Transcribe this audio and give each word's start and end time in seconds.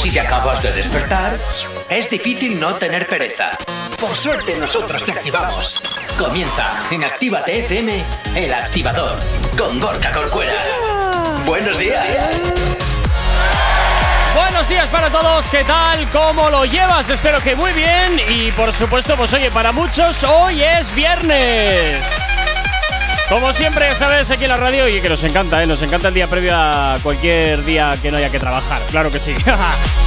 si 0.00 0.10
te 0.10 0.20
acabas 0.20 0.62
de 0.62 0.72
despertar, 0.72 1.36
es 1.90 2.08
difícil 2.08 2.58
no 2.58 2.74
tener 2.76 3.06
pereza. 3.06 3.50
Por 4.00 4.16
suerte 4.16 4.56
nosotros 4.56 5.04
te 5.04 5.12
activamos. 5.12 5.74
Comienza 6.16 6.88
en 6.90 7.04
Actívate 7.04 7.58
FM, 7.58 8.02
el 8.34 8.54
activador, 8.54 9.18
con 9.58 9.78
Gorka 9.78 10.10
Corcuera. 10.10 10.54
Buenos 11.44 11.78
días. 11.78 12.30
Buenos 14.34 14.66
días 14.70 14.88
para 14.88 15.10
todos, 15.10 15.46
¿qué 15.50 15.64
tal? 15.64 16.08
¿Cómo 16.08 16.48
lo 16.48 16.64
llevas? 16.64 17.10
Espero 17.10 17.38
que 17.40 17.54
muy 17.54 17.72
bien 17.72 18.18
y 18.26 18.52
por 18.52 18.72
supuesto, 18.72 19.16
pues 19.18 19.34
oye, 19.34 19.50
para 19.50 19.70
muchos 19.70 20.22
hoy 20.22 20.62
es 20.62 20.94
viernes. 20.94 22.29
Como 23.30 23.52
siempre, 23.52 23.94
sabes, 23.94 24.28
aquí 24.32 24.42
en 24.42 24.50
la 24.50 24.56
radio 24.56 24.88
y 24.88 25.00
que 25.00 25.08
nos 25.08 25.22
encanta, 25.22 25.62
¿eh? 25.62 25.66
Nos 25.66 25.80
encanta 25.82 26.08
el 26.08 26.14
día 26.14 26.26
previo 26.26 26.50
a 26.52 26.98
cualquier 27.00 27.64
día 27.64 27.96
que 28.02 28.10
no 28.10 28.16
haya 28.16 28.28
que 28.28 28.40
trabajar, 28.40 28.82
claro 28.90 29.12
que 29.12 29.20
sí. 29.20 29.36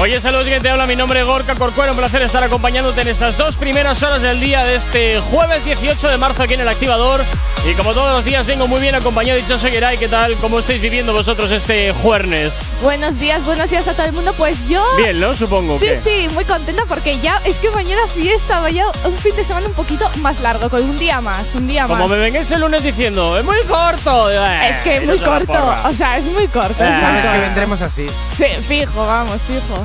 Oye, 0.00 0.20
saludos, 0.20 0.48
que 0.48 0.58
te 0.58 0.68
habla 0.68 0.86
mi 0.86 0.96
nombre 0.96 1.20
es 1.20 1.26
Gorka 1.26 1.54
Corcuero. 1.54 1.92
Un 1.92 1.98
placer 1.98 2.22
estar 2.22 2.42
acompañándote 2.42 3.02
en 3.02 3.08
estas 3.08 3.36
dos 3.36 3.56
primeras 3.56 4.02
horas 4.02 4.20
del 4.20 4.40
día 4.40 4.64
de 4.64 4.74
este 4.74 5.20
jueves 5.20 5.64
18 5.64 6.08
de 6.08 6.16
marzo 6.16 6.42
aquí 6.42 6.54
en 6.54 6.60
el 6.60 6.68
activador. 6.68 7.22
Y 7.64 7.74
como 7.74 7.92
todos 7.92 8.10
los 8.12 8.24
días, 8.24 8.44
vengo 8.44 8.66
muy 8.66 8.80
bien 8.80 8.96
acompañado. 8.96 9.38
Dicho 9.38 9.56
Geray, 9.58 9.98
¿qué 9.98 10.08
tal? 10.08 10.34
¿Cómo 10.38 10.58
estáis 10.58 10.80
viviendo 10.80 11.12
vosotros 11.12 11.52
este 11.52 11.92
jueves? 11.92 12.72
Buenos 12.82 13.20
días, 13.20 13.44
buenos 13.44 13.70
días 13.70 13.86
a 13.86 13.92
todo 13.94 14.06
el 14.06 14.12
mundo. 14.12 14.32
Pues 14.32 14.66
yo. 14.66 14.84
Bien, 14.96 15.20
¿no? 15.20 15.34
Supongo. 15.34 15.78
Sí, 15.78 15.90
sí, 16.02 16.28
muy 16.34 16.44
contenta 16.44 16.82
porque 16.88 17.20
ya 17.20 17.40
es 17.44 17.58
que 17.58 17.70
mañana 17.70 18.02
fiesta, 18.12 18.60
vaya 18.60 18.86
un 19.04 19.16
fin 19.18 19.36
de 19.36 19.44
semana 19.44 19.68
un 19.68 19.74
poquito 19.74 20.10
más 20.16 20.40
largo, 20.40 20.68
con 20.68 20.82
un 20.82 20.98
día 20.98 21.20
más, 21.20 21.54
un 21.54 21.68
día 21.68 21.86
más. 21.86 21.98
Como 22.00 22.08
me 22.08 22.18
vengáis 22.18 22.50
el 22.50 22.60
lunes 22.60 22.82
diciendo, 22.82 23.38
es 23.38 23.44
muy 23.44 23.60
corto. 23.68 24.30
es 24.30 24.82
que 24.82 24.96
es 24.96 25.04
muy 25.04 25.18
corto, 25.18 25.74
o 25.84 25.92
sea, 25.92 26.18
es 26.18 26.24
muy 26.24 26.48
corto. 26.48 26.74
Sabes 26.78 27.28
que 27.28 27.38
vendremos 27.38 27.80
así. 27.80 28.08
Sí, 28.36 28.46
fijo, 28.66 29.06
vamos, 29.06 29.38
fijo. 29.46 29.81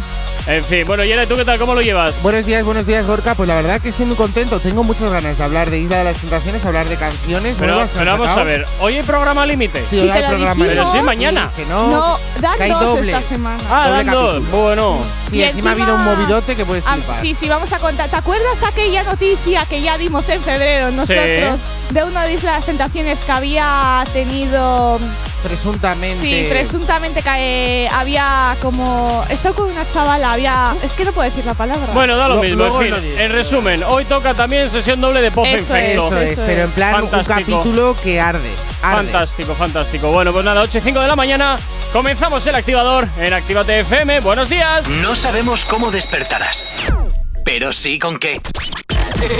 En 0.48 0.64
fin, 0.64 0.88
bueno, 0.88 1.04
Yera, 1.04 1.26
¿tú 1.26 1.36
qué 1.36 1.44
tal? 1.44 1.60
¿Cómo 1.60 1.76
lo 1.76 1.82
llevas? 1.82 2.24
Buenos 2.24 2.46
días, 2.46 2.64
buenos 2.64 2.86
días, 2.86 3.06
Gorka. 3.06 3.36
Pues 3.36 3.50
la 3.50 3.56
verdad 3.56 3.81
que 3.81 3.90
estoy 3.90 4.06
muy 4.06 4.16
contento. 4.16 4.62
Tengo 4.62 4.81
muchas 4.81 5.12
ganas 5.12 5.38
de 5.38 5.44
hablar 5.44 5.70
de 5.70 5.80
Isla 5.80 5.98
de 5.98 6.04
las 6.06 6.17
Tentaciones, 6.17 6.66
hablar 6.66 6.88
de 6.88 6.95
canciones 6.95 7.58
pero, 7.59 7.73
nuevas. 7.73 7.92
Pero 7.94 8.12
vamos 8.12 8.30
a 8.30 8.44
ver, 8.44 8.66
¿hoy 8.80 8.95
hay 8.95 9.04
programa 9.04 9.45
límite? 9.45 9.84
Sí, 9.86 10.00
hoy 10.00 10.09
hay 10.09 10.23
programa 10.23 10.54
límite. 10.64 10.76
Pero 10.76 10.92
sí, 10.94 11.02
mañana. 11.02 11.52
que 11.54 11.66
no, 11.66 11.88
no 11.89 12.20
dan 12.39 12.70
dos 12.70 12.81
doble, 12.81 13.12
esta 13.12 13.28
semana. 13.28 13.62
Ah, 13.70 13.89
dan 13.89 14.08
dos. 14.08 14.50
Bueno. 14.50 15.00
Sí, 15.30 15.44
encima, 15.44 15.72
ha 15.72 15.73
habido 15.73 15.95
un 15.95 16.06
movidote 16.06 16.56
que 16.56 16.64
puedes 16.64 16.86
flipar. 16.86 17.20
sí, 17.20 17.36
sí, 17.36 17.50
vamos 17.50 17.73
a 17.73 17.80
contar. 17.80 18.09
¿Te 18.09 18.16
acuerdas 18.16 18.64
aquella 18.64 19.04
noticia 19.04 19.66
que 19.66 19.82
ya 19.82 19.98
dimos 19.98 20.30
en 20.30 20.42
febrero 20.42 20.92
nosotros 20.92 21.59
de 21.89 22.04
una 22.06 22.23
de 22.23 22.36
Isla 22.36 22.52
de 22.52 22.58
las 22.58 22.66
Tentaciones 22.66 23.20
que 23.26 23.32
había 23.34 24.06
tenido 24.14 24.98
presuntamente. 25.44 26.17
Sí, 26.17 26.45
presuntamente 26.50 27.22
que 27.22 27.86
eh, 27.86 27.89
había 27.92 28.56
como. 28.61 29.23
Estaba 29.30 29.56
con 29.56 29.70
una 29.70 29.88
chavala, 29.89 30.34
había. 30.38 30.75
Es 30.83 30.93
que 30.93 31.03
no 31.03 31.11
puedo 31.11 31.30
decir 31.30 31.45
la 31.45 31.53
palabra. 31.53 31.88
Bueno, 31.93 32.16
da 32.16 32.27
lo, 32.27 32.41
mismo. 32.41 32.66
En, 32.81 32.93
fin, 32.93 33.03
en, 33.17 33.31
resumen, 33.31 33.83
hoy 33.83 34.05
toca 34.05 34.33
también 34.33 34.69
sesión 34.69 35.02
doble 35.02 35.21
de 35.21 35.31
Pop 35.31 35.45
eso 35.45 35.75
Eso 35.75 36.17
es, 36.19 36.39
pero 36.39 36.63
en 36.63 36.71
plan 36.71 37.03
un 37.03 37.23
capítulo 37.23 37.95
que 38.02 38.19
arde, 38.19 38.49
Fantástico, 38.81 39.55
fantástico. 39.55 40.11
Bueno, 40.11 40.31
pues 40.31 40.45
nada, 40.45 40.61
8 40.61 40.77
y 40.77 40.81
5 40.81 40.99
de 40.99 41.08
la 41.08 41.15
mañana. 41.15 41.58
Comenzamos 41.91 42.45
el 42.47 42.55
activador 42.55 43.08
en 43.17 43.33
Activate 43.33 43.80
FM. 43.80 44.19
Buenos 44.21 44.49
días. 44.49 44.88
No 45.02 45.15
sabemos 45.15 45.65
cómo 45.65 45.91
despertarás, 45.91 46.93
pero 47.43 47.73
sí 47.73 47.97
con 47.97 48.17
qué. 48.17 48.38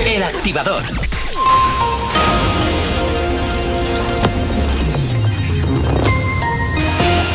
El 0.06 0.24
activador. 0.24 0.84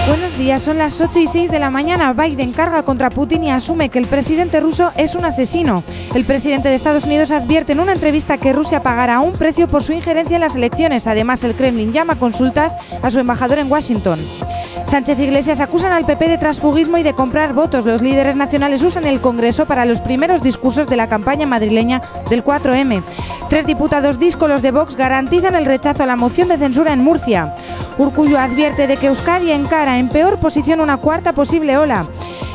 Buenos 0.06 0.36
días, 0.36 0.60
son 0.60 0.78
las 0.78 1.00
8 1.00 1.20
y 1.20 1.26
6 1.28 1.50
de 1.52 1.60
la 1.60 1.70
mañana. 1.70 2.12
Biden 2.12 2.52
carga 2.52 2.82
contra 2.82 3.08
Putin 3.08 3.44
y 3.44 3.52
asume 3.52 3.88
que 3.88 4.00
el 4.00 4.08
presidente 4.08 4.60
ruso 4.60 4.90
es 4.96 5.14
un 5.14 5.24
asesino. 5.24 5.84
El 6.12 6.24
presidente 6.24 6.68
de 6.68 6.74
Estados 6.74 7.04
Unidos 7.04 7.30
advierte 7.30 7.70
en 7.70 7.78
una 7.78 7.92
entrevista 7.92 8.36
que 8.36 8.52
Rusia 8.52 8.82
pagará 8.82 9.20
un 9.20 9.32
precio 9.32 9.68
por 9.68 9.84
su 9.84 9.92
injerencia 9.92 10.34
en 10.34 10.40
las 10.40 10.56
elecciones. 10.56 11.06
Además, 11.06 11.44
el 11.44 11.54
Kremlin 11.54 11.92
llama 11.92 12.14
a 12.14 12.18
consultas 12.18 12.76
a 13.00 13.12
su 13.12 13.20
embajador 13.20 13.60
en 13.60 13.70
Washington. 13.70 14.18
Sánchez 14.84 15.18
Iglesias 15.18 15.60
acusan 15.60 15.92
al 15.92 16.04
PP 16.04 16.28
de 16.28 16.38
transfugismo 16.38 16.98
y 16.98 17.02
de 17.02 17.14
comprar 17.14 17.54
votos. 17.54 17.86
Los 17.86 18.02
líderes 18.02 18.36
nacionales 18.36 18.82
usan 18.82 19.06
el 19.06 19.20
Congreso 19.20 19.66
para 19.66 19.84
los 19.84 20.00
primeros 20.00 20.42
discursos 20.42 20.86
de 20.86 20.96
la 20.96 21.08
campaña 21.08 21.46
madrileña 21.46 22.02
del 22.28 22.44
4M. 22.44 23.02
Tres 23.48 23.66
diputados 23.66 24.18
díscolos 24.18 24.62
de 24.62 24.70
Vox 24.70 24.96
garantizan 24.96 25.54
el 25.54 25.64
rechazo 25.64 26.02
a 26.02 26.06
la 26.06 26.16
moción 26.16 26.48
de 26.48 26.58
censura 26.58 26.92
en 26.92 27.02
Murcia. 27.02 27.54
Urcullo 27.98 28.38
advierte 28.38 28.86
de 28.86 28.96
que 28.96 29.06
Euskadi 29.06 29.52
encara 29.52 29.98
en 29.98 30.08
peor 30.08 30.38
posición 30.38 30.80
una 30.80 30.98
cuarta 30.98 31.32
posible 31.32 31.76
ola. 31.76 32.06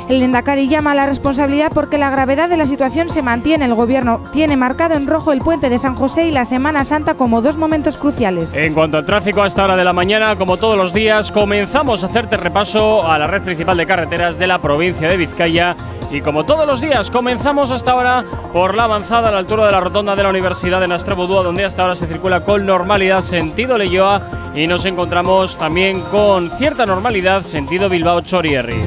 El 0.09 0.23
Endacari 0.23 0.69
llama 0.69 0.91
a 0.91 0.95
la 0.95 1.05
responsabilidad 1.05 1.69
porque 1.73 1.97
la 1.97 2.09
gravedad 2.09 2.47
de 2.47 2.55
la 2.55 2.65
situación 2.65 3.09
se 3.09 3.21
mantiene. 3.21 3.65
El 3.65 3.73
gobierno 3.73 4.21
tiene 4.31 4.55
marcado 4.55 4.95
en 4.95 5.05
rojo 5.05 5.33
el 5.33 5.41
puente 5.41 5.69
de 5.69 5.77
San 5.77 5.95
José 5.95 6.27
y 6.27 6.31
la 6.31 6.45
Semana 6.45 6.85
Santa 6.85 7.15
como 7.15 7.41
dos 7.41 7.57
momentos 7.57 7.97
cruciales. 7.97 8.55
En 8.55 8.73
cuanto 8.73 8.97
al 8.97 9.05
tráfico 9.05 9.41
a 9.41 9.47
esta 9.47 9.65
hora 9.65 9.75
de 9.75 9.83
la 9.83 9.91
mañana, 9.91 10.37
como 10.37 10.55
todos 10.55 10.77
los 10.77 10.93
días, 10.93 11.29
comenzamos 11.29 12.03
a 12.03 12.07
hacerte 12.07 12.37
repaso 12.37 13.05
a 13.05 13.17
la 13.17 13.27
red 13.27 13.41
principal 13.41 13.75
de 13.75 13.85
carreteras 13.85 14.39
de 14.39 14.47
la 14.47 14.59
provincia 14.59 15.09
de 15.09 15.17
Vizcaya. 15.17 15.75
Y 16.09 16.21
como 16.21 16.45
todos 16.45 16.65
los 16.65 16.79
días, 16.79 17.11
comenzamos 17.11 17.69
hasta 17.71 17.91
ahora 17.91 18.23
por 18.53 18.75
la 18.75 18.85
avanzada 18.85 19.27
a 19.27 19.31
la 19.33 19.39
altura 19.39 19.65
de 19.65 19.73
la 19.73 19.81
rotonda 19.81 20.15
de 20.15 20.23
la 20.23 20.29
Universidad 20.29 20.79
de 20.79 20.87
Nastrabudúa, 20.87 21.43
donde 21.43 21.65
hasta 21.65 21.81
ahora 21.81 21.95
se 21.95 22.07
circula 22.07 22.45
con 22.45 22.65
normalidad 22.65 23.23
sentido 23.23 23.77
Leyoa 23.77 24.21
y 24.55 24.67
nos 24.67 24.85
encontramos 24.85 25.57
también 25.57 25.99
con 25.99 26.49
cierta 26.51 26.85
normalidad 26.85 27.41
sentido 27.41 27.89
Bilbao 27.89 28.21
Chorierri. 28.21 28.79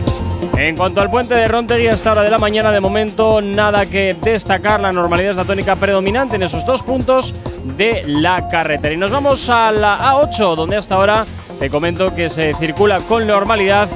En 0.57 0.77
cuanto 0.77 1.01
al 1.01 1.10
puente 1.11 1.35
de 1.35 1.49
Rontegui 1.49 1.89
a 1.89 1.93
esta 1.93 2.13
hora 2.13 2.23
de 2.23 2.31
la 2.31 2.39
mañana, 2.39 2.71
de 2.71 2.81
momento 2.81 3.43
nada 3.43 3.85
que 3.87 4.17
destacar. 4.23 4.81
La 4.81 4.93
normalidad 4.93 5.31
es 5.31 5.37
la 5.37 5.45
tónica 5.45 5.75
predominante 5.75 6.37
en 6.37 6.45
esos 6.45 6.65
dos 6.65 6.83
puntos 6.85 7.35
de 7.77 8.03
la 8.07 8.49
carretera. 8.49 8.95
Y 8.95 8.97
nos 8.97 9.11
vamos 9.11 9.49
a 9.51 9.73
la 9.73 10.13
A8, 10.13 10.55
donde 10.55 10.77
hasta 10.77 10.95
ahora 10.95 11.27
te 11.59 11.69
comento 11.69 12.15
que 12.15 12.29
se 12.29 12.55
circula 12.55 13.01
con 13.01 13.27
normalidad 13.27 13.89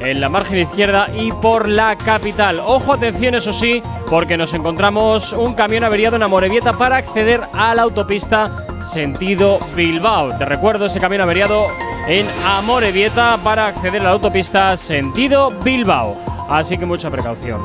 en 0.00 0.20
la 0.20 0.28
margen 0.28 0.58
izquierda 0.58 1.08
y 1.14 1.32
por 1.32 1.68
la 1.68 1.96
capital. 1.96 2.60
Ojo, 2.60 2.94
atención, 2.94 3.34
eso 3.34 3.52
sí, 3.52 3.82
porque 4.08 4.36
nos 4.36 4.54
encontramos 4.54 5.34
un 5.34 5.54
camión 5.54 5.84
averiado 5.84 6.16
en 6.16 6.22
Amorebieta 6.22 6.72
para 6.72 6.96
acceder 6.96 7.42
a 7.52 7.74
la 7.74 7.82
autopista 7.82 8.66
sentido 8.80 9.58
Bilbao. 9.76 10.36
Te 10.38 10.46
recuerdo 10.46 10.86
ese 10.86 11.00
camión 11.00 11.20
averiado 11.20 11.66
en 12.08 12.26
Amorebieta 12.46 13.38
para 13.44 13.66
acceder 13.66 14.00
a 14.00 14.04
la 14.04 14.10
autopista 14.10 14.76
sentido 14.76 15.50
Bilbao. 15.62 16.33
Así 16.48 16.78
que 16.78 16.86
mucha 16.86 17.10
precaución. 17.10 17.62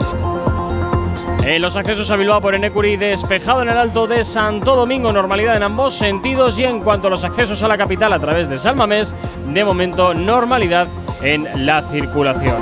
En 1.43 1.61
los 1.61 1.75
accesos 1.75 2.11
a 2.11 2.15
Bilbao 2.15 2.41
por 2.41 2.53
Enecuri, 2.53 2.97
despejado 2.97 3.61
en 3.61 3.69
el 3.69 3.77
alto 3.77 4.05
de 4.05 4.23
Santo 4.23 4.75
Domingo, 4.75 5.11
normalidad 5.11 5.55
en 5.55 5.63
ambos 5.63 5.95
sentidos. 5.95 6.59
Y 6.59 6.63
en 6.63 6.81
cuanto 6.81 7.07
a 7.07 7.09
los 7.09 7.23
accesos 7.23 7.63
a 7.63 7.67
la 7.67 7.77
capital 7.77 8.13
a 8.13 8.19
través 8.19 8.49
de 8.49 8.57
Salmamés, 8.57 9.15
de 9.47 9.63
momento 9.63 10.13
normalidad 10.13 10.87
en 11.23 11.65
la 11.65 11.81
circulación. 11.83 12.61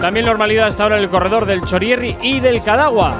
También 0.00 0.26
normalidad 0.26 0.66
hasta 0.66 0.82
ahora 0.82 0.98
en 0.98 1.04
el 1.04 1.10
corredor 1.10 1.46
del 1.46 1.62
Chorierri 1.62 2.16
y 2.22 2.40
del 2.40 2.62
Cadagua. 2.62 3.14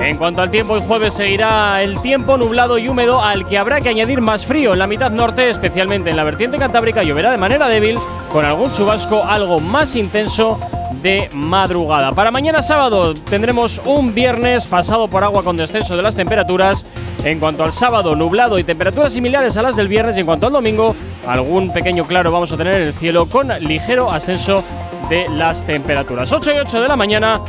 En 0.00 0.16
cuanto 0.16 0.40
al 0.40 0.50
tiempo, 0.50 0.76
el 0.76 0.82
jueves 0.82 1.14
seguirá 1.14 1.82
el 1.82 2.00
tiempo 2.00 2.38
nublado 2.38 2.78
y 2.78 2.88
húmedo 2.88 3.20
al 3.20 3.46
que 3.46 3.58
habrá 3.58 3.82
que 3.82 3.90
añadir 3.90 4.22
más 4.22 4.46
frío. 4.46 4.72
En 4.72 4.78
la 4.78 4.86
mitad 4.86 5.10
norte, 5.10 5.50
especialmente 5.50 6.08
en 6.08 6.16
la 6.16 6.24
vertiente 6.24 6.56
cantábrica, 6.56 7.02
lloverá 7.02 7.30
de 7.30 7.36
manera 7.36 7.68
débil 7.68 7.98
con 8.32 8.44
algún 8.44 8.72
chubasco 8.72 9.24
algo 9.24 9.60
más 9.60 9.96
intenso 9.96 10.58
de 11.02 11.30
madrugada. 11.32 12.12
Para 12.12 12.30
mañana 12.30 12.62
sábado 12.62 13.14
tendremos 13.14 13.80
un 13.84 14.14
viernes 14.14 14.66
pasado 14.66 15.08
por 15.08 15.24
agua 15.24 15.42
con 15.42 15.56
descenso 15.56 15.96
de 15.96 16.02
las 16.02 16.16
temperaturas. 16.16 16.86
En 17.24 17.38
cuanto 17.38 17.64
al 17.64 17.72
sábado, 17.72 18.16
nublado 18.16 18.58
y 18.58 18.64
temperaturas 18.64 19.12
similares 19.12 19.56
a 19.56 19.62
las 19.62 19.76
del 19.76 19.88
viernes. 19.88 20.16
Y 20.16 20.20
en 20.20 20.26
cuanto 20.26 20.46
al 20.46 20.52
domingo, 20.52 20.94
algún 21.26 21.72
pequeño 21.72 22.06
claro 22.06 22.30
vamos 22.30 22.52
a 22.52 22.56
tener 22.56 22.74
en 22.74 22.82
el 22.88 22.94
cielo 22.94 23.26
con 23.26 23.48
ligero 23.60 24.10
ascenso 24.10 24.64
de 25.08 25.28
las 25.28 25.66
temperaturas. 25.66 26.32
8 26.32 26.52
y 26.52 26.58
8 26.58 26.82
de 26.82 26.88
la 26.88 26.96
mañana 26.96 27.40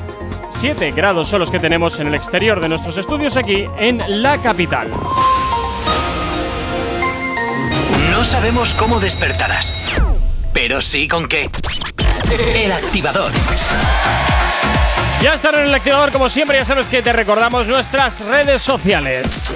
7 0.51 0.91
grados 0.91 1.27
son 1.27 1.39
los 1.39 1.49
que 1.49 1.59
tenemos 1.59 1.99
en 1.99 2.07
el 2.07 2.15
exterior 2.15 2.59
de 2.59 2.69
nuestros 2.69 2.97
estudios 2.97 3.37
aquí 3.37 3.65
en 3.79 4.01
la 4.21 4.41
capital. 4.41 4.89
No 8.11 8.23
sabemos 8.23 8.73
cómo 8.73 8.99
despertarás, 8.99 10.01
pero 10.53 10.81
sí 10.81 11.07
con 11.07 11.27
qué. 11.27 11.47
El 12.55 12.71
activador. 12.71 13.31
Ya 15.21 15.33
están 15.33 15.55
en 15.55 15.65
el 15.65 15.73
activador, 15.73 16.11
como 16.11 16.29
siempre, 16.29 16.57
ya 16.57 16.65
sabes 16.65 16.87
que 16.87 17.01
te 17.01 17.11
recordamos 17.13 17.67
nuestras 17.67 18.25
redes 18.25 18.61
sociales. 18.61 19.51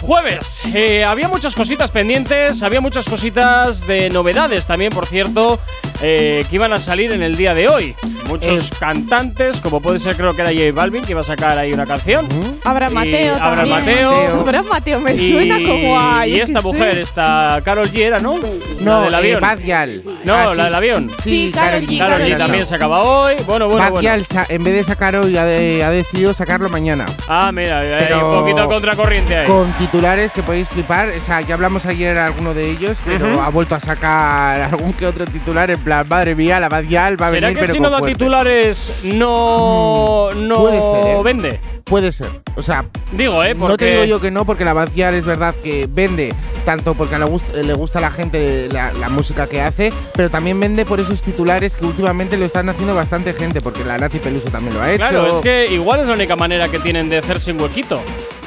Jueves, 0.07 0.63
eh, 0.75 1.03
había 1.03 1.29
muchas 1.29 1.55
cositas 1.55 1.91
pendientes, 1.91 2.63
había 2.63 2.83
muchas 2.83 3.07
cositas 3.09 3.87
de 3.87 4.11
novedades 4.11 4.67
también, 4.67 4.91
por 4.93 5.07
cierto, 5.07 5.59
eh, 6.03 6.45
que 6.51 6.55
iban 6.57 6.75
a 6.75 6.79
salir 6.79 7.13
en 7.13 7.23
el 7.23 7.37
día 7.37 7.55
de 7.55 7.69
hoy. 7.69 7.95
Muchos 8.29 8.71
Eh. 8.71 8.75
cantantes, 8.79 9.61
como 9.63 9.81
puede 9.81 9.99
ser 10.01 10.17
creo 10.17 10.35
que 10.35 10.43
era 10.43 10.51
J 10.51 10.73
Balvin, 10.75 11.03
que 11.05 11.13
iba 11.13 11.21
a 11.21 11.25
sacar 11.25 11.59
ahí 11.59 11.73
una 11.73 11.87
canción. 11.87 12.27
Abraham 12.65 12.93
Y 12.93 12.95
Mateo 12.97 13.37
también. 13.37 13.69
Mateo. 13.71 14.11
Abraham 14.41 14.67
Mateo 14.69 15.01
me 15.01 15.15
Y- 15.15 15.31
suena 15.31 15.57
como 15.63 15.99
a. 16.01 16.27
Y 16.27 16.41
esta 16.41 16.61
qué 16.61 16.69
sé. 16.69 16.75
mujer, 16.75 16.99
esta 16.99 17.61
Carol 17.65 17.91
G 17.91 17.99
era, 18.03 18.19
¿no? 18.19 18.39
No, 18.81 19.09
la 19.11 19.21
del 19.21 19.37
eh, 19.37 19.39
avión. 19.43 20.03
No, 20.25 20.35
Ah, 20.35 20.45
la 20.47 20.55
sí. 20.55 20.61
del 20.63 20.75
avión. 20.75 21.11
Sí, 21.23 21.51
Karol 21.55 21.81
G, 21.83 21.99
Carol 21.99 22.21
G 22.23 22.35
G. 22.35 22.39
también 22.39 22.67
se 22.67 22.75
acaba 22.75 23.03
hoy. 23.03 23.35
Bueno, 23.47 23.69
bueno, 23.69 23.79
Bad 23.83 23.91
bueno. 23.93 24.25
En 24.49 24.65
vez 24.65 24.75
de 24.75 24.85
sacar 24.85 25.17
hoy 25.17 25.37
ha, 25.37 25.45
de- 25.45 25.83
ha 25.85 25.91
decidido 25.91 26.35
sacarlo 26.35 26.69
mañana. 26.69 27.07
Ah, 27.29 27.51
mira, 27.53 27.81
hay 27.81 28.13
un 28.13 28.41
poquito 28.41 28.67
contracorriente 28.69 29.37
ahí. 29.37 29.47
Con 29.47 29.73
titulares 29.95 30.33
que 30.33 30.43
podéis 30.43 30.69
flipar. 30.69 31.09
O 31.11 31.21
sea, 31.25 31.41
ya 31.43 31.55
hablamos 31.55 31.87
ayer 31.87 32.19
alguno 32.19 32.53
de 32.53 32.69
ellos, 32.69 32.99
pero 33.07 33.29
Ujú. 33.35 33.41
ha 33.41 33.49
vuelto 33.51 33.77
a 33.77 33.81
sacar 33.81 34.61
algún 34.73 34.93
que 34.93 35.07
otro 35.07 35.25
titular 35.25 35.71
en 35.71 35.79
plan, 35.79 36.09
madre 36.09 36.35
mía, 36.35 36.59
la 36.59 36.69
Bad 36.69 36.85
Gyal 36.85 37.21
va 37.21 37.29
a 37.29 37.31
¿Será 37.31 37.47
venir, 37.49 37.57
que 37.59 37.61
pero 37.61 37.75
si 37.75 37.81
no 37.81 37.91
da 37.91 37.99
fuerte. 38.01 38.19
titulares 38.19 38.93
no, 39.05 40.31
no 40.35 40.57
puede 40.57 40.81
ser, 40.83 41.07
¿eh? 41.17 41.23
vende? 41.23 41.61
Puede 41.85 42.11
ser. 42.11 42.29
O 42.57 42.63
sea, 42.63 42.87
Digo, 43.13 43.45
¿eh? 43.45 43.55
Porque 43.55 43.71
no 43.73 43.77
te 43.77 43.91
digo 43.93 44.05
yo 44.05 44.21
que 44.21 44.33
no, 44.33 44.45
porque 44.45 44.65
la 44.65 44.73
Bad 44.73 44.89
Gyal 44.93 45.15
es 45.15 45.25
verdad 45.25 45.55
que 45.63 45.87
vende 45.89 46.35
tanto 46.65 46.95
porque 46.95 47.17
le 47.17 47.27
gusta, 47.27 47.63
le 47.63 47.75
gusta 47.75 47.99
a 48.01 48.03
la 48.03 48.11
gente 48.11 48.69
la, 48.73 48.93
la 48.95 49.09
música 49.09 49.47
que 49.47 49.61
hace, 49.61 49.93
pero 50.15 50.29
también 50.29 50.59
vende 50.59 50.85
por 50.85 50.99
esos 50.99 51.23
titulares 51.23 51.77
que 51.77 51.85
últimamente 51.85 52.37
lo 52.37 52.47
están 52.47 52.69
haciendo 52.69 52.97
bastante 52.97 53.33
gente, 53.33 53.61
porque 53.61 53.85
la 53.85 53.97
Nati 53.99 54.19
Peluso 54.19 54.49
también 54.49 54.75
lo 54.75 54.83
ha 54.83 54.91
hecho. 54.91 55.05
Claro, 55.07 55.31
es 55.37 55.41
que 55.41 55.67
igual 55.73 56.01
es 56.01 56.09
la 56.09 56.15
única 56.15 56.35
manera 56.35 56.69
que 56.69 56.81
tienen 56.81 57.09
de 57.09 57.19
hacerse 57.19 57.53
un 57.53 57.61
huequito. 57.61 58.01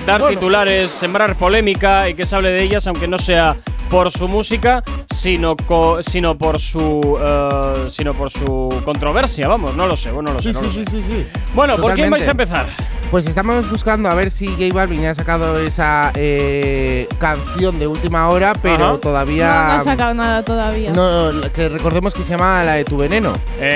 Dar 0.07 0.21
Bueno. 0.21 0.39
titulares, 0.39 0.89
sembrar 0.89 1.35
polémica 1.35 2.07
y 2.09 2.13
que 2.15 2.25
se 2.25 2.33
hable 2.35 2.49
de 2.51 2.63
ellas, 2.63 2.87
aunque 2.87 3.07
no 3.09 3.17
sea 3.19 3.57
por 3.89 4.09
su 4.09 4.27
música, 4.29 4.81
sino, 5.13 5.55
co- 5.57 6.01
sino 6.01 6.37
por 6.37 6.59
su 6.59 7.17
eh, 7.21 7.89
sino 7.89 8.13
por 8.13 8.29
su 8.31 8.81
controversia, 8.85 9.47
vamos, 9.49 9.75
no 9.75 9.85
lo 9.85 9.95
sé, 9.97 10.11
bueno, 10.11 10.29
no 10.29 10.35
lo 10.35 10.41
sé. 10.41 10.53
Sí, 10.53 10.53
no 10.53 10.59
sí, 10.61 10.65
lo 10.65 10.71
sí, 10.71 10.85
sé. 10.85 10.91
sí, 10.91 11.03
sí. 11.07 11.27
Bueno, 11.53 11.75
¿por 11.75 11.93
quién 11.93 12.09
Totalmente. 12.09 12.11
vais 12.11 12.27
a 12.27 12.31
empezar? 12.31 12.67
Pues 13.11 13.25
estamos 13.25 13.69
buscando 13.69 14.09
a 14.09 14.13
ver 14.15 14.29
si 14.31 14.47
J 14.47 14.73
Balvin 14.73 15.05
ha 15.05 15.15
sacado 15.15 15.57
esa 15.59 16.11
eh, 16.15 17.07
canción 17.19 17.79
de 17.79 17.87
última 17.87 18.27
hora, 18.27 18.53
pero 18.61 18.85
Ajá. 18.85 18.97
todavía. 18.97 19.45
No, 19.47 19.67
no 19.67 19.73
ha 19.75 19.79
sacado 19.79 20.13
nada 20.13 20.43
todavía. 20.43 20.91
No, 20.91 21.31
que 21.53 21.69
recordemos 21.69 22.13
que 22.13 22.23
se 22.23 22.31
llama 22.31 22.61
la 22.65 22.73
de 22.73 22.83
tu 22.83 22.97
veneno. 22.97 23.31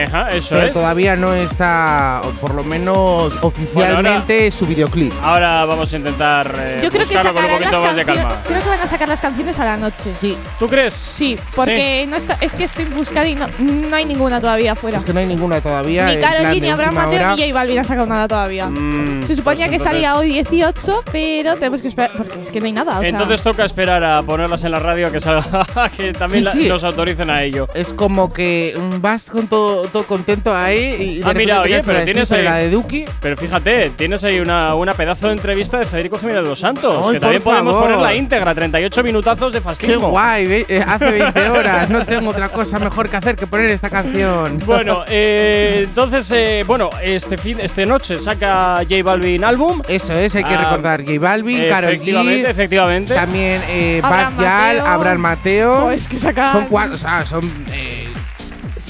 Ajá, 0.06 0.32
eso 0.34 0.50
pero 0.56 0.68
es. 0.68 0.74
todavía 0.74 1.16
no 1.16 1.34
está, 1.34 2.22
por 2.42 2.54
lo 2.54 2.66
menos 2.66 3.34
oficialmente, 3.42 4.52
su 4.52 4.68
videoclip. 4.68 5.14
Ahora 5.24 5.64
vamos 5.64 5.94
a 5.94 5.96
intentar 5.96 6.21
eh, 6.24 6.80
Yo 6.84 6.90
creo 6.92 7.08
que 7.08 7.14
buscarlo 7.16 7.34
con 7.34 7.44
un 7.44 7.50
sacarán 7.50 7.62
las 7.62 7.70
poquito 7.70 7.82
más 7.82 7.96
de 7.96 8.06
canciones. 8.06 8.34
calma. 8.34 8.44
Creo 8.48 8.62
que 8.64 8.70
van 8.70 8.80
a 8.82 8.88
sacar 8.88 9.08
las 9.10 9.22
canciones 9.22 9.60
a 9.60 9.66
la 9.66 9.78
noche. 9.78 10.12
Sí, 10.20 10.38
¿Tú 10.60 10.68
crees? 10.68 10.94
Sí, 10.94 11.38
porque 11.56 12.06
No 12.08 12.16
está, 12.18 12.38
es 12.42 12.54
que 12.54 12.64
estoy 12.66 12.86
buscando 12.86 13.30
y 13.30 13.36
no, 13.36 13.48
no 13.60 13.96
hay 13.96 14.06
ninguna 14.06 14.40
todavía 14.40 14.74
afuera. 14.74 14.98
es 14.98 15.06
que 15.06 15.14
no 15.14 15.20
hay 15.20 15.26
ninguna 15.26 15.62
todavía. 15.62 16.06
Ni 16.08 16.18
Karol 16.22 16.38
plan 16.42 16.52
G, 16.52 16.56
de 16.56 16.62
ni 16.62 16.70
Abraham 16.70 16.94
última 16.96 17.06
Mateo, 17.12 17.20
hora. 17.28 17.36
ni 17.36 17.42
J 17.42 17.54
Balvin 17.54 17.80
ha 17.80 17.84
sacado 17.84 18.08
nada 18.08 18.28
todavía. 18.28 18.68
Mm, 18.68 19.24
Se 19.26 19.36
suponía 19.36 19.68
pues 19.68 19.78
que 19.80 19.84
salía 19.84 20.10
entonces- 20.10 20.20
hoy 20.32 20.34
18, 20.34 21.04
pero 21.12 21.56
tenemos 21.56 21.82
que 21.82 21.88
esperar 21.88 22.12
porque 22.18 22.42
es 22.42 22.50
que 22.50 22.60
no 22.60 22.66
hay 22.68 22.72
nada. 22.72 22.98
O 22.98 23.02
sea, 23.02 23.10
Entonces 23.10 23.42
toca 23.42 23.66
esperar 23.66 24.04
a 24.04 24.22
ponerlas 24.24 24.64
en 24.64 24.72
la 24.72 24.80
radio 24.80 25.08
a 25.08 25.12
que 25.12 25.20
salga, 25.20 25.66
que 25.98 26.14
también 26.14 26.46
Sí, 26.46 26.52
sí. 26.62 26.68
la- 26.68 26.74
nos 26.74 26.84
autoricen 26.84 27.30
a 27.30 27.44
ello. 27.44 27.68
Es 27.74 27.94
como 27.94 28.32
que 28.32 28.76
mm, 28.78 29.02
vas 29.02 29.30
con 29.30 29.48
todo, 29.48 29.84
todo 29.88 30.04
contento 30.04 30.56
ahí 30.56 30.96
y 31.00 31.16
de 31.20 31.24
Ah, 31.24 31.28
repente 31.30 31.40
mira, 31.40 31.56
te 31.56 31.62
oye, 31.62 31.70
quedas 31.70 31.86
pero 31.86 31.96
para 31.98 32.06
tienes 32.06 32.32
ahí- 32.32 32.44
la 32.44 32.56
de 32.56 32.70
Duki. 32.70 33.06
Pero 33.22 33.38
fíjate, 33.38 33.92
tienes 33.92 34.24
ahí 34.24 34.40
una, 34.40 34.76
una 34.76 34.94
pedazo 34.94 35.28
de 35.28 35.34
entrevista 35.34 35.78
de 35.80 35.86
Federico 35.86 36.11
Jiménez 36.20 36.44
de 36.44 36.50
los 36.50 36.60
Santos, 36.60 37.06
Ay, 37.08 37.14
que 37.14 37.20
también 37.20 37.42
podemos 37.42 37.74
favor. 37.74 37.88
poner 37.90 38.02
la 38.02 38.14
íntegra, 38.16 38.54
38 38.56 39.04
minutazos 39.04 39.54
de 39.54 39.60
Qué 39.60 39.64
fascismo. 39.64 40.10
guay, 40.10 40.66
eh, 40.68 40.84
hace 40.86 41.06
20 41.06 41.50
horas. 41.50 41.90
No 41.90 42.06
tengo 42.06 42.30
otra 42.32 42.50
cosa 42.50 42.80
mejor 42.80 43.10
que 43.10 43.18
hacer 43.18 43.36
que 43.36 43.48
poner 43.48 43.70
esta 43.70 43.90
canción. 43.90 44.60
Bueno, 44.66 45.04
eh, 45.08 45.82
entonces, 45.86 46.32
eh, 46.32 46.64
bueno, 46.66 46.90
este 47.02 47.38
fin, 47.38 47.60
este 47.60 47.86
noche 47.86 48.18
saca 48.20 48.78
J 48.90 49.04
Balvin 49.04 49.44
álbum. 49.44 49.82
Eso 49.88 50.14
es, 50.14 50.36
hay 50.36 50.44
que 50.44 50.54
Ah, 50.54 50.64
recordar 50.66 51.02
J 51.06 51.20
Balvin, 51.20 51.68
Karol 51.70 51.92
efectivamente, 51.94 52.48
G, 52.48 52.50
efectivamente. 52.52 53.14
también 53.16 53.62
eh, 53.70 54.02
Abraham 54.04 54.38
Bad 54.38 54.44
Gyal, 54.44 54.78
Mateo. 54.78 54.94
Abraham 54.94 55.20
Mateo. 55.22 55.86
Oh, 55.86 55.92
es 55.92 56.08
que 56.08 56.18
sacan- 56.18 56.52
Son 56.54 56.66
cuatro, 56.68 56.96
o 56.96 56.98
sea, 56.98 57.26
son. 57.26 57.42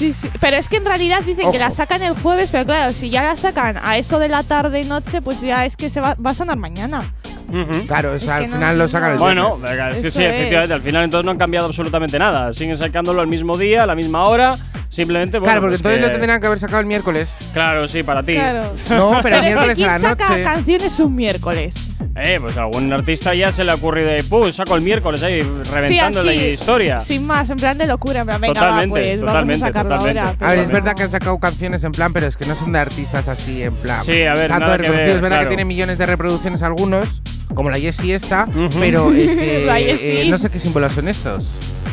Sí, 0.02 0.12
sí. 0.12 0.28
Pero 0.40 0.56
es 0.56 0.68
que 0.68 0.78
en 0.78 0.84
realidad 0.84 1.22
dicen 1.22 1.52
que 1.52 1.60
la 1.60 1.70
sacan 1.70 2.02
el 2.02 2.20
jueves, 2.20 2.50
pero 2.50 2.64
claro, 2.64 2.92
si 2.92 3.08
ya 3.08 3.22
la 3.22 3.36
sacan 3.36 3.78
a 3.80 3.98
eso 3.98 4.18
de 4.18 4.26
la 4.26 4.42
tarde 4.42 4.80
y 4.80 4.84
noche, 4.84 5.22
pues 5.22 5.40
ya 5.40 5.64
es 5.64 5.76
que 5.76 5.90
se 5.90 6.00
va, 6.00 6.16
va 6.16 6.32
a 6.32 6.34
sonar 6.34 6.56
mañana. 6.56 7.14
Ujú. 7.48 7.86
claro, 7.86 8.12
o 8.12 8.20
sea, 8.20 8.36
al 8.36 8.46
no 8.48 8.54
final 8.54 8.78
lo 8.78 8.84
entiendo. 8.84 8.88
sacan 8.88 9.12
el 9.12 9.18
Bueno, 9.18 9.58
venga, 9.58 9.90
es 9.90 10.02
que 10.02 10.10
sí, 10.10 10.22
efectivamente. 10.24 10.64
es. 10.64 10.70
Al 10.70 10.82
final 10.82 11.04
entonces 11.04 11.24
no 11.24 11.30
han 11.32 11.38
cambiado 11.38 11.66
absolutamente 11.66 12.18
nada. 12.18 12.52
Siguen 12.52 12.76
sacándolo 12.76 13.20
al 13.20 13.26
mismo 13.28 13.56
día, 13.56 13.82
a 13.82 13.86
la 13.86 13.94
misma 13.94 14.26
hora. 14.26 14.56
Simplemente, 14.88 15.38
bueno, 15.38 15.46
Claro, 15.52 15.60
porque 15.62 15.70
pues 15.72 15.80
entonces 15.80 16.00
que- 16.00 16.06
lo 16.06 16.12
tendrían 16.12 16.40
que 16.40 16.46
haber 16.48 16.58
sacado 16.58 16.80
el 16.80 16.86
miércoles. 16.86 17.34
Claro, 17.54 17.88
sí, 17.88 18.02
para 18.02 18.22
ti. 18.22 18.34
Claro. 18.34 18.72
No, 18.90 19.18
pero 19.22 19.36
el 19.36 19.40
Pero 19.40 19.42
miércoles 19.42 19.74
¿quién 19.76 19.88
a 19.88 19.92
la 19.94 19.98
saca 20.10 20.28
noche. 20.28 20.42
canciones 20.42 21.00
un 21.00 21.14
miércoles? 21.16 21.88
Eh, 22.14 22.36
pues 22.42 22.58
a 22.58 22.64
algún 22.64 22.92
artista 22.92 23.32
ya 23.34 23.50
se 23.52 23.64
le 23.64 23.72
ha 23.72 23.74
ocurrido 23.76 24.10
de, 24.10 24.22
¡pum! 24.24 24.52
Saco 24.52 24.76
el 24.76 24.82
miércoles 24.82 25.22
ahí, 25.22 25.40
reventando 25.72 26.20
sí, 26.22 26.28
así, 26.28 26.38
historia. 26.48 26.98
Sin 27.00 27.26
más, 27.26 27.48
en 27.48 27.56
plan 27.56 27.78
de 27.78 27.86
locura, 27.86 28.20
en 28.20 28.26
plan, 28.26 28.38
venga, 28.38 28.52
Totalmente, 28.52 28.84
va, 28.84 29.00
pues 29.02 29.20
totalmente, 29.20 29.50
vamos 29.52 29.62
a 29.62 29.66
sacarlo 29.66 29.90
totalmente. 29.98 30.20
ahora. 30.20 30.36
A 30.46 30.50
ver, 30.50 30.58
es 30.58 30.68
verdad 30.68 30.90
no. 30.90 30.94
que 30.96 31.02
han 31.04 31.10
sacado 31.10 31.38
canciones 31.38 31.84
en 31.84 31.92
plan, 31.92 32.12
pero 32.12 32.26
es 32.26 32.36
que 32.36 32.44
no 32.44 32.54
son 32.54 32.72
de 32.72 32.80
artistas 32.80 33.28
así, 33.28 33.62
en 33.62 33.72
plan. 33.76 34.04
Sí, 34.04 34.24
a 34.24 34.34
ver, 34.34 34.48
Tanto 34.50 34.64
nada 34.66 34.76
de 34.76 34.84
que 34.84 34.90
ver, 34.90 35.08
es 35.08 35.14
verdad 35.22 35.28
claro. 35.38 35.42
que 35.44 35.48
tiene 35.48 35.64
millones 35.64 35.96
de 35.96 36.04
reproducciones 36.04 36.62
algunos, 36.62 37.22
como 37.54 37.70
la 37.70 37.78
Jessie 37.78 38.14
esta, 38.14 38.44
Ujú. 38.48 38.68
pero 38.80 39.12
es 39.12 39.36
que. 39.36 39.62
La 39.66 39.76
Jessie. 39.76 40.20
eh, 40.22 40.24
no 40.28 40.38
sé 40.38 40.50
qué 40.50 40.58
símbolos 40.60 40.92
son 40.92 41.08
estos. 41.08 41.44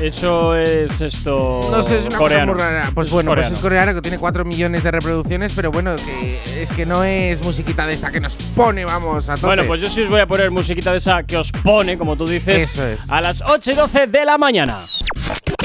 Eso 0.01 0.55
es 0.55 1.01
esto. 1.01 1.59
No 1.69 1.83
sé, 1.83 1.99
es 1.99 2.05
una 2.05 2.17
coreano. 2.17 2.53
cosa 2.53 2.63
muy 2.69 2.73
rara. 2.73 2.91
Pues 2.95 3.07
Eso 3.07 3.15
bueno, 3.15 3.31
pues 3.31 3.37
coreano. 3.47 3.55
es 3.55 3.61
coreano 3.61 3.93
que 3.95 4.01
tiene 4.01 4.17
4 4.17 4.45
millones 4.45 4.81
de 4.83 4.91
reproducciones, 4.91 5.51
pero 5.53 5.71
bueno, 5.71 5.93
que 5.97 6.61
es 6.63 6.71
que 6.71 6.85
no 6.85 7.03
es 7.03 7.43
musiquita 7.43 7.85
de 7.85 7.95
esta 7.95 8.09
que 8.09 8.21
nos 8.21 8.35
pone, 8.55 8.85
vamos, 8.85 9.27
a 9.27 9.35
tope. 9.35 9.47
Bueno, 9.47 9.63
pues 9.67 9.81
yo 9.81 9.89
sí 9.89 10.01
os 10.03 10.09
voy 10.09 10.21
a 10.21 10.25
poner 10.27 10.51
musiquita 10.51 10.91
de 10.93 10.99
esa 10.99 11.23
que 11.23 11.35
os 11.35 11.51
pone, 11.51 11.97
como 11.97 12.15
tú 12.15 12.25
dices, 12.25 12.71
Eso 12.71 12.87
es. 12.87 13.11
a 13.11 13.19
las 13.19 13.41
8 13.45 13.71
y 13.71 13.75
12 13.75 14.07
de 14.07 14.23
la 14.25 14.37
mañana. 14.37 14.73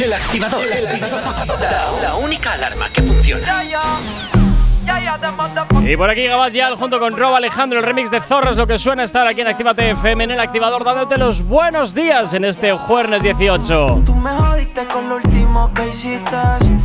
El 0.02 0.12
activador. 0.12 0.60
La, 1.60 1.92
la 2.02 2.14
única 2.16 2.54
alarma 2.54 2.88
que 2.90 3.02
funciona. 3.02 3.62
Y 5.86 5.96
por 5.96 6.10
aquí 6.10 6.26
Gabal 6.26 6.52
Yal 6.52 6.76
junto 6.76 6.98
con 6.98 7.16
Rob 7.16 7.34
Alejandro, 7.34 7.78
el 7.78 7.84
remix 7.84 8.10
de 8.10 8.20
Zorro 8.20 8.50
es 8.50 8.56
lo 8.56 8.66
que 8.66 8.78
suena 8.78 9.04
estar 9.04 9.26
aquí 9.26 9.42
en 9.42 9.48
Actívate 9.48 9.90
FM 9.90 10.24
en 10.24 10.30
el 10.30 10.40
activador, 10.40 10.82
dándote 10.82 11.18
los 11.18 11.42
buenos 11.42 11.94
días 11.94 12.32
en 12.34 12.44
este 12.44 12.72
jueves 12.72 13.22
18. 13.22 14.02
Tú 14.04 14.14
me 14.14 14.30
jodiste 14.30 14.86
con 14.86 15.08
lo 15.08 15.16
último 15.16 15.70
que 15.74 15.88
hiciste. 15.88 16.36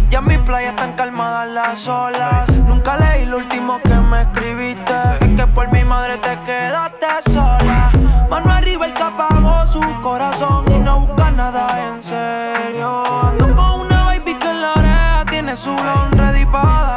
Ya 0.10 0.20
en 0.20 0.27
mi 0.27 0.38
playa 0.38 0.72
están 0.72 0.94
calmadas 0.94 1.50
las 1.50 1.88
olas. 1.88 2.53
Nunca 2.68 2.98
leí 2.98 3.25
lo 3.25 3.38
último 3.38 3.79
que 3.82 3.96
me 3.96 4.22
escribiste. 4.22 4.94
Es 5.22 5.29
que 5.36 5.48
por 5.48 5.72
mi 5.72 5.84
madre 5.84 6.18
te 6.18 6.38
quedaste 6.44 7.08
sola. 7.32 7.91
Mano 8.29 8.51
arriba 8.51 8.86
el 8.86 8.94
que 8.94 9.03
apagó 9.03 9.65
su 9.65 9.82
corazón 10.01 10.65
y 10.72 10.77
no 10.77 11.01
busca 11.01 11.32
nada 11.32 11.68
en 11.88 12.03
serio. 12.03 13.03
Ando 13.24 13.56
con 13.56 13.82
una 13.82 14.03
baby 14.03 14.36
que 14.36 14.48
en 14.48 14.62
la 14.62 14.74
oreja 14.74 15.25
tiene 15.29 15.56
su 15.56 15.74
blon 15.74 16.12
ready 16.12 16.46
para 16.46 16.88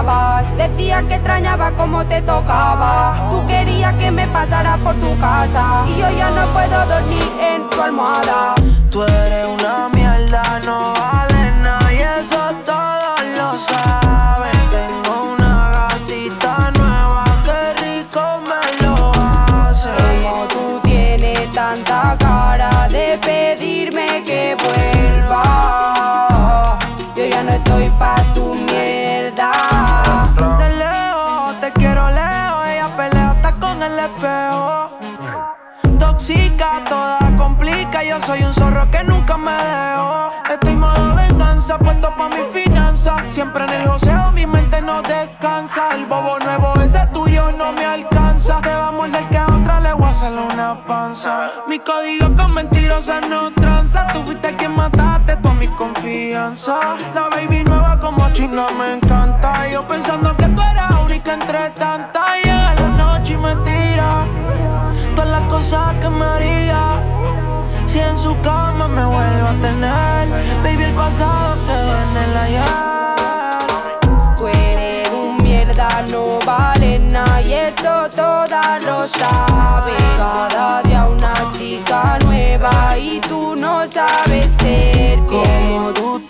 llamabas, 0.00 0.44
decías 0.56 1.02
que 1.04 1.14
extrañaba 1.14 1.72
cómo 1.72 2.04
te 2.06 2.22
tocaba. 2.22 3.28
Tú 3.30 3.46
querías 3.46 3.94
que 3.94 4.10
me 4.10 4.26
pasara 4.28 4.76
por 4.78 4.94
tu 4.96 5.18
casa 5.18 5.84
y 5.86 6.00
yo 6.00 6.10
ya 6.16 6.30
no 6.30 6.46
puedo 6.48 6.86
dormir 6.86 7.32
en 7.40 7.68
tu 7.68 7.80
almohada. 7.80 8.54
Tú 8.90 9.02
eres 9.02 9.46
una 9.46 9.88
mierda, 9.92 10.60
no 10.64 10.92
vale 10.94 11.19
puesto 41.78 42.14
pa' 42.16 42.28
mi 42.28 42.42
finanza. 42.52 43.16
Siempre 43.24 43.64
en 43.64 43.70
el 43.70 43.88
joseo, 43.88 44.32
mi 44.32 44.46
mente 44.46 44.80
no 44.80 45.02
descansa. 45.02 45.94
El 45.94 46.06
bobo 46.06 46.38
nuevo, 46.38 46.74
ese 46.82 47.06
tuyo 47.12 47.52
no 47.52 47.72
me 47.72 47.84
alcanza. 47.84 48.60
Te 48.60 48.70
va 48.70 48.88
a 48.88 48.92
morder 48.92 49.28
que 49.28 49.38
a 49.38 49.46
otra 49.46 49.80
le 49.80 49.92
voy 49.92 50.06
a 50.06 50.10
hacer 50.10 50.32
una 50.32 50.84
panza. 50.84 51.50
Mi 51.68 51.78
código 51.78 52.34
con 52.36 52.54
mentirosas 52.54 53.26
no 53.28 53.50
tranza. 53.52 54.06
Tú 54.12 54.22
fuiste 54.22 54.54
quien 54.56 54.74
mataste 54.74 55.36
toda 55.36 55.54
mi 55.54 55.68
confianza. 55.68 56.96
La 57.14 57.28
baby 57.28 57.62
nueva 57.64 57.98
como 58.00 58.30
chinga 58.32 58.70
me 58.70 58.94
encanta. 58.94 59.68
Yo 59.68 59.82
pensando 59.86 60.36
que 60.36 60.46
tú 60.46 60.62
eras 60.62 60.92
única 61.04 61.34
entre 61.34 61.70
tantas. 61.70 62.36
Llega 62.44 62.74
la 62.74 62.88
noche 62.88 63.34
y 63.34 63.36
me 63.36 63.54
tira 63.56 64.26
todas 65.14 65.30
las 65.30 65.42
cosas 65.50 65.94
que 66.00 66.08
me 66.08 66.24
haría. 66.24 67.00
Si 67.90 67.98
en 67.98 68.16
su 68.16 68.40
cama 68.40 68.86
me 68.86 69.04
vuelvo 69.04 69.48
a 69.48 69.54
tener, 69.60 70.28
baby, 70.62 70.84
el 70.84 70.94
pasado 70.94 71.56
quedó 71.66 71.92
en 72.04 72.16
el 72.22 72.36
ayer. 72.36 72.62
Tú 74.36 74.46
eres 74.46 75.10
un 75.10 75.42
mierda, 75.42 76.04
no 76.08 76.38
vale 76.46 77.00
nada 77.00 77.42
y 77.42 77.52
eso 77.52 78.08
todas 78.14 78.80
lo 78.84 79.08
saben. 79.08 79.96
Cada 80.16 80.82
día 80.84 81.08
una 81.08 81.34
chica 81.58 82.16
nueva 82.24 82.96
y 82.96 83.20
tú 83.22 83.56
no 83.56 83.84
sabes 83.88 84.46
ser 84.60 85.18
Como 85.26 85.92
tú 85.92 86.29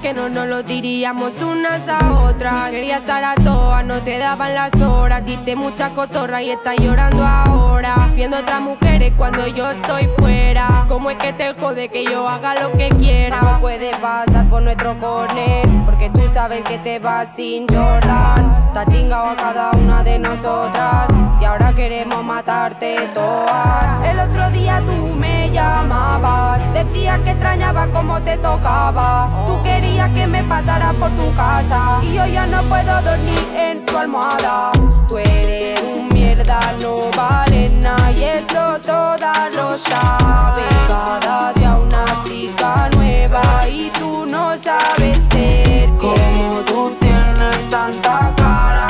que 0.00 0.14
no 0.14 0.28
nos 0.28 0.46
lo 0.46 0.62
diríamos 0.62 1.34
unas 1.42 1.86
a 1.88 2.22
otras. 2.22 2.70
Quería 2.70 2.98
estar 2.98 3.22
a 3.24 3.34
todas, 3.34 3.84
no 3.84 4.00
te 4.00 4.18
daban 4.18 4.54
las 4.54 4.74
horas. 4.80 5.24
Diste 5.24 5.56
mucha 5.56 5.90
cotorra 5.90 6.42
y 6.42 6.50
estás 6.50 6.76
llorando 6.76 7.22
ahora. 7.22 8.10
Viendo 8.14 8.38
otras 8.38 8.60
mujeres 8.60 9.12
cuando 9.16 9.46
yo 9.46 9.70
estoy 9.70 10.08
fuera. 10.18 10.86
¿Cómo 10.88 11.10
es 11.10 11.16
que 11.16 11.32
te 11.32 11.54
jode 11.54 11.88
que 11.88 12.04
yo 12.04 12.28
haga 12.28 12.54
lo 12.54 12.72
que 12.72 12.88
quiera? 12.90 13.40
No 13.42 13.60
puedes 13.60 13.96
pasar 13.98 14.48
por 14.48 14.62
nuestro 14.62 14.98
corner. 14.98 15.68
Porque 15.84 16.10
tú 16.10 16.22
sabes 16.32 16.62
que 16.64 16.78
te 16.78 16.98
vas 16.98 17.34
sin 17.34 17.66
Jordan. 17.68 18.68
Está 18.68 18.86
chingado 18.86 19.28
a 19.28 19.36
cada 19.36 19.70
una 19.72 20.02
de 20.02 20.18
nosotras. 20.18 21.08
Y 21.40 21.44
ahora 21.46 21.72
queremos 21.72 22.22
matarte 22.22 23.08
todas. 23.14 24.06
El 24.06 24.20
otro 24.20 24.50
día 24.50 24.82
tú 24.84 25.16
me 25.16 25.50
llamabas. 25.50 26.60
Decías 26.74 27.18
que 27.20 27.30
extrañaba 27.30 27.86
cómo 27.88 28.20
te 28.22 28.36
tocaba. 28.36 29.30
Tú 29.46 29.62
querías 29.62 30.10
que 30.10 30.26
me 30.26 30.44
pasara 30.44 30.92
por 30.92 31.10
tu 31.12 31.34
casa. 31.34 32.00
Y 32.02 32.14
yo 32.14 32.26
ya 32.26 32.46
no 32.46 32.62
puedo 32.64 33.00
dormir 33.00 33.48
en 33.56 33.84
tu 33.86 33.96
almohada. 33.96 34.72
Tú 35.08 35.16
eres 35.16 35.80
un 35.80 36.08
mierda, 36.08 36.60
no 36.82 37.10
vale 37.16 37.70
nada. 37.80 38.10
Y 38.12 38.22
eso 38.24 38.78
todas 38.84 39.54
lo 39.54 39.78
saben. 39.78 40.68
Cada 40.88 41.54
día 41.54 41.74
una 41.74 42.04
chica 42.22 42.90
nueva. 42.94 43.66
Y 43.66 43.90
tú 43.98 44.26
no 44.26 44.56
sabes 44.58 45.16
ser 45.30 45.88
Como 45.96 46.60
tú 46.66 46.94
tienes 47.00 47.70
tanta 47.70 48.32
cara 48.36 48.89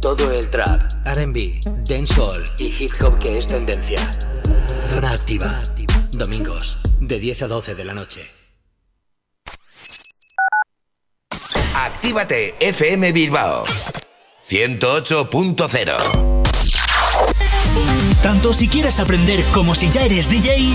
todo 0.00 0.30
el 0.30 0.48
trap, 0.50 0.82
RB, 1.04 1.60
dancehall 1.84 2.44
y 2.58 2.66
hip 2.66 2.92
hop 3.02 3.18
que 3.18 3.38
es 3.38 3.46
tendencia. 3.46 4.00
Zona 4.92 5.12
activa. 5.12 5.62
Domingos, 6.12 6.80
de 7.00 7.18
10 7.18 7.42
a 7.42 7.48
12 7.48 7.74
de 7.74 7.84
la 7.84 7.94
noche. 7.94 8.26
Actívate 11.74 12.54
FM 12.60 13.12
Bilbao 13.12 13.64
108.0 14.48 15.96
Tanto 18.22 18.52
si 18.52 18.68
quieres 18.68 18.98
aprender 18.98 19.44
como 19.54 19.74
si 19.74 19.90
ya 19.90 20.04
eres 20.04 20.28
DJ, 20.28 20.74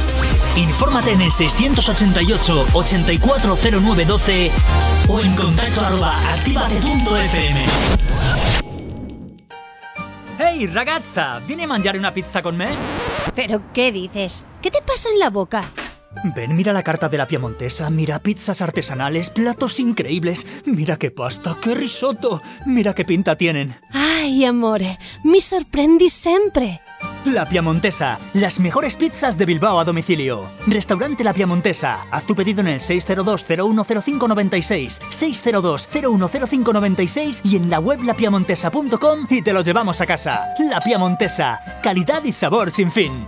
Infórmate 0.55 1.13
en 1.13 1.21
el 1.21 1.31
688 1.31 2.67
840912 2.73 4.51
o 5.07 5.19
en 5.19 5.35
contacto 5.35 5.81
arroba 5.81 6.19
activate.fm. 6.33 7.65
Hey 10.37 10.67
ragazza, 10.67 11.39
¿viene 11.47 11.63
a 11.63 11.67
mangiare 11.67 11.97
una 11.99 12.13
pizza 12.13 12.41
con 12.41 12.57
me? 12.57 12.69
¿Pero 13.35 13.61
qué 13.73 13.91
dices? 13.91 14.45
¿Qué 14.61 14.71
te 14.71 14.81
pasa 14.81 15.09
en 15.09 15.19
la 15.19 15.29
boca? 15.29 15.71
Ven, 16.35 16.55
mira 16.55 16.73
la 16.73 16.83
carta 16.83 17.07
de 17.07 17.17
la 17.17 17.25
Piemontesa, 17.25 17.89
mira 17.89 18.19
pizzas 18.19 18.61
artesanales, 18.61 19.29
platos 19.29 19.79
increíbles, 19.79 20.45
mira 20.65 20.97
qué 20.97 21.09
pasta, 21.11 21.55
qué 21.61 21.73
risotto, 21.73 22.41
mira 22.65 22.93
qué 22.93 23.05
pinta 23.05 23.37
tienen. 23.37 23.79
Ay, 23.93 24.43
amore, 24.43 24.99
mi 25.23 25.39
sorprendi 25.39 26.09
sempre. 26.09 26.81
La 27.25 27.45
Piamontesa, 27.45 28.17
las 28.33 28.59
mejores 28.59 28.95
pizzas 28.95 29.37
de 29.37 29.45
Bilbao 29.45 29.79
a 29.79 29.83
domicilio. 29.83 30.43
Restaurante 30.65 31.23
La 31.23 31.33
Piamontesa. 31.33 32.07
Haz 32.09 32.23
tu 32.23 32.33
pedido 32.33 32.61
en 32.61 32.67
el 32.67 32.79
602-010596, 32.79 35.01
602-010596 35.11 37.41
y 37.43 37.57
en 37.57 37.69
la 37.69 37.79
web 37.79 38.01
lapiamontesa.com 38.03 39.27
y 39.29 39.43
te 39.43 39.53
lo 39.53 39.61
llevamos 39.61 40.01
a 40.01 40.07
casa. 40.07 40.47
La 40.67 40.81
Piamontesa, 40.81 41.59
calidad 41.83 42.23
y 42.23 42.31
sabor 42.31 42.71
sin 42.71 42.91
fin. 42.91 43.27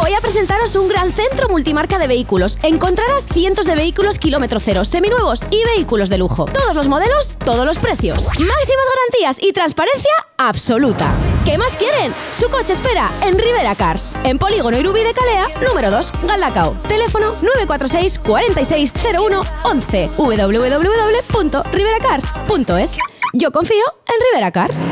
Voy 0.00 0.14
a 0.14 0.20
presentaros 0.20 0.76
un 0.76 0.88
gran 0.88 1.10
centro 1.10 1.48
multimarca 1.48 1.98
de 1.98 2.06
vehículos. 2.06 2.60
Encontrarás 2.62 3.26
cientos 3.26 3.66
de 3.66 3.74
vehículos 3.74 4.20
kilómetro 4.20 4.60
cero, 4.60 4.84
seminuevos 4.84 5.44
y 5.50 5.64
vehículos 5.74 6.08
de 6.08 6.18
lujo. 6.18 6.44
Todos 6.46 6.76
los 6.76 6.86
modelos, 6.86 7.34
todos 7.44 7.66
los 7.66 7.78
precios. 7.78 8.28
Máximas 8.28 8.86
garantías 8.94 9.42
y 9.42 9.52
transparencia 9.52 10.12
absoluta. 10.38 11.12
¿Qué 11.44 11.58
más 11.58 11.76
quieren? 11.76 12.12
Su 12.32 12.48
coche 12.50 12.72
espera 12.74 13.10
en 13.22 13.38
Rivera 13.38 13.74
Cars. 13.74 14.14
En 14.24 14.38
Polígono 14.38 14.78
Irubi 14.78 15.02
de 15.02 15.12
Calea, 15.14 15.46
número 15.66 15.90
2, 15.90 16.12
Galdacao. 16.24 16.74
Teléfono 16.86 17.32
946 17.42 18.18
4601 18.18 19.42
11 19.64 20.10
www.riveracars.es. 20.16 22.98
Yo 23.32 23.52
confío 23.52 23.84
en 24.06 24.14
Rivera 24.30 24.52
Cars. 24.52 24.88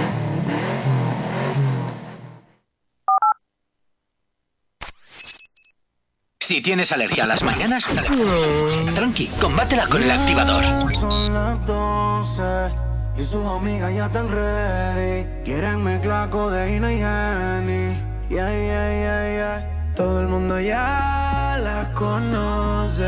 Si 6.40 6.62
tienes 6.62 6.93
alergia 6.93 7.25
a 7.25 7.26
las 7.26 7.43
mañanas, 7.43 7.87
tranqui, 8.95 9.26
combátela 9.38 9.87
con 9.87 10.02
el 10.02 10.11
activador. 10.11 10.64
Son 10.64 11.35
las 11.35 11.67
12 11.67 12.88
y 13.19 13.25
sus 13.25 13.45
amigas 13.45 13.93
ya 13.95 14.07
están 14.07 14.29
ready. 14.31 15.27
Quieren 15.45 15.83
mezclar 15.83 16.31
codeína 16.31 16.93
y 16.93 17.03
honey. 17.03 18.01
Yeah, 18.29 18.51
yeah, 18.51 18.91
yeah, 18.93 19.35
yeah. 19.35 19.93
Todo 19.97 20.21
el 20.21 20.29
mundo 20.29 20.61
ya 20.61 21.59
la 21.63 21.91
conoce. 21.95 23.05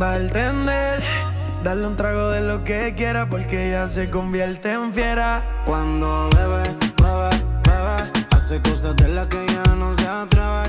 Va 0.00 0.12
a 0.12 0.16
entender. 0.18 1.02
Darle 1.62 1.86
un 1.86 1.96
trago 1.96 2.28
de 2.28 2.42
lo 2.42 2.62
que 2.62 2.94
quiera 2.94 3.30
porque 3.30 3.68
ella 3.68 3.88
se 3.88 4.10
convierte 4.10 4.72
en 4.72 4.92
fiera. 4.92 5.42
Cuando 5.64 6.28
bebe, 6.36 6.64
bebe, 7.02 7.30
bebe. 7.64 8.26
Hace 8.32 8.60
cosas 8.60 8.94
de 8.96 9.08
las 9.08 9.26
que 9.28 9.46
ya 9.46 9.74
no 9.74 9.94
se 9.96 10.06
atreve. 10.06 10.63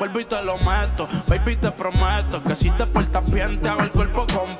Vuelvo 0.00 0.18
y 0.20 0.24
te 0.24 0.42
lo 0.42 0.56
meto. 0.56 1.06
Baby, 1.28 1.56
te 1.56 1.70
prometo 1.70 2.42
que 2.42 2.54
si 2.56 2.70
te 2.70 2.86
portas 2.86 3.30
bien, 3.30 3.60
te 3.60 3.68
hago 3.68 3.82
el 3.82 3.90
cuerpo 3.90 4.26
completo. 4.26 4.59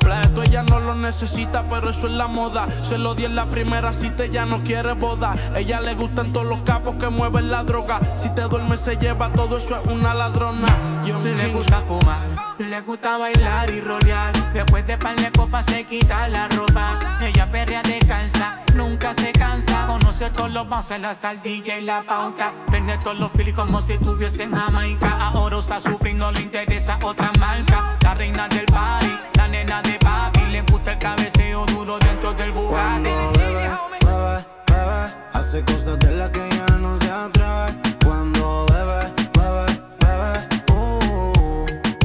Lo 0.90 0.96
necesita, 0.96 1.62
pero 1.70 1.90
eso 1.90 2.08
es 2.08 2.14
la 2.14 2.26
moda. 2.26 2.66
Se 2.82 2.98
lo 2.98 3.14
di 3.14 3.24
en 3.24 3.36
la 3.36 3.46
primera 3.46 3.92
cita, 3.92 4.24
ella 4.24 4.44
no 4.44 4.58
quiere 4.58 4.94
boda. 4.94 5.36
Ella 5.54 5.80
le 5.80 5.94
gustan 5.94 6.32
todos 6.32 6.44
los 6.44 6.62
capos 6.62 6.96
que 6.96 7.08
mueven 7.08 7.48
la 7.48 7.62
droga. 7.62 8.00
Si 8.16 8.28
te 8.34 8.42
duermes, 8.42 8.80
se 8.80 8.96
lleva 8.96 9.30
todo 9.30 9.58
eso, 9.58 9.76
es 9.76 9.86
una 9.86 10.14
ladrona. 10.14 10.66
Yo 11.06 11.20
Le 11.20 11.48
gusta 11.50 11.80
fumar, 11.80 12.26
le 12.58 12.80
gusta 12.80 13.18
bailar 13.18 13.70
y 13.70 13.80
rolear. 13.80 14.32
Después 14.52 14.84
de 14.84 14.98
par 14.98 15.14
de 15.14 15.30
copas 15.30 15.64
se 15.64 15.84
quita 15.84 16.26
la 16.26 16.48
ropa. 16.48 16.94
Ella 17.22 17.48
perrea 17.48 17.82
descansa, 17.82 18.60
nunca 18.74 19.14
se 19.14 19.30
cansa. 19.30 19.86
Conoce 19.86 20.30
todos 20.30 20.50
los 20.50 20.68
bouncers 20.68 21.04
hasta 21.04 21.30
el 21.30 21.40
DJ 21.40 21.82
y 21.82 21.84
la 21.84 22.02
pauta. 22.02 22.52
Vende 22.68 22.98
todos 22.98 23.16
los 23.16 23.30
filis 23.30 23.54
como 23.54 23.80
si 23.80 23.92
estuviese 23.92 24.42
en 24.42 24.56
Jamaica. 24.56 25.16
Ahora 25.20 25.58
usa 25.58 25.78
su 25.78 25.96
no 26.16 26.32
le 26.32 26.40
interesa 26.40 26.98
otra 27.02 27.30
marca. 27.38 27.96
La 28.02 28.14
reina 28.14 28.48
del 28.48 28.66
party, 28.66 29.12
la 29.34 29.46
nena 29.46 29.80
de 29.82 29.92
papi. 30.00 30.40
Le 30.50 30.62
gusta 30.62 30.79
el 30.86 30.98
cabeceo 30.98 31.66
duro 31.66 31.98
dentro 31.98 32.32
del 32.34 32.52
Bugatti. 32.52 33.02
Bebe, 33.02 34.44
bebe. 34.66 35.14
Hace 35.32 35.64
cosas 35.64 35.98
de 35.98 36.12
las 36.12 36.30
que 36.30 36.48
ya 36.50 36.66
no 36.78 36.96
se 36.98 37.10
atreve. 37.10 37.96
Cuando 38.04 38.66
bebe, 38.66 39.12
bebe, 39.34 39.66
bebe. 40.00 40.72
Uh, 40.72 40.98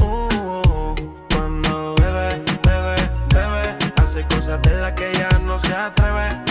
uh, 0.00 0.04
uh. 0.04 0.94
Cuando 1.32 1.94
bebe, 1.96 2.42
bebe, 2.62 3.10
bebe. 3.34 3.92
Hace 3.96 4.24
cosas 4.26 4.60
de 4.62 4.76
las 4.76 4.92
que 4.92 5.12
ya 5.14 5.30
no 5.38 5.58
se 5.58 5.74
atreve. 5.74 6.45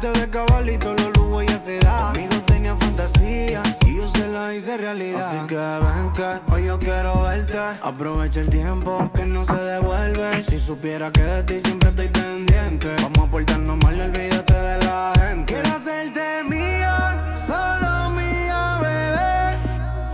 De 0.00 0.30
cabalito, 0.30 0.94
los 0.94 1.14
lujos 1.18 1.44
ya 1.44 1.58
se 1.58 1.78
da. 1.78 2.10
Conmigo 2.14 2.42
tenía 2.46 2.74
fantasía 2.74 3.62
y 3.86 3.96
yo 3.98 4.08
se 4.08 4.26
la 4.28 4.54
hice 4.54 4.78
realidad. 4.78 5.28
Así 5.28 5.46
que 5.46 5.56
ven 5.56 6.12
que 6.14 6.52
hoy 6.54 6.64
yo 6.64 6.78
quiero 6.78 7.22
verte. 7.22 7.58
Aprovecha 7.82 8.40
el 8.40 8.48
tiempo 8.48 9.10
que 9.14 9.26
no 9.26 9.44
se 9.44 9.52
devuelve. 9.52 10.40
Si 10.40 10.58
supiera 10.58 11.12
que 11.12 11.22
de 11.22 11.42
ti 11.42 11.60
siempre 11.60 11.90
estoy 11.90 12.08
pendiente. 12.08 12.88
Vamos 13.02 13.18
a 13.18 13.30
portarnos 13.30 13.76
mal 13.84 13.94
y 13.94 14.00
olvídate 14.00 14.54
de 14.54 14.78
la 14.86 15.12
gente. 15.18 15.52
Quiero 15.52 15.68
hacerte 15.68 16.44
mía, 16.48 17.34
solo 17.46 18.10
mía, 18.10 18.78
bebé. 18.80 19.58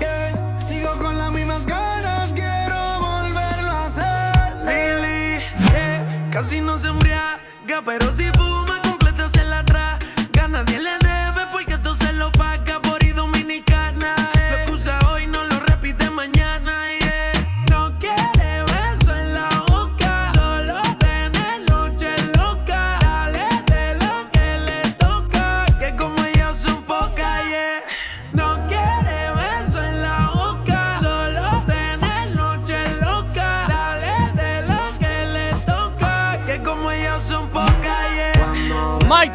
Yeah. 0.00 0.60
Sigo 0.68 0.98
con 1.00 1.16
las 1.16 1.30
mismas 1.30 1.64
ganas, 1.64 2.32
quiero 2.32 3.00
volverlo 3.00 3.70
a 3.70 3.86
hacer. 3.86 4.66
Lily, 4.66 5.44
yeah. 5.70 6.28
Casi 6.32 6.60
no 6.60 6.75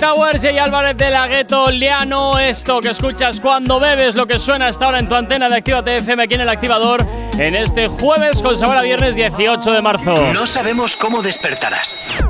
Mike 0.02 0.16
Towers, 0.16 0.42
Jay 0.42 0.58
Álvarez 0.58 0.98
de 0.98 1.12
la 1.12 1.28
Gueto, 1.28 1.70
Liano, 1.70 2.40
esto 2.40 2.82
que 2.82 2.90
escuchas 2.90 3.40
cuando 3.40 3.80
bebes, 3.80 4.16
lo 4.16 4.26
que 4.26 4.40
suena 4.40 4.68
hasta 4.68 4.86
ahora 4.86 5.00
en 5.00 5.08
tu 5.08 5.14
antena 5.14 5.48
de 5.48 5.58
Actívate 5.58 5.98
FM 5.98 6.24
aquí 6.24 6.34
en 6.34 6.42
el 6.42 6.50
activador, 6.50 7.06
en 7.38 7.56
este 7.56 7.88
jueves 7.88 8.42
con 8.42 8.58
sabor 8.58 8.82
viernes 8.82 9.16
18 9.16 9.72
de 9.72 9.82
marzo. 9.82 10.16
No 10.34 10.48
sabemos 10.48 10.96
cómo 10.96 11.22
despertarás, 11.22 12.24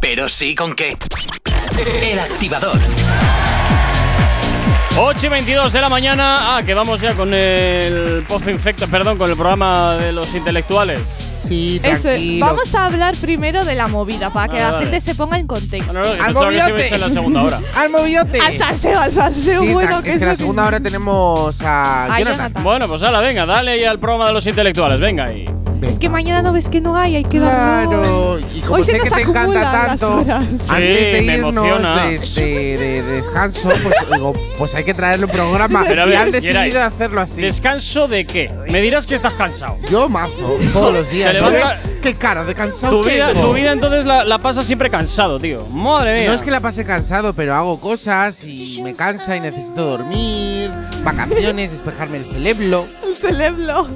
pero 0.00 0.28
sí 0.28 0.54
con 0.54 0.74
qué. 0.74 0.94
El 2.02 2.20
activador. 2.20 2.78
8 4.98 5.26
y 5.26 5.28
22 5.28 5.72
de 5.72 5.80
la 5.80 5.88
mañana. 5.90 6.56
Ah, 6.56 6.62
que 6.64 6.72
vamos 6.72 7.00
ya 7.02 7.14
con 7.14 7.32
el 7.34 8.24
Post 8.26 8.48
Infecto, 8.48 8.88
perdón, 8.88 9.18
con 9.18 9.28
el 9.28 9.36
programa 9.36 9.94
de 9.96 10.10
los 10.10 10.34
intelectuales. 10.34 11.32
Sí, 11.38 11.80
Eso 11.82 12.10
es. 12.10 12.40
Vamos 12.40 12.74
a 12.74 12.86
hablar 12.86 13.14
primero 13.20 13.64
de 13.64 13.74
la 13.74 13.88
movida 13.88 14.30
para 14.30 14.48
que 14.48 14.60
Vale, 14.60 14.72
la 14.72 14.78
gente 14.80 15.00
se 15.00 15.14
ponga 15.14 15.38
en 15.38 15.46
contexto. 15.46 15.92
No, 15.92 16.00
no, 16.00 16.12
que 16.12 16.22
pensaba 16.22 16.48
que 16.48 16.56
ibais 16.56 16.92
en 16.92 17.00
la 17.00 17.10
segunda 17.10 17.42
hora. 17.42 17.60
¡Al 17.76 17.90
movidote! 17.90 18.40
Al 18.40 18.54
salseo, 18.54 18.98
al 18.98 19.12
salseo, 19.12 19.62
Sí, 19.62 19.72
bueno, 19.72 20.02
que 20.02 20.12
es 20.12 20.18
que 20.18 20.24
en 20.24 20.30
la 20.30 20.36
segunda 20.36 20.66
hora 20.66 20.80
tenemos 20.80 21.60
a 21.62 22.06
A 22.06 22.18
Jonathan. 22.18 22.38
Jonathan. 22.38 22.64
Bueno, 22.64 22.88
pues 22.88 23.02
ahora, 23.02 23.20
venga, 23.20 23.46
dale 23.46 23.78
ya 23.78 23.90
al 23.90 23.98
programa 23.98 24.26
de 24.26 24.32
los 24.32 24.46
intelectuales, 24.46 24.98
venga. 24.98 25.30
Y... 25.32 25.46
Es 25.82 25.98
que 25.98 26.08
mañana 26.08 26.42
no 26.42 26.52
ves 26.52 26.68
que 26.68 26.80
no 26.80 26.96
hay, 26.96 27.16
hay 27.16 27.24
que 27.24 27.38
Claro, 27.38 27.90
darlo. 27.90 28.38
y 28.54 28.60
como 28.60 28.74
Hoy 28.76 28.84
se 28.84 28.92
sé 28.92 28.98
que 28.98 29.10
nos 29.10 29.12
te 29.18 29.20
encanta 29.22 29.72
tanto, 29.72 30.18
antes 30.18 30.60
Sí, 30.62 30.74
de 30.74 31.22
me 31.26 31.34
irnos 31.36 32.34
de, 32.34 32.76
de- 32.76 32.76
de 32.76 33.02
descanso, 33.02 33.68
pues 33.82 33.94
digo, 34.12 34.32
pues 34.58 34.74
hay 34.74 34.84
que 34.84 34.94
traerle 34.94 35.26
un 35.26 35.30
programa. 35.30 35.84
Pero 35.86 36.02
a 36.02 36.06
y 36.06 36.08
ver, 36.10 36.18
han 36.18 36.32
Geray, 36.32 36.52
decidido 36.70 36.82
hacerlo 36.82 37.20
así. 37.20 37.40
¿Descanso 37.42 38.08
de 38.08 38.26
qué? 38.26 38.52
Me 38.70 38.80
dirás 38.80 39.06
que 39.06 39.14
estás 39.14 39.34
cansado. 39.34 39.76
Yo 39.90 40.08
mazo, 40.08 40.56
todos 40.72 40.92
los 40.92 41.10
días. 41.10 41.34
¿No 41.40 41.50
ves 41.50 41.64
qué 42.02 42.14
cara 42.14 42.44
de 42.44 42.54
cansado 42.54 43.00
Tu 43.00 43.08
vida, 43.08 43.28
tengo? 43.32 43.48
tu 43.48 43.52
vida 43.54 43.72
entonces 43.72 44.06
la, 44.06 44.24
la 44.24 44.38
pasas 44.38 44.64
siempre 44.66 44.90
cansado, 44.90 45.38
tío. 45.38 45.66
Madre 45.66 46.14
mía. 46.20 46.28
No 46.28 46.34
es 46.34 46.42
que 46.42 46.50
la 46.50 46.60
pase 46.60 46.84
cansado, 46.84 47.32
pero 47.34 47.54
hago 47.54 47.78
cosas 47.80 48.42
y 48.44 48.80
me 48.82 48.94
cansa 48.94 49.36
y 49.36 49.40
necesito 49.40 49.84
dormir, 49.84 50.70
vacaciones, 51.04 51.72
despejarme 51.72 52.18
el 52.18 52.24
cerebro. 52.26 52.86
El 53.06 53.14
cerebro. 53.16 53.86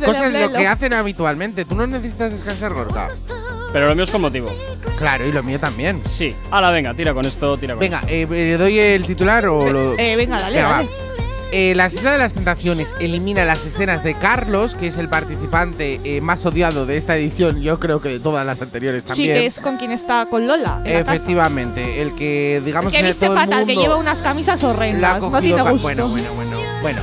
El 0.00 0.06
Cosas 0.06 0.32
lo 0.32 0.52
que 0.52 0.66
hacen 0.66 0.92
habitualmente. 0.94 1.64
¿Tú 1.64 1.74
no 1.76 1.86
necesitas 1.86 2.30
descansar, 2.32 2.72
Gorka? 2.74 3.10
Pero 3.72 3.88
lo 3.88 3.94
mío 3.94 4.04
es 4.04 4.10
con 4.10 4.20
motivo. 4.20 4.52
Claro, 4.98 5.26
y 5.26 5.32
lo 5.32 5.42
mío 5.42 5.58
también. 5.58 6.00
Sí. 6.04 6.34
Hala, 6.50 6.70
venga, 6.70 6.94
tira 6.94 7.14
con 7.14 7.24
esto, 7.24 7.56
tira 7.56 7.74
con 7.74 7.80
Venga, 7.80 7.98
esto. 8.00 8.12
eh, 8.12 8.26
¿le 8.28 8.56
doy 8.58 8.78
el 8.78 9.06
titular 9.06 9.46
o 9.46 9.70
lo.? 9.70 9.98
Eh, 9.98 10.14
venga, 10.16 10.38
dale, 10.40 10.56
Venga, 10.56 10.68
va. 10.68 10.76
dale. 10.76 10.88
Eh, 11.54 11.74
la 11.74 11.86
Isla 11.86 12.12
de 12.12 12.18
las 12.18 12.32
Tentaciones 12.32 12.94
elimina 12.98 13.44
las 13.44 13.66
escenas 13.66 14.02
de 14.02 14.14
Carlos, 14.14 14.74
que 14.74 14.86
es 14.86 14.96
el 14.96 15.08
participante 15.10 16.00
eh, 16.02 16.22
más 16.22 16.46
odiado 16.46 16.86
de 16.86 16.96
esta 16.96 17.14
edición, 17.16 17.60
yo 17.60 17.78
creo 17.78 18.00
que 18.00 18.08
de 18.08 18.20
todas 18.20 18.46
las 18.46 18.62
anteriores 18.62 19.02
Sí, 19.02 19.08
también. 19.08 19.34
que 19.36 19.46
es 19.46 19.58
con 19.60 19.76
quien 19.76 19.92
está 19.92 20.24
con 20.30 20.46
Lola. 20.48 20.80
en 20.84 20.92
la 20.94 20.98
casa. 21.00 21.14
Efectivamente, 21.14 22.00
el 22.00 22.14
que 22.14 22.62
digamos 22.64 22.92
El 22.92 22.98
que 22.98 23.02
que 23.02 23.08
viste 23.08 23.26
todo 23.26 23.34
el 23.36 23.40
fatal, 23.42 23.66
que 23.66 23.72
mundo 23.74 23.82
lleva 23.82 23.96
unas 23.96 24.22
camisas 24.22 24.64
horrendas. 24.64 25.20
No 25.20 25.40
tiene 25.42 25.60
gusto. 25.62 25.82
Bueno, 25.82 26.08
bueno, 26.08 26.34
bueno, 26.34 26.56
bueno. 26.80 27.02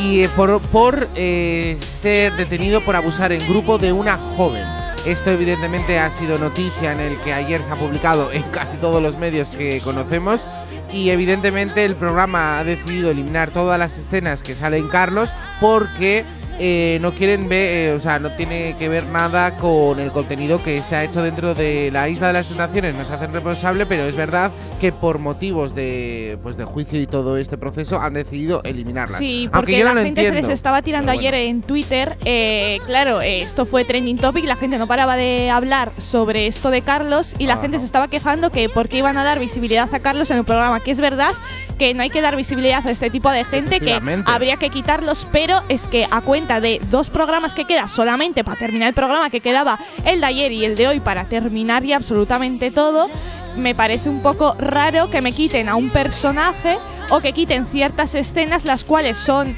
Y 0.00 0.22
eh, 0.22 0.28
por, 0.34 0.60
por 0.70 1.08
eh, 1.14 1.76
ser 1.80 2.32
detenido 2.34 2.82
por 2.84 2.96
abusar 2.96 3.32
en 3.32 3.46
grupo 3.46 3.76
de 3.76 3.92
una 3.92 4.16
joven. 4.16 4.64
Esto 5.04 5.30
evidentemente 5.30 5.98
ha 5.98 6.10
sido 6.10 6.38
noticia 6.38 6.92
en 6.92 7.00
el 7.00 7.18
que 7.18 7.32
ayer 7.32 7.62
se 7.62 7.70
ha 7.70 7.76
publicado 7.76 8.32
en 8.32 8.42
casi 8.44 8.78
todos 8.78 9.02
los 9.02 9.18
medios 9.18 9.50
que 9.50 9.80
conocemos. 9.82 10.46
Y 10.92 11.10
evidentemente 11.10 11.84
el 11.84 11.96
programa 11.96 12.58
ha 12.58 12.64
decidido 12.64 13.10
eliminar 13.10 13.50
todas 13.50 13.78
las 13.78 13.96
escenas 13.98 14.42
que 14.42 14.54
salen 14.54 14.88
Carlos 14.88 15.32
porque 15.60 16.24
eh, 16.62 16.98
no 17.00 17.12
quieren 17.14 17.48
ver, 17.48 17.88
eh, 17.90 17.94
o 17.94 18.00
sea, 18.00 18.18
no 18.18 18.32
tiene 18.36 18.76
que 18.78 18.88
ver 18.88 19.06
nada 19.06 19.56
con 19.56 19.98
el 19.98 20.12
contenido 20.12 20.62
que 20.62 20.76
está 20.76 21.02
hecho 21.02 21.22
dentro 21.22 21.54
de 21.54 21.90
la 21.90 22.08
Isla 22.08 22.26
de 22.28 22.32
las 22.34 22.48
Tentaciones. 22.48 22.94
Nos 22.94 23.10
hacen 23.10 23.32
responsable, 23.32 23.86
pero 23.86 24.04
es 24.04 24.14
verdad 24.14 24.52
que 24.80 24.92
por 24.92 25.18
motivos 25.18 25.74
de, 25.74 26.38
pues, 26.42 26.56
de 26.56 26.64
juicio 26.64 27.00
y 27.00 27.06
todo 27.06 27.36
este 27.38 27.56
proceso 27.58 28.00
han 28.00 28.14
decidido 28.14 28.62
eliminarlas. 28.64 29.18
Sí, 29.18 29.44
Aunque 29.44 29.56
porque 29.58 29.78
yo 29.78 29.84
la 29.86 29.94
no 29.94 30.02
gente 30.02 30.20
se 30.20 30.26
entiendo. 30.28 30.48
les 30.48 30.54
estaba 30.54 30.82
tirando 30.82 31.10
ayer 31.12 31.34
en 31.34 31.62
Twitter. 31.62 32.18
eh, 32.24 32.78
claro, 32.86 33.20
eh, 33.22 33.40
esto 33.42 33.64
fue 33.66 33.84
trending 33.84 34.18
topic, 34.18 34.44
la 34.44 34.56
gente 34.56 34.76
no 34.78 34.86
paraba 34.86 35.16
de 35.16 35.50
hablar 35.50 35.92
sobre 35.96 36.46
esto 36.46 36.70
de 36.70 36.82
Carlos 36.82 37.34
y 37.38 37.46
la 37.46 37.56
gente 37.56 37.78
se 37.78 37.84
estaba 37.86 38.08
quejando 38.08 38.50
que 38.50 38.68
por 38.68 38.88
qué 38.88 38.98
iban 38.98 39.16
a 39.16 39.24
dar 39.24 39.38
visibilidad 39.38 39.88
a 39.94 40.00
Carlos 40.00 40.30
en 40.30 40.36
el 40.38 40.44
programa, 40.44 40.80
que 40.80 40.90
es 40.90 41.00
verdad 41.00 41.32
que 41.78 41.94
no 41.94 42.02
hay 42.02 42.10
que 42.10 42.20
dar 42.20 42.36
visibilidad 42.36 42.86
a 42.86 42.90
este 42.90 43.08
tipo 43.08 43.30
de 43.30 43.42
gente, 43.44 43.80
que 43.80 43.98
habría 44.26 44.56
que 44.58 44.68
quitarlos, 44.68 45.26
pero 45.32 45.62
es 45.70 45.88
que 45.88 46.06
a 46.10 46.20
cuenta 46.20 46.49
de 46.58 46.80
dos 46.90 47.10
programas 47.10 47.54
que 47.54 47.66
queda 47.66 47.86
solamente 47.86 48.42
para 48.42 48.58
terminar 48.58 48.88
el 48.88 48.94
programa, 48.94 49.30
que 49.30 49.40
quedaba 49.40 49.78
el 50.04 50.20
de 50.20 50.26
ayer 50.26 50.52
y 50.52 50.64
el 50.64 50.74
de 50.74 50.88
hoy 50.88 51.00
para 51.00 51.26
terminar 51.26 51.84
ya 51.84 51.96
absolutamente 51.96 52.70
todo, 52.70 53.08
me 53.56 53.74
parece 53.74 54.08
un 54.08 54.22
poco 54.22 54.54
raro 54.58 55.10
que 55.10 55.20
me 55.20 55.32
quiten 55.32 55.68
a 55.68 55.76
un 55.76 55.90
personaje 55.90 56.78
o 57.10 57.20
que 57.20 57.32
quiten 57.32 57.66
ciertas 57.66 58.14
escenas 58.14 58.64
las 58.64 58.84
cuales 58.84 59.18
son 59.18 59.56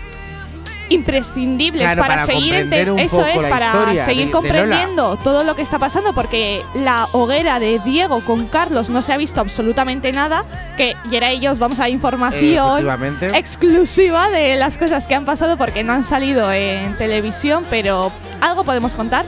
imprescindibles 0.93 1.83
Claro, 1.83 2.03
para, 2.03 2.15
para 2.15 2.27
seguir 2.27 2.51
comprender 2.55 2.89
ente- 2.89 2.93
un 2.93 2.99
eso 2.99 3.27
es 3.27 3.37
para 3.51 3.73
seguir 4.05 4.21
de- 4.21 4.25
de 4.27 4.31
comprendiendo 4.33 5.17
todo 5.17 5.45
lo 5.45 5.55
que 5.57 5.63
está 5.63 5.79
pasando 5.79 6.13
porque 6.13 6.63
la 6.75 7.07
hoguera 7.13 7.59
de 7.59 7.79
Diego 7.85 8.21
con 8.21 8.47
Carlos 8.47 8.91
no 8.91 9.03
se 9.03 9.13
ha 9.13 9.17
visto 9.17 9.41
absolutamente 9.41 10.13
nada 10.13 10.45
que 10.77 10.95
y 11.11 11.17
era 11.17 11.31
ellos 11.31 11.59
vamos 11.59 11.79
a 11.79 11.83
dar 11.83 11.91
información 11.91 12.79
exclusiva 13.35 14.31
de 14.31 14.57
las 14.57 14.79
cosas 14.79 15.07
que 15.07 15.15
han 15.15 15.25
pasado 15.25 15.57
porque 15.57 15.85
no 15.85 15.93
han 15.93 16.05
salido 16.05 16.53
en 16.53 16.97
televisión 16.97 17.65
pero 17.71 18.13
algo 18.41 18.65
podemos 18.65 18.95
contar 18.95 19.25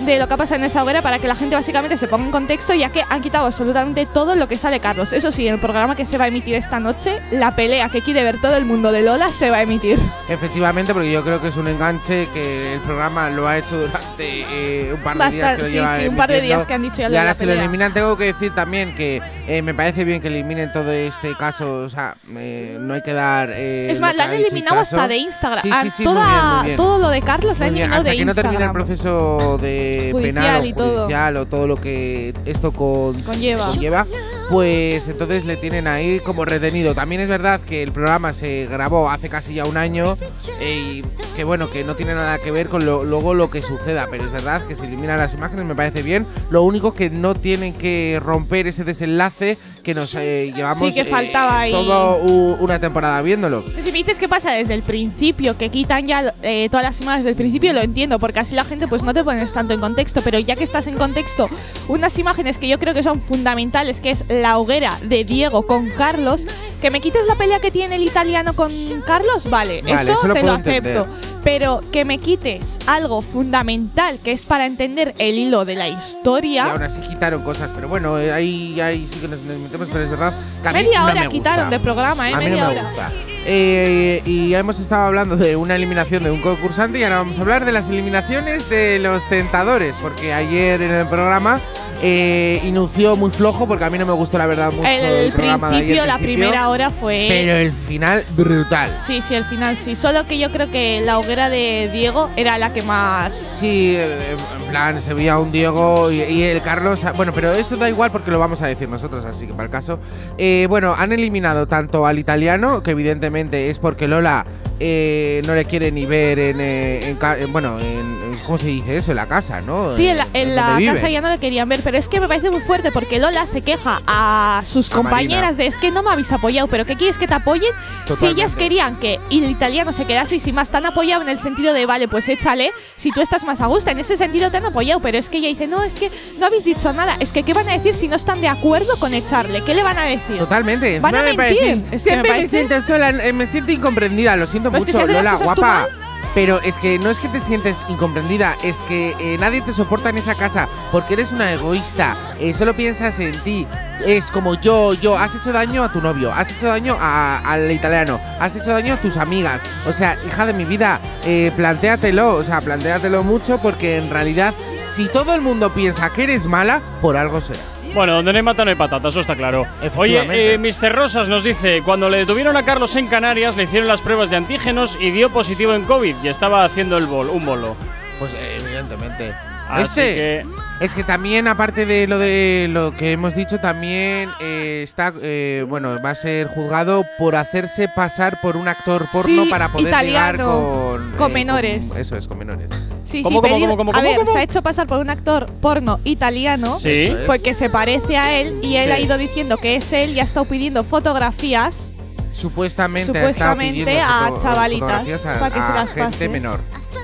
de 0.00 0.18
lo 0.18 0.26
que 0.28 0.34
ha 0.34 0.36
pasado 0.36 0.60
en 0.60 0.64
esa 0.64 0.82
hoguera 0.82 1.02
para 1.02 1.18
que 1.18 1.28
la 1.28 1.34
gente 1.34 1.54
básicamente 1.54 1.96
se 1.96 2.08
ponga 2.08 2.24
en 2.26 2.30
contexto, 2.30 2.74
ya 2.74 2.90
que 2.90 3.02
han 3.08 3.20
quitado 3.22 3.46
absolutamente 3.46 4.06
todo 4.06 4.34
lo 4.34 4.48
que 4.48 4.56
sale 4.56 4.80
Carlos. 4.80 5.12
Eso 5.12 5.30
sí, 5.32 5.46
en 5.46 5.54
el 5.54 5.60
programa 5.60 5.94
que 5.94 6.04
se 6.04 6.18
va 6.18 6.24
a 6.24 6.28
emitir 6.28 6.54
esta 6.56 6.80
noche, 6.80 7.20
la 7.30 7.54
pelea 7.54 7.88
que 7.88 8.02
quiere 8.02 8.24
ver 8.24 8.40
todo 8.40 8.56
el 8.56 8.64
mundo 8.64 8.90
de 8.92 9.02
Lola 9.02 9.30
se 9.30 9.50
va 9.50 9.58
a 9.58 9.62
emitir. 9.62 9.98
Efectivamente, 10.28 10.92
porque 10.92 11.12
yo 11.12 11.22
creo 11.22 11.40
que 11.40 11.48
es 11.48 11.56
un 11.56 11.68
enganche 11.68 12.28
que 12.34 12.74
el 12.74 12.80
programa 12.80 13.30
lo 13.30 13.46
ha 13.46 13.58
hecho 13.58 13.78
durante 13.78 14.44
eh, 14.50 14.92
un 14.92 15.00
par 15.00 15.18
de 15.18 15.30
días. 15.30 15.56
Que 15.56 15.62
lo 15.62 15.68
sí, 15.68 15.72
lleva 15.74 15.98
sí, 15.98 16.08
un 16.08 16.16
par 16.16 16.30
de 16.30 16.40
días 16.40 16.66
que 16.66 16.74
han 16.74 16.82
dicho 16.82 16.96
ya 16.96 17.08
lo 17.08 17.14
Y 17.14 17.18
ahora 17.18 17.34
si 17.34 17.44
lo 17.46 17.52
eliminan, 17.52 17.92
tengo 17.92 18.16
que 18.16 18.24
decir 18.24 18.54
también 18.54 18.94
que 18.94 19.20
eh, 19.46 19.62
me 19.62 19.74
parece 19.74 20.04
bien 20.04 20.20
que 20.20 20.28
eliminen 20.28 20.72
todo 20.72 20.90
este 20.90 21.36
caso. 21.36 21.76
O 21.84 21.90
sea, 21.90 22.16
eh, 22.36 22.76
no 22.80 22.94
hay 22.94 23.02
que 23.02 23.12
dar. 23.12 23.50
es 23.50 24.00
más, 24.00 24.12
lo 24.12 24.18
la 24.18 24.24
han 24.24 24.34
eliminado 24.34 24.80
hasta 24.80 25.06
de 25.08 25.16
Instagram. 25.16 25.62
Sí, 25.90 26.04
toda- 26.04 26.24
bien, 26.24 26.54
muy 26.56 26.64
bien. 26.66 26.76
Todo 26.76 26.98
lo 26.98 27.08
de 27.10 27.22
Carlos 27.22 27.58
la 27.58 27.66
han 27.66 27.72
eliminado 27.72 28.00
hasta 28.00 28.10
de 28.10 28.16
que 28.16 28.24
no 28.24 28.34
termine 28.34 28.56
el 28.56 28.62
Instagram. 28.62 28.86
proceso 28.86 29.58
de 29.60 29.91
Judicial 30.12 30.22
penal 30.22 30.66
y 30.66 30.72
o 30.72 30.76
todo. 30.76 30.98
judicial 31.00 31.36
o 31.36 31.46
todo 31.46 31.66
lo 31.66 31.76
que 31.76 32.34
esto 32.46 32.72
con, 32.72 33.20
Conlleva. 33.20 33.66
conlleva, 33.66 34.06
pues 34.50 35.08
entonces 35.08 35.44
le 35.44 35.56
tienen 35.56 35.86
ahí 35.86 36.20
como 36.20 36.44
retenido. 36.44 36.94
También 36.94 37.20
es 37.20 37.28
verdad 37.28 37.60
que 37.60 37.82
el 37.82 37.92
programa 37.92 38.32
se 38.32 38.66
grabó 38.66 39.10
hace 39.10 39.28
casi 39.28 39.54
ya 39.54 39.64
un 39.64 39.76
año 39.76 40.16
eh, 40.60 41.02
y 41.02 41.04
que 41.36 41.44
bueno, 41.44 41.70
que 41.70 41.84
no 41.84 41.94
tiene 41.96 42.14
nada 42.14 42.38
que 42.38 42.50
ver 42.50 42.68
con 42.68 42.84
lo- 42.84 43.04
luego 43.04 43.32
lo 43.34 43.50
que 43.50 43.62
suceda, 43.62 44.08
pero 44.10 44.24
es 44.24 44.32
verdad 44.32 44.66
que 44.66 44.76
se 44.76 44.84
eliminan 44.86 45.18
las 45.18 45.32
imágenes, 45.34 45.64
me 45.64 45.74
parece 45.74 46.02
bien. 46.02 46.26
Lo 46.50 46.62
único 46.62 46.94
que 46.94 47.08
no 47.10 47.34
tienen 47.34 47.72
que 47.72 48.20
romper 48.22 48.66
ese 48.66 48.84
desenlace 48.84 49.56
que 49.82 49.94
nos 49.94 50.14
eh, 50.14 50.52
llevamos 50.54 50.88
Sí, 50.88 50.94
que 50.94 51.04
faltaba 51.06 51.60
ahí. 51.60 51.72
todo 51.72 52.18
u- 52.22 52.56
una 52.60 52.78
temporada 52.78 53.20
viéndolo. 53.22 53.64
Si 53.80 53.90
me 53.90 53.98
dices 53.98 54.18
qué 54.18 54.28
pasa 54.28 54.52
desde 54.52 54.74
el 54.74 54.82
principio, 54.82 55.56
que 55.58 55.70
quitan 55.70 56.06
ya 56.06 56.34
eh, 56.42 56.68
todas 56.70 56.84
las 56.84 57.00
imágenes 57.00 57.24
del 57.24 57.34
principio, 57.34 57.72
lo 57.72 57.80
entiendo, 57.80 58.18
porque 58.20 58.38
así 58.40 58.54
la 58.54 58.64
gente 58.64 58.86
pues 58.86 59.02
no 59.02 59.12
te 59.14 59.24
pones 59.24 59.52
tanto 59.52 59.74
en 59.74 59.80
contexto, 59.80 60.20
pero 60.22 60.38
ya 60.38 60.54
que 60.54 60.62
estás 60.64 60.86
en 60.86 60.96
contexto, 60.96 61.48
unas 61.88 62.16
imágenes 62.18 62.58
que 62.58 62.68
yo 62.68 62.78
creo 62.78 62.94
que 62.94 63.02
son 63.02 63.20
fundamentales, 63.20 63.98
que 63.98 64.10
es 64.10 64.24
la 64.40 64.58
hoguera 64.58 64.98
de 65.02 65.24
Diego 65.24 65.66
con 65.66 65.90
Carlos, 65.90 66.46
que 66.82 66.90
me 66.90 67.00
quites 67.00 67.24
la 67.26 67.36
pelea 67.36 67.60
que 67.60 67.70
tiene 67.70 67.94
el 67.96 68.02
italiano 68.02 68.54
con 68.54 68.70
Carlos, 69.06 69.48
vale, 69.48 69.80
Vale, 69.82 70.02
eso, 70.02 70.12
eso 70.14 70.28
lo 70.28 70.34
te 70.34 70.42
lo 70.42 70.52
acepto. 70.52 70.88
entender. 70.88 71.32
Pero 71.44 71.82
que 71.90 72.04
me 72.04 72.18
quites 72.18 72.78
algo 72.86 73.20
fundamental, 73.22 74.18
que 74.22 74.32
es 74.32 74.44
para 74.44 74.66
entender 74.66 75.14
el 75.18 75.38
hilo 75.38 75.64
de 75.64 75.74
la 75.76 75.88
Y 75.88 75.92
historia. 75.94 76.70
aún 76.72 76.82
así 76.82 77.00
quitaron 77.00 77.42
cosas, 77.42 77.72
pero 77.74 77.88
bueno, 77.88 78.18
eh, 78.18 78.32
ahí, 78.32 78.80
ahí 78.80 79.06
sí 79.08 79.18
que 79.20 79.28
nos 79.28 79.40
metemos, 79.40 79.88
pero 79.90 80.04
es 80.04 80.10
verdad 80.10 80.34
que 80.62 80.72
Media 80.72 81.00
no 81.00 81.06
hora 81.06 81.22
me 81.22 81.28
quitaron 81.28 81.70
de 81.70 81.80
programa, 81.80 82.30
¿eh? 82.30 82.34
A 82.34 82.38
mí 82.38 82.44
Media 82.46 82.64
no 82.64 82.70
me 82.74 82.80
hora. 82.80 83.12
Eh, 83.44 84.22
y 84.24 84.50
ya 84.50 84.60
hemos 84.60 84.78
estado 84.78 85.06
hablando 85.06 85.36
de 85.36 85.56
una 85.56 85.74
eliminación 85.74 86.22
de 86.22 86.30
un 86.30 86.40
concursante 86.40 87.00
y 87.00 87.02
ahora 87.02 87.18
vamos 87.18 87.38
a 87.38 87.42
hablar 87.42 87.64
de 87.64 87.72
las 87.72 87.88
eliminaciones 87.88 88.68
de 88.70 89.00
los 89.00 89.28
tentadores, 89.28 89.96
porque 90.00 90.32
ayer 90.32 90.80
en 90.80 90.92
el 90.92 91.06
programa 91.08 91.60
eh, 92.04 92.60
inició 92.64 93.16
muy 93.16 93.30
flojo, 93.32 93.66
porque 93.66 93.84
a 93.84 93.90
mí 93.90 93.98
no 93.98 94.06
me 94.06 94.12
gustó 94.12 94.38
la 94.38 94.46
verdad 94.46 94.70
mucho 94.72 94.86
el, 94.88 95.04
El, 95.04 95.32
programa 95.32 95.68
de 95.70 95.74
principio, 95.78 96.02
ayer. 96.02 96.06
la 96.06 96.18
principio, 96.18 96.36
primera 96.46 96.68
hora 96.68 96.71
fue. 96.90 97.26
Pero 97.28 97.52
el 97.52 97.72
final, 97.72 98.24
brutal. 98.36 98.90
Sí, 99.04 99.22
sí, 99.22 99.34
al 99.34 99.44
final 99.44 99.76
sí. 99.76 99.94
Solo 99.94 100.26
que 100.26 100.38
yo 100.38 100.50
creo 100.50 100.70
que 100.70 101.00
la 101.04 101.18
hoguera 101.18 101.48
de 101.48 101.90
Diego 101.92 102.30
era 102.36 102.58
la 102.58 102.72
que 102.72 102.82
más. 102.82 103.34
Sí, 103.34 103.94
eh, 103.96 104.36
en 104.60 104.70
plan, 104.70 105.00
se 105.00 105.14
veía 105.14 105.38
un 105.38 105.52
Diego 105.52 106.10
y, 106.10 106.20
y 106.22 106.42
el 106.44 106.62
Carlos. 106.62 107.04
ah, 107.04 107.12
Bueno, 107.12 107.32
pero 107.34 107.52
eso 107.52 107.76
da 107.76 107.88
igual 107.88 108.10
porque 108.10 108.30
lo 108.30 108.38
vamos 108.38 108.62
a 108.62 108.66
decir 108.66 108.88
nosotros, 108.88 109.24
así 109.24 109.46
que 109.46 109.52
para 109.52 109.64
el 109.64 109.70
caso. 109.70 109.98
Eh, 110.38 110.66
bueno, 110.68 110.94
han 110.96 111.12
eliminado 111.12 111.66
tanto 111.66 112.06
al 112.06 112.18
italiano, 112.18 112.82
que 112.82 112.92
evidentemente 112.92 113.70
es 113.70 113.78
porque 113.78 114.08
Lola 114.08 114.46
eh, 114.84 115.42
no 115.46 115.54
le 115.54 115.64
quiere 115.64 115.92
ni 115.92 116.04
ver 116.06 116.38
en. 116.40 116.60
eh, 116.60 117.10
en 117.10 117.18
en- 117.40 117.52
bueno, 117.52 117.78
en. 117.78 118.20
¿Cómo 118.44 118.58
se 118.58 118.66
dice 118.66 118.96
eso? 118.96 119.12
En 119.12 119.16
la 119.18 119.28
casa, 119.28 119.60
¿no? 119.60 119.94
Sí, 119.94 120.08
en 120.08 120.16
la, 120.16 120.26
en 120.32 120.56
la 120.56 120.70
donde 120.70 120.86
casa 120.86 121.08
ya 121.08 121.20
no 121.20 121.28
le 121.30 121.38
querían 121.38 121.68
ver, 121.68 121.80
pero 121.84 121.96
es 121.96 122.08
que 122.08 122.18
me 122.18 122.26
parece 122.26 122.50
muy 122.50 122.60
fuerte 122.62 122.90
porque 122.90 123.20
Lola 123.20 123.46
se 123.46 123.60
queja 123.60 124.00
a 124.06 124.62
sus 124.64 124.90
A 124.90 124.94
compañeras 124.96 125.42
Marina. 125.52 125.56
de 125.58 125.66
es 125.68 125.76
que 125.76 125.90
no 125.92 126.02
me 126.02 126.10
habéis 126.10 126.32
apoyado, 126.32 126.66
pero 126.66 126.84
¿qué 126.84 126.96
quieres 126.96 127.18
que 127.18 127.28
te 127.28 127.34
apoyen? 127.34 127.70
Si 128.18 128.26
ellas 128.26 128.56
querían 128.56 128.96
que 128.98 129.20
el 129.38 129.50
italiano 129.50 129.92
se 129.92 130.04
quedase 130.04 130.36
y 130.36 130.40
sin 130.40 130.54
más, 130.54 130.70
te 130.70 130.76
han 130.76 130.86
apoyado 130.86 131.22
en 131.22 131.28
el 131.28 131.38
sentido 131.38 131.72
de, 131.72 131.86
vale, 131.86 132.08
pues 132.08 132.28
échale 132.28 132.70
si 132.96 133.10
tú 133.10 133.20
estás 133.20 133.44
más 133.44 133.60
a 133.60 133.66
gusto. 133.66 133.90
En 133.90 133.98
ese 133.98 134.16
sentido 134.16 134.50
te 134.50 134.56
han 134.58 134.66
apoyado, 134.66 135.00
pero 135.00 135.18
es 135.18 135.28
que 135.30 135.38
ella 135.38 135.48
dice, 135.48 135.66
no, 135.66 135.82
es 135.82 135.94
que 135.94 136.10
no 136.38 136.46
habéis 136.46 136.64
dicho 136.64 136.92
nada. 136.92 137.16
Es 137.20 137.32
que, 137.32 137.42
¿qué 137.42 137.54
van 137.54 137.68
a 137.68 137.72
decir 137.72 137.94
si 137.94 138.08
no 138.08 138.16
están 138.16 138.40
de 138.40 138.48
acuerdo 138.48 138.96
con 138.98 139.14
echarle? 139.14 139.62
¿Qué 139.62 139.74
le 139.74 139.82
van 139.82 139.98
a 139.98 140.04
decir? 140.04 140.38
Totalmente. 140.38 141.00
Van 141.00 141.14
a 141.14 141.22
me 141.22 141.34
parece-. 141.34 141.72
Es 141.72 141.90
que 141.90 141.98
siempre 141.98 142.22
me, 142.22 142.28
parece- 142.28 142.66
siento 142.66 142.86
sola, 142.86 143.10
eh, 143.10 143.32
me 143.32 143.46
siento 143.46 143.72
incomprendida, 143.72 144.36
lo 144.36 144.46
siento 144.46 144.70
Pero 144.70 144.84
es 144.84 144.86
que 144.86 144.92
mucho, 144.92 145.06
Lola, 145.06 145.34
guapa. 145.36 145.88
Pero 146.34 146.60
es 146.62 146.78
que 146.78 146.98
no 146.98 147.10
es 147.10 147.18
que 147.18 147.28
te 147.28 147.40
sientes 147.42 147.76
incomprendida, 147.90 148.56
es 148.64 148.78
que 148.88 149.14
eh, 149.20 149.36
nadie 149.38 149.60
te 149.60 149.74
soporta 149.74 150.08
en 150.08 150.16
esa 150.16 150.34
casa 150.34 150.66
porque 150.90 151.12
eres 151.14 151.30
una 151.32 151.52
egoísta, 151.52 152.16
eh, 152.40 152.54
solo 152.54 152.74
piensas 152.74 153.18
en 153.18 153.32
ti. 153.42 153.66
Es 154.06 154.30
como 154.30 154.54
yo, 154.54 154.94
yo, 154.94 155.16
has 155.16 155.34
hecho 155.34 155.52
daño 155.52 155.84
a 155.84 155.92
tu 155.92 156.00
novio, 156.00 156.32
has 156.32 156.50
hecho 156.50 156.66
daño 156.68 156.96
a- 156.98 157.38
al 157.44 157.70
italiano, 157.70 158.18
has 158.40 158.56
hecho 158.56 158.70
daño 158.72 158.94
a 158.94 158.96
tus 158.96 159.16
amigas. 159.18 159.60
O 159.86 159.92
sea, 159.92 160.16
hija 160.26 160.46
de 160.46 160.54
mi 160.54 160.64
vida, 160.64 161.00
eh, 161.24 161.52
plantéatelo, 161.54 162.34
o 162.34 162.42
sea, 162.42 162.62
plantéatelo 162.62 163.22
mucho 163.22 163.58
porque 163.58 163.98
en 163.98 164.08
realidad, 164.08 164.54
si 164.82 165.08
todo 165.08 165.34
el 165.34 165.42
mundo 165.42 165.74
piensa 165.74 166.10
que 166.10 166.24
eres 166.24 166.46
mala, 166.46 166.80
por 167.02 167.16
algo 167.18 167.40
será. 167.42 167.60
Bueno, 167.94 168.14
donde 168.14 168.32
no 168.32 168.38
hay 168.38 168.42
mata 168.42 168.64
no 168.64 168.70
hay 168.70 168.76
patata, 168.76 169.08
eso 169.08 169.20
está 169.20 169.36
claro. 169.36 169.66
Oye, 169.96 170.54
eh, 170.54 170.58
Mr. 170.58 170.92
Rosas 170.92 171.28
nos 171.28 171.44
dice, 171.44 171.82
cuando 171.84 172.08
le 172.08 172.18
detuvieron 172.18 172.56
a 172.56 172.64
Carlos 172.64 172.96
en 172.96 173.06
Canarias, 173.06 173.54
le 173.56 173.64
hicieron 173.64 173.86
las 173.86 174.00
pruebas 174.00 174.30
de 174.30 174.36
antígenos 174.36 174.96
y 174.98 175.10
dio 175.10 175.28
positivo 175.30 175.74
en 175.74 175.84
COVID 175.84 176.16
y 176.22 176.28
estaba 176.28 176.64
haciendo 176.64 176.96
el 176.96 177.04
bol, 177.06 177.28
un 177.28 177.44
bolo. 177.44 177.76
Pues 178.18 178.34
evidentemente. 178.58 179.34
Así 179.68 180.00
este 180.00 180.14
que- 180.14 180.46
es 180.80 180.94
que 180.96 181.04
también 181.04 181.46
aparte 181.46 181.86
de 181.86 182.06
lo 182.08 182.18
de 182.18 182.66
lo 182.68 182.90
que 182.92 183.12
hemos 183.12 183.34
dicho 183.36 183.58
también 183.60 184.28
eh, 184.40 184.80
está 184.82 185.12
eh, 185.22 185.64
bueno 185.68 185.96
va 186.04 186.10
a 186.10 186.14
ser 186.16 186.48
juzgado 186.48 187.04
por 187.18 187.36
hacerse 187.36 187.88
pasar 187.88 188.40
por 188.42 188.56
un 188.56 188.66
actor 188.66 189.06
porno 189.12 189.44
Sí, 189.44 189.50
para 189.50 189.68
poder 189.68 189.86
italiano, 189.88 190.46
con 190.46 191.12
con 191.12 191.30
eh, 191.30 191.34
menores. 191.34 191.94
eso 191.96 192.16
es 192.16 192.26
con 192.26 192.38
menores. 192.38 192.68
Sí, 193.04 193.22
¿Cómo, 193.22 193.40
sí, 193.40 193.42
cómo, 193.42 193.42
pedir- 193.42 193.60
cómo, 193.68 193.76
cómo, 193.76 193.90
a 193.92 193.94
cómo, 193.94 194.08
ver, 194.08 194.16
cómo? 194.18 194.32
se 194.32 194.38
ha 194.38 194.42
hecho 194.42 194.62
pasar 194.62 194.86
por 194.88 194.98
un 194.98 195.10
actor 195.10 195.48
porno 195.60 196.00
italiano 196.04 196.78
Sí. 196.78 197.12
Porque 197.26 197.54
se 197.54 197.70
parece 197.70 198.16
a 198.16 198.32
él 198.40 198.58
y 198.62 198.76
él 198.76 198.86
Sí. 198.86 198.92
ha 198.92 198.98
ido 199.00 199.18
diciendo 199.18 199.58
que 199.58 199.76
es 199.76 199.92
él 199.92 200.14
y 200.16 200.20
ha 200.20 200.24
estado 200.24 200.46
pidiendo 200.46 200.82
fotografías 200.84 201.92
Supuestamente, 202.34 203.12
Supuestamente 203.12 204.00
a 204.00 204.30
chavalitas 204.42 205.26
a, 205.26 205.38
para 205.38 205.54
que 205.54 205.60
se 205.60 205.66
a 205.66 205.74
las 205.74 205.88
gente 205.92 206.04
pase. 206.10 206.28
menor. 206.30 206.60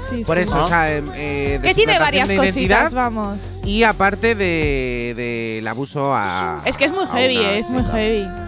Sí, 0.08 0.24
Por 0.24 0.36
sí. 0.36 0.44
eso, 0.44 0.64
o 0.64 0.68
sea, 0.68 0.94
em, 0.94 1.04
eh, 1.14 1.60
que 1.62 1.74
tiene 1.74 1.98
varias 1.98 2.28
de 2.28 2.36
cositas, 2.36 2.92
vamos. 2.92 3.38
y 3.64 3.82
aparte 3.82 4.34
de 4.34 5.14
del 5.16 5.66
abuso 5.66 6.14
a. 6.14 6.60
Es 6.64 6.76
que 6.76 6.84
es 6.86 6.92
muy 6.92 7.06
heavy, 7.06 7.36
una 7.38 7.50
eh, 7.52 7.58
es 7.58 7.70
muy 7.70 7.84
heavy. 7.84 8.47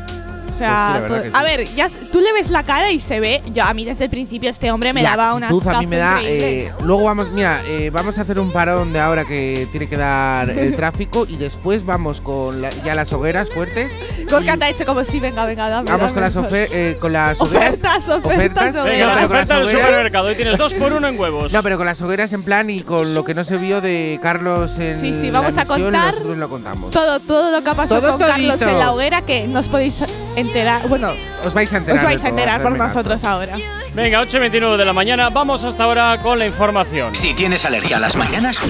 O 0.50 0.52
Pues 0.52 0.58
sea, 0.58 1.02
sí, 1.08 1.14
sí. 1.24 1.30
a 1.32 1.42
ver, 1.42 1.64
ya 1.74 1.88
tú 2.10 2.20
le 2.20 2.32
ves 2.32 2.50
la 2.50 2.64
cara 2.64 2.90
y 2.90 2.98
se 2.98 3.20
ve. 3.20 3.40
Yo 3.52 3.64
a 3.64 3.72
mí 3.72 3.84
desde 3.84 4.04
el 4.04 4.10
principio 4.10 4.50
este 4.50 4.70
hombre 4.72 4.92
me 4.92 5.02
La 5.02 5.10
daba 5.16 5.34
una 5.34 5.46
actitud 5.48 5.68
a 5.68 5.78
mí 5.80 5.86
me 5.86 5.96
da. 5.96 6.20
eh, 6.24 6.70
luego 6.84 7.04
vamos, 7.04 7.30
mira, 7.30 7.60
eh, 7.66 7.90
vamos 7.92 8.18
a 8.18 8.22
hacer 8.22 8.38
un 8.38 8.50
parón 8.52 8.92
de 8.92 8.98
ahora 9.00 9.24
que 9.24 9.66
tiene 9.70 9.88
que 9.88 9.96
dar 9.96 10.50
el 10.50 10.74
tráfico 10.76 11.26
y 11.28 11.36
después 11.36 11.86
vamos 11.86 12.20
con 12.20 12.60
la- 12.62 12.70
ya 12.84 12.94
las 12.94 13.12
hogueras 13.12 13.48
fuertes. 13.50 13.92
Gorka 14.30 14.56
te 14.56 14.64
ha 14.64 14.68
hecho 14.70 14.84
como 14.86 15.04
si 15.04 15.20
venga, 15.20 15.44
venga, 15.44 15.68
dame. 15.68 15.90
Vamos 15.90 16.12
dame 16.14 16.32
con 16.32 16.42
las, 16.52 16.52
eh, 16.72 16.96
con 17.00 17.12
las 17.12 17.40
hogueras. 17.40 17.74
Ofertas, 17.74 18.08
ofertas, 18.08 18.74
No, 18.74 18.80
ofertas. 18.82 18.84
Venga, 18.84 19.06
la 19.06 19.14
pero 19.14 19.28
con 19.28 19.36
las 19.36 19.44
oferta 19.44 19.54
del 19.54 19.64
hogueras- 19.66 19.86
supermercado. 19.86 20.26
Hoy 20.28 20.34
tienes 20.36 20.58
dos 20.58 20.74
por 20.74 20.92
uno 20.92 21.08
en 21.08 21.18
huevos. 21.18 21.52
No, 21.52 21.62
pero 21.62 21.76
con 21.76 21.86
las 21.86 22.00
hogueras 22.02 22.32
en 22.32 22.42
plan 22.42 22.68
y 22.70 22.82
con 22.82 23.14
lo 23.14 23.24
que 23.24 23.34
no 23.34 23.44
se 23.44 23.56
vio 23.58 23.80
de 23.80 24.18
Carlos 24.22 24.78
en 24.78 25.00
Sí, 25.00 25.14
sí, 25.14 25.30
la 25.30 25.40
vamos 25.40 25.56
a 25.58 25.64
contar 25.64 26.12
nosotros 26.14 26.36
lo 26.36 26.48
contamos. 26.48 26.90
Todo, 26.90 27.20
todo 27.20 27.50
lo 27.52 27.62
que 27.64 27.70
ha 27.70 27.74
pasado 27.74 28.00
Todo 28.00 28.18
con 28.18 28.20
Carlos 28.26 28.60
en 28.62 28.78
la 28.78 28.92
hoguera 28.92 29.22
que 29.22 29.46
nos 29.46 29.68
podéis 29.68 30.04
enterar. 30.36 30.86
Bueno, 30.88 31.12
Os 31.44 31.52
vais 31.54 31.72
a 31.72 31.76
enterar. 31.78 31.98
os 31.98 32.04
vais 32.04 32.24
a 32.24 32.28
enterar 32.28 32.62
por 32.62 32.72
nosotros 32.76 33.24
ahora. 33.24 33.56
Venga, 33.94 34.20
8 34.20 34.36
y 34.36 34.40
29 34.40 34.76
de 34.76 34.84
la 34.84 34.92
mañana. 34.92 35.30
Vamos 35.30 35.64
hasta 35.64 35.84
ahora 35.84 36.18
con 36.22 36.38
la 36.38 36.46
información. 36.46 37.14
Si 37.14 37.34
tienes 37.34 37.64
alergia 37.64 37.96
a 37.96 38.00
las 38.00 38.16
mañanas, 38.16 38.60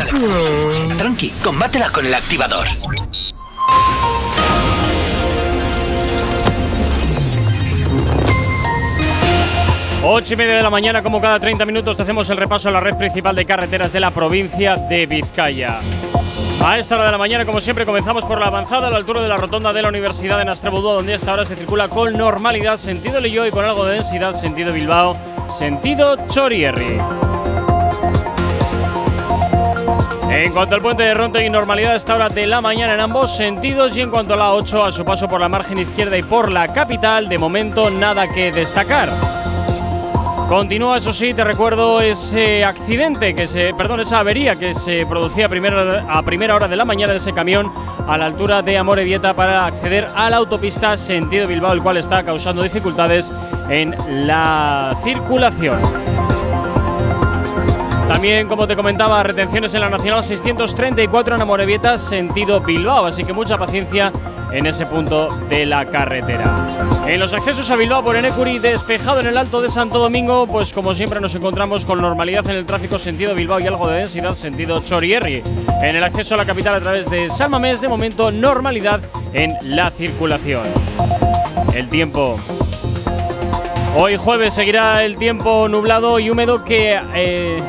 tranqui, 0.97 1.31
combátela 1.43 1.91
con 1.91 2.07
el 2.07 2.15
activador. 2.15 2.67
Ocho 10.03 10.33
y 10.33 10.37
media 10.37 10.57
de 10.57 10.63
la 10.63 10.71
mañana, 10.71 11.03
como 11.03 11.21
cada 11.21 11.39
30 11.39 11.67
minutos, 11.67 11.97
te 11.97 12.03
hacemos 12.05 12.29
el 12.31 12.39
repaso 12.39 12.71
a 12.71 12.73
la 12.73 12.81
red 12.81 12.97
principal 12.97 13.37
de 13.37 13.45
carreteras 13.45 13.93
de 13.93 14.01
la 14.01 14.11
provincia 14.11 14.77
de 14.77 15.05
Vizcaya. 15.07 15.81
A 16.63 16.79
esta 16.79 16.97
hora 16.97 17.07
de 17.07 17.13
la 17.13 17.19
mañana, 17.19 17.47
como 17.47 17.59
siempre, 17.59 17.87
comenzamos 17.87 18.27
por 18.27 18.39
la 18.39 18.49
avanzada 18.49 18.89
a 18.89 18.91
la 18.91 18.99
altura 18.99 19.23
de 19.23 19.29
la 19.29 19.39
rotonda 19.39 19.73
de 19.73 19.81
la 19.81 19.89
Universidad 19.89 20.39
de 20.39 20.45
Nastrabudúa, 20.45 20.93
donde 20.93 21.15
hasta 21.15 21.31
ahora 21.31 21.47
se 21.47 21.57
circula 21.57 21.89
con 21.89 22.13
normalidad, 22.13 22.77
sentido 22.77 23.19
Lillo 23.19 23.47
y 23.47 23.51
con 23.51 23.65
algo 23.65 23.87
de 23.87 23.95
densidad, 23.95 24.35
sentido 24.35 24.71
Bilbao, 24.73 25.17
sentido 25.49 26.17
Chorierri. 26.29 26.99
En 30.31 30.53
cuanto 30.53 30.75
al 30.75 30.83
puente 30.83 31.03
de 31.03 31.15
Ronte 31.15 31.49
normalidad 31.49 31.97
esta 31.97 32.15
hora 32.15 32.29
de 32.29 32.47
la 32.47 32.61
mañana 32.61 32.93
en 32.93 33.01
ambos 33.01 33.35
sentidos 33.35 33.97
y 33.97 34.03
en 34.03 34.11
cuanto 34.11 34.35
a 34.35 34.37
la 34.37 34.53
8 34.53 34.85
a 34.85 34.93
su 34.93 35.03
paso 35.05 35.29
por 35.29 35.41
la 35.41 35.49
margen 35.49 35.79
izquierda 35.79 36.19
y 36.19 36.23
por 36.23 36.53
la 36.53 36.73
capital, 36.73 37.29
de 37.29 37.39
momento 37.39 37.89
nada 37.89 38.31
que 38.33 38.53
destacar. 38.53 39.09
Continúa, 40.51 40.97
eso 40.97 41.13
sí, 41.13 41.33
te 41.33 41.45
recuerdo 41.45 42.01
ese 42.01 42.65
accidente, 42.65 43.37
que 43.37 43.47
se, 43.47 43.73
perdón, 43.73 44.01
esa 44.01 44.19
avería 44.19 44.57
que 44.57 44.75
se 44.75 45.07
producía 45.07 45.47
a 45.47 45.49
primera, 45.49 46.05
a 46.09 46.23
primera 46.25 46.57
hora 46.57 46.67
de 46.67 46.75
la 46.75 46.85
mañana 46.85 47.13
de 47.13 47.19
ese 47.19 47.33
camión 47.33 47.73
a 48.09 48.19
la 48.19 48.27
altura 48.27 48.61
de 48.61 48.77
Amorebieta 48.77 49.33
para 49.33 49.65
acceder 49.65 50.09
a 50.13 50.29
la 50.29 50.39
autopista 50.39 50.97
sentido 50.97 51.47
Bilbao, 51.47 51.73
el 51.73 51.81
cual 51.81 51.99
está 51.99 52.25
causando 52.25 52.65
dificultades 52.65 53.33
en 53.69 53.95
la 54.27 54.97
circulación. 55.05 55.79
También, 58.09 58.49
como 58.49 58.67
te 58.67 58.75
comentaba, 58.75 59.23
retenciones 59.23 59.73
en 59.75 59.83
la 59.83 59.89
Nacional 59.89 60.25
634 60.25 61.37
en 61.37 61.43
Amorebieta, 61.43 61.97
sentido 61.97 62.61
Bilbao, 62.61 63.07
así 63.07 63.23
que 63.23 63.33
mucha 63.33 63.57
paciencia 63.57 64.11
en 64.53 64.67
ese 64.67 64.87
punto 64.87 65.29
de 65.49 65.67
la 65.67 65.87
carretera. 65.87 66.67
En 67.07 67.21
los 67.21 67.33
accesos 67.33 67.71
a 67.71 67.77
Bilbao 67.77 68.03
por 68.03 68.17
Enecuri, 68.17 68.59
despejado 68.59 69.21
en 69.21 69.27
el 69.27 69.37
Alto 69.37 69.61
de 69.61 69.69
Santo 69.69 69.99
Domingo, 69.99 70.47
pues 70.47 70.73
como 70.73 70.95
siempre 70.95 71.21
nos 71.21 71.35
encontramos 71.35 71.87
con 71.87 72.01
normalidad 72.01 72.49
en 72.49 72.57
el 72.57 72.67
tráfico 72.67 72.99
sentido 72.99 73.35
Bilbao 73.35 73.61
y 73.61 73.67
algo 73.67 73.89
de 73.89 73.99
densidad 73.99 74.35
sentido 74.35 74.81
Chorierri. 74.81 75.43
En 75.83 75.97
el 75.97 76.05
acceso 76.05 76.35
a 76.35 76.39
la 76.39 76.45
capital 76.45 76.75
a 76.75 76.81
través 76.81 77.09
de 77.11 77.29
Salmamés, 77.29 77.81
de 77.81 77.89
momento 77.89 78.31
normalidad 78.31 79.01
en 79.33 79.55
la 79.63 79.91
circulación. 79.91 80.65
El 81.75 81.89
tiempo 81.89 82.39
Hoy 83.97 84.17
jueves 84.17 84.55
seguirá 84.55 85.05
el 85.05 85.17
tiempo 85.17 85.69
nublado 85.69 86.21
y 86.21 86.31
húmedo 86.31 86.65
que 86.65 87.01
eh, 87.15 87.61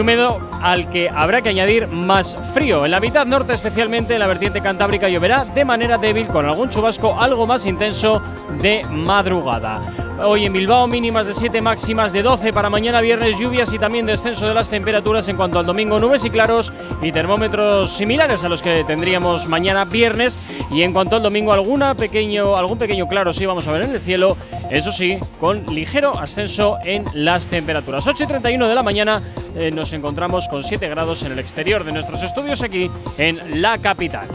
húmedo 0.00 0.53
al 0.64 0.88
que 0.88 1.10
habrá 1.10 1.42
que 1.42 1.50
añadir 1.50 1.88
más 1.88 2.38
frío. 2.54 2.86
En 2.86 2.90
la 2.90 2.98
mitad 2.98 3.26
norte, 3.26 3.52
especialmente 3.52 4.14
en 4.14 4.20
la 4.20 4.26
vertiente 4.26 4.62
cantábrica, 4.62 5.10
lloverá 5.10 5.44
de 5.44 5.62
manera 5.62 5.98
débil 5.98 6.26
con 6.26 6.46
algún 6.46 6.70
chubasco 6.70 7.20
algo 7.20 7.46
más 7.46 7.66
intenso 7.66 8.22
de 8.62 8.82
madrugada. 8.90 10.04
Hoy 10.22 10.46
en 10.46 10.52
Bilbao 10.52 10.86
mínimas 10.86 11.26
de 11.26 11.34
7, 11.34 11.60
máximas 11.60 12.12
de 12.12 12.22
12 12.22 12.52
para 12.52 12.70
mañana 12.70 13.00
viernes, 13.00 13.36
lluvias 13.36 13.72
y 13.72 13.80
también 13.80 14.06
descenso 14.06 14.46
de 14.46 14.54
las 14.54 14.70
temperaturas 14.70 15.26
en 15.28 15.36
cuanto 15.36 15.58
al 15.58 15.66
domingo, 15.66 15.98
nubes 15.98 16.24
y 16.24 16.30
claros 16.30 16.72
y 17.02 17.10
termómetros 17.10 17.90
similares 17.90 18.44
a 18.44 18.48
los 18.48 18.62
que 18.62 18.84
tendríamos 18.86 19.48
mañana 19.48 19.84
viernes 19.84 20.38
y 20.70 20.82
en 20.82 20.92
cuanto 20.92 21.16
al 21.16 21.22
domingo 21.22 21.52
alguna 21.52 21.96
pequeño, 21.96 22.56
algún 22.56 22.78
pequeño 22.78 23.08
claro 23.08 23.32
sí 23.32 23.44
vamos 23.44 23.66
a 23.66 23.72
ver 23.72 23.82
en 23.82 23.90
el 23.90 24.00
cielo, 24.00 24.36
eso 24.70 24.92
sí, 24.92 25.18
con 25.40 25.66
ligero 25.74 26.16
ascenso 26.16 26.78
en 26.84 27.04
las 27.12 27.48
temperaturas. 27.48 28.06
8 28.06 28.22
y 28.22 28.26
31 28.28 28.68
de 28.68 28.74
la 28.74 28.82
mañana 28.84 29.20
eh, 29.56 29.72
nos 29.72 29.92
encontramos 29.92 30.46
con 30.46 30.53
7 30.62 30.88
grados 30.88 31.22
en 31.22 31.32
el 31.32 31.38
exterior 31.38 31.84
de 31.84 31.92
nuestros 31.92 32.22
estudios 32.22 32.62
aquí 32.62 32.90
en 33.18 33.60
la 33.60 33.78
capital. 33.78 34.28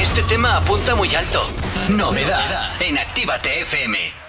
Este 0.00 0.22
tema 0.22 0.56
apunta 0.56 0.94
muy 0.94 1.14
alto. 1.14 1.42
Novedad 1.88 2.80
en 2.80 2.98
Actívate 2.98 3.60
FM. 3.62 4.25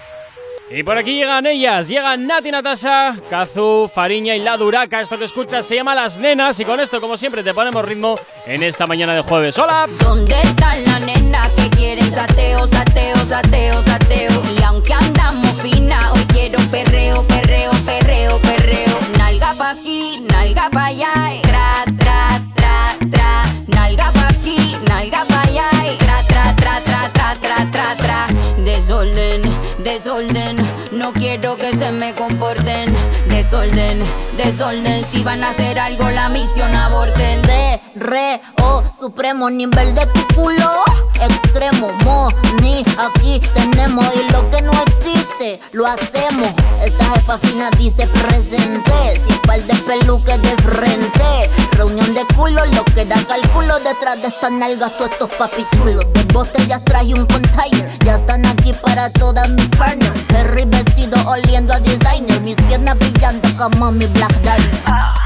Y 0.69 0.83
por 0.83 0.97
aquí 0.97 1.13
llegan 1.13 1.45
ellas, 1.45 1.87
llegan 1.87 2.27
Nati 2.27 2.51
Natasha, 2.51 3.15
Kazu, 3.29 3.89
Fariña 3.93 4.35
y 4.35 4.39
La 4.39 4.57
Duraca. 4.57 4.99
Esto 4.99 5.17
que 5.17 5.23
escuchas 5.23 5.65
se 5.65 5.75
llama 5.75 5.95
Las 5.95 6.19
Nenas 6.19 6.59
y 6.59 6.65
con 6.65 6.81
esto, 6.81 6.99
como 6.99 7.15
siempre, 7.15 7.41
te 7.41 7.53
ponemos 7.53 7.85
ritmo 7.85 8.15
en 8.45 8.63
esta 8.63 8.85
mañana 8.85 9.15
de 9.15 9.21
jueves. 9.21 9.57
¡Hola! 9.57 9.87
¿Dónde 9.99 10.35
están 10.41 10.83
las 10.83 10.99
nenas 11.01 11.49
que 11.51 11.69
quieren 11.69 12.11
sateo, 12.11 12.67
sateo, 12.67 13.15
sateo, 13.27 13.81
sateo? 13.83 14.43
Y 14.59 14.61
aunque 14.63 14.93
andamos 14.93 15.53
fina, 15.61 16.11
hoy 16.11 16.25
quiero 16.33 16.59
perreo, 16.69 17.23
perreo, 17.23 17.71
perreo, 17.85 18.37
perreo. 18.39 18.99
Nalga 19.17 19.53
pa' 19.53 19.69
aquí, 19.71 20.19
nalga 20.29 20.69
pa' 20.69 20.87
allá, 20.87 21.13
eh. 21.31 21.41
tra, 21.43 21.85
tra, 21.97 22.41
tra, 22.55 23.09
tra. 23.09 23.45
Nalga 23.67 24.11
pa' 24.11 24.27
aquí, 24.27 24.75
nalga 24.85 25.23
pa' 25.29 25.41
allá, 25.43 25.69
eh. 25.85 25.95
tra, 25.97 26.23
tra, 26.27 26.53
tra, 26.57 26.81
tra, 26.81 27.09
tra, 27.13 27.35
tra, 27.39 27.71
tra, 27.71 27.95
tra. 27.95 28.26
Desorden, 28.67 29.43
desorden, 29.81 30.57
no 30.91 31.13
quiero 31.13 31.55
que 31.55 31.73
se 31.73 31.89
me 31.93 32.13
comporten. 32.13 32.93
Desorden, 33.29 34.03
desorden, 34.35 35.05
si 35.05 35.23
van 35.23 35.41
a 35.41 35.51
hacer 35.51 35.79
algo 35.79 36.09
la 36.09 36.27
misión 36.27 36.75
aborten. 36.75 37.41
Re, 37.43 37.79
re, 37.95 38.41
oh, 38.61 38.83
supremo 38.99 39.49
nivel 39.49 39.95
de 39.95 40.05
tu 40.07 40.35
culo. 40.35 40.83
Extremo, 41.21 41.93
mo, 42.03 42.29
ni 42.61 42.83
aquí 42.97 43.39
tenemos 43.53 44.05
y 44.13 44.33
lo 44.33 44.49
que 44.49 44.61
no 44.61 44.73
existe 44.83 45.61
lo 45.71 45.87
hacemos. 45.87 46.49
Esta 46.83 47.05
jefa 47.11 47.37
fina 47.37 47.69
dice 47.77 48.05
presente, 48.07 49.21
sin 49.25 49.37
par 49.43 49.61
de 49.61 49.73
peluques 49.75 50.41
de 50.41 50.57
frente. 50.57 51.49
Reunión 51.71 52.13
de 52.13 52.25
culo, 52.35 52.65
lo 52.65 52.83
que 52.83 53.05
da 53.05 53.23
cálculo 53.27 53.79
detrás 53.79 54.21
de 54.21 54.27
estas 54.27 54.51
nalgas, 54.51 54.91
todos 54.97 55.11
estos 55.11 55.29
papichulos. 55.31 56.05
De 56.13 56.23
botellas 56.33 56.83
traje 56.83 57.13
un 57.13 57.25
container, 57.25 57.89
ya 58.03 58.17
están 58.17 58.45
aquí 58.45 58.56
para 58.81 59.09
todas 59.11 59.49
mis 59.49 59.67
partners. 59.69 60.19
Ferry 60.27 60.65
vestido 60.65 61.17
oliendo 61.27 61.73
a 61.73 61.79
designer, 61.79 62.39
mis 62.41 62.55
piernas 62.55 62.97
brillando 62.97 63.47
como 63.57 63.91
mi 63.91 64.05
Black 64.07 64.33
Diamond. 64.41 65.17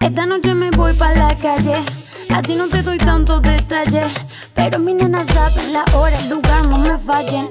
Esta 0.00 0.26
noche 0.26 0.54
me 0.54 0.70
voy 0.70 0.92
pa' 0.94 1.14
la 1.14 1.34
calle. 1.36 1.84
A 2.34 2.42
ti 2.42 2.54
no 2.56 2.68
te 2.68 2.82
doy 2.82 2.98
tantos 2.98 3.42
detalles. 3.42 4.12
Pero 4.54 4.78
mis 4.78 4.96
nenas 4.96 5.26
saben 5.28 5.72
la 5.72 5.84
hora, 5.94 6.18
el 6.18 6.28
lugar, 6.28 6.66
no 6.66 6.78
me 6.78 6.98
fallen. 6.98 7.50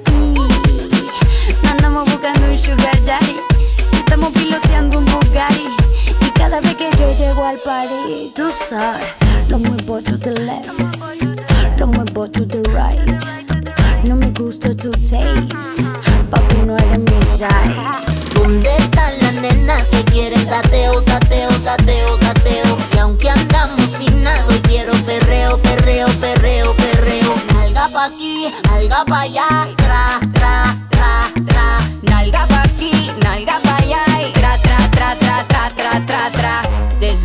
Y 1.63 1.67
andamos 1.67 2.09
buscando 2.09 2.45
un 2.45 2.57
sugar 2.57 3.05
daddy. 3.05 3.37
Si 3.91 3.97
estamos 3.97 4.31
piloteando 4.33 4.99
un 4.99 5.05
Bugatti. 5.05 5.69
Y 6.21 6.29
cada 6.31 6.59
vez 6.61 6.75
que 6.75 6.89
yo 6.97 7.17
llego 7.17 7.45
al 7.45 7.57
party, 7.57 8.31
tú 8.35 8.49
sabes, 8.69 9.05
lo 9.49 9.57
muevo 9.57 10.01
to 10.01 10.17
the 10.17 10.31
left, 10.31 10.79
lo 11.77 11.87
muevo 11.87 12.29
to 12.29 12.45
the 12.47 12.61
right. 12.69 13.42
Taste, 15.13 15.83
papi 16.31 16.57
no 16.65 16.75
eres 16.75 16.97
mi. 16.97 17.13
¿Dónde 18.33 18.75
están 18.77 19.13
las 19.21 19.33
nenas 19.35 19.85
que 19.89 20.03
quieren 20.05 20.43
sateo, 20.47 21.03
sateo, 21.03 21.51
sateo, 21.63 22.17
sateo? 22.17 22.77
Y 22.95 22.97
aunque 22.97 23.29
andamos 23.29 23.85
finas, 23.99 24.43
hoy 24.49 24.59
quiero 24.61 24.93
perreo, 25.05 25.59
perreo, 25.59 26.07
perreo, 26.19 26.73
perreo. 26.73 27.35
Nalga 27.53 27.89
pa' 27.89 28.05
aquí, 28.05 28.51
nalga 28.63 29.05
pa' 29.05 29.21
allá, 29.21 29.67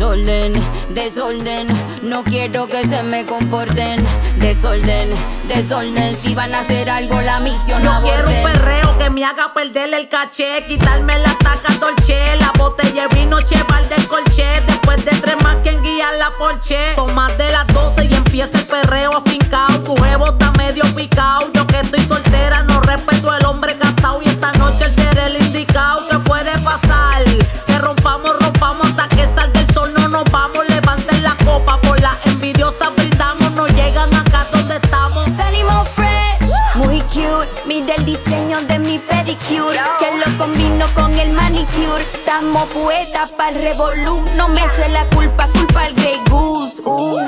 Desorden, 0.09 0.53
desorden, 0.89 1.67
no 2.01 2.23
quiero 2.23 2.65
que 2.65 2.83
se 2.87 3.03
me 3.03 3.27
comporten. 3.27 4.03
Desorden, 4.37 5.13
desorden, 5.47 6.15
si 6.15 6.33
van 6.33 6.55
a 6.55 6.61
hacer 6.61 6.89
algo 6.89 7.21
la 7.21 7.39
misión 7.39 7.87
aborten. 7.87 8.25
quiero 8.25 8.29
un 8.29 8.51
perreo 8.51 8.97
que 8.97 9.11
me 9.11 9.23
haga 9.23 9.53
perder 9.53 9.93
el 9.93 10.09
caché, 10.09 10.65
quitarme 10.67 11.19
la 11.19 11.37
taca 11.37 11.75
dolce, 11.79 12.35
la 12.39 12.51
botella 12.57 13.07
de 13.07 13.19
vino 13.19 13.39
cheval 13.41 13.87
del 13.87 14.07
colche. 14.07 14.47
Después 14.65 15.05
de 15.05 15.11
tres 15.11 15.35
más, 15.43 15.57
quien 15.61 15.79
guía 15.83 16.11
la 16.13 16.31
porche. 16.39 16.95
Son 16.95 17.13
más 17.13 17.37
de 17.37 17.51
las 17.51 17.67
12 17.67 18.05
y 18.05 18.13
empieza 18.15 18.57
el 18.57 18.65
perreo 18.65 19.15
afincao. 19.15 19.79
Tu 19.81 19.93
huevo 19.93 20.29
está 20.29 20.51
medio 20.53 20.85
picao. 20.95 21.51
Yo 21.53 21.67
que 21.67 21.81
estoy 21.81 22.01
soltera, 22.01 22.63
no 22.63 22.81
respeto 22.81 23.29
al 23.29 23.45
hombre 23.45 23.77
casado. 23.77 24.19
Y 24.25 24.29
esta 24.29 24.53
noche 24.53 24.85
el 24.85 24.91
ser 24.91 25.19
el 25.19 25.37
indicado. 25.37 26.07
¿Qué 26.09 26.17
puede 26.17 26.57
Mira 37.65 37.95
el 37.95 38.05
diseño 38.05 38.61
de 38.61 38.79
mi 38.79 38.99
pedicure, 38.99 39.79
que 39.99 40.09
lo 40.17 40.37
combino 40.37 40.85
con 40.95 41.13
el 41.13 41.31
manicure. 41.31 42.03
Estamos 42.13 42.67
poetas 42.69 43.29
para 43.31 43.49
el 43.51 43.61
revolú. 43.61 44.23
No 44.35 44.47
me 44.47 44.65
eche 44.65 44.87
la 44.89 45.05
culpa, 45.15 45.47
culpa 45.53 45.83
al 45.85 45.93
Grey 45.93 46.19
Goose. 46.29 46.81
Uh. 46.83 47.19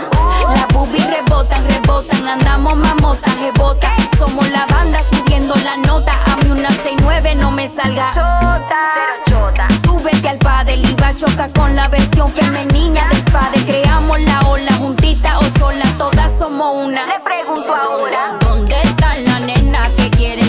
Las 0.54 0.68
boobies 0.74 1.06
rebotan, 1.08 1.64
rebotan. 1.68 2.28
Andamos 2.28 2.76
mamotas, 2.78 3.34
rebota. 3.40 3.92
Somos 4.18 4.50
la 4.50 4.66
banda 4.68 5.02
subiendo 5.04 5.54
la 5.56 5.78
nota. 5.78 6.14
A 6.26 6.36
mí 6.38 6.52
una 6.52 6.70
69 6.70 7.36
no 7.36 7.52
me 7.52 7.68
salga. 7.68 8.12
Chota. 9.26 9.68
Súbete 9.86 10.30
al 10.30 10.38
padre 10.40 10.76
y 10.76 10.96
va 10.96 11.10
a 11.10 11.16
chocar 11.16 11.52
con 11.54 11.76
la 11.76 11.88
versión 11.88 12.30
femenina 12.30 13.08
del 13.10 13.24
padre. 13.26 13.64
Creamos 13.66 14.20
la 14.22 14.40
ola 14.42 14.74
juntita 14.74 15.40
o 15.40 15.60
sola. 15.60 15.86
Todas 15.98 16.32
somos 16.38 16.86
una. 16.86 17.06
Le 17.06 17.20
pregunto 17.20 17.76
ahora. 17.76 18.38
¿Dónde 18.40 18.76
están 18.84 19.26
las 19.26 19.42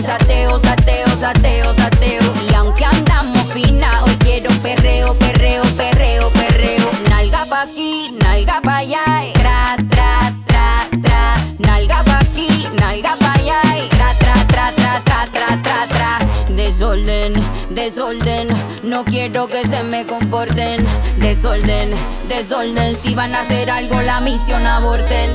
sateo, 0.02 0.58
sateo, 0.58 1.06
sateo, 1.20 1.74
sateo? 1.74 2.22
Y 2.50 2.54
aunque 2.54 2.84
andamos 2.84 3.52
fina, 3.52 4.04
hoy 4.04 4.16
quiero 4.16 4.50
perreo, 4.62 5.14
perreo, 5.14 5.62
perreo, 5.76 6.28
perreo. 6.30 6.90
Nalga 7.08 7.44
pa' 7.46 7.62
aquí, 7.62 8.14
nalga 8.24 8.60
pa' 8.60 8.78
allá. 8.78 9.04
y 9.24 9.32
Tra, 9.32 9.76
tra, 9.88 10.34
tra, 10.46 10.88
tra. 11.02 11.36
Nalga 11.58 12.02
pa' 12.04 12.18
aquí, 12.18 12.66
nalga 12.80 13.16
pa' 13.16 13.32
allá. 13.34 13.60
y 13.78 13.88
Tra, 13.88 14.14
tra, 14.18 14.46
tra, 14.46 14.72
tra, 14.72 15.00
tra, 15.04 15.26
tra, 15.32 15.62
tra, 15.62 15.86
tra. 15.88 16.18
Desorden, 16.48 17.34
desorden, 17.70 18.48
no 18.82 19.04
quiero 19.04 19.46
que 19.46 19.66
se 19.66 19.82
me 19.84 20.06
comporten. 20.06 20.84
Desorden, 21.18 21.94
desorden, 22.28 22.96
si 22.96 23.14
van 23.14 23.34
a 23.34 23.40
hacer 23.42 23.70
algo 23.70 24.00
la 24.02 24.20
misión 24.20 24.66
aborten. 24.66 25.32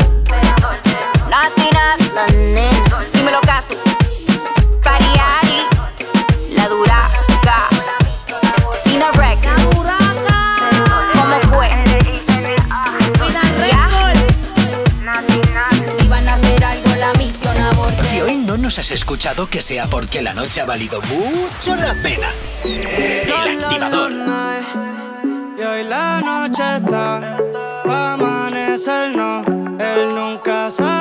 Latina, 1.30 1.96
la 2.14 2.28
nena. 2.28 2.84
Dímelo 3.14 3.40
caso. 3.42 3.74
Has 18.80 18.92
escuchado, 18.92 19.50
que 19.50 19.60
sea 19.60 19.86
porque 19.88 20.22
la 20.22 20.34
noche 20.34 20.62
ha 20.62 20.66
valido 20.66 21.02
mucho 21.02 21.76
la 21.76 21.96
pena. 22.04 22.28
El 22.64 23.64
activador. 23.64 24.12
Y 25.58 25.64
hoy 25.64 25.84
la 25.84 26.22
noche 26.22 26.62
está 26.76 27.38
pa' 27.86 28.14
amanecernos. 28.14 29.48
Él 29.80 30.14
nunca 30.14 30.70
sabrá 30.70 30.97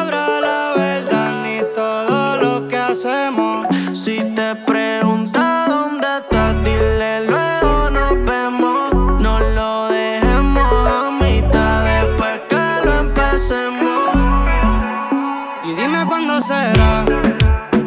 será 16.46 17.04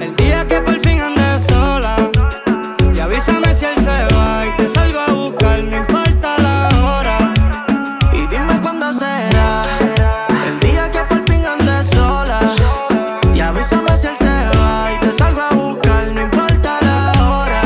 el 0.02 0.14
día 0.18 0.46
que 0.46 0.60
por 0.60 0.78
fin 0.82 1.00
ande 1.00 1.40
sola. 1.48 1.96
Y 2.94 3.00
avísame 3.00 3.56
si 3.56 3.66
él 3.66 3.76
se 3.78 4.14
va 4.14 4.48
y 4.48 4.58
te 4.58 4.68
salgo 4.68 5.00
a 5.00 5.12
buscar, 5.14 5.64
no 5.64 5.78
importa 5.78 6.38
la 6.40 6.68
hora. 6.84 7.18
Y 8.12 8.28
dime 8.28 8.60
cuándo 8.62 8.92
será 8.92 9.64
el 10.46 10.60
día 10.60 10.92
que 10.92 11.00
por 11.04 11.20
fin 11.30 11.46
ande 11.46 11.84
sola. 11.86 12.40
Y 13.34 13.40
avísame 13.40 13.96
si 13.96 14.08
él 14.08 14.16
se 14.18 14.58
va 14.58 14.92
y 14.94 15.00
te 15.00 15.14
salgo 15.14 15.42
a 15.42 15.56
buscar, 15.56 16.08
no 16.08 16.22
importa 16.22 16.80
la 16.82 17.14
hora. 17.24 17.62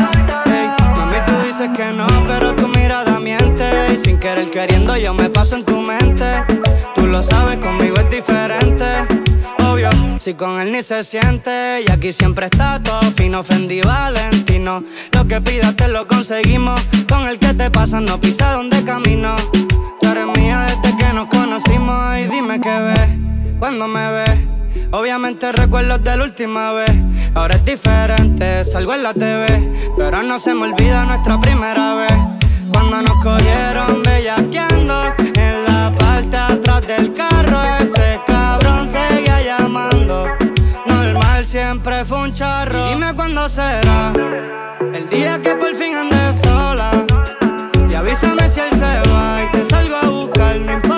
Ey, 0.45 0.69
mami, 0.95 1.17
tú 1.25 1.33
dices 1.43 1.69
que 1.75 1.91
no, 1.91 2.05
pero 2.27 2.53
tu 2.53 2.67
mirada 2.67 3.19
miente. 3.19 3.65
Y 3.91 3.97
sin 3.97 4.19
querer 4.19 4.51
queriendo, 4.51 4.95
yo 4.97 5.11
me 5.15 5.27
paso 5.29 5.55
en 5.55 5.65
tu 5.65 5.81
mente. 5.81 6.43
Tú 6.93 7.07
lo 7.07 7.23
sabes, 7.23 7.57
conmigo 7.57 7.95
es 7.95 8.09
diferente. 8.11 8.52
Si 10.23 10.35
con 10.35 10.57
él 10.61 10.71
ni 10.71 10.81
se 10.81 11.03
siente. 11.03 11.83
Y 11.85 11.91
aquí 11.91 12.13
siempre 12.13 12.45
está 12.45 12.81
todo 12.81 13.01
fino, 13.11 13.41
ofendí 13.41 13.81
Valentino. 13.81 14.81
Lo 15.11 15.27
que 15.27 15.41
pidas 15.41 15.75
te 15.75 15.89
lo 15.89 16.07
conseguimos. 16.07 16.81
Con 17.09 17.27
el 17.27 17.37
que 17.39 17.53
te 17.53 17.69
pasa, 17.69 17.99
no 17.99 18.21
pisa 18.21 18.53
donde 18.53 18.85
camino. 18.85 19.35
Tú 19.99 20.07
eres 20.07 20.25
mía 20.37 20.65
desde 20.81 20.95
que 20.95 21.11
nos 21.11 21.27
conocimos. 21.27 22.17
Y 22.19 22.27
dime 22.29 22.61
qué 22.61 22.69
ves 22.69 23.09
cuando 23.59 23.85
me 23.89 24.11
ves. 24.13 24.37
Obviamente 24.91 25.51
recuerdos 25.51 26.01
de 26.01 26.15
la 26.15 26.23
última 26.23 26.71
vez. 26.71 26.93
Ahora 27.35 27.57
es 27.57 27.65
diferente, 27.65 28.63
salgo 28.63 28.93
en 28.93 29.03
la 29.03 29.13
TV. 29.13 29.45
Pero 29.97 30.23
no 30.23 30.39
se 30.39 30.53
me 30.53 30.67
olvida 30.67 31.03
nuestra 31.03 31.37
primera 31.41 31.95
vez. 31.95 32.13
Cuando 32.71 33.01
nos 33.01 33.21
cogieron 33.21 34.01
bellaqueando 34.03 35.15
en 35.35 35.65
la 35.65 35.93
parte 35.93 36.37
atrás 36.37 36.87
del 36.87 37.13
carro, 37.13 37.61
ese 37.81 38.21
Normal 39.73 41.47
siempre 41.47 42.05
fue 42.05 42.19
un 42.19 42.33
charro. 42.33 42.89
Dime 42.89 43.13
cuándo 43.15 43.49
será 43.49 44.13
el 44.93 45.09
día 45.09 45.41
que 45.41 45.55
por 45.55 45.73
fin 45.75 45.95
ande 45.95 46.33
sola. 46.43 46.91
Y 47.89 47.95
avísame 47.95 48.47
si 48.49 48.59
él 48.59 48.71
se 48.71 49.09
va 49.09 49.43
y 49.43 49.51
te 49.51 49.65
salgo 49.65 49.95
a 49.95 50.07
buscar, 50.07 50.57
no 50.57 50.73
importa 50.73 50.92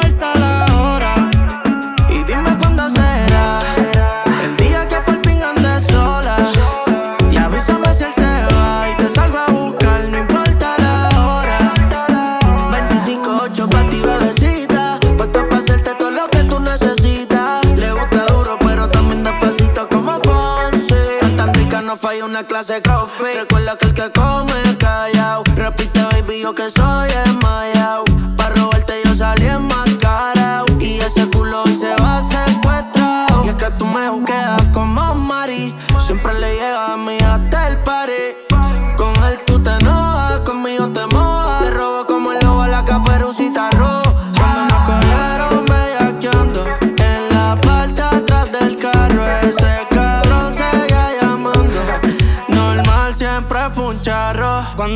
una 22.35 22.45
clase 22.45 22.81
coffee. 22.81 23.39
Recuerda 23.39 23.77
que 23.77 23.85
el 23.85 23.93
que 23.93 24.11
come 24.11 24.77
callao. 24.77 25.41
Repite, 25.55 26.01
baby, 26.03 26.41
yo 26.41 26.53
que 26.53 26.69
soy 26.69 27.09
el 27.09 27.44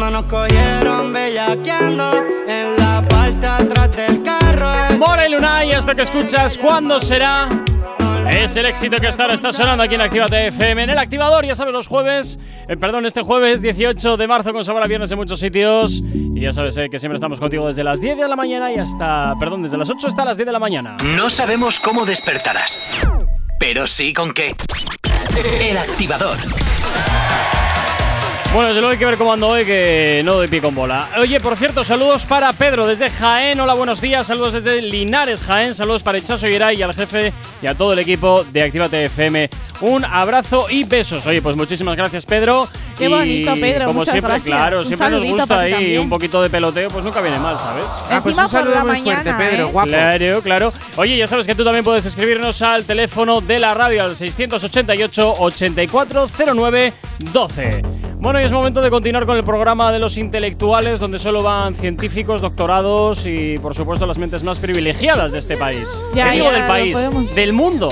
Cuando 0.10 0.24
nos 0.24 0.32
cogieron 0.32 1.14
bellaqueando 1.14 2.24
en 2.48 2.78
la 2.78 3.06
parte 3.08 3.46
atrás 3.46 3.96
del 3.96 4.24
carro, 4.24 4.72
y 5.24 5.30
Lunay, 5.30 5.72
hasta 5.72 5.94
que 5.94 6.02
escuchas 6.02 6.58
¿Cuándo 6.58 7.00
será? 7.00 7.48
Es 8.28 8.56
el 8.56 8.66
éxito 8.66 8.98
que 8.98 9.06
está, 9.06 9.32
está 9.32 9.54
sonando 9.54 9.84
aquí 9.84 9.94
en 9.94 10.02
Actívate 10.02 10.48
FM. 10.48 10.82
En 10.82 10.90
el 10.90 10.98
activador, 10.98 11.46
ya 11.46 11.54
sabes, 11.54 11.74
los 11.74 11.86
jueves, 11.86 12.40
eh, 12.68 12.76
perdón, 12.76 13.06
este 13.06 13.22
jueves 13.22 13.62
18 13.62 14.18
de 14.18 14.28
marzo 14.28 14.52
con 14.52 14.66
sabor 14.66 14.82
a 14.82 14.88
viernes 14.88 15.12
en 15.12 15.18
muchos 15.20 15.40
sitios. 15.40 16.02
Y 16.02 16.42
ya 16.42 16.54
sabes 16.54 16.76
eh, 16.78 16.88
que 16.90 16.98
siempre 16.98 17.18
estamos 17.18 17.40
contigo 17.40 17.68
desde 17.68 17.84
las 17.84 18.02
10 18.02 18.18
de 18.18 18.28
la 18.28 18.36
mañana 18.36 18.74
y 18.74 18.80
hasta, 18.80 19.36
perdón, 19.40 19.62
desde 19.62 19.78
las 19.78 19.92
8 19.92 20.08
hasta 20.08 20.26
las 20.26 20.38
10 20.38 20.48
de 20.48 20.54
la 20.54 20.60
mañana. 20.60 20.98
No 21.16 21.30
sabemos 21.30 21.80
cómo 21.80 22.08
despertarás, 22.08 23.08
pero 23.60 23.86
sí 23.86 24.12
con 24.12 24.34
qué. 24.34 24.54
El 25.62 25.78
activador. 25.78 26.38
Bueno, 28.52 28.70
desde 28.70 28.82
luego 28.82 28.94
hay 28.94 28.98
que 28.98 29.06
ver 29.06 29.18
cómo 29.18 29.32
ando 29.32 29.48
hoy, 29.48 29.64
que 29.64 30.24
no 30.26 30.34
doy 30.34 30.48
pie 30.48 30.60
con 30.60 30.74
bola. 30.74 31.08
Oye, 31.20 31.40
por 31.40 31.56
cierto, 31.56 31.84
saludos 31.84 32.26
para 32.26 32.52
Pedro 32.52 32.88
desde 32.88 33.08
Jaén. 33.08 33.60
Hola, 33.60 33.76
buenos 33.76 34.02
días. 34.02 34.26
Saludos 34.26 34.54
desde 34.54 34.82
Linares, 34.82 35.44
Jaén. 35.44 35.76
Saludos 35.76 36.02
para 36.02 36.18
Echazo 36.18 36.48
Yeray 36.48 36.80
y 36.80 36.82
al 36.82 36.96
jefe 36.96 37.32
y 37.62 37.68
a 37.68 37.76
todo 37.76 37.94
el 37.94 38.00
equipo 38.00 38.44
de 38.46 38.64
Actívate 38.64 39.06
FM. 39.06 39.52
Un 39.82 40.04
abrazo 40.04 40.66
y 40.68 40.84
besos. 40.84 41.28
Oye, 41.28 41.44
pues 41.44 41.56
muchísimas 41.56 41.96
gracias, 41.96 42.26
Pedro. 42.26 42.68
Qué 43.00 43.06
Y 43.06 43.08
bonito, 43.08 43.54
Pedro, 43.56 43.86
Como 43.88 44.00
muchas 44.00 44.12
siempre, 44.14 44.34
gracias. 44.34 44.56
claro, 44.56 44.80
Un 44.80 44.86
siempre 44.86 45.10
nos 45.10 45.24
gusta 45.26 45.60
ahí 45.60 45.72
también. 45.72 46.00
un 46.02 46.10
poquito 46.10 46.42
de 46.42 46.50
peloteo, 46.50 46.90
pues 46.90 47.04
nunca 47.04 47.22
viene 47.22 47.40
mal, 47.40 47.58
¿sabes? 47.58 47.86
Ah, 47.88 48.20
pues 48.22 48.38
Encima 48.38 48.44
un 48.44 48.50
saludo 48.50 48.74
por 48.76 48.86
la 48.86 48.94
muy 48.94 49.02
fuerte, 49.02 49.32
mañana, 49.32 49.38
Pedro, 49.50 49.68
¿eh? 49.68 49.72
guapo. 49.72 49.88
Claro, 49.90 50.42
claro. 50.42 50.74
Oye, 50.98 51.18
ya 51.18 51.26
sabes 51.28 51.48
que 51.48 51.56
tú 51.56 51.64
también 51.64 51.84
puedes 51.86 52.06
escribirnos 52.06 52.62
al 52.62 52.84
teléfono 52.84 53.42
de 53.42 53.58
la 53.60 53.74
radio 53.74 54.04
al 54.04 54.16
688 54.16 55.36
8409 55.40 56.94
12. 57.20 57.82
Bueno, 58.22 58.42
y 58.42 58.44
es 58.44 58.52
momento 58.52 58.82
de 58.82 58.90
continuar 58.90 59.26
con 59.26 59.38
el 59.38 59.46
programa 59.46 59.94
de 59.94 60.00
los 60.00 60.18
intelectuales, 60.18 61.00
donde 61.00 61.20
solo 61.20 61.42
van 61.42 61.74
científicos, 61.74 62.42
doctorados 62.42 63.26
y, 63.26 63.58
por 63.60 63.74
supuesto, 63.76 64.06
las 64.06 64.18
mentes 64.18 64.44
más 64.44 64.60
privilegiadas 64.60 65.32
de 65.32 65.40
este 65.40 65.56
país. 65.56 66.04
Ya, 66.14 66.26
¿Qué 66.26 66.32
digo 66.38 66.52
ya, 66.52 66.58
del 66.58 66.68
país? 66.68 66.94
podemos- 66.94 67.34
Del 67.34 67.54
mundo. 67.54 67.88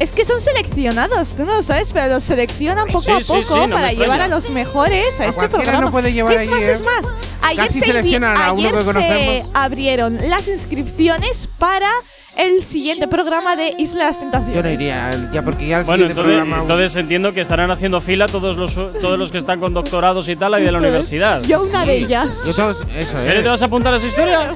Es 0.00 0.10
que 0.12 0.24
son 0.24 0.40
seleccionados, 0.40 1.34
tú 1.36 1.44
no 1.44 1.54
lo 1.54 1.62
sabes, 1.62 1.92
pero 1.92 2.14
los 2.14 2.24
seleccionan 2.24 2.86
poco 2.86 3.00
Sí, 3.02 3.10
a 3.12 3.20
sí, 3.20 3.28
poco 3.28 3.42
sí, 3.42 3.54
no 3.54 3.66
me 3.68 3.74
para 3.74 3.86
extraña. 3.92 4.12
llevar 4.12 4.20
a 4.20 4.28
los 4.32 4.48
mejores 4.48 5.20
a, 5.20 5.24
A 5.24 5.26
este 5.26 5.48
programa. 5.50 5.80
no 5.82 5.90
puede 5.90 6.10
llevar 6.10 6.34
¿Qué 6.34 6.42
es 6.44 6.48
allí, 6.48 6.50
más, 6.50 6.62
¿eh? 6.62 6.72
es 6.72 6.82
más. 6.82 7.14
Ayer, 7.42 7.66
Casi 7.66 7.80
se 7.80 7.98
ayer 7.98 8.74
se 8.82 9.44
abrieron 9.52 10.18
las 10.30 10.48
inscripciones 10.48 11.50
para 11.58 11.90
el 12.36 12.62
siguiente 12.62 13.06
programa 13.08 13.56
de 13.56 13.74
Isla 13.78 14.00
de 14.00 14.04
las 14.06 14.18
Tentaciones. 14.20 14.56
Yo 14.56 14.62
no 14.62 14.70
iría, 14.70 15.28
ya 15.32 15.42
porque 15.42 15.66
ya 15.66 15.78
el 15.80 15.84
Bueno, 15.84 16.06
siguiente 16.08 16.12
entonces, 16.20 16.24
programa. 16.24 16.62
entonces 16.62 16.96
entiendo 16.96 17.32
que 17.32 17.40
estarán 17.42 17.70
haciendo 17.70 18.00
fila 18.00 18.26
todos 18.26 18.56
los, 18.56 18.74
todos 18.74 19.18
los 19.18 19.30
que 19.32 19.38
están 19.38 19.60
con 19.60 19.74
doctorados 19.74 20.28
y 20.28 20.36
tal 20.36 20.54
ahí 20.54 20.64
de 20.64 20.72
la 20.72 20.78
es. 20.78 20.82
universidad. 20.82 21.42
Yo 21.42 21.62
una 21.62 21.84
de 21.84 21.96
ellas. 21.98 22.28
Yo 22.46 22.54
todos, 22.54 22.78
eso, 22.96 23.16
¿En 23.16 23.22
serio 23.22 23.40
¿eh? 23.40 23.42
te 23.42 23.48
vas 23.48 23.62
a 23.62 23.64
apuntar 23.66 23.92
a 23.94 23.96
esa 23.98 24.06
historia? 24.06 24.54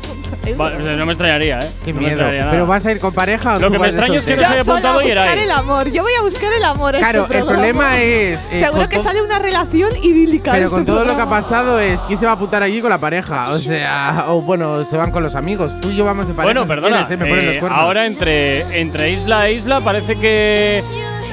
Va, 0.61 0.71
no 0.71 1.07
me 1.07 1.13
extrañaría, 1.13 1.59
¿eh? 1.59 1.71
Qué 1.85 1.93
No 1.93 2.01
miedo. 2.01 2.25
¿Pero 2.51 2.67
vas 2.67 2.87
a 2.87 2.93
ir 2.93 3.01
con 3.01 3.13
pareja 3.13 3.57
o 3.57 3.59
Lo 3.59 3.67
tú 3.67 3.73
que 3.73 3.79
me 3.81 3.87
extraña 3.89 4.19
es 4.19 4.27
que 4.27 4.37
no 4.37 4.43
se 4.43 4.47
haya 4.49 4.57
Yo 4.59 4.65
sola 4.65 4.77
a 4.77 4.93
apuntado 4.93 5.03
buscar 5.03 5.39
el 5.39 5.51
amor. 5.51 5.91
Yo 5.91 6.03
voy 6.03 6.13
a 6.19 6.23
buscar 6.23 6.53
el 6.53 6.65
amor. 6.65 6.97
Claro, 6.97 7.23
este 7.25 7.39
el 7.39 7.45
problema 7.47 7.99
es. 8.01 8.47
eh, 8.53 8.61
Seguro 8.61 8.89
que 8.89 9.01
sale 9.01 9.23
una 9.23 9.39
relación 9.41 9.91
idílica. 10.03 10.53
Pero 10.53 10.67
este 10.67 10.77
con 10.77 10.85
todo 10.87 11.05
lo 11.05 11.17
que 11.17 11.23
ha 11.23 11.29
pasado 11.29 11.81
es 11.81 12.01
quién 12.03 12.17
se 12.19 12.25
va 12.27 12.31
a 12.33 12.35
apuntar 12.37 12.63
allí 12.63 12.81
con 12.81 12.91
la 12.91 12.99
pareja. 12.99 13.51
O 13.51 13.59
sea, 13.59 14.27
o 14.29 14.41
bueno, 14.41 14.85
se 14.85 14.97
van 14.97 15.11
con 15.11 15.23
los 15.25 15.35
amigos. 15.35 15.73
Tú 15.81 15.91
y 15.91 15.97
yo 15.97 16.05
vamos 16.05 16.29
de 16.29 16.35
pareja. 16.35 16.47
Bueno, 16.47 16.63
si 16.63 16.69
perdona. 16.69 16.97
quieres, 17.07 17.11
¿eh? 17.11 17.17
Me 17.17 17.27
ponen 17.29 17.45
eh, 17.45 17.53
los 17.55 17.61
cuernos. 17.69 17.85
ahora 17.85 18.07
entre, 18.07 18.81
entre 18.81 19.11
isla 19.11 19.49
e 19.49 19.53
isla 19.55 19.81
parece 19.81 20.17
que. 20.17 20.83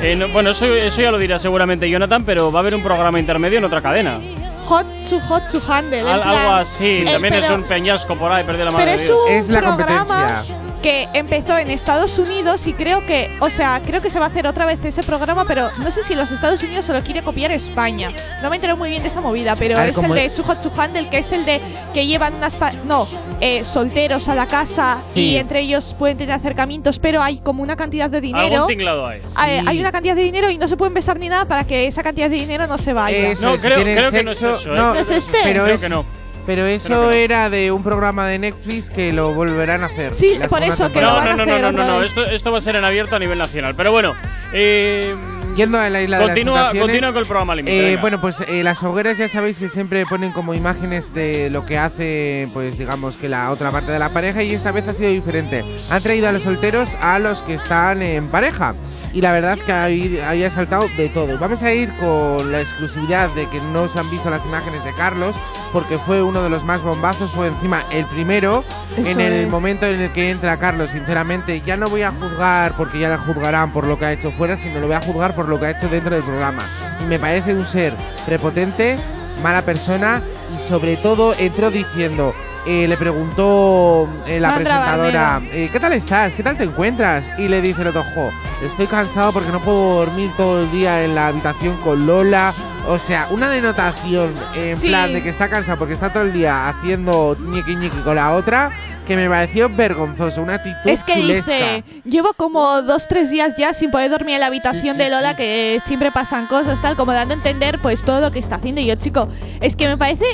eh, 0.01 0.15
no- 0.15 0.27
bueno, 0.29 0.49
eso, 0.51 0.65
eso 0.73 1.01
ya 1.01 1.11
lo 1.11 1.17
dirá 1.17 1.39
seguramente 1.39 1.89
Jonathan, 1.89 2.23
pero 2.23 2.51
va 2.51 2.59
a 2.59 2.61
haber 2.61 2.75
un 2.75 2.81
programa 2.83 3.19
intermedio 3.19 3.57
en 3.59 3.65
otra 3.65 3.81
cadena. 3.81 4.19
Hot 4.65 4.85
to 5.09 5.19
hot 5.21 5.43
to 5.51 5.61
handle. 5.71 5.99
Al- 6.01 6.23
algo 6.23 6.51
así. 6.53 7.03
Eh, 7.05 7.09
También 7.13 7.33
es 7.35 7.49
un 7.49 7.63
peñasco 7.63 8.15
por 8.15 8.31
ahí, 8.31 8.43
perdí 8.45 8.63
la 8.63 8.71
madre 8.71 8.85
Pero 8.85 8.95
es 8.95 9.09
un 9.09 9.31
Es 9.31 9.49
la 9.49 9.59
programa 9.59 10.05
competencia. 10.05 10.55
Que 10.83 11.07
empezó 11.13 11.57
en 11.57 11.71
Estados 11.71 12.19
Unidos 12.19 12.67
y 12.67 12.73
creo 12.73 12.99
que, 13.05 13.29
o 13.39 13.49
sea, 13.49 13.81
creo 13.83 14.01
que 14.01 14.09
se 14.09 14.19
va 14.19 14.25
a 14.25 14.27
hacer 14.27 14.45
otra 14.45 14.65
vez 14.65 14.83
ese 14.83 15.01
programa, 15.01 15.45
pero 15.47 15.69
no 15.79 15.89
sé 15.89 16.03
si 16.03 16.13
los 16.13 16.29
Estados 16.29 16.61
Unidos 16.61 16.83
se 16.83 16.91
lo 16.93 17.01
quiere 17.01 17.23
copiar 17.23 17.51
España. 17.53 18.11
No 18.41 18.49
me 18.49 18.57
entero 18.57 18.75
muy 18.75 18.89
bien 18.89 19.01
de 19.01 19.07
esa 19.07 19.21
movida, 19.21 19.55
pero 19.55 19.77
ver, 19.77 19.89
es 19.89 19.97
el 19.97 20.13
de 20.13 20.29
to 20.29 20.43
Handle, 20.77 21.07
que 21.09 21.19
es 21.19 21.31
el 21.31 21.45
de 21.45 21.61
que 21.93 22.05
llevan 22.05 22.33
unas 22.35 22.57
pa- 22.57 22.73
no 22.85 23.07
eh, 23.39 23.63
solteros 23.63 24.27
a 24.27 24.35
la 24.35 24.45
casa 24.45 24.99
Sí. 25.03 25.31
y 25.31 25.37
entre 25.37 25.61
ellos 25.61 25.95
pueden 25.97 26.17
tener 26.17 26.35
acercamientos, 26.35 26.99
pero 26.99 27.21
hay 27.23 27.37
como 27.37 27.63
una 27.63 27.77
cantidad 27.77 28.09
de 28.09 28.19
dinero. 28.19 28.53
Algún 28.55 28.67
tinglado 28.67 29.07
hay. 29.07 29.21
Eh, 29.47 29.61
Hay 29.65 29.79
una 29.79 29.91
cantidad 29.93 30.15
de 30.17 30.21
dinero 30.23 30.49
y 30.49 30.57
no 30.57 30.67
se 30.67 30.75
pueden 30.75 30.93
besar 30.93 31.17
ni 31.17 31.29
nada 31.29 31.45
para 31.45 31.63
que 31.63 31.87
esa 31.87 32.03
cantidad 32.03 32.29
de 32.29 32.35
dinero 32.35 32.67
no 32.67 32.77
se 32.77 32.91
vaya. 32.91 33.29
Eso, 33.29 33.45
No, 33.51 33.57
creo- 33.57 33.81
creo 33.81 34.11
que 34.11 34.23
no 34.23 34.31
es 34.31 34.41
eso, 34.43 34.73
¿eh? 34.73 34.75
no, 34.75 34.93
¿No 34.93 34.99
es 34.99 35.09
este? 35.09 35.37
Pero 35.43 35.63
Creo 35.63 35.75
es- 35.75 35.81
que 35.81 35.89
no. 35.89 36.05
Pero 36.45 36.65
eso 36.65 36.89
no. 36.89 37.11
era 37.11 37.49
de 37.49 37.71
un 37.71 37.83
programa 37.83 38.27
de 38.27 38.37
Netflix 38.39 38.89
que 38.89 39.13
lo 39.13 39.33
volverán 39.33 39.83
a 39.83 39.85
hacer. 39.87 40.13
Sí, 40.13 40.37
por 40.49 40.61
eso, 40.63 40.91
que 40.91 41.01
lo 41.01 41.07
No, 41.07 41.15
van 41.15 41.25
no, 41.25 41.31
a 41.31 41.35
no, 41.37 41.45
no, 41.45 41.51
hacer 41.53 41.61
no, 41.61 41.71
no, 41.71 41.85
no. 41.87 41.99
vez. 41.99 42.09
Esto, 42.09 42.25
esto 42.25 42.51
va 42.51 42.57
a 42.57 42.61
ser 42.61 42.75
en 42.75 42.83
abierto 42.85 43.15
a 43.15 43.19
nivel 43.19 43.37
nacional. 43.37 43.75
Pero 43.75 43.91
bueno, 43.91 44.13
eh, 44.53 45.15
Yendo 45.55 45.79
a 45.79 45.89
la 45.89 46.01
isla 46.01 46.17
de 46.17 46.25
continúa, 46.25 46.53
las 46.55 46.63
Tentaciones, 46.71 46.81
continúa 46.81 47.13
con 47.13 47.21
el 47.21 47.27
programa 47.27 47.55
límite. 47.55 47.93
Eh, 47.93 47.97
bueno, 47.97 48.19
pues 48.19 48.41
eh, 48.41 48.63
las 48.63 48.81
hogueras 48.83 49.17
ya 49.19 49.29
sabéis 49.29 49.59
que 49.59 49.69
siempre 49.69 50.03
ponen 50.05 50.31
como 50.31 50.55
imágenes 50.55 51.13
de 51.13 51.49
lo 51.51 51.65
que 51.65 51.77
hace, 51.77 52.49
pues 52.53 52.77
digamos 52.77 53.17
que 53.17 53.29
la 53.29 53.51
otra 53.51 53.69
parte 53.69 53.91
de 53.91 53.99
la 53.99 54.09
pareja 54.09 54.41
y 54.41 54.53
esta 54.53 54.71
vez 54.71 54.87
ha 54.87 54.93
sido 54.93 55.09
diferente. 55.09 55.63
Han 55.91 56.01
traído 56.01 56.27
a 56.27 56.31
los 56.31 56.43
solteros 56.43 56.95
a 57.01 57.19
los 57.19 57.43
que 57.43 57.53
están 57.53 58.01
en 58.01 58.29
pareja 58.29 58.73
y 59.13 59.21
la 59.21 59.31
verdad 59.31 59.57
que 59.59 59.71
ahí, 59.71 60.19
ahí 60.27 60.43
ha 60.43 60.49
saltado 60.49 60.87
de 60.97 61.07
todo. 61.09 61.37
Vamos 61.37 61.61
a 61.61 61.71
ir 61.71 61.89
con 61.99 62.51
la 62.51 62.61
exclusividad 62.61 63.29
de 63.35 63.47
que 63.47 63.61
no 63.71 63.87
se 63.87 63.99
han 63.99 64.09
visto 64.09 64.29
las 64.29 64.43
imágenes 64.45 64.83
de 64.83 64.91
Carlos 64.93 65.35
porque 65.71 65.97
fue 65.99 66.21
uno 66.21 66.41
de 66.41 66.49
los 66.49 66.63
más 66.63 66.81
bombazos, 66.81 67.31
fue 67.31 67.47
encima 67.47 67.83
el 67.91 68.05
primero. 68.05 68.63
Eso 68.97 69.11
en 69.11 69.19
el 69.19 69.33
es. 69.45 69.51
momento 69.51 69.85
en 69.85 70.01
el 70.01 70.11
que 70.11 70.31
entra 70.31 70.57
Carlos, 70.57 70.91
sinceramente, 70.91 71.61
ya 71.65 71.77
no 71.77 71.89
voy 71.89 72.01
a 72.01 72.11
juzgar 72.11 72.75
porque 72.75 72.99
ya 72.99 73.09
la 73.09 73.19
juzgarán 73.19 73.71
por 73.71 73.87
lo 73.87 73.97
que 73.97 74.05
ha 74.05 74.11
hecho 74.11 74.31
fuera, 74.31 74.57
sino 74.57 74.79
lo 74.79 74.87
voy 74.87 74.95
a 74.95 75.01
juzgar 75.01 75.35
por 75.35 75.47
lo 75.47 75.59
que 75.59 75.67
ha 75.67 75.71
hecho 75.71 75.89
dentro 75.89 76.15
del 76.15 76.23
programa. 76.23 76.63
Y 77.01 77.05
me 77.05 77.19
parece 77.19 77.53
un 77.53 77.65
ser 77.65 77.95
prepotente, 78.25 78.97
mala 79.41 79.61
persona 79.61 80.23
y 80.55 80.59
sobre 80.59 80.97
todo 80.97 81.35
entró 81.37 81.69
diciendo, 81.71 82.33
eh, 82.65 82.87
le 82.87 82.95
preguntó 82.97 84.07
eh, 84.27 84.39
la 84.39 84.51
Sandra 84.51 84.79
presentadora, 84.79 85.41
eh, 85.51 85.69
¿qué 85.71 85.79
tal 85.79 85.93
estás? 85.93 86.33
¿Qué 86.35 86.43
tal 86.43 86.57
te 86.57 86.63
encuentras? 86.63 87.25
Y 87.37 87.47
le 87.47 87.61
dice 87.61 87.81
el 87.81 87.87
otro, 87.89 88.03
jo, 88.15 88.29
estoy 88.65 88.87
cansado 88.87 89.31
porque 89.33 89.49
no 89.51 89.59
puedo 89.59 90.05
dormir 90.05 90.31
todo 90.37 90.61
el 90.61 90.71
día 90.71 91.03
en 91.03 91.15
la 91.15 91.27
habitación 91.27 91.75
con 91.83 92.05
Lola. 92.07 92.53
O 92.87 92.99
sea, 92.99 93.27
una 93.31 93.49
denotación 93.49 94.33
en 94.55 94.77
Sí. 94.77 94.89
plan 94.89 95.13
de 95.13 95.23
que 95.23 95.29
está 95.29 95.49
cansado 95.49 95.77
porque 95.79 95.93
está 95.93 96.11
todo 96.11 96.23
el 96.23 96.33
día 96.33 96.67
haciendo 96.69 97.37
ñiqui 97.39 97.75
ñiqui 97.77 97.97
con 98.01 98.15
la 98.17 98.33
otra, 98.33 98.71
que 99.03 99.15
me 99.15 99.29
pareció 99.29 99.69
vergonzoso, 99.69 100.41
una 100.41 100.55
actitud 100.55 100.89
Es 100.89 101.03
que 101.03 101.13
chulesca. 101.13 101.51
dice, 101.53 101.83
llevo 102.05 102.33
como 102.33 102.81
dos, 102.81 103.07
tres 103.07 103.29
días 103.29 103.55
ya 103.57 103.73
sin 103.73 103.91
poder 103.91 104.09
dormir 104.11 104.35
en 104.35 104.39
la 104.41 104.47
habitación 104.47 104.95
Sí, 104.95 105.01
de 105.03 105.09
Lola, 105.09 105.31
sí. 105.31 105.37
que 105.37 105.81
siempre 105.85 106.11
pasan 106.11 106.47
cosas, 106.47 106.81
tal, 106.81 106.95
como 106.95 107.11
dando 107.13 107.33
a 107.33 107.37
entender 107.37 107.79
pues 107.79 108.03
todo 108.03 108.19
lo 108.21 108.31
que 108.31 108.39
está 108.39 108.55
haciendo. 108.55 108.81
Y 108.81 108.85
yo, 108.87 108.95
chico, 108.95 109.27
es 109.61 109.75
que 109.75 109.87
me 109.87 109.97
parece 109.97 110.25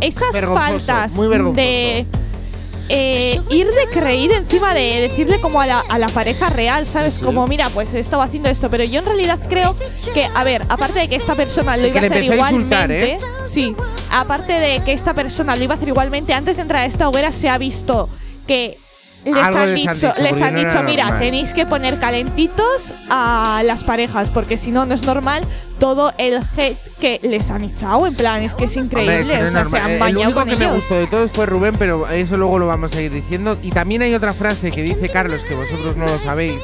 esas 0.00 0.32
Vergonzoso, 0.32 0.54
faltas 0.86 1.12
muy 1.12 1.28
vergonzoso. 1.28 1.56
de 1.56 2.06
eh, 2.92 3.40
ir 3.50 3.68
de 3.68 3.86
creído 3.92 4.34
encima 4.34 4.74
de 4.74 5.08
decirle 5.08 5.40
como 5.40 5.60
a 5.60 5.66
la, 5.66 5.80
a 5.80 5.98
la 5.98 6.08
pareja 6.08 6.50
real, 6.50 6.86
¿sabes? 6.86 7.14
Sí. 7.14 7.24
Como, 7.24 7.46
mira, 7.46 7.68
pues 7.70 7.94
he 7.94 8.00
estado 8.00 8.22
haciendo 8.22 8.50
esto, 8.50 8.68
pero 8.68 8.82
yo 8.84 8.98
en 8.98 9.06
realidad 9.06 9.38
creo 9.48 9.76
que, 10.12 10.28
a 10.34 10.44
ver, 10.44 10.62
aparte 10.68 10.98
de 10.98 11.08
que 11.08 11.14
esta 11.14 11.36
persona 11.36 11.76
lo 11.76 11.86
iba 11.86 12.00
a 12.00 12.04
hacer 12.04 12.12
a 12.12 12.24
insultar, 12.24 12.90
igualmente, 12.90 13.12
¿eh? 13.14 13.18
sí, 13.46 13.76
aparte 14.10 14.54
de 14.54 14.82
que 14.84 14.92
esta 14.92 15.14
persona 15.14 15.54
lo 15.54 15.62
iba 15.62 15.74
a 15.74 15.76
hacer 15.76 15.88
igualmente, 15.88 16.34
antes 16.34 16.56
de 16.56 16.62
entrar 16.62 16.82
a 16.82 16.86
esta 16.86 17.08
hoguera 17.08 17.30
se 17.30 17.48
ha 17.48 17.58
visto 17.58 18.08
que 18.46 18.76
les 19.24 19.36
han 19.36 19.52
les 19.52 19.56
han 19.56 19.74
dicho, 19.74 20.12
les 20.22 20.42
han 20.42 20.54
no 20.54 20.60
dicho, 20.64 20.82
mira, 20.82 21.04
normal". 21.04 21.20
tenéis 21.20 21.52
que 21.52 21.66
poner 21.66 21.98
calentitos 21.98 22.94
a 23.10 23.62
las 23.64 23.84
parejas, 23.84 24.28
porque 24.30 24.56
si 24.56 24.70
no, 24.70 24.86
no 24.86 24.94
es 24.94 25.02
normal 25.04 25.42
todo 25.78 26.12
el 26.18 26.38
hate 26.56 26.76
que 26.98 27.20
les 27.22 27.50
han 27.50 27.64
echado. 27.64 28.06
En 28.06 28.14
plan, 28.14 28.42
es 28.42 28.54
que 28.54 28.64
es 28.64 28.76
Hombre, 28.76 29.02
increíble. 29.02 29.34
es 29.34 29.40
que 29.46 29.50
no 29.52 29.60
o 29.62 29.64
sea, 29.64 29.64
se 29.66 29.78
han 29.78 29.90
Eh, 29.90 29.94
El 29.94 30.00
bañado 30.00 30.22
único 30.24 30.40
con 30.40 30.48
que 30.48 30.56
me 30.56 30.70
gustó 30.72 30.94
de 30.94 31.06
todos 31.06 31.30
fue 31.32 31.46
Rubén, 31.46 31.74
pero 31.78 32.08
eso 32.08 32.36
luego 32.36 32.58
lo 32.58 32.66
vamos 32.66 32.94
a 32.94 33.00
ir 33.00 33.12
diciendo. 33.12 33.58
Y 33.62 33.70
también 33.70 34.02
hay 34.02 34.14
otra 34.14 34.34
frase 34.34 34.70
que 34.70 34.82
dice 34.82 35.08
Carlos, 35.10 35.44
que 35.44 35.54
vosotros 35.54 35.96
no 35.96 36.06
lo 36.06 36.18
sabéis. 36.18 36.60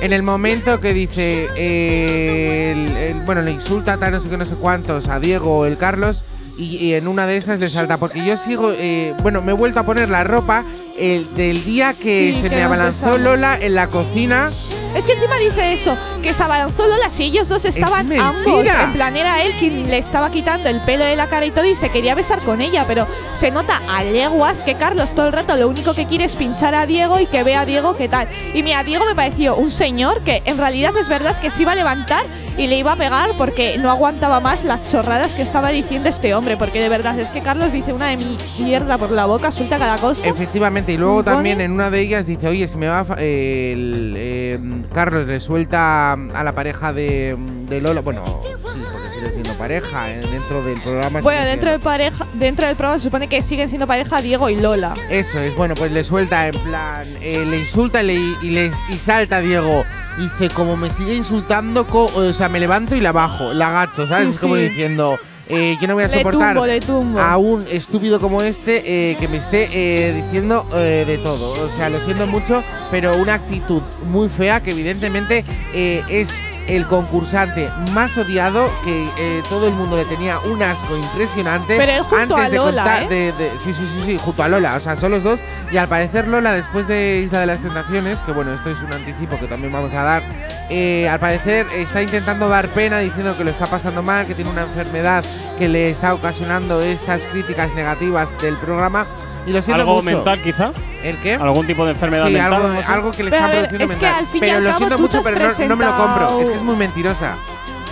En 0.00 0.12
el 0.12 0.22
momento 0.22 0.80
que 0.80 0.92
dice, 0.92 1.48
eh, 1.56 2.72
el- 2.72 2.96
el- 2.96 3.20
bueno, 3.24 3.42
le 3.42 3.52
insulta 3.52 3.96
tal, 3.98 4.12
no 4.12 4.20
sé 4.20 4.28
qué, 4.28 4.36
no 4.36 4.44
sé 4.44 4.54
cuántos 4.56 5.08
a 5.08 5.18
Diego 5.20 5.58
o 5.60 5.64
el 5.66 5.76
Carlos, 5.78 6.24
y, 6.56 6.76
y 6.76 6.94
en 6.94 7.08
una 7.08 7.26
de 7.26 7.36
esas 7.36 7.60
le 7.60 7.68
salta. 7.70 7.96
Porque 7.96 8.24
yo 8.24 8.36
sigo, 8.36 8.72
eh, 8.76 9.14
bueno, 9.22 9.42
me 9.42 9.52
he 9.52 9.54
vuelto 9.54 9.80
a 9.80 9.82
poner 9.84 10.08
la 10.08 10.24
ropa 10.24 10.64
el, 10.98 11.34
del 11.34 11.64
día 11.64 11.92
que 11.94 12.32
Sí, 12.34 12.40
se 12.42 12.50
que 12.50 12.56
me 12.56 12.62
abalanzó. 12.62 13.18
Lola 13.18 13.58
en 13.60 13.74
la 13.74 13.88
cocina. 13.88 14.50
Es 14.94 15.04
que 15.06 15.14
encima 15.14 15.36
dice 15.38 15.72
eso, 15.72 15.96
que 16.22 16.32
se 16.32 16.40
abalanzó 16.44 16.86
Lola 16.86 17.08
si 17.08 17.24
ellos 17.24 17.48
dos 17.48 17.64
estaban 17.64 18.12
ambos. 18.12 18.64
En 18.64 18.92
plan, 18.92 19.16
era 19.16 19.42
él 19.42 19.52
quien 19.58 19.90
le 19.90 19.98
estaba 19.98 20.30
quitando 20.30 20.68
el 20.68 20.80
pelo 20.82 21.04
de 21.04 21.16
la 21.16 21.26
cara 21.26 21.44
y 21.46 21.50
todo 21.50 21.64
y 21.64 21.74
se 21.74 21.88
quería 21.90 22.14
besar 22.14 22.38
con 22.42 22.60
ella, 22.60 22.84
pero 22.86 23.08
se 23.34 23.50
nota 23.50 23.82
a 23.88 24.04
leguas 24.04 24.60
que 24.60 24.76
Carlos 24.76 25.12
todo 25.12 25.26
el 25.26 25.32
rato 25.32 25.56
lo 25.56 25.66
único 25.66 25.94
que 25.94 26.06
quiere 26.06 26.24
es 26.24 26.36
pinchar 26.36 26.76
a 26.76 26.86
Diego 26.86 27.18
y 27.18 27.26
que 27.26 27.42
vea 27.42 27.62
a 27.62 27.66
Diego 27.66 27.96
qué 27.96 28.08
tal. 28.08 28.28
Y 28.54 28.62
mira, 28.62 28.84
Diego 28.84 29.04
me 29.04 29.16
pareció 29.16 29.56
un 29.56 29.72
señor 29.72 30.22
que 30.22 30.42
en 30.44 30.58
realidad 30.58 30.96
es 30.96 31.08
verdad 31.08 31.40
que 31.40 31.50
se 31.50 31.62
iba 31.62 31.72
a 31.72 31.74
levantar 31.74 32.24
y 32.56 32.68
le 32.68 32.76
iba 32.78 32.92
a 32.92 32.96
pegar 32.96 33.30
porque 33.36 33.78
no 33.78 33.90
aguantaba 33.90 34.38
más 34.38 34.62
las 34.62 34.88
chorradas 34.92 35.32
que 35.32 35.42
estaba 35.42 35.70
diciendo 35.70 36.08
este 36.08 36.34
hombre, 36.34 36.43
porque 36.58 36.80
de 36.82 36.88
verdad 36.90 37.18
es 37.18 37.30
que 37.30 37.40
Carlos 37.40 37.72
dice 37.72 37.92
una 37.92 38.08
de 38.08 38.16
mi 38.18 38.36
mierda 38.60 38.98
por 38.98 39.10
la 39.10 39.24
boca, 39.24 39.50
suelta 39.50 39.78
cada 39.78 39.96
cosa. 39.96 40.28
Efectivamente, 40.28 40.92
y 40.92 40.96
luego 40.98 41.24
también 41.24 41.60
en 41.60 41.72
una 41.72 41.90
de 41.90 42.00
ellas 42.00 42.26
dice, 42.26 42.48
oye, 42.48 42.68
si 42.68 42.76
me 42.76 42.86
va 42.86 43.04
eh, 43.18 43.72
el, 43.72 44.14
eh, 44.16 44.58
Carlos 44.92 45.26
le 45.26 45.40
suelta 45.40 46.12
a 46.12 46.44
la 46.44 46.54
pareja 46.54 46.92
de, 46.92 47.36
de 47.68 47.80
Lola, 47.80 48.02
bueno, 48.02 48.22
sí, 48.44 48.78
porque 48.92 49.10
sigue 49.10 49.30
siendo 49.32 49.52
pareja 49.54 50.10
eh, 50.12 50.20
dentro 50.30 50.62
del 50.62 50.80
programa. 50.82 51.20
Bueno, 51.22 51.44
dentro 51.46 51.70
de 51.70 51.78
pareja, 51.78 52.26
dentro 52.34 52.66
del 52.66 52.76
programa 52.76 52.98
se 52.98 53.04
supone 53.04 53.26
que 53.28 53.40
siguen 53.42 53.68
siendo 53.68 53.86
pareja 53.86 54.20
Diego 54.20 54.48
y 54.50 54.56
Lola. 54.58 54.94
Eso 55.10 55.40
es, 55.40 55.56
bueno, 55.56 55.74
pues 55.74 55.90
le 55.92 56.04
suelta 56.04 56.46
en 56.46 56.58
plan, 56.58 57.06
eh, 57.22 57.44
le 57.48 57.58
insulta 57.60 58.02
y, 58.02 58.06
le, 58.06 58.14
y, 58.14 58.50
le- 58.50 58.70
y 58.90 58.96
salta 58.98 59.40
Diego. 59.40 59.84
Dice, 60.18 60.48
como 60.54 60.76
me 60.76 60.90
sigue 60.90 61.14
insultando, 61.16 61.88
co- 61.88 62.08
o 62.14 62.32
sea, 62.32 62.48
me 62.48 62.60
levanto 62.60 62.94
y 62.94 63.00
la 63.00 63.10
bajo, 63.10 63.52
la 63.52 63.68
agacho, 63.68 64.06
¿sabes? 64.06 64.34
Sí, 64.34 64.40
como 64.40 64.54
sí. 64.54 64.62
diciendo, 64.68 65.18
Eh, 65.48 65.76
yo 65.80 65.86
no 65.88 65.94
voy 65.94 66.04
a 66.04 66.08
soportar 66.08 66.54
tumbo, 66.54 66.66
le 66.66 66.80
tumbo. 66.80 67.18
a 67.20 67.36
un 67.36 67.66
estúpido 67.70 68.20
como 68.20 68.42
este 68.42 69.10
eh, 69.10 69.16
que 69.16 69.28
me 69.28 69.36
esté 69.36 69.68
eh, 69.72 70.12
diciendo 70.22 70.66
eh, 70.74 71.04
de 71.06 71.18
todo. 71.18 71.52
O 71.64 71.68
sea, 71.68 71.90
lo 71.90 72.00
siento 72.00 72.26
mucho, 72.26 72.62
pero 72.90 73.16
una 73.16 73.34
actitud 73.34 73.82
muy 74.06 74.28
fea 74.28 74.62
que 74.62 74.70
evidentemente 74.70 75.44
eh, 75.74 76.02
es 76.08 76.30
el 76.68 76.86
concursante 76.86 77.70
más 77.92 78.16
odiado 78.16 78.70
que 78.84 79.08
eh, 79.18 79.42
todo 79.48 79.66
el 79.68 79.74
mundo 79.74 79.96
le 79.96 80.04
tenía 80.06 80.38
un 80.40 80.62
asco 80.62 80.96
impresionante 80.96 81.76
Pero 81.76 81.92
él 81.92 82.02
junto 82.02 82.36
antes 82.36 82.38
a 82.38 82.48
de 82.50 82.56
Lola, 82.56 82.82
contar 82.82 83.02
¿eh? 83.02 83.08
de- 83.08 83.32
de- 83.32 83.50
sí 83.62 83.72
sí 83.72 83.86
sí 83.86 84.02
sí 84.06 84.18
junto 84.22 84.42
a 84.42 84.48
Lola 84.48 84.74
o 84.76 84.80
sea 84.80 84.96
son 84.96 85.10
los 85.12 85.22
dos 85.22 85.40
y 85.70 85.76
al 85.76 85.88
parecer 85.88 86.26
Lola 86.28 86.52
después 86.52 86.86
de 86.88 87.20
Isla 87.26 87.40
de 87.40 87.46
las 87.46 87.60
Tentaciones 87.60 88.20
que 88.22 88.32
bueno 88.32 88.52
esto 88.52 88.70
es 88.70 88.80
un 88.82 88.92
anticipo 88.92 89.38
que 89.38 89.46
también 89.46 89.72
vamos 89.72 89.92
a 89.94 90.02
dar 90.02 90.22
eh, 90.70 91.08
al 91.08 91.20
parecer 91.20 91.66
está 91.74 92.02
intentando 92.02 92.48
dar 92.48 92.68
pena 92.68 92.98
diciendo 93.00 93.36
que 93.36 93.44
lo 93.44 93.50
está 93.50 93.66
pasando 93.66 94.02
mal 94.02 94.26
que 94.26 94.34
tiene 94.34 94.50
una 94.50 94.62
enfermedad 94.62 95.24
que 95.58 95.68
le 95.68 95.90
está 95.90 96.14
ocasionando 96.14 96.80
estas 96.80 97.24
críticas 97.26 97.74
negativas 97.74 98.36
del 98.40 98.56
programa 98.56 99.06
y 99.46 99.50
lo 99.52 99.60
siento 99.60 99.82
¿Algo 99.82 100.02
mucho 100.02 100.16
mental, 100.16 100.42
quizá? 100.42 100.72
¿El 101.04 101.18
qué? 101.18 101.34
¿Algún 101.34 101.66
tipo 101.66 101.84
de 101.84 101.92
enfermedad 101.92 102.26
Sí, 102.26 102.32
mental? 102.32 102.82
algo, 102.88 103.12
que 103.12 103.22
le 103.24 103.30
están 103.30 103.50
ver, 103.50 103.68
produciendo 103.68 103.84
es 103.84 103.98
que 104.00 104.06
mental. 104.06 104.18
al 104.24 104.26
fin 104.26 104.36
y 104.36 104.40
pero 104.40 104.56
al 104.56 104.64
lo 104.64 104.70
cabo 104.70 104.78
siento 104.78 104.98
mucho, 104.98 105.22
pero 105.22 105.38
no, 105.38 105.68
no 105.68 105.76
me 105.76 105.84
lo 105.84 105.96
compro. 105.96 106.40
Es 106.40 106.48
que 106.48 106.54
es 106.56 106.62
muy 106.62 106.76
mentirosa. 106.76 107.36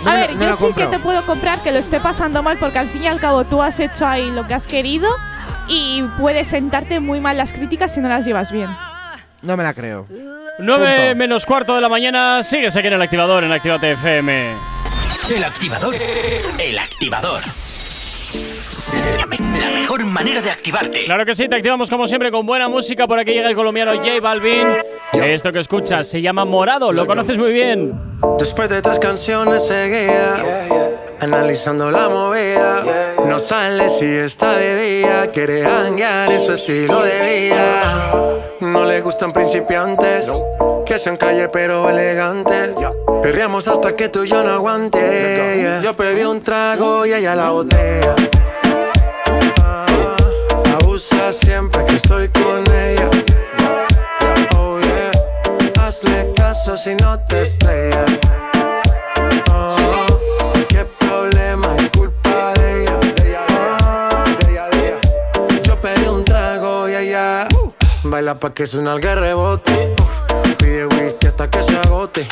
No 0.03 0.09
A 0.11 0.13
me 0.15 0.19
ver, 0.19 0.29
lo- 0.31 0.39
no 0.39 0.49
yo 0.49 0.55
sí 0.57 0.73
que 0.75 0.85
te 0.87 0.99
puedo 0.99 1.25
comprar 1.25 1.59
que 1.59 1.71
lo 1.71 1.77
esté 1.79 1.99
pasando 1.99 2.41
mal 2.43 2.57
porque 2.57 2.79
al 2.79 2.89
fin 2.89 3.03
y 3.03 3.07
al 3.07 3.19
cabo 3.19 3.43
tú 3.45 3.61
has 3.61 3.79
hecho 3.79 4.05
ahí 4.07 4.29
lo 4.31 4.45
que 4.47 4.53
has 4.55 4.67
querido 4.67 5.07
y 5.67 6.03
puedes 6.17 6.47
sentarte 6.49 6.99
muy 6.99 7.21
mal 7.21 7.37
las 7.37 7.53
críticas 7.53 7.93
si 7.93 7.99
no 8.01 8.09
las 8.09 8.25
llevas 8.25 8.51
bien. 8.51 8.69
No 9.43 9.55
me 9.55 9.63
la 9.63 9.73
creo. 9.73 10.07
9 10.59 11.15
menos 11.15 11.45
cuarto 11.45 11.75
de 11.75 11.81
la 11.81 11.89
mañana, 11.89 12.41
sigues 12.43 12.75
aquí 12.75 12.87
en 12.87 12.93
el 12.93 13.01
activador 13.01 13.43
en 13.43 13.51
Actívate 13.51 13.91
FM. 13.93 14.53
El 15.29 15.43
activador. 15.43 15.95
El 16.57 16.79
activador. 16.79 17.41
La, 19.63 19.69
me- 19.69 19.75
la 19.75 19.79
mejor 19.81 20.05
manera 20.05 20.41
de 20.41 20.49
activarte. 20.51 21.05
Claro 21.05 21.25
que 21.25 21.35
sí, 21.35 21.47
te 21.47 21.55
activamos 21.55 21.89
como 21.89 22.07
siempre 22.07 22.31
con 22.31 22.45
buena 22.45 22.67
música. 22.69 23.07
Por 23.07 23.19
aquí 23.19 23.31
llega 23.31 23.49
el 23.49 23.55
colombiano 23.55 23.93
J 23.95 24.19
Balvin. 24.21 24.67
Esto 25.13 25.51
que 25.51 25.59
escuchas 25.59 26.07
se 26.07 26.21
llama 26.21 26.45
Morado, 26.45 26.91
lo 26.91 27.05
conoces 27.05 27.37
muy 27.37 27.53
bien. 27.53 27.93
Después 28.39 28.67
de 28.69 28.81
tres 28.81 28.99
canciones 28.99 29.65
seguía 29.67 30.33
analizando 31.19 31.91
la 31.91 32.09
movida. 32.09 32.83
No 33.25 33.39
sale 33.39 33.89
si 33.89 34.05
está 34.05 34.57
de 34.57 34.99
día, 34.99 35.31
quiere 35.31 35.65
hanguear 35.65 36.31
en 36.31 36.39
su 36.39 36.53
estilo 36.53 37.01
de 37.03 37.47
vida. 37.49 38.39
No 38.61 38.85
le 38.85 39.01
gustan 39.01 39.31
principiantes, 39.33 40.31
que 40.85 40.97
sean 40.99 41.17
calle 41.17 41.47
pero 41.49 41.89
elegantes. 41.89 42.71
Perreamos 43.21 43.67
hasta 43.67 43.95
que 43.95 44.09
tú 44.09 44.23
y 44.23 44.27
yo 44.29 44.43
no 44.43 44.49
aguante. 44.49 44.99
yeah. 44.99 45.81
Yo 45.81 45.93
pedí 45.95 46.23
un 46.23 46.41
trago 46.41 47.05
y 47.05 47.13
ella 47.13 47.35
la 47.35 47.51
botella. 47.51 48.15
Abusa 50.79 51.31
siempre 51.31 51.85
que 51.85 51.95
estoy 51.95 52.27
con 52.29 52.63
ella. 52.73 53.09
Oh 54.57 54.79
yeah, 54.79 55.11
hazle 55.81 56.31
caso 56.35 56.75
si 56.77 56.95
no 56.95 57.19
te 57.27 57.41
estrellas. 57.41 58.11
Oh, 59.51 60.05
qué 60.69 60.85
problema 60.99 61.75
es 61.77 61.89
culpa 61.97 62.53
de 62.55 62.83
ella. 62.83 62.99
Ah, 63.81 64.23
Yo 65.63 65.79
pedí 65.81 66.05
un 66.07 66.23
trago 66.23 66.87
y 66.89 66.95
ella 66.95 67.47
baila 68.03 68.39
pa' 68.39 68.53
que 68.53 68.67
suena 68.67 68.93
el 68.95 69.01
rebote. 69.01 69.95
Whisky 70.85 71.27
hasta 71.27 71.49
que 71.49 71.63
se 71.63 71.77
agote. 71.77 72.27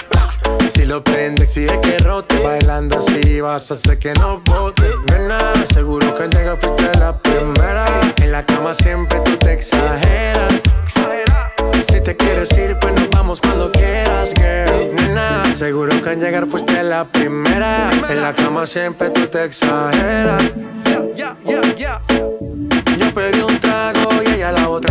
Si 0.74 0.86
lo 0.86 1.04
prende, 1.04 1.44
exige 1.44 1.80
que 1.82 2.00
rote. 2.00 2.40
Bailando 2.40 2.98
así 2.98 3.42
vas 3.42 3.72
a 3.72 3.74
hacer 3.76 4.00
que 4.00 4.14
no 4.14 4.42
bote. 4.42 4.90
Nena, 5.08 5.54
seguro 5.74 6.16
que 6.16 6.24
al 6.24 6.30
llegar 6.30 6.58
fuiste 6.58 6.90
la 7.00 7.18
primera. 7.18 7.86
En 8.18 8.32
la 8.32 8.46
cama 8.46 8.74
siempre 8.74 9.20
tú 9.22 9.38
te 9.38 9.54
exageras. 9.54 10.54
Si 11.88 12.02
te 12.02 12.16
quieres 12.16 12.52
ir, 12.58 12.78
pues 12.80 12.94
nos 12.94 13.10
vamos 13.10 13.42
cuando 13.42 13.72
quieras, 13.72 14.32
girl. 14.36 14.96
Nena, 14.96 15.44
seguro 15.56 16.02
que 16.02 16.10
al 16.10 16.20
llegar 16.20 16.48
fuiste 16.48 16.84
la 16.84 17.06
primera. 17.06 17.90
En 18.10 18.22
la 18.22 18.34
cama 18.34 18.66
siempre 18.66 19.10
tú 19.10 19.28
te 19.28 19.46
exageras. 19.46 20.44
Yo 22.98 23.14
pedí 23.14 23.42
un 23.42 23.60
trago 23.60 24.10
y 24.26 24.30
ella 24.36 24.52
la 24.52 24.68
botella. 24.68 24.91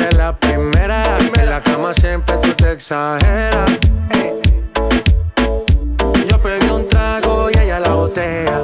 la 1.63 1.71
cama 1.71 1.93
siempre 1.93 2.37
tú 2.37 2.53
te 2.53 2.71
exageras. 2.71 3.71
Yo 6.27 6.41
pedí 6.41 6.69
un 6.69 6.87
trago 6.87 7.49
y 7.49 7.57
ella 7.57 7.79
la 7.79 7.93
botella. 7.93 8.61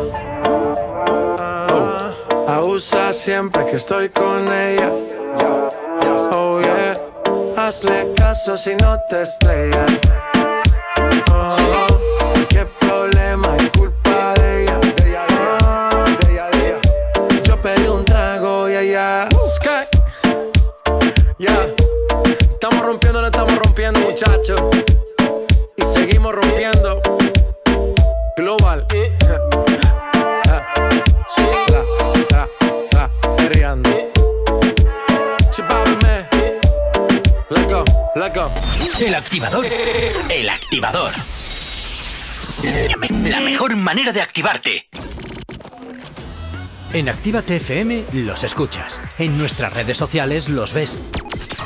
Ah, 1.37 2.11
abusa 2.47 3.13
siempre 3.13 3.65
que 3.65 3.75
estoy 3.75 4.09
con 4.09 4.51
ella. 4.51 4.91
Oh 6.31 6.59
yeah, 6.61 6.99
hazle 7.57 8.13
caso 8.15 8.57
si 8.57 8.75
no 8.75 8.97
te 9.09 9.21
estrellas. 9.23 9.91
Oh, 11.31 11.96
muchachos. 24.17 24.59
Y 25.77 25.83
seguimos 25.85 26.33
rompiendo. 26.33 27.01
Global. 28.35 28.85
Let 37.49 37.67
go, 37.69 37.83
let 38.15 38.33
go. 38.33 38.51
El 38.99 39.15
activador. 39.15 39.65
El 40.29 40.49
activador. 40.49 41.11
La, 42.63 42.97
me- 42.97 43.29
la 43.29 43.39
mejor 43.39 43.75
manera 43.75 44.11
de 44.11 44.21
activarte. 44.21 44.87
En 46.93 47.09
Actívate 47.09 47.57
FM 47.57 48.05
los 48.13 48.43
escuchas. 48.43 48.99
En 49.17 49.37
nuestras 49.37 49.73
redes 49.73 49.97
sociales 49.97 50.49
los 50.49 50.73
ves. 50.73 50.97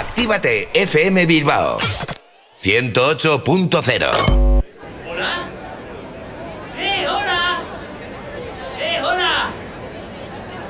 Actívate 0.00 0.70
FM 0.72 1.26
Bilbao 1.26 1.76
108.0 2.58 4.62
¿Hola? 5.06 5.46
¡Eh, 6.78 7.06
hola! 7.06 7.58
¡Eh, 8.80 8.98
hola! 9.02 9.50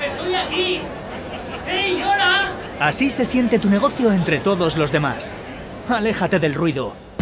¡Estoy 0.04 0.34
aquí! 0.34 0.80
¡Hey, 1.64 2.02
hola! 2.04 2.50
Así 2.80 3.08
se 3.10 3.24
siente 3.24 3.60
tu 3.60 3.70
negocio 3.70 4.12
entre 4.12 4.40
todos 4.40 4.76
los 4.76 4.90
demás. 4.90 5.32
Aléjate 5.88 6.40
del 6.40 6.54
ruido. 6.54 6.96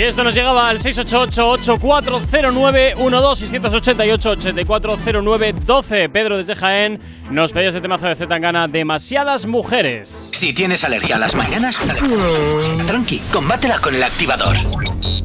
Y 0.00 0.04
esto 0.04 0.24
nos 0.24 0.34
llegaba 0.34 0.70
al 0.70 0.78
688-8409-12 0.78 3.42
y 3.42 3.46
688-8409-12. 3.58 6.10
Pedro 6.10 6.38
desde 6.38 6.54
Jaén 6.54 6.98
nos 7.30 7.52
pedía 7.52 7.68
ese 7.68 7.82
temazo 7.82 8.06
de 8.06 8.16
Zetangana, 8.16 8.66
demasiadas 8.66 9.44
mujeres. 9.44 10.30
Si 10.32 10.54
tienes 10.54 10.84
alergia 10.84 11.16
a 11.16 11.18
las 11.18 11.34
mañanas, 11.34 11.78
tranqui, 12.86 13.20
combátela 13.30 13.78
con 13.78 13.94
el 13.94 14.02
activador. 14.02 14.56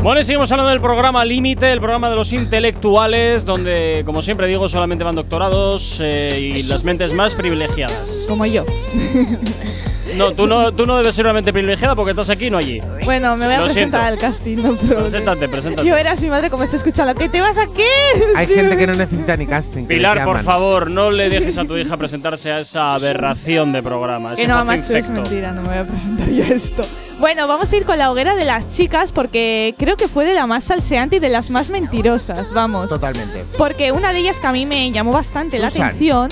Bueno, 0.04 0.20
y 0.20 0.26
seguimos 0.26 0.52
hablando 0.52 0.72
del 0.72 0.82
programa 0.82 1.24
Límite, 1.24 1.72
el 1.72 1.80
programa 1.80 2.10
de 2.10 2.18
los 2.18 2.34
intelectuales, 2.34 3.46
donde, 3.46 4.04
como 4.06 4.22
siempre 4.22 4.48
digo, 4.48 4.68
solamente 4.68 5.06
van 5.06 5.16
doctorados 5.16 6.02
eh, 6.04 6.52
y 6.54 6.64
las 6.64 6.84
mentes 6.84 7.14
más 7.14 7.34
privilegiadas. 7.34 8.26
Como 8.28 8.46
yo. 8.46 8.66
No, 10.18 10.34
tú 10.34 10.48
no, 10.48 10.72
tú 10.74 10.86
no 10.86 10.98
debes 10.98 11.16
ser 11.16 11.26
una 11.26 11.34
mente 11.34 11.52
privilegiada 11.54 11.96
porque 11.96 12.12
estás 12.12 12.30
aquí 12.30 12.46
y 12.48 12.50
no 12.50 12.58
allí. 12.58 12.80
Bueno, 13.04 13.36
me 13.38 13.46
voy 13.46 13.54
a 13.56 13.60
Lo 13.60 13.66
presentar 13.66 14.02
siento. 14.02 14.26
al 14.26 14.32
casting, 14.32 14.56
no 14.58 14.76
problema. 14.76 15.02
Preséntate, 15.02 15.50
preséntate. 15.50 15.88
Yo 15.88 15.94
verás 15.96 16.22
mi 16.22 16.30
madre 16.30 16.50
como 16.50 16.64
está 16.64 16.76
escuchando. 16.78 17.14
¿Qué 17.16 17.30
te 17.30 17.42
vas 17.42 17.58
a 17.58 17.68
qué? 17.68 17.88
Hay 18.36 18.48
gente 18.48 18.78
que 18.78 18.88
no 18.88 18.94
necesita 18.94 19.36
ni 19.38 19.46
casting. 19.46 19.84
que 19.84 19.96
Pilar, 19.96 20.18
por 20.20 20.28
llaman. 20.38 20.44
favor, 20.46 20.90
no 20.92 21.12
le 21.12 21.30
dejes 21.30 21.58
a 21.58 21.66
tu 21.66 21.78
hija 21.78 21.98
presentarse 21.98 22.52
a 22.52 22.60
esa 22.60 22.90
aberración 22.94 23.72
de 23.74 23.84
programa. 23.84 24.36
Que 24.36 24.44
ese 24.44 24.48
no, 24.48 24.56
fazo 24.56 24.66
macho, 24.66 24.80
es 24.82 24.90
infecto. 24.90 25.12
mentira, 25.14 25.52
no 25.52 25.62
me 25.62 25.68
voy 25.70 25.78
a 25.78 25.88
presentar 25.88 26.30
yo 26.30 26.44
esto. 26.44 26.84
Bueno, 27.20 27.48
vamos 27.48 27.72
a 27.72 27.78
ir 27.78 27.86
con 27.86 27.98
la 27.98 28.12
hoguera 28.12 28.36
de 28.36 28.44
las 28.46 28.70
chicas 28.76 29.12
porque 29.14 29.74
creo 29.78 29.96
que 29.98 30.08
fue 30.08 30.26
de 30.26 30.34
la 30.34 30.48
más 30.48 30.66
salseante 30.66 31.16
y 31.18 31.20
de 31.20 31.30
las 31.30 31.50
más 31.50 31.70
mentirosas, 31.70 32.52
vamos. 32.54 32.90
Totalmente. 32.90 33.44
Porque 33.58 33.92
una 33.94 34.12
de 34.12 34.20
ellas 34.20 34.40
que 34.40 34.48
a 34.48 34.52
mí 34.52 34.66
me 34.66 34.92
llamó 34.92 35.12
bastante 35.14 35.58
la 35.60 35.70
Susan. 35.70 35.86
atención. 35.88 36.30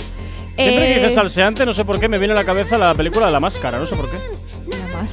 Siempre 0.56 0.86
que 0.86 0.92
eh, 0.94 1.00
dices 1.00 1.16
salseante, 1.16 1.66
no 1.66 1.74
sé 1.74 1.84
por 1.86 2.00
qué, 2.00 2.08
me 2.08 2.18
viene 2.20 2.34
a 2.34 2.38
la 2.38 2.46
cabeza 2.46 2.78
la 2.78 2.94
película 2.94 3.26
de 3.28 3.32
la 3.32 3.40
máscara, 3.40 3.80
no 3.80 3.86
sé 3.86 3.96
por 3.96 4.10
qué. 4.10 4.18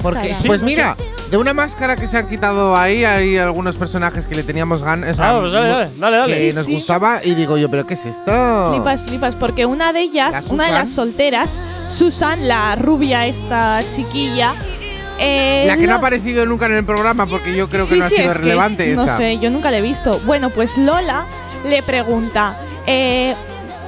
Porque, 0.01 0.33
Sí, 0.35 0.47
pues 0.47 0.61
no 0.61 0.67
sé. 0.67 0.73
mira, 0.75 0.95
de 1.29 1.37
una 1.37 1.53
máscara 1.53 1.95
que 1.95 2.07
se 2.07 2.17
han 2.17 2.27
quitado 2.29 2.77
ahí, 2.77 3.03
hay 3.03 3.37
algunos 3.37 3.75
personajes 3.75 4.25
que 4.27 4.35
le 4.35 4.43
teníamos 4.43 4.83
ganas. 4.83 5.19
Ah, 5.19 5.37
pues 5.41 5.51
dale, 5.51 5.67
dale, 5.67 5.89
dale, 5.97 6.17
dale. 6.17 6.37
Que 6.37 6.49
Sí, 6.51 6.55
nos 6.55 6.65
sí. 6.65 6.73
gustaba 6.75 7.19
y 7.23 7.33
digo 7.35 7.57
yo, 7.57 7.69
¿pero 7.69 7.85
qué 7.85 7.95
es 7.95 8.05
esto? 8.05 8.69
Flipas, 8.73 9.01
flipas, 9.03 9.35
porque 9.35 9.65
una 9.65 9.91
de 9.91 10.01
ellas, 10.01 10.45
La 10.47 10.53
una 10.53 10.65
de 10.67 10.71
las 10.71 10.89
solteras, 10.89 11.59
Susan, 11.89 12.47
la 12.47 12.75
rubia, 12.75 13.25
esta 13.27 13.81
chiquilla. 13.95 14.53
eh, 15.19 15.65
La 15.67 15.75
que 15.75 15.85
no 15.87 15.93
ha 15.93 15.97
aparecido 15.97 16.45
nunca 16.45 16.67
en 16.67 16.73
el 16.73 16.85
programa 16.85 17.25
porque 17.25 17.53
yo 17.55 17.67
creo 17.69 17.85
que 17.85 17.93
Sí, 17.93 17.99
no 17.99 18.05
ha 18.05 18.09
sí, 18.09 18.15
sido 18.15 18.31
es 18.31 18.37
relevante 18.37 18.89
es- 18.91 18.95
No 18.95 19.03
esa. 19.03 19.17
sé, 19.17 19.37
yo 19.39 19.49
nunca 19.49 19.69
la 19.71 19.77
he 19.77 19.81
visto. 19.81 20.19
Bueno, 20.25 20.49
pues 20.49 20.77
Lola 20.77 21.25
le 21.65 21.83
pregunta, 21.83 22.55
eh, 22.87 23.35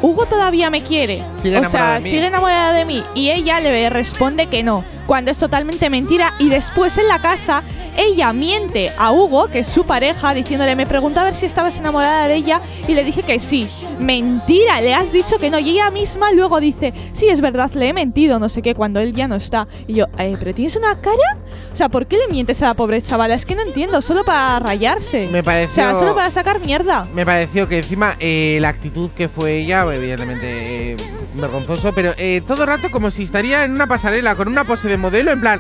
¿Hugo 0.04 0.26
todavía 0.26 0.70
me 0.70 0.82
quiere? 0.82 1.24
Sigue 1.34 1.58
o 1.58 1.64
sea, 1.64 1.94
de 1.94 2.02
mí. 2.02 2.12
sigue 2.12 2.28
enamorada 2.28 2.74
de 2.74 2.84
mí. 2.84 3.06
Y 3.16 3.30
ella 3.32 3.62
le 3.62 3.90
responde 3.90 4.48
que 4.48 4.62
no, 4.62 4.84
cuando 5.08 5.32
es 5.32 5.38
totalmente 5.38 5.90
mentira. 5.90 6.34
Y 6.40 6.50
después 6.50 6.98
en 6.98 7.08
la 7.08 7.22
casa, 7.22 7.64
ella 7.98 8.34
miente 8.34 8.92
a 8.98 9.12
Hugo, 9.12 9.48
que 9.48 9.60
es 9.60 9.68
su 9.68 9.86
pareja, 9.86 10.34
diciéndole, 10.34 10.76
me 10.76 10.86
preguntó 10.86 11.20
a 11.20 11.24
ver 11.26 11.36
si 11.36 11.46
estabas 11.46 11.78
enamorada 11.78 12.28
de 12.28 12.36
ella. 12.36 12.62
Y 12.88 12.94
le 12.94 13.04
dije 13.04 13.24
que 13.24 13.40
sí. 13.40 13.68
Mentira, 14.00 14.82
le 14.82 14.94
has 14.94 15.12
dicho 15.12 15.38
que 15.40 15.50
no. 15.50 15.60
Y 15.60 15.72
ella 15.72 15.90
misma 15.92 16.32
luego 16.32 16.60
dice, 16.60 16.94
sí, 17.14 17.28
es 17.30 17.42
verdad, 17.42 17.72
le 17.74 17.90
he 17.90 17.94
mentido, 17.94 18.40
no 18.40 18.50
sé 18.50 18.62
qué, 18.62 18.76
cuando 18.76 19.00
él 19.00 19.14
ya 19.14 19.28
no 19.28 19.36
está. 19.36 19.68
Y 19.88 19.94
yo, 19.96 20.06
eh, 20.18 20.36
¿pero 20.40 20.54
tienes 20.54 20.76
una 20.76 21.00
cara? 21.02 21.38
O 21.72 21.76
sea, 21.76 21.90
¿por 21.90 22.08
qué 22.08 22.18
le 22.18 22.28
mientes 22.30 22.62
a 22.62 22.68
la 22.68 22.74
pobre 22.74 23.02
chavala? 23.02 23.36
Es 23.36 23.46
que 23.46 23.56
no 23.56 23.62
entiendo, 23.62 24.02
solo 24.02 24.24
para 24.24 24.60
rayarse. 24.60 25.28
Me 25.32 25.44
pareció- 25.44 25.84
O 25.84 25.90
sea, 25.90 25.94
solo 26.00 26.16
para 26.16 26.30
sacar 26.32 26.60
mierda. 26.60 27.08
Me 27.14 27.26
pareció 27.26 27.68
que 27.68 27.78
encima 27.80 28.16
eh, 28.20 28.58
la 28.62 28.70
actitud 28.70 29.10
que 29.12 29.30
fue 29.30 29.58
ella, 29.60 29.86
evidentemente 29.94 30.92
eh, 30.94 30.98
vergonzoso, 31.36 31.94
pero 31.94 32.14
eh, 32.18 32.42
todo 32.46 32.64
el 32.64 32.68
rato 32.68 32.92
como 32.92 33.12
si 33.12 33.24
estaría 33.24 33.64
en 33.64 33.72
una 33.74 33.88
pasarela 33.88 34.36
con 34.36 34.48
una 34.48 34.64
pose 34.64 34.88
de 34.88 34.98
modelo, 34.98 35.32
en 35.32 35.42
plan, 35.42 35.60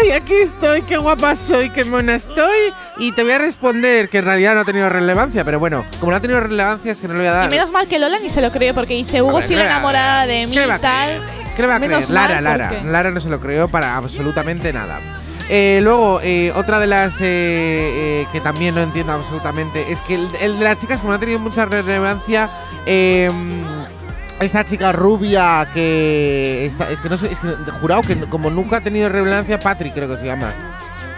ay, 0.00 0.10
aquí 0.10 0.34
estoy, 0.34 0.82
qué 0.82 0.96
guapa 0.96 1.36
soy, 1.36 1.70
qué 1.70 1.84
mona 1.84 2.14
estoy, 2.14 2.72
y 2.98 3.12
te 3.12 3.22
voy 3.22 3.32
a 3.32 3.38
responder 3.38 4.08
que 4.08 4.18
en 4.18 4.24
realidad 4.24 4.54
no 4.54 4.60
ha 4.60 4.64
tenido 4.64 4.88
relevancia, 4.88 5.44
pero 5.44 5.58
bueno, 5.58 5.84
como 6.00 6.10
no 6.12 6.16
ha 6.16 6.20
tenido 6.20 6.40
relevancia 6.40 6.92
es 6.92 7.00
que 7.00 7.08
no 7.08 7.14
le 7.14 7.20
voy 7.20 7.28
a 7.28 7.30
Y 7.30 7.34
dar. 7.34 7.50
menos 7.50 7.70
mal 7.70 7.88
que 7.88 7.98
Lola 7.98 8.18
ni 8.20 8.30
se 8.30 8.40
lo 8.40 8.50
cree 8.52 8.74
porque 8.74 8.94
dice, 8.94 9.22
Hugo 9.22 9.40
sigue 9.42 9.56
¿qué 9.56 9.60
va- 9.66 9.70
enamorada 9.70 10.26
de 10.26 10.46
mí 10.46 10.56
y 10.56 10.80
tal. 10.80 11.20
¿Qué 11.56 11.62
le 11.62 11.68
va 11.68 11.76
a 11.76 11.80
creer? 11.80 12.10
Lara, 12.10 12.40
Lara. 12.40 12.68
porque- 12.70 12.84
Lara 12.84 13.10
no 13.10 13.20
se 13.20 13.28
lo 13.28 13.40
creo 13.40 13.68
para 13.68 13.96
absolutamente 13.96 14.72
nada. 14.72 14.98
Eh, 15.50 15.80
luego, 15.82 16.20
eh, 16.22 16.50
otra 16.56 16.78
de 16.78 16.86
las 16.86 17.20
eh, 17.20 17.24
eh, 17.24 18.26
que 18.32 18.40
también 18.40 18.74
no 18.74 18.80
entiendo 18.82 19.12
absolutamente 19.12 19.84
es 19.92 20.00
que 20.02 20.14
el, 20.14 20.26
el 20.40 20.58
de 20.58 20.64
las 20.64 20.78
chicas, 20.78 21.00
como 21.00 21.10
no 21.12 21.16
ha 21.16 21.20
tenido 21.20 21.40
mucha 21.40 21.66
relevancia, 21.66 22.48
eh, 22.86 23.30
esta 24.40 24.64
chica 24.64 24.92
rubia 24.92 25.66
que. 25.72 26.66
está- 26.66 26.90
es 26.90 27.00
que 27.00 27.08
no 27.08 27.16
sé, 27.16 27.30
es 27.32 27.40
que 27.40 27.48
jurado 27.80 28.02
que 28.02 28.16
como 28.22 28.50
nunca 28.50 28.78
ha 28.78 28.80
tenido 28.80 29.08
relevancia, 29.08 29.58
Patrick 29.58 29.94
creo 29.94 30.08
que 30.08 30.16
se 30.18 30.26
llama. 30.26 30.52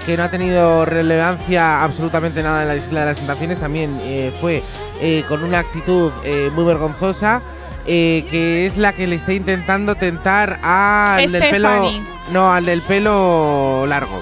Que 0.07 0.17
no 0.19 0.23
ha 0.25 0.31
tenido 0.31 0.85
relevancia 0.85 1.83
absolutamente 1.83 2.43
nada 2.43 2.63
en 2.63 2.69
la 2.69 2.77
Isla 2.77 3.01
de 3.01 3.07
las 3.07 3.17
Tentaciones, 3.17 3.59
también 3.59 3.99
eh, 4.03 4.35
fue 4.41 4.63
eh, 5.01 5.25
con 5.29 5.43
una 5.43 5.61
actitud 5.61 6.13
eh, 6.25 6.51
muy 6.55 6.65
vergonzosa. 6.65 7.41
que 7.87 8.67
es 8.67 8.77
la 8.77 8.93
que 8.93 9.07
le 9.07 9.17
está 9.17 9.33
intentando 9.33 9.95
tentar 9.95 10.59
al 10.63 11.31
del 11.33 11.51
pelo. 11.51 11.91
No, 12.33 12.53
al 12.53 12.65
del 12.67 12.83
pelo 12.83 13.87
largo. 13.87 14.21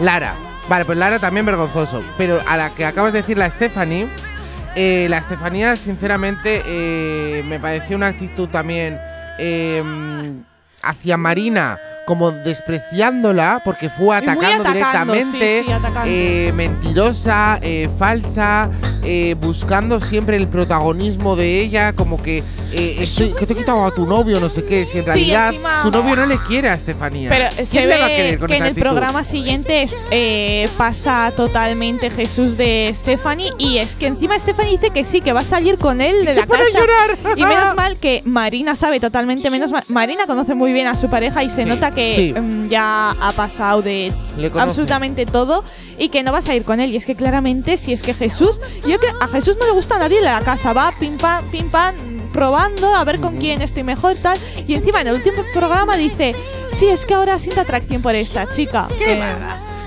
Lara. 0.00 0.34
Vale, 0.68 0.84
pues 0.84 0.98
Lara 0.98 1.18
también 1.20 1.46
vergonzoso. 1.46 2.02
Pero 2.18 2.40
a 2.46 2.56
la 2.56 2.70
que 2.70 2.84
acabas 2.84 3.12
de 3.12 3.20
decir, 3.22 3.38
la 3.38 3.48
Stephanie. 3.50 4.06
Eh, 4.76 5.06
la 5.08 5.18
Estefanía, 5.18 5.74
sinceramente, 5.76 6.62
eh, 6.66 7.42
me 7.48 7.58
pareció 7.58 7.96
una 7.96 8.08
actitud 8.08 8.46
también 8.46 8.98
eh, 9.38 9.82
hacia 10.82 11.16
Marina, 11.16 11.78
como 12.06 12.30
despreciándola, 12.30 13.60
porque 13.64 13.90
fue 13.90 14.16
atacando 14.16 14.62
atacando, 14.62 14.72
directamente, 15.12 15.58
sí, 15.60 15.64
sí, 15.66 15.72
atacando. 15.72 16.00
eh, 16.06 16.52
mentirosa, 16.54 17.58
eh, 17.62 17.88
falsa, 17.98 18.70
eh, 19.02 19.34
buscando 19.40 20.00
siempre 20.00 20.36
el 20.36 20.48
protagonismo 20.48 21.36
de 21.36 21.60
ella, 21.60 21.92
como 21.94 22.22
que, 22.22 22.42
estoy- 22.72 23.32
que 23.34 23.46
te 23.46 23.52
he 23.52 23.56
quitado 23.56 23.84
a 23.84 23.90
tu 23.90 24.06
novio, 24.06 24.38
no 24.40 24.48
sé 24.48 24.64
qué, 24.64 24.86
si 24.86 24.98
en 24.98 25.04
Sí, 25.04 25.06
realidad 25.10 25.48
encima- 25.48 25.82
su 25.82 25.90
novio 25.90 26.16
no 26.16 26.26
le 26.26 26.38
quiere 26.44 26.68
a 26.68 26.74
Estefanía. 26.74 27.28
Pero 27.28 27.46
¿Quién 27.54 27.66
se 27.66 27.86
le 27.86 27.98
va 27.98 28.06
a 28.06 28.08
querer 28.08 28.38
con 28.38 28.48
que 28.48 28.56
en 28.56 28.62
el 28.62 28.68
actitud? 28.70 28.82
programa 28.88 29.24
siguiente 29.24 29.86
pasa 30.76 31.32
totalmente 31.36 32.10
Jesús 32.10 32.56
de 32.56 32.90
Stephanie 32.94 33.50
y 33.58 33.78
es 33.78 33.96
que 33.96 34.06
encima 34.06 34.38
Stephanie 34.38 34.72
dice 34.72 34.90
que 34.90 35.04
sí, 35.04 35.20
que 35.20 35.32
va 35.32 35.40
a 35.40 35.44
salir 35.44 35.78
con 35.78 36.00
él 36.00 36.24
de 36.24 36.34
se 36.34 36.40
la 36.40 36.46
casa. 36.46 36.62
llorar. 36.72 37.18
Y 37.36 37.44
menos 37.44 37.74
mal 37.76 37.96
que 37.98 38.22
Marina 38.24 38.74
sabe 38.74 39.00
totalmente 39.00 39.50
menos 39.50 39.70
mal. 39.70 39.82
Marina 39.88 40.26
conoce 40.26 40.54
muy 40.54 40.72
bien 40.72 40.86
a 40.86 40.94
su 40.94 41.08
pareja 41.08 41.42
y 41.44 41.50
se 41.50 41.64
nota 41.64 41.90
que 41.96 42.14
sí. 42.14 42.32
mm, 42.40 42.68
ya 42.68 43.10
ha 43.10 43.32
pasado 43.32 43.82
de 43.82 44.12
absolutamente 44.62 45.26
todo 45.26 45.64
y 45.98 46.08
que 46.10 46.22
no 46.22 46.30
vas 46.30 46.48
a 46.48 46.54
ir 46.54 46.62
con 46.62 46.78
él. 46.78 46.90
Y 46.92 46.96
es 46.96 47.06
que 47.06 47.16
claramente, 47.16 47.76
si 47.76 47.92
es 47.92 48.02
que 48.02 48.14
Jesús, 48.14 48.60
yo 48.86 48.98
creo 49.00 49.14
a 49.20 49.26
Jesús 49.26 49.56
no 49.58 49.66
le 49.66 49.72
gusta 49.72 49.96
a 49.96 49.98
nadie 49.98 50.18
en 50.18 50.24
la 50.24 50.40
casa, 50.42 50.72
va 50.72 50.94
pim 51.00 51.16
pam, 51.16 51.44
pim 51.50 51.68
pam, 51.70 51.94
probando 52.32 52.94
a 52.94 53.02
ver 53.04 53.18
con 53.20 53.38
quién 53.38 53.60
estoy 53.62 53.82
mejor 53.82 54.16
tal. 54.22 54.38
Y 54.68 54.74
encima 54.74 55.00
en 55.00 55.08
el 55.08 55.14
último 55.14 55.42
programa 55.52 55.96
dice, 55.96 56.34
sí, 56.72 56.86
es 56.86 57.04
que 57.06 57.14
ahora 57.14 57.38
siento 57.38 57.62
atracción 57.62 58.02
por 58.02 58.14
esta 58.14 58.48
chica. 58.48 58.86
Que- 58.98 59.20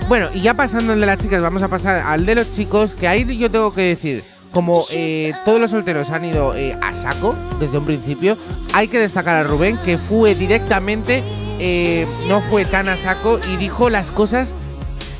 Bueno, 0.09 0.27
y 0.33 0.41
ya 0.41 0.55
pasando 0.55 0.93
el 0.93 0.99
de 0.99 1.05
las 1.05 1.19
chicas, 1.19 1.39
vamos 1.41 1.61
a 1.61 1.67
pasar 1.67 1.99
al 2.05 2.25
de 2.25 2.33
los 2.35 2.51
chicos, 2.51 2.95
que 2.95 3.07
ahí 3.07 3.37
yo 3.37 3.51
tengo 3.51 3.71
que 3.75 3.83
decir, 3.83 4.23
como 4.51 4.83
eh, 4.91 5.33
todos 5.45 5.61
los 5.61 5.69
solteros 5.69 6.09
han 6.09 6.25
ido 6.25 6.55
eh, 6.55 6.75
a 6.81 6.95
saco 6.95 7.35
desde 7.59 7.77
un 7.77 7.85
principio, 7.85 8.35
hay 8.73 8.87
que 8.87 8.97
destacar 8.97 9.35
a 9.35 9.43
Rubén, 9.43 9.77
que 9.85 9.99
fue 9.99 10.33
directamente, 10.33 11.21
eh, 11.59 12.07
no 12.27 12.41
fue 12.41 12.65
tan 12.65 12.89
a 12.89 12.97
saco 12.97 13.39
y 13.53 13.57
dijo 13.57 13.89
las 13.89 14.11
cosas 14.11 14.55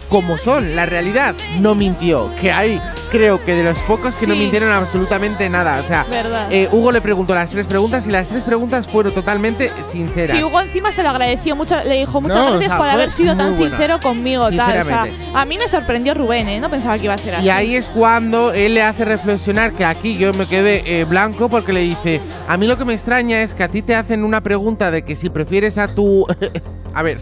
como 0.10 0.38
son, 0.38 0.76
la 0.76 0.86
realidad, 0.86 1.36
no 1.60 1.76
mintió, 1.76 2.34
que 2.42 2.52
hay 2.52 2.82
creo 3.10 3.44
que 3.44 3.56
de 3.56 3.64
los 3.64 3.80
pocos 3.80 4.16
que 4.16 4.28
no 4.28 4.36
mintieron 4.36 4.72
absolutamente 4.72 5.50
nada, 5.50 5.80
o 5.80 5.84
sea, 5.84 6.06
eh, 6.52 6.70
Hugo 6.72 6.92
le 6.92 7.02
preguntó 7.02 7.36
las 7.36 7.50
tres 7.50 7.68
preguntas 7.68 8.08
y 8.08 8.12
las 8.12 8.30
tres 8.30 8.44
preguntas 8.44 8.88
fueron 8.88 9.14
totalmente 9.14 9.72
sinceras. 9.82 10.38
Sí, 10.38 10.44
Hugo 10.44 10.62
encima 10.62 10.92
se 10.92 11.04
lo 11.04 11.10
agradeció 11.10 11.56
mucho, 11.56 11.76
le 11.84 11.96
dijo 11.96 12.22
muchas 12.22 12.38
No, 12.38 12.46
o 12.46 12.50
gracias 12.52 12.70
sea, 12.70 12.78
por 12.78 12.90
haber 12.90 13.12
sido 13.12 13.36
tan 13.36 13.54
sincero 13.54 14.00
conmigo, 14.00 14.50
tal. 14.52 14.82
O 14.82 14.86
sea, 14.86 15.04
Sinceramente. 15.04 15.32
a 15.34 15.46
mí 15.46 15.58
me 15.58 15.68
sorprendió 15.68 16.14
Rubén, 16.14 16.48
¿eh? 16.50 16.60
No 16.60 16.70
pensaba 16.70 16.98
que 16.98 17.06
iba 17.06 17.14
a 17.14 17.18
ser 17.18 17.36
así. 17.36 17.46
Y 17.46 17.50
ahí 17.50 17.76
es 17.76 17.90
cuando 17.90 18.54
él 18.54 18.76
le 18.76 18.84
hace 18.84 19.06
reflexionar 19.06 19.74
que 19.74 19.86
aquí 19.86 20.18
yo 20.18 20.34
me 20.34 20.46
quedé 20.46 20.84
eh, 20.86 21.06
blanco 21.06 21.50
porque 21.50 21.74
le 21.74 21.82
dice, 21.82 22.22
a 22.48 22.58
mí 22.58 22.68
lo 22.68 22.78
que 22.78 22.86
me 22.86 22.94
extraña 22.94 23.42
es 23.42 23.56
que 23.56 23.64
a 23.64 23.70
ti 23.70 23.82
te 23.82 23.96
hacen 23.96 24.24
una 24.24 24.42
pregunta 24.42 24.92
de 24.92 25.04
que 25.04 25.16
si 25.16 25.30
prefieres 25.30 25.78
a 25.78 25.88
tu... 25.88 26.26
a 26.94 27.04
ver, 27.04 27.20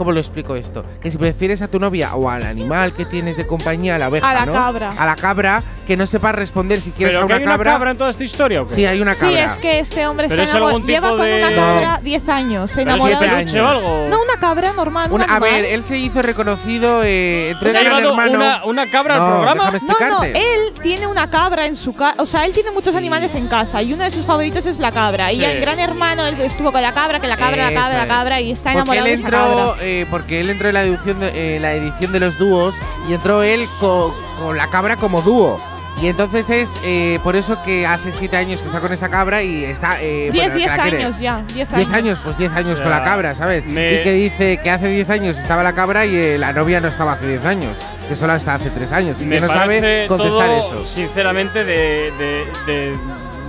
¿cómo 0.00 0.12
lo 0.12 0.18
explico 0.20 0.56
esto? 0.56 0.82
Que 1.02 1.10
si 1.10 1.18
prefieres 1.18 1.60
a 1.60 1.68
tu 1.68 1.78
novia 1.78 2.14
o 2.14 2.30
al 2.30 2.44
animal 2.46 2.94
que 2.94 3.04
tienes 3.04 3.36
de 3.36 3.46
compañía, 3.46 3.96
a 3.96 3.98
la 3.98 4.08
oveja, 4.08 4.30
A 4.30 4.32
la 4.32 4.46
¿no? 4.46 4.52
cabra. 4.54 4.94
A 4.96 5.04
la 5.04 5.14
cabra, 5.14 5.62
que 5.86 5.94
no 5.98 6.06
sepas 6.06 6.34
responder 6.34 6.80
si 6.80 6.90
quieres 6.90 7.16
¿Pero 7.16 7.24
a 7.24 7.26
que 7.26 7.32
una 7.32 7.36
hay 7.36 7.42
una 7.42 7.52
cabra. 7.52 7.72
cabra 7.72 7.90
en 7.90 7.98
toda 7.98 8.08
esta 8.08 8.24
historia 8.24 8.62
o 8.62 8.66
qué? 8.66 8.74
Sí, 8.74 8.86
hay 8.86 9.02
una 9.02 9.12
Sí, 9.12 9.20
cabra. 9.20 9.44
es 9.44 9.58
que 9.58 9.78
este 9.80 10.06
hombre 10.06 10.26
¿Pero 10.28 10.42
está 10.44 10.56
es 10.58 10.64
algún 10.64 10.86
lleva 10.86 11.10
con 11.10 11.20
de- 11.20 11.36
una 11.36 11.50
No. 11.50 11.56
cabra 11.56 12.00
10 12.02 12.28
años, 12.30 12.70
¿Pero 12.74 12.80
es 12.90 12.96
enamorado. 12.96 13.20
de 13.20 13.28
peluche 13.28 13.60
o 13.60 13.66
años. 13.68 13.78
algo? 13.84 14.08
No, 14.08 14.22
una 14.22 14.40
cabra 14.40 14.72
normal, 14.72 15.06
un 15.08 15.14
Una- 15.16 15.24
a 15.24 15.36
animal. 15.36 15.50
ver, 15.62 15.64
él 15.66 15.84
se 15.84 15.98
hizo 15.98 16.22
reconocido 16.22 17.02
eh, 17.04 17.54
¿Se 17.60 17.76
ha 17.76 17.82
llevado 17.82 18.08
hermano. 18.08 18.32
una, 18.38 18.64
una 18.64 18.90
cabra 18.90 19.16
no, 19.18 19.24
al 19.26 19.32
programa? 19.32 19.70
déjame 19.72 19.80
No, 19.92 19.98
no, 19.98 20.22
explicarte. 20.24 20.38
él 20.54 20.72
tiene 20.82 21.06
una 21.08 21.28
cabra 21.28 21.66
en 21.66 21.76
su 21.76 21.92
casa. 21.94 22.14
O 22.22 22.24
sea, 22.26 22.46
él 22.46 22.52
tiene 22.54 22.70
muchos 22.70 22.96
animales 22.96 23.34
en 23.34 23.48
casa 23.48 23.82
y 23.82 23.92
uno 23.92 24.04
de 24.04 24.10
sus 24.10 24.24
favoritos 24.24 24.64
es 24.64 24.78
la 24.78 24.92
cabra. 24.92 25.30
Y 25.32 25.36
Sí. 25.36 25.44
en 25.44 25.60
Gran 25.60 25.78
Hermano 25.78 26.24
él 26.26 26.40
estuvo 26.40 26.72
con 26.72 26.80
la 26.80 26.94
cabra, 26.94 27.20
que 27.20 27.26
la 27.26 27.36
cabra, 27.36 27.70
la 27.70 27.74
cabra, 27.74 27.98
la 27.98 28.02
es. 28.04 28.08
cabra 28.08 28.40
y 28.40 28.52
está 28.52 28.72
Porque 28.72 28.78
enamorado 28.78 29.06
él 29.06 29.12
de 29.12 29.18
esa 29.18 29.26
entró, 29.26 29.38
cabra. 29.74 29.84
Eh, 29.90 30.06
porque 30.10 30.40
él 30.40 30.50
entró 30.50 30.68
en 30.68 30.74
la 30.74 30.82
edición 30.84 31.18
de, 31.20 31.56
eh, 31.56 31.60
la 31.60 31.72
edición 31.74 32.12
de 32.12 32.20
los 32.20 32.38
dúos 32.38 32.74
y 33.08 33.14
entró 33.14 33.42
él 33.42 33.66
co- 33.80 34.14
con, 34.38 34.56
la 34.56 34.66
cabra 34.68 34.96
como 34.96 35.22
dúo. 35.22 35.60
Y 36.02 36.06
entonces 36.06 36.48
es 36.48 36.78
eh, 36.84 37.18
por 37.22 37.36
eso 37.36 37.58
que 37.62 37.86
hace 37.86 38.10
siete 38.12 38.36
años 38.38 38.62
que 38.62 38.68
está 38.68 38.80
con 38.80 38.90
esa 38.92 39.10
cabra 39.10 39.42
y 39.42 39.64
está. 39.64 40.00
Eh, 40.00 40.30
10, 40.32 40.34
bueno, 40.34 40.52
que 40.52 40.58
10 40.58 40.68
la 40.76 40.82
quiere. 40.82 40.96
años 41.04 41.18
ya, 41.18 41.36
10 41.52 41.54
10 41.54 41.72
años. 41.74 41.92
años, 41.92 42.20
pues 42.24 42.38
10 42.38 42.52
años 42.52 42.72
O 42.72 42.76
sea, 42.76 42.84
con 42.84 42.90
la 42.92 43.02
cabra, 43.04 43.34
¿sabes? 43.34 43.66
me- 43.66 43.94
Y 43.94 44.02
que 44.02 44.12
dice 44.12 44.58
que 44.62 44.70
hace 44.70 44.88
10 44.88 45.10
años 45.10 45.38
estaba 45.38 45.62
la 45.62 45.74
cabra 45.74 46.06
y 46.06 46.14
eh, 46.16 46.38
la 46.38 46.52
novia 46.54 46.80
no 46.80 46.88
estaba 46.88 47.12
hace 47.12 47.26
10 47.28 47.44
años, 47.44 47.78
que 48.08 48.16
solo 48.16 48.32
hasta 48.32 48.54
hace 48.54 48.70
3 48.70 48.92
años. 48.92 49.20
Y 49.20 49.24
Me 49.26 49.34
que 49.36 49.40
no 49.42 49.48
parece 49.48 49.80
sabe 49.80 50.06
contestar 50.08 50.46
todo, 50.48 50.58
eso. 50.80 50.86
sinceramente, 50.86 51.64
de, 51.64 52.12
de- 52.12 52.46
de 52.66 52.96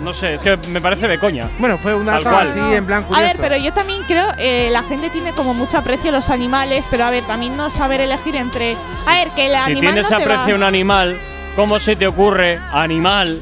no 0.01 0.13
sé, 0.13 0.33
es 0.33 0.43
que 0.43 0.57
me 0.69 0.81
parece 0.81 1.07
de 1.07 1.19
coña. 1.19 1.49
Bueno, 1.59 1.77
fue 1.77 1.93
un 1.95 2.05
Tal 2.05 2.23
dato 2.23 2.35
cual. 2.35 2.47
así 2.49 2.75
en 2.75 2.85
blanco 2.85 3.15
A 3.15 3.21
ver, 3.21 3.37
pero 3.39 3.57
yo 3.57 3.71
también 3.73 4.01
creo, 4.03 4.27
eh, 4.37 4.69
la 4.71 4.83
gente 4.83 5.09
tiene 5.09 5.31
como 5.33 5.53
mucho 5.53 5.77
aprecio 5.77 6.09
a 6.09 6.13
los 6.13 6.29
animales, 6.29 6.85
pero 6.89 7.05
a 7.05 7.09
ver, 7.09 7.23
también 7.23 7.55
no 7.55 7.69
saber 7.69 8.01
elegir 8.01 8.35
entre. 8.35 8.75
A 9.07 9.13
ver, 9.15 9.29
que 9.29 9.47
el 9.47 9.51
Si 9.53 9.57
animal 9.71 9.81
tienes 9.93 10.11
no 10.11 10.17
aprecio 10.17 10.53
a 10.53 10.57
un 10.57 10.63
animal, 10.63 11.17
¿cómo 11.55 11.79
se 11.79 11.95
te 11.95 12.07
ocurre, 12.07 12.59
animal, 12.71 13.41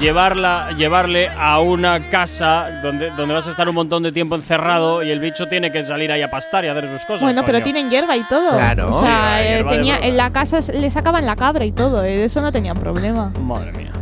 llevarla, 0.00 0.70
llevarle 0.76 1.28
a 1.36 1.58
una 1.60 2.10
casa 2.10 2.68
donde, 2.82 3.10
donde 3.10 3.34
vas 3.34 3.46
a 3.46 3.50
estar 3.50 3.68
un 3.68 3.74
montón 3.74 4.02
de 4.04 4.12
tiempo 4.12 4.36
encerrado 4.36 5.02
y 5.02 5.10
el 5.10 5.18
bicho 5.18 5.46
tiene 5.46 5.72
que 5.72 5.82
salir 5.84 6.12
ahí 6.12 6.22
a 6.22 6.30
pastar 6.30 6.64
y 6.64 6.68
a 6.68 6.72
hacer 6.72 6.88
sus 6.88 7.02
cosas? 7.02 7.22
Bueno, 7.22 7.42
pero 7.44 7.58
coño? 7.58 7.64
tienen 7.64 7.90
hierba 7.90 8.16
y 8.16 8.22
todo. 8.22 8.52
Claro. 8.56 8.90
O 8.96 9.02
sea, 9.02 9.42
eh, 9.58 9.64
tenía, 9.68 9.98
en 9.98 10.16
la 10.16 10.30
casa 10.30 10.60
le 10.72 10.90
sacaban 10.90 11.26
la 11.26 11.34
cabra 11.36 11.64
y 11.64 11.72
todo, 11.72 12.04
eh, 12.04 12.16
de 12.16 12.24
eso 12.26 12.40
no 12.40 12.52
tenían 12.52 12.78
problema. 12.78 13.30
Madre 13.40 13.72
mía. 13.72 13.92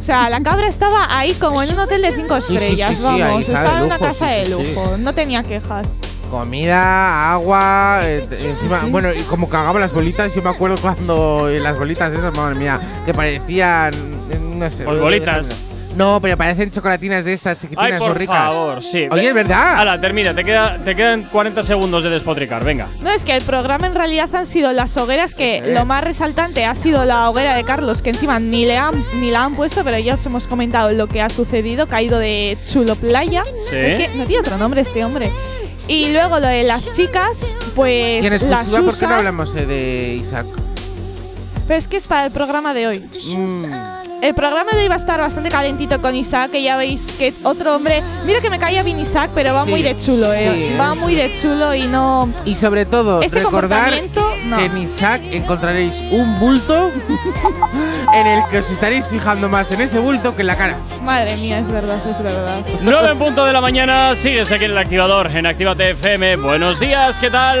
O 0.00 0.02
sea, 0.06 0.30
la 0.30 0.40
cabra 0.40 0.68
estaba 0.68 1.18
ahí 1.18 1.32
como 1.34 1.62
en 1.62 1.72
un 1.72 1.78
hotel 1.80 2.02
de 2.02 2.12
cinco 2.14 2.40
Sí, 2.40 2.46
sí, 2.48 2.54
estrellas, 2.56 2.90
sí, 2.90 2.96
sí, 2.96 3.06
ahí 3.06 3.20
vamos. 3.22 3.40
estaba 3.40 3.58
de 3.60 3.64
estaba 3.64 3.78
en 3.78 3.84
una 3.84 3.96
lujo, 3.96 4.06
casa 4.08 4.28
sí, 4.28 4.34
de 4.34 4.46
sí, 4.46 4.52
sí. 4.52 4.72
lujo, 4.74 4.96
no 4.98 5.14
tenía 5.14 5.42
quejas. 5.42 5.98
Comida, 6.30 7.32
agua, 7.32 8.00
eh, 8.02 8.26
encima, 8.42 8.82
bueno, 8.90 9.12
y 9.12 9.20
como 9.22 9.48
cagaba 9.48 9.78
las 9.80 9.92
bolitas, 9.92 10.34
yo 10.34 10.42
me 10.42 10.50
acuerdo 10.50 10.76
cuando 10.78 11.48
eh, 11.48 11.60
las 11.60 11.78
bolitas 11.78 12.12
esas, 12.12 12.36
madre 12.36 12.56
mía, 12.56 12.80
que 13.04 13.14
parecían, 13.14 13.94
eh, 14.30 14.38
no 14.40 14.70
sé. 14.70 14.84
No, 15.96 16.20
pero 16.20 16.36
parecen 16.36 16.70
chocolatinas 16.70 17.24
de 17.24 17.32
estas 17.32 17.58
chiquitinas, 17.58 17.92
Ay, 17.94 17.98
por 17.98 18.18
ricas. 18.18 18.36
favor, 18.36 18.82
sí. 18.82 19.06
Oye, 19.10 19.28
es 19.28 19.34
verdad. 19.34 19.76
Hala, 19.78 20.00
termina, 20.00 20.34
te, 20.34 20.44
queda, 20.44 20.78
te 20.84 20.94
quedan 20.94 21.24
40 21.24 21.62
segundos 21.62 22.02
de 22.02 22.10
despotricar, 22.10 22.64
venga. 22.64 22.88
No, 23.00 23.10
es 23.10 23.24
que 23.24 23.34
el 23.34 23.42
programa 23.42 23.86
en 23.86 23.94
realidad 23.94 24.28
han 24.34 24.46
sido 24.46 24.72
las 24.72 24.96
hogueras, 24.96 25.34
que 25.34 25.56
Eso 25.56 25.66
es. 25.66 25.74
lo 25.74 25.86
más 25.86 26.04
resaltante 26.04 26.66
ha 26.66 26.74
sido 26.74 27.04
la 27.06 27.30
hoguera 27.30 27.54
de 27.54 27.64
Carlos, 27.64 28.02
que 28.02 28.10
encima 28.10 28.38
ni, 28.38 28.66
le 28.66 28.76
han, 28.76 28.92
ni 29.20 29.30
la 29.30 29.44
han 29.44 29.56
puesto, 29.56 29.82
pero 29.84 29.98
ya 29.98 30.14
os 30.14 30.26
hemos 30.26 30.46
comentado 30.46 30.90
lo 30.90 31.06
que 31.06 31.22
ha 31.22 31.30
sucedido, 31.30 31.86
caído 31.86 32.18
de 32.18 32.58
Chulo 32.62 32.94
Playa. 32.96 33.44
Sí. 33.68 33.76
Es 33.76 33.94
que 33.94 34.08
no 34.08 34.26
tiene 34.26 34.40
otro 34.40 34.58
nombre 34.58 34.82
este 34.82 35.02
hombre. 35.04 35.32
Y 35.88 36.12
luego 36.12 36.40
lo 36.40 36.48
de 36.48 36.64
las 36.64 36.94
chicas, 36.94 37.56
pues 37.74 38.20
¿Quién 38.20 38.32
es 38.32 38.42
las 38.42 38.68
exclusiva? 38.68 38.90
¿Por 38.90 38.98
qué 38.98 39.06
no 39.06 39.14
hablamos 39.14 39.54
eh, 39.54 39.66
de 39.66 40.14
Isaac? 40.20 40.46
pero 41.66 41.78
es 41.78 41.88
que 41.88 41.96
es 41.96 42.06
para 42.06 42.26
el 42.26 42.32
programa 42.32 42.74
de 42.74 42.86
hoy. 42.86 42.98
Mm. 43.00 43.64
El 44.22 44.34
programa 44.34 44.72
de 44.72 44.78
hoy 44.80 44.88
va 44.88 44.94
a 44.94 44.98
estar 44.98 45.20
bastante 45.20 45.50
calentito 45.50 46.00
con 46.00 46.14
Isaac, 46.14 46.50
que 46.50 46.62
ya 46.62 46.76
veis 46.76 47.12
que 47.18 47.34
otro 47.42 47.76
hombre. 47.76 48.02
Mira 48.24 48.40
que 48.40 48.48
me 48.50 48.58
caía 48.58 48.82
bien 48.82 48.98
Isaac, 48.98 49.30
pero 49.34 49.52
va 49.54 49.64
Sí, 49.64 49.70
muy 49.70 49.82
de 49.82 49.96
chulo, 49.96 50.32
eh. 50.32 50.70
sí, 50.70 50.76
va 50.80 50.94
muy 50.94 51.14
de 51.14 51.34
chulo 51.40 51.74
y 51.74 51.82
no. 51.84 52.28
Y 52.44 52.54
sobre 52.54 52.86
todo, 52.86 53.20
Ese 53.22 53.40
recordar 53.40 53.90
comportamiento, 54.00 54.34
no. 54.46 54.56
que 54.56 54.64
en 54.64 54.78
Isaac 54.78 55.20
encontraréis 55.24 56.02
un 56.10 56.40
bulto 56.40 56.90
en 58.14 58.26
el 58.26 58.42
que 58.50 58.58
os 58.58 58.70
estaréis 58.70 59.06
fijando 59.06 59.48
más 59.48 59.70
en 59.70 59.82
ese 59.82 59.98
bulto 59.98 60.34
que 60.34 60.40
en 60.40 60.46
la 60.48 60.56
cara. 60.56 60.76
Madre 61.02 61.36
mía, 61.36 61.58
es 61.60 61.70
verdad, 61.70 62.00
es 62.08 62.22
verdad. 62.22 62.60
9 62.82 63.08
en 63.12 63.18
punto 63.18 63.44
de 63.44 63.52
la 63.52 63.60
mañana, 63.60 64.14
sigues 64.14 64.50
aquí 64.50 64.64
en 64.64 64.72
el 64.72 64.78
activador, 64.78 65.30
en 65.30 65.46
Actívate 65.46 65.90
FM. 65.90 66.36
Buenos 66.36 66.80
días, 66.80 67.20
¿qué 67.20 67.30
tal? 67.30 67.60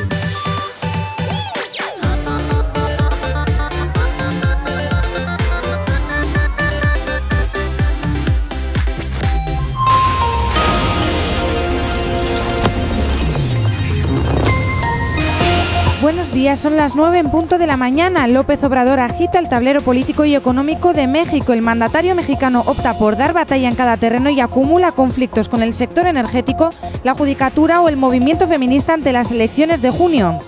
Buenos 16.01 16.33
días, 16.33 16.57
son 16.57 16.77
las 16.77 16.95
9 16.95 17.19
en 17.19 17.29
punto 17.29 17.59
de 17.59 17.67
la 17.67 17.77
mañana. 17.77 18.25
López 18.25 18.63
Obrador 18.63 18.99
agita 18.99 19.37
el 19.37 19.49
tablero 19.49 19.83
político 19.83 20.25
y 20.25 20.33
económico 20.33 20.93
de 20.93 21.05
México. 21.05 21.53
El 21.53 21.61
mandatario 21.61 22.15
mexicano 22.15 22.63
opta 22.65 22.97
por 22.97 23.17
dar 23.17 23.33
batalla 23.33 23.67
en 23.67 23.75
cada 23.75 23.97
terreno 23.97 24.31
y 24.31 24.41
acumula 24.41 24.93
conflictos 24.93 25.47
con 25.47 25.61
el 25.61 25.75
sector 25.75 26.07
energético, 26.07 26.71
la 27.03 27.13
judicatura 27.13 27.81
o 27.81 27.87
el 27.87 27.97
movimiento 27.97 28.47
feminista 28.47 28.95
ante 28.95 29.13
las 29.13 29.29
elecciones 29.29 29.83
de 29.83 29.91
junio. 29.91 30.39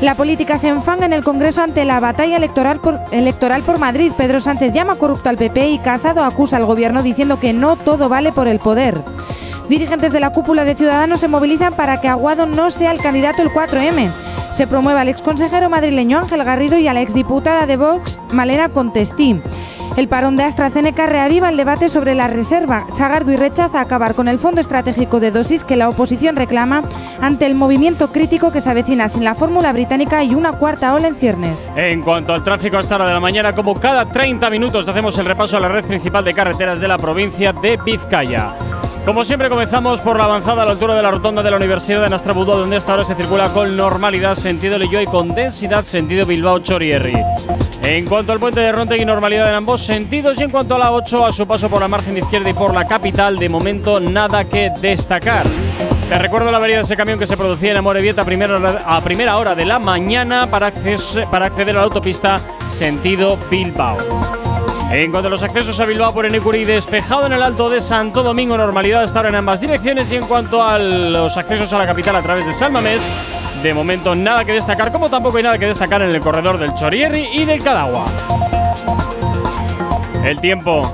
La 0.00 0.16
política 0.16 0.58
se 0.58 0.66
enfanga 0.66 1.06
en 1.06 1.12
el 1.12 1.22
Congreso 1.22 1.62
ante 1.62 1.84
la 1.84 2.00
batalla 2.00 2.36
electoral 2.36 2.80
por, 2.80 2.98
electoral 3.12 3.62
por 3.62 3.78
Madrid. 3.78 4.10
Pedro 4.16 4.40
Sánchez 4.40 4.72
llama 4.72 4.96
corrupto 4.96 5.28
al 5.28 5.38
PP 5.38 5.70
y 5.70 5.78
Casado 5.78 6.24
acusa 6.24 6.56
al 6.56 6.66
gobierno 6.66 7.04
diciendo 7.04 7.38
que 7.38 7.52
no 7.52 7.76
todo 7.76 8.08
vale 8.08 8.32
por 8.32 8.48
el 8.48 8.58
poder. 8.58 9.00
Dirigentes 9.68 10.12
de 10.12 10.20
la 10.20 10.30
cúpula 10.30 10.64
de 10.64 10.74
Ciudadanos 10.74 11.20
se 11.20 11.28
movilizan 11.28 11.74
para 11.74 12.00
que 12.00 12.08
Aguado 12.08 12.46
no 12.46 12.70
sea 12.70 12.90
el 12.90 13.00
candidato 13.00 13.42
el 13.42 13.50
4M. 13.50 14.10
Se 14.50 14.66
promueve 14.66 15.00
al 15.00 15.08
exconsejero 15.08 15.68
madrileño 15.68 16.18
Ángel 16.18 16.42
Garrido 16.42 16.78
y 16.78 16.88
a 16.88 16.94
la 16.94 17.02
exdiputada 17.02 17.66
de 17.66 17.76
Vox, 17.76 18.18
Malena 18.32 18.70
Contestí. 18.70 19.40
El 19.98 20.08
parón 20.08 20.36
de 20.36 20.44
AstraZeneca 20.44 21.06
reaviva 21.06 21.50
el 21.50 21.56
debate 21.58 21.90
sobre 21.90 22.14
la 22.14 22.28
reserva. 22.28 22.86
Sagardo 22.88 23.30
y 23.32 23.36
rechaza 23.36 23.80
acabar 23.80 24.14
con 24.14 24.28
el 24.28 24.38
fondo 24.38 24.60
estratégico 24.60 25.20
de 25.20 25.32
dosis 25.32 25.64
que 25.64 25.76
la 25.76 25.88
oposición 25.90 26.36
reclama 26.36 26.82
ante 27.20 27.44
el 27.44 27.54
movimiento 27.54 28.10
crítico 28.10 28.50
que 28.50 28.62
se 28.62 28.70
avecina 28.70 29.08
sin 29.08 29.24
la 29.24 29.34
fórmula 29.34 29.72
británica 29.72 30.24
y 30.24 30.34
una 30.34 30.52
cuarta 30.52 30.94
ola 30.94 31.08
en 31.08 31.16
ciernes. 31.16 31.72
En 31.76 32.00
cuanto 32.02 32.32
al 32.32 32.42
tráfico 32.42 32.78
a 32.78 32.80
esta 32.80 32.94
hora 32.94 33.06
de 33.06 33.12
la 33.12 33.20
mañana, 33.20 33.54
como 33.54 33.74
cada 33.78 34.10
30 34.10 34.48
minutos 34.48 34.88
hacemos 34.88 35.18
el 35.18 35.26
repaso 35.26 35.58
a 35.58 35.60
la 35.60 35.68
red 35.68 35.84
principal 35.84 36.24
de 36.24 36.32
carreteras 36.32 36.80
de 36.80 36.88
la 36.88 36.96
provincia 36.96 37.52
de 37.52 37.76
Vizcaya. 37.84 38.54
Como 39.08 39.24
siempre 39.24 39.48
comenzamos 39.48 40.02
por 40.02 40.18
la 40.18 40.24
avanzada 40.24 40.64
a 40.64 40.66
la 40.66 40.72
altura 40.72 40.94
de 40.94 41.02
la 41.02 41.10
rotonda 41.10 41.42
de 41.42 41.50
la 41.50 41.56
Universidad 41.56 42.02
de 42.02 42.10
Nastrabudó, 42.10 42.58
donde 42.58 42.76
hasta 42.76 42.92
ahora 42.92 43.04
se 43.04 43.14
circula 43.14 43.48
con 43.54 43.74
normalidad 43.74 44.34
sentido 44.34 44.76
Leyoa 44.76 45.02
y 45.02 45.06
con 45.06 45.34
densidad 45.34 45.84
sentido 45.84 46.26
Bilbao 46.26 46.58
Chorierri. 46.58 47.16
En 47.82 48.04
cuanto 48.04 48.32
al 48.32 48.38
puente 48.38 48.60
de 48.60 48.70
Rontegui, 48.70 49.06
normalidad 49.06 49.48
en 49.48 49.54
ambos 49.54 49.80
sentidos 49.80 50.38
y 50.38 50.42
en 50.42 50.50
cuanto 50.50 50.74
a 50.74 50.78
la 50.78 50.92
8, 50.92 51.24
a 51.24 51.32
su 51.32 51.46
paso 51.46 51.70
por 51.70 51.80
la 51.80 51.88
margen 51.88 52.18
izquierda 52.18 52.50
y 52.50 52.52
por 52.52 52.74
la 52.74 52.86
capital, 52.86 53.38
de 53.38 53.48
momento 53.48 53.98
nada 53.98 54.44
que 54.44 54.70
destacar. 54.78 55.46
Te 56.10 56.18
recuerdo 56.18 56.50
la 56.50 56.58
avería 56.58 56.76
de 56.76 56.82
ese 56.82 56.94
camión 56.94 57.18
que 57.18 57.26
se 57.26 57.38
producía 57.38 57.70
en 57.70 57.78
Amorebieta 57.78 58.20
a 58.20 59.00
primera 59.00 59.38
hora, 59.38 59.54
de 59.54 59.64
la 59.64 59.78
mañana 59.78 60.48
para 60.50 60.66
acceder 60.66 61.76
a 61.76 61.78
la 61.78 61.82
autopista 61.82 62.42
sentido 62.66 63.38
Bilbao. 63.50 63.96
En 64.90 65.10
cuanto 65.10 65.28
a 65.28 65.30
los 65.30 65.42
accesos 65.42 65.78
a 65.80 65.84
Bilbao 65.84 66.14
por 66.14 66.24
Enecuri, 66.24 66.64
despejado 66.64 67.26
en 67.26 67.34
el 67.34 67.42
Alto 67.42 67.68
de 67.68 67.78
Santo 67.78 68.22
Domingo, 68.22 68.56
normalidad 68.56 69.02
hasta 69.02 69.20
en 69.28 69.34
ambas 69.34 69.60
direcciones. 69.60 70.10
Y 70.10 70.16
en 70.16 70.26
cuanto 70.26 70.62
a 70.62 70.78
los 70.78 71.36
accesos 71.36 71.70
a 71.74 71.78
la 71.78 71.86
capital 71.86 72.16
a 72.16 72.22
través 72.22 72.46
de 72.46 72.54
Salmamés, 72.54 73.06
de 73.62 73.74
momento 73.74 74.14
nada 74.14 74.46
que 74.46 74.52
destacar, 74.52 74.90
como 74.90 75.10
tampoco 75.10 75.36
hay 75.36 75.42
nada 75.42 75.58
que 75.58 75.66
destacar 75.66 76.00
en 76.00 76.10
el 76.10 76.20
corredor 76.20 76.58
del 76.58 76.74
Chorierri 76.74 77.28
y 77.32 77.44
del 77.44 77.62
Cadagua. 77.62 78.06
El 80.24 80.40
tiempo. 80.40 80.92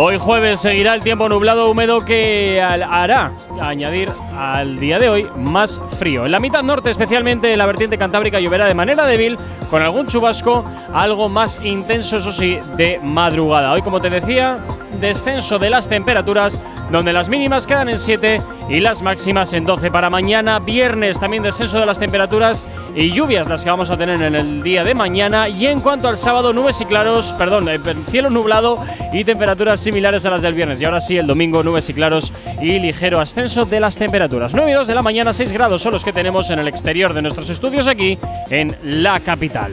Hoy 0.00 0.16
jueves 0.16 0.60
seguirá 0.60 0.94
el 0.94 1.02
tiempo 1.02 1.28
nublado 1.28 1.68
húmedo 1.68 2.04
que 2.04 2.62
hará 2.62 3.32
añadir 3.60 4.08
al 4.38 4.78
día 4.78 5.00
de 5.00 5.08
hoy 5.08 5.26
más 5.34 5.80
frío. 5.98 6.24
En 6.24 6.30
la 6.30 6.38
mitad 6.38 6.62
norte, 6.62 6.88
especialmente 6.88 7.52
en 7.52 7.58
la 7.58 7.66
vertiente 7.66 7.98
cantábrica, 7.98 8.38
lloverá 8.38 8.66
de 8.66 8.74
manera 8.74 9.06
débil, 9.06 9.36
con 9.68 9.82
algún 9.82 10.06
chubasco 10.06 10.64
algo 10.94 11.28
más 11.28 11.60
intenso, 11.64 12.18
eso 12.18 12.30
sí, 12.30 12.60
de 12.76 13.00
madrugada. 13.02 13.72
Hoy, 13.72 13.82
como 13.82 14.00
te 14.00 14.08
decía, 14.08 14.58
descenso 15.00 15.58
de 15.58 15.70
las 15.70 15.88
temperaturas, 15.88 16.60
donde 16.90 17.12
las 17.12 17.28
mínimas 17.28 17.66
quedan 17.66 17.88
en 17.88 17.98
7 17.98 18.40
y 18.68 18.80
las 18.80 19.02
máximas 19.02 19.52
en 19.52 19.64
12. 19.64 19.90
Para 19.90 20.10
mañana, 20.10 20.58
viernes, 20.58 21.18
también 21.18 21.42
descenso 21.42 21.78
de 21.80 21.86
las 21.86 21.98
temperaturas 21.98 22.64
y 22.94 23.10
lluvias 23.10 23.48
las 23.48 23.64
que 23.64 23.70
vamos 23.70 23.90
a 23.90 23.96
tener 23.96 24.20
en 24.20 24.34
el 24.34 24.62
día 24.62 24.84
de 24.84 24.94
mañana. 24.94 25.48
Y 25.48 25.66
en 25.66 25.80
cuanto 25.80 26.08
al 26.08 26.16
sábado, 26.16 26.52
nubes 26.52 26.80
y 26.80 26.84
claros, 26.84 27.32
perdón, 27.38 27.68
eh, 27.68 27.78
cielo 28.10 28.30
nublado 28.30 28.84
y 29.12 29.24
temperaturas 29.24 29.80
similares 29.80 30.24
a 30.26 30.30
las 30.30 30.42
del 30.42 30.54
viernes. 30.54 30.80
Y 30.80 30.84
ahora 30.84 31.00
sí, 31.00 31.16
el 31.16 31.26
domingo, 31.26 31.62
nubes 31.62 31.88
y 31.88 31.94
claros 31.94 32.32
y 32.60 32.78
ligero 32.78 33.20
ascenso 33.20 33.64
de 33.64 33.80
las 33.80 33.96
temperaturas. 33.96 34.54
9 34.54 34.70
y 34.70 34.74
2 34.74 34.86
de 34.86 34.94
la 34.94 35.02
mañana, 35.02 35.32
6 35.32 35.52
grados 35.52 35.82
son 35.82 35.92
los 35.92 36.04
que 36.04 36.12
tenemos 36.12 36.50
en 36.50 36.58
el 36.58 36.68
exterior 36.68 37.14
de 37.14 37.22
nuestros 37.22 37.50
estudios 37.50 37.88
aquí 37.88 38.18
en 38.50 38.76
la 38.82 39.20
capital. 39.20 39.72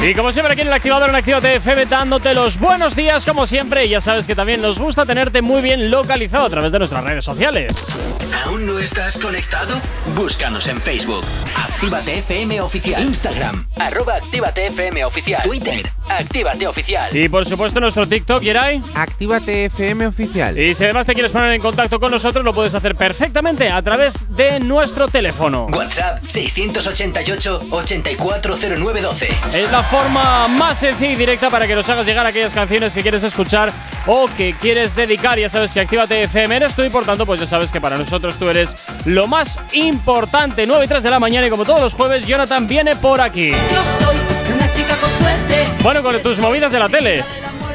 Y 0.00 0.14
como 0.14 0.30
siempre 0.30 0.52
aquí 0.52 0.60
en 0.60 0.68
el 0.68 0.72
activador 0.72 1.08
en 1.08 1.16
Actívate 1.16 1.56
FM 1.56 1.86
dándote 1.86 2.32
los 2.32 2.58
buenos 2.60 2.94
días 2.94 3.26
como 3.26 3.46
siempre 3.46 3.84
y 3.84 3.88
ya 3.88 4.00
sabes 4.00 4.28
que 4.28 4.36
también 4.36 4.62
nos 4.62 4.78
gusta 4.78 5.04
tenerte 5.04 5.42
muy 5.42 5.60
bien 5.60 5.90
localizado 5.90 6.46
a 6.46 6.50
través 6.50 6.70
de 6.70 6.78
nuestras 6.78 7.02
redes 7.02 7.24
sociales. 7.24 7.96
¿Aún 8.44 8.64
no 8.64 8.78
estás 8.78 9.18
conectado? 9.18 9.74
Búscanos 10.14 10.68
en 10.68 10.80
Facebook. 10.80 11.24
Actívate 11.56 12.18
FM 12.18 12.60
Oficial. 12.60 13.02
Instagram. 13.02 13.66
Arroba 13.76 14.14
Actívate 14.14 14.66
FM 14.68 15.04
Oficial. 15.04 15.42
Twitter. 15.42 15.90
Actívate 16.08 16.68
Oficial. 16.68 17.14
Y 17.16 17.28
por 17.28 17.44
supuesto 17.44 17.80
nuestro 17.80 18.06
TikTok, 18.06 18.40
Yeray. 18.42 18.80
Actívate 18.94 19.64
FM 19.64 20.06
Oficial. 20.06 20.56
Y 20.56 20.76
si 20.76 20.84
además 20.84 21.06
te 21.06 21.14
quieres 21.14 21.32
poner 21.32 21.50
en 21.50 21.60
contacto 21.60 21.98
con 21.98 22.12
nosotros 22.12 22.44
lo 22.44 22.54
puedes 22.54 22.74
hacer 22.74 22.94
perfectamente 22.94 23.68
a 23.68 23.82
través 23.82 24.16
de 24.30 24.60
nuestro 24.60 25.08
teléfono. 25.08 25.66
WhatsApp 25.66 26.22
688 26.24 27.66
840912. 27.70 29.28
Es 29.54 29.72
la 29.72 29.87
forma 29.90 30.48
más 30.48 30.78
sencilla 30.78 31.12
y 31.12 31.16
directa 31.16 31.48
para 31.50 31.66
que 31.66 31.74
nos 31.74 31.88
hagas 31.88 32.04
llegar 32.04 32.26
aquellas 32.26 32.52
canciones 32.52 32.92
que 32.92 33.02
quieres 33.02 33.22
escuchar 33.22 33.72
o 34.06 34.28
que 34.36 34.54
quieres 34.60 34.94
dedicar. 34.94 35.38
Ya 35.38 35.48
sabes 35.48 35.72
que 35.72 35.80
Actívate 35.80 36.24
FM 36.24 36.56
eres 36.56 36.74
tú 36.74 36.82
y 36.84 36.90
por 36.90 37.04
tanto, 37.04 37.24
pues 37.24 37.40
ya 37.40 37.46
sabes 37.46 37.70
que 37.72 37.80
para 37.80 37.96
nosotros 37.96 38.36
tú 38.38 38.48
eres 38.50 38.76
lo 39.06 39.26
más 39.26 39.58
importante. 39.72 40.66
9 40.66 40.84
y 40.84 40.88
3 40.88 41.02
de 41.02 41.10
la 41.10 41.18
mañana 41.18 41.46
y 41.46 41.50
como 41.50 41.64
todos 41.64 41.80
los 41.80 41.94
jueves, 41.94 42.26
Jonathan 42.26 42.66
viene 42.66 42.96
por 42.96 43.20
aquí. 43.20 43.50
Yo 43.50 44.06
soy 44.06 44.16
una 44.54 44.70
chica 44.72 44.94
con 44.96 45.10
suerte. 45.10 45.66
Bueno, 45.82 46.02
con 46.02 46.20
tus 46.22 46.38
movidas 46.38 46.70
de 46.72 46.78
la 46.78 46.88
tele. 46.88 47.24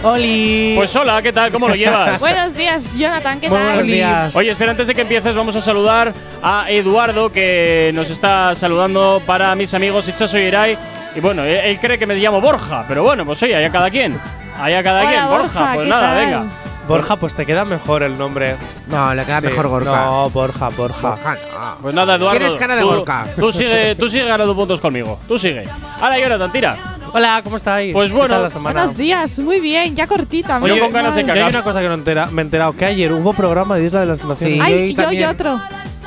Oli. 0.04 0.74
Pues 0.76 0.94
hola, 0.98 1.22
¿qué 1.22 1.32
tal? 1.32 1.52
¿Cómo 1.52 1.68
lo 1.68 1.76
llevas? 1.76 2.20
Buenos 2.20 2.54
días, 2.56 2.94
Jonathan, 2.94 3.40
¿qué 3.40 3.50
Muy 3.50 3.58
tal? 3.58 3.68
buenos 3.68 3.88
días. 3.88 4.36
Oye, 4.36 4.52
espera, 4.52 4.72
antes 4.72 4.88
de 4.88 4.94
que 4.94 5.02
empieces, 5.02 5.34
vamos 5.34 5.56
a 5.56 5.62
saludar 5.62 6.14
a 6.44 6.70
Eduardo, 6.70 7.32
que 7.32 7.92
nos 7.96 8.10
está 8.10 8.54
saludando 8.54 9.22
para 9.26 9.56
mis 9.56 9.74
amigos 9.74 10.08
Ichazo 10.10 10.38
y 10.38 10.42
Irai. 10.44 10.78
Y 11.16 11.20
bueno, 11.20 11.44
él, 11.44 11.56
él 11.58 11.80
cree 11.80 11.98
que 12.00 12.06
me 12.08 12.16
llamo 12.16 12.42
Borja, 12.42 12.86
pero 12.88 13.04
bueno, 13.04 13.26
pues 13.26 13.42
oye, 13.44 13.56
allá 13.56 13.70
cada 13.72 13.90
quien. 13.90 14.18
Allá 14.60 14.84
cada 14.84 15.02
Hola, 15.02 15.10
quien, 15.12 15.28
Borja, 15.28 15.72
Pues 15.74 15.84
¿qué 15.84 15.90
nada, 15.90 16.08
tal? 16.08 16.18
venga. 16.26 16.44
Borja, 16.88 17.16
pues 17.16 17.34
te 17.34 17.46
queda 17.46 17.64
mejor 17.64 18.04
el 18.04 18.18
nombre. 18.18 18.56
No, 18.88 19.14
le 19.16 19.24
queda 19.24 19.40
Sí, 19.40 19.46
mejor 19.48 19.68
Gorka. 19.70 19.92
No, 20.06 20.30
Borja, 20.32 20.70
Borja. 20.70 21.10
Borja, 21.12 21.36
no. 21.36 21.78
Pues 21.82 21.96
nada, 21.96 22.16
Eduardo. 22.16 22.38
Tienes 22.38 22.56
cara 22.58 22.76
de 22.76 22.82
tú- 22.82 22.90
Gorka. 22.90 23.26
Tú 23.38 23.54
sigue, 23.54 23.96
tú 23.96 24.10
sigue 24.10 24.26
ganando 24.26 24.54
puntos 24.54 24.82
conmigo. 24.82 25.18
Tú 25.28 25.40
sigue. 25.40 25.62
Ahora, 26.02 26.20
Jonathan, 26.20 26.52
tira. 26.52 26.76
Hola, 27.14 27.40
¿cómo 27.44 27.56
estáis? 27.56 27.94
Pues 27.94 28.12
¿Qué 28.12 28.18
bueno, 28.18 28.42
la 28.42 28.50
semana? 28.50 28.82
Buenos 28.82 28.98
días, 28.98 29.40
muy 29.40 29.60
bien, 29.62 29.96
ya 29.96 30.08
cortita. 30.08 30.58
Oye, 30.58 30.74
menos 30.74 30.86
con 30.88 30.94
ganas 30.94 31.16
de. 31.16 31.22
Yo 31.22 31.28
cagar. 31.28 31.44
hay 31.44 31.50
una 31.52 31.64
cosa 31.64 31.80
que 31.80 31.88
no 31.88 31.94
entera- 31.94 32.26
me 32.32 32.42
he 32.42 32.46
enterado, 32.46 32.74
que 32.74 32.86
ayer 32.86 33.14
hubo 33.14 33.32
programa 33.34 33.76
de 33.78 33.86
Isla 33.86 34.00
de 34.02 34.06
las 34.08 34.20
Tentaciones. 34.20 34.56
Sí. 34.56 34.62
Ay, 34.62 34.94
yo 34.94 35.04
y 35.12 35.16
yo 35.18 35.22
y 35.22 35.24
otro. 35.24 35.60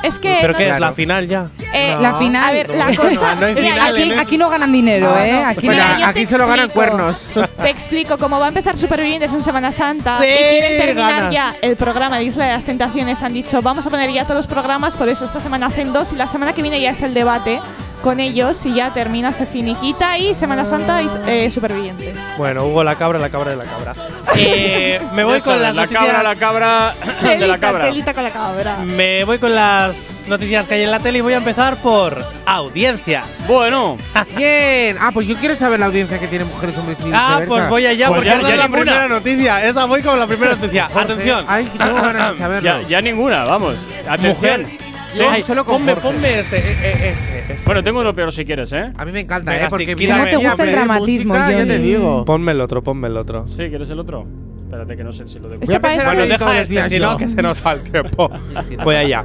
Es 0.03 0.19
que. 0.19 0.37
¿Pero 0.41 0.53
qué 0.53 0.69
es? 0.69 0.79
¿La 0.79 0.93
final 0.93 1.27
ya? 1.27 1.47
eh, 1.73 1.93
No. 1.95 2.01
La 2.01 2.13
final. 2.15 2.43
A 2.43 2.51
ver, 2.51 2.69
la 2.69 2.95
cosa. 2.95 3.35
No 3.35 3.45
hay 3.45 3.55
Mira, 3.55 3.73
final, 3.73 3.95
aquí- 3.95 4.11
¿eh? 4.11 4.19
Aquí 4.19 4.37
no 4.37 4.49
ganan 4.49 4.71
dinero, 4.71 5.17
¿eh? 5.19 5.43
Aquí 5.43 5.65
Bueno, 5.65 5.83
yo 5.99 6.05
aquí 6.05 6.21
te 6.25 6.27
solo 6.27 6.47
ganan 6.47 6.69
cuernos. 6.69 7.31
Te 7.61 7.69
explico, 7.69 8.17
cómo 8.17 8.39
va 8.39 8.45
a 8.45 8.49
empezar 8.49 8.77
Supervivientes 8.77 9.33
en 9.33 9.43
Semana 9.43 9.71
Santa 9.71 10.19
Sí, 10.21 10.25
y 10.27 10.49
quieren 10.49 10.79
terminar 10.79 11.11
ganas. 11.11 11.33
ya 11.33 11.55
el 11.61 11.75
programa 11.75 12.17
de 12.17 12.25
Isla 12.25 12.45
de 12.45 12.53
las 12.53 12.63
Tentaciones, 12.63 13.23
han 13.23 13.33
dicho, 13.33 13.61
vamos 13.61 13.85
a 13.87 13.89
poner 13.89 14.11
ya 14.11 14.23
todos 14.23 14.37
los 14.37 14.47
programas, 14.47 14.93
por 14.93 15.09
eso 15.09 15.25
esta 15.25 15.39
semana 15.39 15.67
hacen 15.67 15.91
dos 15.93 16.13
y 16.13 16.15
la 16.15 16.27
semana 16.27 16.53
que 16.53 16.61
viene 16.61 16.79
ya 16.79 16.91
es 16.91 17.01
el 17.01 17.13
debate 17.13 17.59
con 18.03 18.19
ellos 18.19 18.65
y 18.65 18.73
ya 18.75 18.93
termina, 18.93 19.31
se 19.33 19.45
finiquita 19.45 20.17
y 20.17 20.33
Semana 20.35 20.65
Santa 20.65 21.01
y 21.01 21.09
eh, 21.27 21.51
Supervivientes. 21.51 22.15
Bueno, 22.37 22.65
hubo 22.65 22.83
la 22.83 22.95
cabra, 22.95 23.19
la 23.19 23.29
cabra 23.29 23.51
de 23.51 23.57
la 23.57 23.63
cabra. 23.65 23.93
Eh, 24.39 25.01
me 25.15 25.23
voy 25.23 25.41
con 25.41 25.59
las 25.59 25.75
la 25.75 25.83
noticias. 25.83 26.03
cabra, 26.05 26.21
la 26.21 26.35
cabra 26.35 26.93
de 27.23 27.47
la 27.47 27.57
cabra. 27.57 27.85
telita 27.85 28.13
con 28.13 28.23
la 28.23 28.29
cabra. 28.29 28.77
Me 28.83 29.23
voy 29.23 29.39
con 29.39 29.55
las 29.55 30.25
noticias 30.27 30.67
que 30.67 30.75
hay 30.75 30.83
en 30.83 30.91
la 30.91 30.99
tele 30.99 31.19
y 31.19 31.21
voy 31.21 31.33
a 31.33 31.37
empezar 31.37 31.77
por 31.77 32.23
audiencias. 32.45 33.23
Bueno, 33.47 33.97
Bien. 34.35 34.97
Ah, 34.99 35.09
pues 35.11 35.25
yo 35.27 35.35
quiero 35.37 35.55
saber 35.55 35.79
la 35.79 35.87
audiencia 35.87 36.19
que 36.19 36.27
tiene 36.27 36.45
mujeres, 36.45 36.77
hombres 36.77 36.99
y 37.03 37.09
Ah, 37.13 37.41
pues 37.47 37.67
voy 37.69 37.87
allá 37.87 38.09
Pues 38.09 38.17
porque 38.17 38.29
ya- 38.29 38.35
es 38.35 38.43
la 38.43 38.49
ninguna. 38.67 38.67
primera 38.83 39.07
noticia. 39.07 39.65
Esa 39.65 39.85
voy 39.85 40.03
con 40.03 40.19
la 40.19 40.27
primera 40.27 40.51
noticia. 40.55 40.87
Jorge, 40.93 41.13
Atención. 41.13 41.45
Ay, 41.47 41.65
que 41.65 41.77
tengo 41.79 41.95
ganas 41.95 42.31
de 42.33 42.37
saberlo. 42.43 42.81
ya, 42.81 42.87
ya 42.87 43.01
ninguna, 43.01 43.43
vamos. 43.45 43.75
Atención. 44.07 44.61
Mujer. 44.61 44.67
Yo 45.15 45.29
Ay, 45.29 45.43
solo 45.43 45.63
con 45.65 45.77
ponme, 45.77 45.93
Jorge. 45.93 46.07
ponme 46.09 46.39
este, 46.39 46.57
eh, 46.57 46.75
eh, 46.83 47.11
este, 47.13 47.53
este, 47.53 47.65
Bueno, 47.65 47.83
tengo 47.83 47.97
este. 47.99 48.01
uno 48.07 48.13
peor 48.15 48.31
si 48.33 48.45
quieres, 48.45 48.71
¿eh? 48.73 48.91
A 48.95 49.05
mí 49.05 49.11
me 49.11 49.21
encanta, 49.21 49.51
Venga, 49.51 49.65
¿eh? 49.65 49.67
Porque 49.69 49.95
sí, 49.95 50.07
¿Cómo 50.07 50.23
te 50.25 50.35
gusta 50.37 50.63
el 50.63 50.71
dramatismo, 50.71 51.33
música, 51.33 51.51
ya 51.57 51.65
te 51.67 51.79
digo. 51.79 52.25
Ponme 52.25 52.51
el 52.51 52.61
otro, 52.61 52.83
ponme 52.83 53.07
el 53.07 53.17
otro. 53.17 53.45
Sí, 53.47 53.69
¿quieres 53.69 53.89
el 53.89 53.99
otro? 53.99 54.27
Espérate 54.57 54.97
que 54.97 55.03
no 55.03 55.11
sé 55.13 55.25
si 55.27 55.39
lo 55.39 55.47
tengo. 55.47 55.65
Voy 55.65 55.73
a 55.73 55.77
Este 55.77 55.87
empezar 55.87 56.07
a 56.07 56.13
Bueno, 56.13 56.27
deja 56.37 56.59
este, 56.61 56.89
si 56.89 56.99
no, 56.99 57.11
yo. 57.13 57.17
que 57.17 57.29
se 57.29 57.41
nos 57.41 57.65
va 57.65 57.73
el 57.73 57.83
tiempo. 57.83 58.29
Sí, 58.67 58.75
no. 58.77 58.83
Voy 58.83 58.95
allá. 58.95 59.23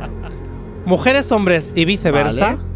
Mujeres, 0.84 1.30
hombres 1.32 1.70
y 1.74 1.84
viceversa. 1.84 2.56
Vale. 2.56 2.71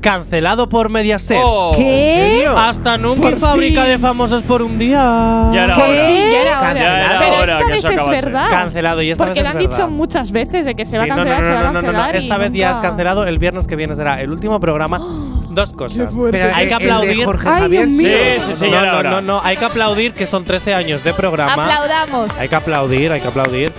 Cancelado 0.00 0.68
por 0.68 0.88
Mediaset. 0.90 1.40
Oh, 1.42 1.72
¿Qué? 1.76 2.46
Hasta 2.56 2.96
nunca 2.98 3.22
Por 3.22 3.38
fábrica 3.38 3.82
fin. 3.82 3.90
de 3.90 3.98
famosos 3.98 4.42
por 4.42 4.62
un 4.62 4.78
día. 4.78 5.50
Ya 5.52 5.64
era 5.64 5.74
¿Qué? 5.74 5.82
hora. 5.82 5.92
Ya 5.92 6.40
era 6.42 6.60
hora. 6.60 6.74
Ya 6.74 7.00
era 7.00 7.18
Pero 7.18 7.32
hora 7.32 7.52
esta 7.52 7.58
que 7.66 7.72
vez 7.72 7.84
es 7.84 8.24
verdad. 8.24 8.50
Cancelado 8.50 9.02
y 9.02 9.10
esta 9.10 9.24
Porque 9.24 9.40
vez 9.40 9.42
lo 9.42 9.48
es 9.48 9.54
han 9.54 9.58
dicho 9.70 9.82
verdad. 9.82 9.88
muchas 9.96 10.30
veces 10.30 10.64
de 10.66 10.74
que 10.76 10.86
se 10.86 10.98
va 10.98 11.02
a 11.02 11.06
Sí, 11.06 11.10
no, 11.10 11.16
cancelar, 11.16 11.40
no, 11.40 11.46
se 11.48 11.52
va 11.54 11.60
no, 11.62 11.68
a 11.68 11.72
no, 11.72 11.82
no, 11.82 11.86
no, 11.88 11.92
cancelar. 11.98 12.14
y 12.14 12.18
Esta 12.18 12.38
vez 12.38 12.52
ya 12.52 12.68
es 12.70 12.76
nunca- 12.76 12.88
cancelado. 12.88 13.26
El 13.26 13.38
viernes 13.38 13.66
que 13.66 13.76
viene 13.76 13.96
será 13.96 14.20
el 14.20 14.30
último 14.30 14.60
programa. 14.60 14.98
Dos 15.50 15.72
cosas. 15.72 16.14
Pero, 16.30 16.54
Hay 16.54 16.68
que 16.68 16.74
aplaudir. 16.74 17.24
Jorge 17.24 17.48
Ay, 17.48 17.60
Javier, 17.62 17.86
Dios 17.88 17.98
mío. 17.98 18.08
Sí, 18.36 18.42
sí, 18.46 18.54
sí, 18.64 18.70
ya 18.70 18.82
no, 18.86 19.02
no, 19.02 19.10
no, 19.10 19.20
no. 19.20 19.40
Hay 19.42 19.56
que 19.56 19.64
aplaudir 19.64 20.12
que 20.12 20.26
son 20.28 20.44
13 20.44 20.74
años 20.74 21.02
de 21.02 21.12
programa. 21.12 21.52
Aplaudamos. 21.64 22.38
Hay 22.38 22.48
que 22.48 22.54
aplaudir, 22.54 23.10
hay 23.10 23.20
que 23.20 23.28
aplaudir. 23.28 23.72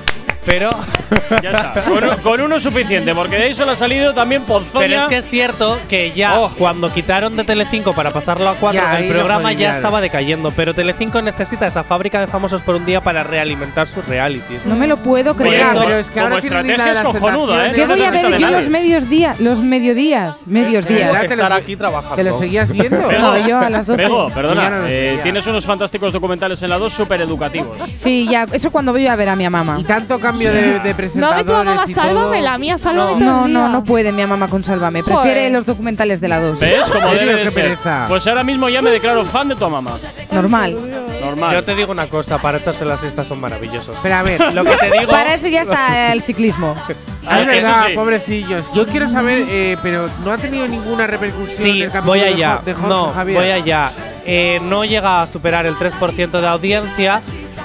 Pero, 0.49 0.69
Ya 1.43 1.49
está. 1.51 1.83
Con, 1.87 2.03
un- 2.03 2.15
con 2.17 2.41
uno 2.41 2.59
suficiente, 2.59 3.13
porque 3.13 3.35
de 3.37 3.43
ahí 3.43 3.53
solo 3.53 3.71
ha 3.71 3.75
salido 3.75 4.13
también 4.15 4.41
Ponzoña. 4.43 4.79
pero 4.79 5.01
es 5.01 5.03
que 5.07 5.17
es 5.17 5.29
cierto 5.29 5.79
que 5.87 6.11
ya 6.11 6.39
Oh. 6.39 6.49
cuando 6.57 6.91
quitaron 6.91 7.35
de 7.35 7.43
Telecinco 7.43 7.93
para 7.93 8.11
pasarlo 8.11 8.49
a 8.49 8.55
4, 8.55 8.81
Ya, 8.81 8.91
ahí 8.91 9.07
el 9.07 9.13
programa 9.13 9.53
ya 9.53 9.75
estaba 9.75 10.01
decayendo. 10.01 10.51
Pero 10.55 10.73
Telecinco 10.73 11.21
necesita 11.21 11.67
esa 11.67 11.83
fábrica 11.83 12.19
de 12.19 12.27
famosos 12.27 12.61
por 12.63 12.75
un 12.75 12.85
día 12.85 12.99
para 13.01 13.23
realimentar 13.23 13.87
sus 13.87 14.05
realities. 14.07 14.65
No 14.65 14.75
me 14.75 14.87
lo 14.87 14.97
puedo 14.97 15.35
creer. 15.35 15.59
Eso, 15.67 15.79
pero 15.79 15.95
es 15.97 16.09
que 16.09 16.19
ahora 16.19 16.37
estrategia 16.39 16.91
es 16.93 16.99
cojonuda, 16.99 17.67
¿eh? 17.67 17.71
¿Qué 17.75 17.85
voy 17.85 18.01
a 18.03 18.11
ver 18.11 18.37
yo 18.39 18.49
los 18.49 18.69
medios 18.69 19.09
días, 19.09 19.39
los 19.39 19.59
mediodías, 19.59 20.47
medios 20.47 20.85
¿De 20.85 20.95
días? 20.95 21.23
Estar 21.23 21.53
aquí 21.53 21.75
trabajando. 21.75 22.15
¿Te 22.15 22.23
lo 22.23 22.37
seguías 22.37 22.71
viendo? 22.71 22.99
No, 23.11 23.37
yo 23.47 23.59
a 23.59 23.69
las 23.69 23.85
12. 23.85 24.01
Pego, 24.03 24.29
Ya 24.29 24.33
perdona. 24.35 24.69
no 24.69 24.87
eh, 24.87 25.19
tienes 25.21 25.45
unos 25.47 25.65
fantásticos 25.65 26.11
documentales 26.13 26.61
en 26.63 26.69
la 26.71 26.77
2 26.77 26.91
súper 26.93 27.21
educativos. 27.21 27.77
Sí, 27.93 28.27
ya, 28.29 28.45
eso 28.51 28.71
cuando 28.71 28.91
voy 28.93 29.05
a 29.07 29.15
ver 29.15 29.29
a 29.29 29.35
mi 29.35 29.47
mamá. 29.49 29.77
Y 29.79 29.83
tanto 29.83 30.19
cambio 30.19 30.38
de, 30.45 30.79
de 30.79 31.11
No 31.15 31.33
ve 31.35 31.43
tu 31.43 31.51
mamá, 31.51 31.83
y 31.87 31.93
todo. 31.93 32.03
sálvame, 32.05 32.41
la 32.41 32.57
mía, 32.57 32.77
sálvame 32.77 33.13
todo 33.13 33.19
No, 33.19 33.45
el 33.45 33.53
no, 33.53 33.59
día. 33.61 33.69
no 33.69 33.83
puede 33.83 34.11
mi 34.11 34.25
mamá 34.25 34.47
con 34.47 34.63
Sálvame. 34.63 35.03
Prefiere 35.03 35.39
Joder. 35.41 35.51
los 35.51 35.65
documentales 35.65 36.21
de 36.21 36.27
la 36.27 36.39
2. 36.39 36.59
¿Ves? 36.59 36.87
Como 36.89 37.11
debe 37.13 37.33
de 37.35 37.43
Qué 37.43 37.51
ser. 37.51 37.63
pereza. 37.63 38.05
Pues 38.07 38.25
ahora 38.27 38.43
mismo 38.43 38.69
ya 38.69 38.81
me 38.81 38.89
declaro 38.91 39.25
fan 39.25 39.47
de 39.49 39.55
tu 39.55 39.69
mamá. 39.69 39.97
Normal. 40.31 40.77
Normal. 41.23 41.53
Yo 41.53 41.63
te 41.63 41.75
digo 41.75 41.91
una 41.91 42.07
cosa, 42.07 42.37
para 42.39 42.57
echarse 42.59 42.85
la 42.85 42.97
siesta 42.97 43.23
son 43.23 43.39
maravillosos. 43.41 43.97
Pero 44.01 44.15
a 44.15 44.23
ver, 44.23 44.53
Lo 44.53 44.63
que 44.63 44.75
te 44.77 44.91
digo. 44.99 45.11
Para 45.11 45.33
eso 45.33 45.47
ya 45.47 45.61
está 45.63 46.11
el 46.13 46.21
ciclismo. 46.23 46.75
Ah, 47.31 47.41
es 47.41 47.47
eso 47.47 47.51
verdad, 47.57 47.83
sí. 47.89 47.93
pobrecillos. 47.93 48.71
Yo 48.73 48.87
quiero 48.87 49.07
saber, 49.07 49.45
eh, 49.49 49.77
pero 49.83 50.09
no 50.25 50.31
ha 50.31 50.37
tenido 50.39 50.67
ninguna 50.67 51.05
repercusión 51.05 51.63
Sí, 51.63 51.81
el 51.83 51.91
capítulo 51.91 52.05
voy 52.13 52.19
de 52.21 52.25
allá. 52.25 52.55
Jo- 52.55 52.65
de 52.65 52.73
Jorge 52.73 52.89
no, 52.89 53.07
Javier. 53.09 53.37
voy 53.39 53.51
allá. 53.51 53.91
Eh, 54.25 54.59
no 54.63 54.83
llega 54.83 55.21
a 55.21 55.27
superar 55.27 55.67
el 55.67 55.75
3% 55.75 56.41
de 56.41 56.47
audiencia. 56.47 57.21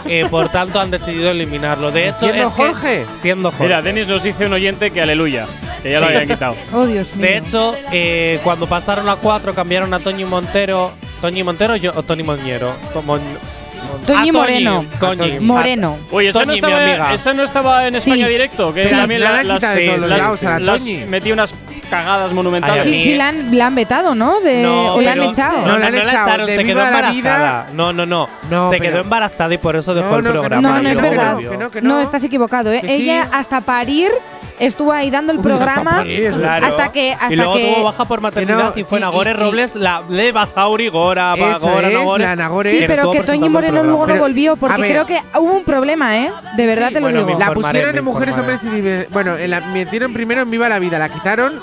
Eh, 0.07 0.27
por 0.31 0.49
tanto, 0.51 0.81
han 0.81 0.91
decidido 0.91 1.31
eliminarlo. 1.31 1.91
De 1.91 2.09
hecho, 2.09 2.21
¿Siendo 2.21 2.49
es 2.49 2.55
que- 2.55 2.63
Jorge? 2.63 3.07
siendo 3.21 3.51
Jorge. 3.51 3.65
Mira, 3.65 3.83
Denis 3.83 4.07
nos 4.09 4.23
dice 4.23 4.47
un 4.47 4.53
oyente 4.53 4.91
que 4.91 5.01
aleluya, 5.01 5.47
que 5.83 5.91
ya 5.93 6.01
lo 6.01 6.07
habían 6.07 6.29
quitado. 6.29 6.55
Oh, 6.73 6.87
Dios 6.87 7.15
mío. 7.15 7.27
De 7.27 7.37
hecho, 7.39 7.75
eh, 7.93 8.41
cuando 8.45 8.67
pasaron 8.67 9.09
a 9.09 9.17
4, 9.17 9.55
cambiaron 9.55 9.93
a 9.95 9.99
Toñi 9.99 10.25
Montero. 10.25 10.93
¿Toñi 11.21 11.43
Montero 11.43 11.77
yo- 11.77 11.93
o 11.97 12.03
Tony 12.03 12.23
Moñero? 12.23 12.73
Mon- 13.05 13.21
Toñi 14.07 14.33
Moreno. 14.33 14.85
Toñi. 15.01 15.39
Moreno. 15.41 15.97
Oye, 16.11 16.29
esa, 16.29 16.41
no 16.41 16.47
Toñi, 16.47 16.61
mi 16.61 16.67
estaba, 16.67 16.85
amiga. 16.85 17.15
esa 17.15 17.33
no 17.33 17.43
estaba 17.45 17.87
en 17.89 17.95
España 17.95 18.27
Sí. 18.27 18.33
directo, 18.33 18.75
que 18.75 18.89
Sí. 18.89 18.95
también 18.95 19.21
La 19.23 19.33
la- 19.33 19.39
han 19.41 19.49
las, 19.49 19.63
de 19.63 19.77
sí, 19.79 19.87
todos 19.87 20.01
las- 20.01 20.19
lados 20.19 20.43
a 20.45 20.51
la 20.51 20.59
las 20.59 20.79
Toñi. 20.85 20.97
metí 21.07 21.33
unas 21.33 21.55
cagadas 21.89 22.33
monumentales. 22.33 22.83
Sí, 22.85 23.03
sí, 23.03 23.15
la 23.15 23.29
han, 23.29 23.57
la 23.57 23.67
han 23.67 23.75
vetado, 23.75 24.15
¿no? 24.15 24.41
De, 24.41 24.63
No, 24.63 24.95
o 24.95 25.01
la 25.01 25.13
han 25.13 25.19
pero- 25.19 25.31
echado. 25.31 25.59
No, 25.59 25.67
No, 25.67 25.73
no, 25.73 25.79
la 25.79 25.87
han 25.87 25.93
no 25.95 25.99
echado. 26.11 26.47
De 26.47 26.55
se 26.57 26.65
quedó 26.65 26.75
Viva 26.81 26.91
la 26.91 27.09
embarazada. 27.11 27.67
No, 27.75 27.93
no, 27.93 28.07
no. 28.07 28.29
No, 28.51 28.71
se 28.71 28.79
pero- 28.79 28.91
quedó 28.91 29.01
embarazada 29.03 29.55
y 29.55 29.59
por 29.59 29.77
eso 29.77 29.95
dejó 29.95 30.11
No, 30.11 30.17
el 30.19 30.25
no, 30.25 30.31
que 30.33 30.39
programa. 30.39 30.69
No, 30.69 30.83
no 30.83 30.89
y 30.89 30.93
es 30.93 31.01
verdad. 31.01 31.37
Que 31.39 31.57
no, 31.57 31.71
que 31.71 31.83
No, 31.83 31.89
no. 31.97 32.01
estás 32.01 32.25
equivocado, 32.25 32.73
¿eh? 32.73 32.81
Que 32.81 32.97
sí. 32.97 33.03
Ella 33.11 33.29
hasta 33.33 33.61
parir 33.61 34.11
estuvo 34.59 34.93
ahí 34.93 35.11
dando 35.11 35.33
el 35.33 35.41
programa. 35.41 36.05
Claro. 36.05 36.67
hasta 36.67 36.93
que 36.93 37.13
hasta 37.13 37.33
y 37.33 37.37
luego 37.37 37.55
que 37.55 37.73
tuvo 37.75 37.85
baja 37.85 38.05
por 38.05 38.21
maternidad 38.21 38.73
no, 38.75 38.81
y 38.81 38.85
fue 38.85 38.99
sí, 38.99 39.05
Nagore 39.05 39.31
y- 39.31 39.35
y- 39.35 39.37
Robles, 39.37 39.77
la 39.77 40.03
de 40.09 40.33
Basauri 40.33 40.89
Gora, 40.89 41.35
Gora, 41.37 41.91
Nagore. 41.91 42.25
la 42.25 42.37
Nagore. 42.37 42.71
Sí, 42.71 42.85
pero 42.87 43.11
que 43.11 43.21
Toñi 43.23 43.49
Moreno 43.49 43.83
luego 43.83 44.07
no 44.07 44.17
volvió 44.17 44.57
porque 44.57 44.81
ver. 44.81 44.91
creo 44.91 45.07
que 45.07 45.21
hubo 45.39 45.53
un 45.55 45.65
problema, 45.65 46.17
¿eh? 46.19 46.31
De 46.57 46.67
verdad 46.67 46.89
te 46.89 46.95
lo 46.95 47.01
bueno, 47.03 47.25
digo. 47.25 47.39
La 47.39 47.53
pusieron 47.53 47.97
en 47.97 48.05
Mujeres, 48.05 48.37
informaré. 48.37 48.59
Hombres 48.59 48.79
y 48.79 48.81
Vive. 48.81 49.09
Bueno, 49.11 49.37
en 49.37 49.51
la, 49.51 49.61
metieron 49.61 50.13
primero 50.13 50.43
en 50.43 50.51
Viva 50.51 50.69
la 50.69 50.79
Vida, 50.79 50.99
la 50.99 51.09
quitaron. 51.09 51.55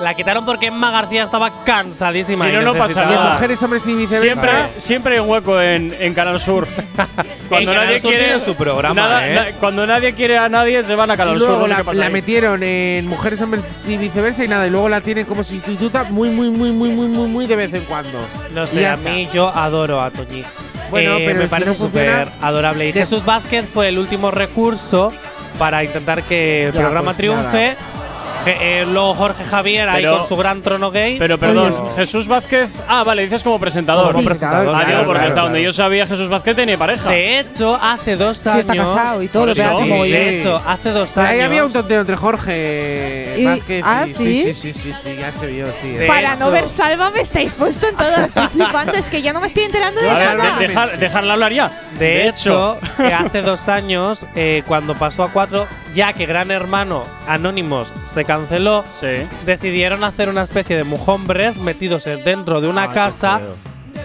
La 0.00 0.12
quitaron 0.14 0.44
porque 0.44 0.66
Emma 0.66 0.90
García 0.90 1.22
estaba 1.22 1.50
cansadísima. 1.64 2.44
Si 2.44 2.52
no, 2.52 2.60
no 2.60 2.74
pasa 2.74 3.06
nada. 3.06 3.32
Mujeres, 3.32 3.62
Hombres 3.62 3.86
y 3.86 3.94
Viceversa. 3.94 4.42
Siempre, 4.42 4.80
siempre 4.80 5.14
hay 5.14 5.20
un 5.20 5.30
hueco 5.30 5.58
en, 5.58 5.94
en 5.98 6.12
Canal 6.12 6.38
Sur. 6.38 6.68
Cuando 7.48 7.72
Canal 7.72 7.86
nadie 7.86 8.00
Sur 8.00 8.10
quiere 8.10 8.26
tiene 8.26 8.40
su 8.40 8.54
programa, 8.56 8.94
nada- 9.00 9.28
¿eh? 9.28 9.34
na- 9.34 9.46
cuando 9.58 9.86
nadie 9.86 10.12
quiere 10.12 10.36
a 10.36 10.48
nadie 10.50 10.82
se 10.82 10.94
van 10.94 11.10
a 11.10 11.14
Y 11.14 11.16
Canal 11.16 11.38
Sur. 11.38 11.48
luego 11.48 11.66
no 11.68 11.74
sé 11.76 11.84
la, 11.84 11.92
la 11.94 12.10
metieron 12.10 12.62
en 12.62 13.06
Mujeres, 13.06 13.40
Hombres 13.40 13.62
y 13.88 13.96
Viceversa 13.96 14.44
y 14.44 14.48
nada. 14.48 14.66
Y 14.66 14.70
luego 14.70 14.88
la 14.90 15.00
tienen 15.00 15.24
como 15.24 15.42
sustituta 15.44 16.04
muy, 16.04 16.28
muy, 16.28 16.50
muy, 16.50 16.72
muy, 16.72 16.90
muy, 16.90 17.06
muy, 17.06 17.28
muy 17.28 17.46
de 17.46 17.56
vez 17.56 17.72
en 17.72 17.84
cuando. 17.84 18.18
No 18.52 18.66
sé, 18.66 18.86
a 18.86 18.96
mí 18.96 19.28
yo 19.32 19.48
adoro 19.48 20.00
a 20.02 20.10
Toñi. 20.10 20.44
Bueno, 20.90 21.16
Eh, 21.16 21.22
pero 21.26 21.38
me 21.40 21.48
parece 21.48 21.74
súper 21.74 22.28
adorable. 22.42 22.86
Y 22.88 22.92
de- 22.92 23.00
Jesús 23.00 23.24
Vázquez 23.24 23.64
fue 23.72 23.88
el 23.88 23.98
último 23.98 24.30
recurso 24.30 25.10
para 25.58 25.82
intentar 25.82 26.22
que 26.24 26.66
el 26.66 26.72
Ya, 26.74 26.80
programa 26.80 27.06
pues 27.06 27.16
triunfe. 27.16 27.76
Je- 28.46 28.56
eh, 28.82 28.86
luego 28.86 29.12
Jorge 29.14 29.44
Javier 29.44 29.88
ahí 29.88 30.02
Pero- 30.02 30.18
con 30.18 30.28
su 30.28 30.36
gran 30.36 30.62
trono 30.62 30.90
gay. 30.90 31.18
Pero 31.18 31.36
perdón, 31.36 31.74
Oye, 31.76 31.92
Jesús 31.96 32.28
Vázquez. 32.28 32.70
Ah, 32.88 33.02
vale, 33.04 33.22
dices 33.22 33.42
como 33.42 33.58
presentador. 33.58 34.12
Como 34.12 34.24
presentador, 34.24 34.74
Ah, 34.74 34.84
digo, 34.86 34.98
porque 34.98 35.12
claro, 35.12 35.26
hasta 35.28 35.40
donde 35.42 35.58
claro. 35.58 35.64
yo 35.64 35.72
sabía, 35.72 36.06
Jesús 36.06 36.28
Vázquez 36.28 36.56
tenía 36.56 36.78
pareja. 36.78 37.10
De 37.10 37.40
hecho, 37.40 37.78
hace 37.82 38.16
dos 38.16 38.38
Sí, 38.38 38.48
años. 38.48 38.60
está 38.60 38.74
casado 38.76 39.22
y 39.22 39.28
todo, 39.28 39.50
hace 39.52 39.62
Sí. 39.62 39.68
mogollón. 39.68 40.10
De 40.10 40.38
hecho, 40.40 40.62
hace 40.66 40.90
dos 40.92 41.10
Pero 41.14 41.26
años. 41.26 41.34
ahí 41.34 41.40
había 41.44 41.64
un 41.66 41.72
tonteo 41.72 42.00
entre 42.00 42.16
Jorge 42.16 43.34
Y- 43.38 43.44
Vázquez 43.44 43.82
ah, 43.84 44.04
y 44.06 44.12
¿sí? 44.14 44.42
sí, 44.44 44.54
sí, 44.54 44.72
sí, 44.72 44.92
sí, 44.92 45.16
ya 45.18 45.32
se 45.32 45.46
vio, 45.46 45.66
sí. 45.80 45.88
De 45.90 46.06
Para 46.06 46.36
no 46.36 46.46
hecho- 46.46 46.50
ver 46.52 46.68
Salva 46.68 47.10
me 47.10 47.20
estáis 47.22 47.52
puesto 47.52 47.88
en 47.88 47.96
todo. 47.96 48.16
Estoy 48.26 48.46
flipando. 48.52 48.92
Es 48.92 49.10
que 49.10 49.22
yo 49.22 49.32
no 49.32 49.40
me 49.40 49.46
estoy 49.48 49.64
enterando 49.64 50.00
de 50.00 50.06
nada. 50.08 50.58
de- 50.58 50.68
dejar- 50.68 50.98
dejarla 50.98 51.32
hablar 51.34 51.52
ya. 51.52 51.70
De 51.98 52.28
hecho, 52.28 52.78
que 52.96 53.12
hace 53.12 53.42
dos 53.42 53.68
años, 53.68 54.24
eh, 54.34 54.62
cuando 54.66 54.94
pasó 54.94 55.24
a 55.24 55.28
cuatro, 55.30 55.66
ya 55.96 56.12
que 56.12 56.26
Gran 56.26 56.50
Hermano 56.52 57.02
Anónimos 57.26 57.90
se 58.04 58.24
canceló, 58.24 58.84
decidieron 59.46 60.04
hacer 60.04 60.28
una 60.28 60.42
especie 60.42 60.76
de 60.76 60.84
mujombres 60.84 61.58
metidos 61.58 62.06
en- 62.06 62.22
dentro 62.22 62.60
de 62.60 62.68
una 62.68 62.84
Ah, 62.84 62.92
casa. 62.92 63.40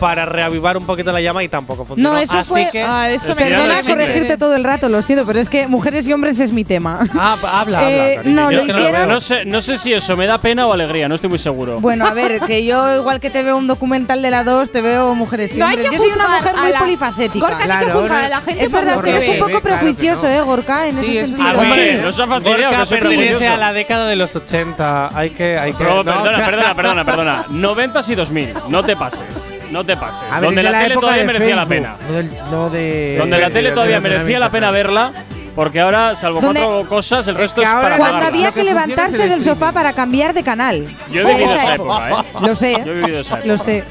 Para 0.02 0.26
reavivar 0.26 0.76
un 0.78 0.86
poquito 0.86 1.12
la 1.12 1.22
llama 1.22 1.44
y 1.44 1.48
tampoco 1.48 1.86
funcionó. 1.86 2.14
No, 2.14 2.18
eso 2.18 2.40
Así 2.40 2.50
fue. 2.50 2.68
que. 2.72 2.82
Ah, 2.82 3.10
eso 3.12 3.30
me 3.36 3.36
Perdona 3.36 3.82
corregirte 3.84 4.36
todo 4.36 4.56
el 4.56 4.64
rato, 4.64 4.90
lo 4.90 5.02
siento, 5.04 5.26
pero 5.28 5.40
es 5.40 5.48
que 5.48 5.68
mujeres 5.68 6.08
y 6.08 6.14
hombres 6.14 6.40
es 6.40 6.52
mi 6.52 6.66
tema. 6.66 7.08
Ah, 7.18 7.38
habla, 7.62 7.90
Eh, 7.90 8.18
habla. 8.18 8.24
cariño. 8.24 8.36
no, 8.36 8.52
lo 8.52 8.66
que 8.66 8.74
no 8.74 8.80
hicieron- 8.80 9.02
veo. 9.02 9.06
No 9.06 9.20
sé, 9.22 9.46
no 9.46 9.62
sé 9.62 9.78
si 9.78 9.94
eso 9.94 10.18
me 10.18 10.26
da 10.26 10.40
pena 10.40 10.66
o 10.66 10.74
alegría, 10.74 11.08
no 11.08 11.14
estoy 11.16 11.30
muy 11.30 11.38
seguro. 11.40 11.80
Bueno, 11.80 12.06
a 12.08 12.14
ver, 12.14 12.40
que 12.42 12.66
yo 12.66 12.96
igual 12.96 13.20
que 13.20 13.30
te 13.30 13.44
veo 13.44 13.56
un 13.58 13.68
documental 13.68 14.22
de 14.24 14.32
la 14.32 14.44
2, 14.44 14.72
te 14.72 14.82
veo 14.82 15.14
mujeres 15.14 15.56
y 15.56 15.60
No 15.60 15.68
hombres. 15.68 15.86
que 15.88 15.96
Yo 15.96 16.02
soy 16.02 16.12
una 16.14 16.28
mujer 16.28 16.56
muy 16.58 16.72
la- 16.72 16.80
polifacética. 16.80 17.46
Gorka, 17.46 17.58
que 17.60 17.64
Claro, 17.66 18.02
no- 18.08 18.08
la 18.28 18.42
gente 18.42 18.64
Es 18.66 18.72
verdad, 18.72 19.02
que 19.04 19.18
es 19.18 19.28
un 19.30 19.36
poco 19.36 19.46
claro 19.46 19.62
que 19.62 19.70
prejuicioso, 19.70 20.24
no. 20.24 20.30
¿eh, 20.30 20.42
Gorka? 20.42 20.88
En 20.88 20.96
Sí, 20.96 21.12
ese 21.18 21.20
es 21.22 21.30
sentido. 21.30 21.60
Hombre, 21.62 21.96
sí. 21.98 22.02
no 22.04 22.12
se 22.12 22.24
ha 22.24 22.28
fastidiado, 22.28 22.84
que 22.86 22.90
pertenece 22.96 23.48
a 23.48 23.58
la 23.58 23.72
década 23.74 24.08
de 24.08 24.16
los 24.16 24.36
80. 24.36 25.10
Hay 25.16 25.30
que. 25.30 25.60
Hay 25.60 25.74
que 25.74 25.84
no, 25.84 26.04
perdona, 26.04 26.46
perdona, 26.46 26.76
perdona, 26.76 27.06
perdona. 27.06 27.46
90 27.50 28.02
y 28.08 28.16
2000. 28.16 28.54
No 28.70 28.84
te 28.84 28.96
pases. 28.96 29.52
No 29.72 29.84
te 29.86 29.96
pases. 29.98 30.24
A 30.30 30.40
ver, 30.40 30.50
Donde 30.50 30.64
la, 30.64 30.82
tele 30.82 30.96
todavía 30.96 31.22
de 31.22 31.28
merecía 31.28 31.56
la 31.56 31.66
pena. 31.66 31.96
Del- 32.10 32.30
no 32.52 32.70
de. 32.70 33.16
Donde 33.18 33.40
la 33.40 33.50
tele 33.50 33.70
de 33.70 33.76
todavía 33.76 34.00
merecía 34.00 34.40
la 34.40 34.50
pena 34.52 34.72
verla, 34.72 35.12
porque 35.56 35.80
ahora, 35.80 36.16
salvo 36.16 36.40
cuatro 36.42 36.86
cosas, 36.88 37.28
el 37.28 37.36
Es 37.36 37.42
resto 37.42 37.62
que 37.62 37.68
es 37.68 37.74
para 37.74 37.98
Cuando 37.98 38.26
había 38.26 38.48
Lo 38.48 38.54
que 38.54 38.64
levantarse 38.64 39.24
el 39.24 39.30
del 39.30 39.42
sofá 39.42 39.72
para 39.72 39.94
cambiar 39.94 40.34
de 40.34 40.44
canal. 40.44 40.86
Yo 41.12 41.22
he 41.22 41.34
vivido 41.36 41.54
esa 41.56 41.76
época, 41.76 42.10
¿eh? 42.10 42.24
Lo 42.42 42.56
sé, 42.56 42.82
Yo 42.86 42.92
he 42.92 42.96
vivido 42.96 43.20
esa 43.22 43.36
época. 43.36 43.48
lo 43.48 43.58
sé. 43.58 43.84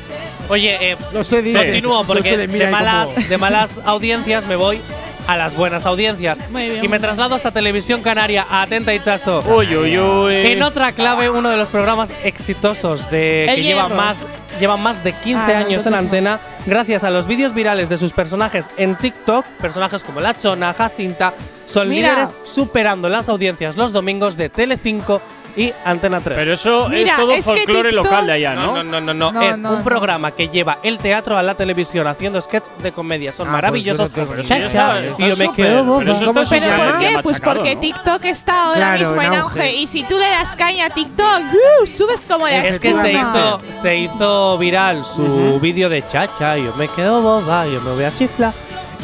Oye, 0.49 0.93
eh, 0.93 0.97
Lo 1.13 1.23
sé, 1.23 1.43
dice. 1.43 1.59
continúo 1.59 2.01
Lo 2.01 2.07
porque 2.07 2.31
sé 2.31 2.47
de 2.49 2.71
malas, 2.71 3.29
de 3.29 3.39
malas 3.39 3.71
audiencias 3.85 4.47
me 4.47 4.57
voy 4.57 4.81
a 5.29 5.37
las 5.37 5.55
buenas 5.55 5.87
audiencias. 5.87 6.41
Bien. 6.53 6.85
Y 6.85 6.89
me 6.89 6.99
traslado 6.99 7.37
hasta 7.37 7.53
Televisión 7.53 8.03
Canaria, 8.03 8.47
atenta 8.51 8.93
y 8.93 8.99
chaso. 8.99 9.45
Uy, 9.47 9.77
uy, 9.77 9.97
uy. 9.97 10.35
En 10.35 10.63
otra 10.65 10.91
clave, 10.91 11.31
uno 11.31 11.51
de 11.51 11.57
los 11.57 11.69
programas 11.69 12.13
exitosos 12.25 13.09
de 13.13 13.45
El 13.45 13.57
que 13.57 13.63
lleva 13.63 13.83
Hierro. 13.85 13.95
más, 13.95 14.27
llevan 14.61 14.81
más 14.83 15.03
de 15.03 15.13
15 15.13 15.55
Ah, 15.55 15.59
años 15.59 15.87
en 15.87 15.95
antena, 15.95 16.39
gracias 16.67 17.03
a 17.03 17.11
los 17.11 17.27
vídeos 17.27 17.55
virales 17.55 17.89
de 17.89 17.99
sus 17.99 18.13
personajes 18.13 18.67
en 18.77 18.95
TikTok, 18.95 19.45
personajes 19.61 20.05
como 20.05 20.21
La 20.21 20.37
Chona, 20.39 20.73
Jacinta, 20.75 21.33
son 21.67 21.89
Mira. 21.89 22.11
líderes 22.15 22.31
superando 22.45 23.09
las 23.09 23.29
audiencias 23.29 23.77
los 23.77 23.93
domingos 23.93 24.37
de 24.37 24.53
Tele5 24.53 25.21
y 25.57 25.73
Antena 25.85 26.21
3. 26.21 26.37
Pero 26.39 26.53
eso 26.55 26.89
Mira, 26.89 27.13
es 27.13 27.17
todo 27.17 27.33
es 27.33 27.45
folclore 27.45 27.93
local 27.93 28.27
de 28.27 28.33
allá, 28.33 28.55
no, 28.55 28.67
¿no? 28.75 28.83
no, 28.85 29.01
no, 29.01 29.15
no, 29.15 29.33
no. 29.33 29.43
Es 29.43 29.59
no, 29.59 29.71
un 29.73 29.79
no. 29.79 29.85
programa 29.85 30.31
que 30.33 30.49
lleva 30.49 30.79
el 30.83 30.99
teatro 30.99 31.37
a 31.37 31.43
la 31.43 31.55
televisión 31.55 32.07
haciendo 32.07 32.41
sketches 32.41 32.71
de 32.83 32.93
comedia. 32.93 33.33
Son 33.33 33.47
Ah, 33.49 33.51
pues 33.51 33.63
maravillosos. 33.63 34.11
Pero 34.15 34.27
sí 34.45 34.53
está, 34.55 35.01
está 35.01 35.17
Tío, 35.17 35.27
me 35.37 35.47
súper, 35.47 35.51
quedo 35.67 35.85
boba. 35.85 35.99
pero 36.01 36.13
eso 36.13 36.25
¿Cómo 36.27 36.41
está 36.43 36.57
se 36.57 36.61
¿Pero 36.63 36.73
súper 36.75 36.91
por 36.91 36.99
qué? 37.01 37.09
Pues 37.23 37.25
machacado, 37.27 37.55
porque 37.57 37.75
¿no? 37.75 37.81
TikTok 37.81 38.25
está 38.25 38.63
ahora 38.65 38.77
Claro, 38.77 38.99
mismo 38.99 39.23
en 39.23 39.33
en 39.33 39.39
auge. 39.41 39.59
auge. 39.61 39.77
Y 39.77 39.87
si 39.87 40.03
tú 40.05 40.19
le 40.19 40.29
das 40.29 40.57
caña 40.57 40.87
a 40.87 40.91
TikTok, 40.91 41.41
¡uh! 41.83 41.87
subes 41.87 42.27
como 42.27 42.47
la 42.47 42.65
Es 42.67 42.79
que 42.79 42.95
se 42.95 43.13
hizo, 43.13 43.61
se 43.83 43.97
hizo 43.97 44.59
viral 44.59 45.05
su 45.05 45.59
vídeo 45.61 45.89
de 45.89 46.03
chacha, 46.09 46.57
yo 46.57 46.75
me 46.77 46.89
quedo 46.89 47.21
boba, 47.23 47.67
yo 47.67 47.81
me 47.81 47.91
voy 47.93 48.05
a 48.05 48.15
chiflar. 48.15 48.53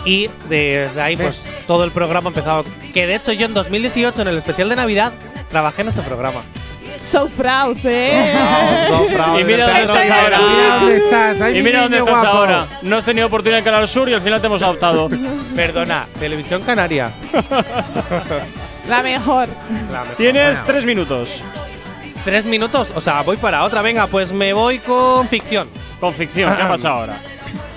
Y 0.04 0.30
desde 0.48 1.00
ahí, 1.02 1.16
pues 1.16 1.46
todo 1.66 1.82
el 1.82 1.90
programa 1.90 2.28
empezaba. 2.28 2.62
Que 2.94 3.08
de 3.08 3.16
hecho, 3.16 3.32
yo 3.32 3.46
en 3.46 3.54
2018, 3.54 4.22
en 4.22 4.28
el 4.28 4.38
especial 4.38 4.68
de 4.68 4.76
Navidad, 4.76 5.12
trabajé 5.48 5.82
en 5.82 5.88
ese 5.88 6.02
programa. 6.02 6.40
So 7.04 7.28
proud, 7.28 7.76
eh. 7.84 8.34
No, 8.90 9.04
bravo, 9.14 9.38
Y 9.40 9.44
mira 9.44 9.66
dónde 9.66 9.82
estás 9.82 10.10
ahora. 10.10 10.38
Mira 10.40 10.74
dónde 10.76 10.96
estás. 10.96 11.40
Ay, 11.40 11.52
Y 11.52 11.56
mi 11.58 11.62
mira 11.64 11.82
dónde 11.82 11.98
estás 11.98 12.10
guapo. 12.20 12.28
ahora. 12.28 12.66
No 12.82 12.96
has 12.96 13.04
tenido 13.04 13.26
oportunidad 13.28 13.58
en 13.58 13.64
Canal 13.64 13.86
Sur 13.86 14.08
y 14.08 14.14
al 14.14 14.22
final 14.22 14.40
te 14.40 14.46
hemos 14.48 14.62
adoptado. 14.62 15.08
Perdona, 15.56 16.06
Televisión 16.18 16.62
Canaria. 16.62 17.12
La 18.88 19.02
mejor. 19.02 19.48
La 19.92 20.00
mejor. 20.00 20.16
Tienes 20.16 20.64
tres 20.64 20.84
minutos. 20.84 21.42
Tres 22.24 22.44
minutos, 22.46 22.90
o 22.94 23.00
sea, 23.00 23.22
voy 23.22 23.36
para 23.36 23.62
otra. 23.62 23.82
Venga, 23.82 24.06
pues 24.08 24.32
me 24.32 24.52
voy 24.52 24.78
con 24.78 25.28
ficción. 25.28 25.68
Con 26.00 26.12
ficción, 26.12 26.54
¿qué 26.56 26.62
ha 26.62 26.68
pasado 26.68 26.94
ahora? 26.96 27.16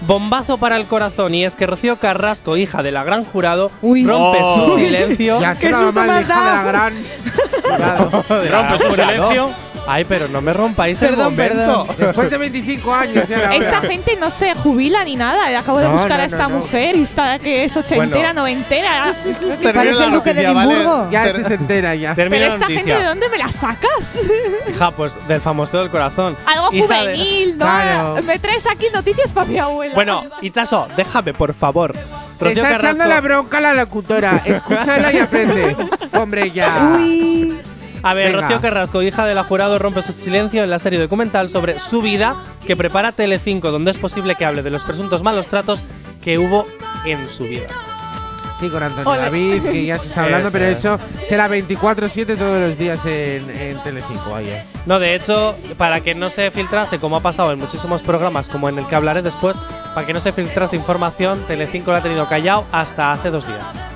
Bombazo 0.09 0.57
para 0.57 0.75
el 0.77 0.85
corazón 0.87 1.35
y 1.35 1.45
es 1.45 1.55
que 1.55 1.67
Rocío 1.67 1.97
Carrasco, 1.97 2.57
hija 2.57 2.81
de 2.81 2.91
la 2.91 3.03
gran 3.03 3.23
jurado, 3.23 3.69
Uy. 3.83 4.03
rompe 4.07 4.39
Oh. 4.41 4.65
su 4.69 4.75
silencio. 4.79 5.39
Ya 5.39 5.53
¿Qué 5.53 5.67
se 5.67 5.71
la 5.71 5.81
susto 5.81 6.03
hija 6.03 6.19
de 6.19 6.25
la 6.25 6.63
gran. 6.63 6.93
Jurado. 7.63 8.09
Rompe 8.27 8.77
su 8.79 8.89
silencio. 8.95 9.49
Ay, 9.91 10.05
pero 10.05 10.27
no 10.27 10.39
me 10.39 10.53
rompáis 10.53 11.01
el 11.01 11.09
Perdón, 11.09 11.31
momento. 11.35 11.55
perdón. 11.87 11.87
Después 11.97 12.29
de 12.29 12.37
25 12.37 12.93
años 12.93 13.27
ya 13.27 13.37
era 13.37 13.55
Esta 13.55 13.79
hora. 13.79 13.89
gente 13.89 14.15
no 14.19 14.29
se 14.29 14.53
jubila 14.53 15.03
ni 15.03 15.15
nada. 15.15 15.57
Acabo 15.59 15.79
de 15.79 15.85
No, 15.87 15.93
buscar 15.93 16.17
no, 16.17 16.23
a 16.23 16.25
esta 16.25 16.43
no, 16.43 16.49
no. 16.49 16.57
mujer 16.59 16.95
y 16.95 17.01
está 17.01 17.39
que 17.39 17.63
es 17.65 17.75
ochentera, 17.75 18.05
Bueno. 18.07 18.33
noventera. 18.33 19.15
Parece 19.73 20.03
el 20.03 20.11
duque 20.11 20.33
de. 20.33 20.43
Edimburgo. 20.45 21.09
Ya 21.11 21.31
se 21.33 21.53
entera 21.55 21.95
ya. 21.95 22.13
Pero 22.13 22.29
la 22.29 22.37
esta 22.37 22.67
gente, 22.67 22.73
noticia. 22.75 22.97
¿de 22.99 23.03
dónde 23.05 23.29
me 23.29 23.37
la 23.39 23.51
sacas? 23.51 24.19
Hija, 24.69 24.91
pues 24.91 25.15
del 25.27 25.41
famoso 25.41 25.79
del 25.79 25.89
corazón. 25.89 26.37
Algo 26.45 26.69
Hija 26.71 26.85
de- 26.93 26.99
juvenil, 27.15 27.57
¿no? 27.57 27.65
Claro. 27.65 28.21
Me 28.23 28.37
traes 28.37 28.67
aquí 28.67 28.85
noticias 28.93 29.31
para 29.31 29.47
mi 29.47 29.57
abuela. 29.57 29.95
Bueno, 29.95 30.23
Ichaso, 30.41 30.87
déjame, 30.95 31.33
por 31.33 31.53
favor. 31.55 31.93
Te 31.93 32.45
Rocío 32.45 32.63
está 32.63 32.77
echando 32.77 32.99
Carrasco. 32.99 33.09
la 33.09 33.21
bronca 33.21 33.57
a 33.57 33.61
la 33.61 33.73
locutora. 33.73 34.41
Escúchala 34.45 35.11
y 35.11 35.17
aprende. 35.17 35.75
Hombre, 36.13 36.51
ya. 36.51 36.95
Uy. 36.97 37.57
A 38.03 38.13
ver, 38.13 38.31
Venga. 38.31 38.41
Rocío 38.41 38.61
Carrasco, 38.61 39.01
hija 39.01 39.25
de 39.25 39.35
la 39.35 39.43
jurado, 39.43 39.77
rompe 39.79 40.01
su 40.01 40.13
silencio 40.13 40.63
en 40.63 40.69
la 40.69 40.79
serie 40.79 40.99
documental 40.99 41.49
sobre 41.49 41.79
su 41.79 42.01
vida 42.01 42.35
que 42.65 42.75
prepara 42.75 43.11
Telecinco, 43.11 43.71
donde 43.71 43.91
es 43.91 43.97
posible 43.97 44.35
que 44.35 44.45
hable 44.45 44.61
de 44.61 44.71
los 44.71 44.83
presuntos 44.83 45.23
malos 45.23 45.47
tratos 45.47 45.83
que 46.23 46.37
hubo 46.37 46.65
en 47.05 47.27
su 47.29 47.43
vida. 47.43 47.67
Sí, 48.59 48.67
con 48.69 48.83
Antonio 48.83 49.09
Ole. 49.09 49.21
David, 49.21 49.63
que 49.63 49.85
ya 49.85 49.97
se 49.97 50.09
está 50.09 50.25
hablando, 50.25 50.51
pero 50.51 50.65
de 50.65 50.73
hecho 50.73 50.99
será 51.25 51.47
24-7 51.47 52.37
todos 52.37 52.59
los 52.59 52.77
días 52.77 53.05
en, 53.05 53.49
en 53.49 53.81
Telecinco. 53.83 54.31
Vaya. 54.31 54.65
No, 54.85 54.99
de 54.99 55.15
hecho, 55.15 55.55
para 55.77 56.01
que 56.01 56.13
no 56.13 56.29
se 56.29 56.51
filtrase, 56.51 56.99
como 56.99 57.15
ha 57.15 57.21
pasado 57.21 57.53
en 57.53 57.59
muchísimos 57.59 58.01
programas, 58.01 58.49
como 58.49 58.67
en 58.67 58.77
el 58.77 58.85
que 58.85 58.95
hablaré 58.95 59.21
después, 59.21 59.55
para 59.95 60.05
que 60.05 60.13
no 60.13 60.19
se 60.19 60.33
filtrase 60.33 60.75
información, 60.75 61.41
Telecinco 61.47 61.91
lo 61.91 61.97
ha 61.97 62.01
tenido 62.01 62.27
callado 62.27 62.65
hasta 62.73 63.13
hace 63.13 63.29
dos 63.29 63.47
días. 63.47 63.88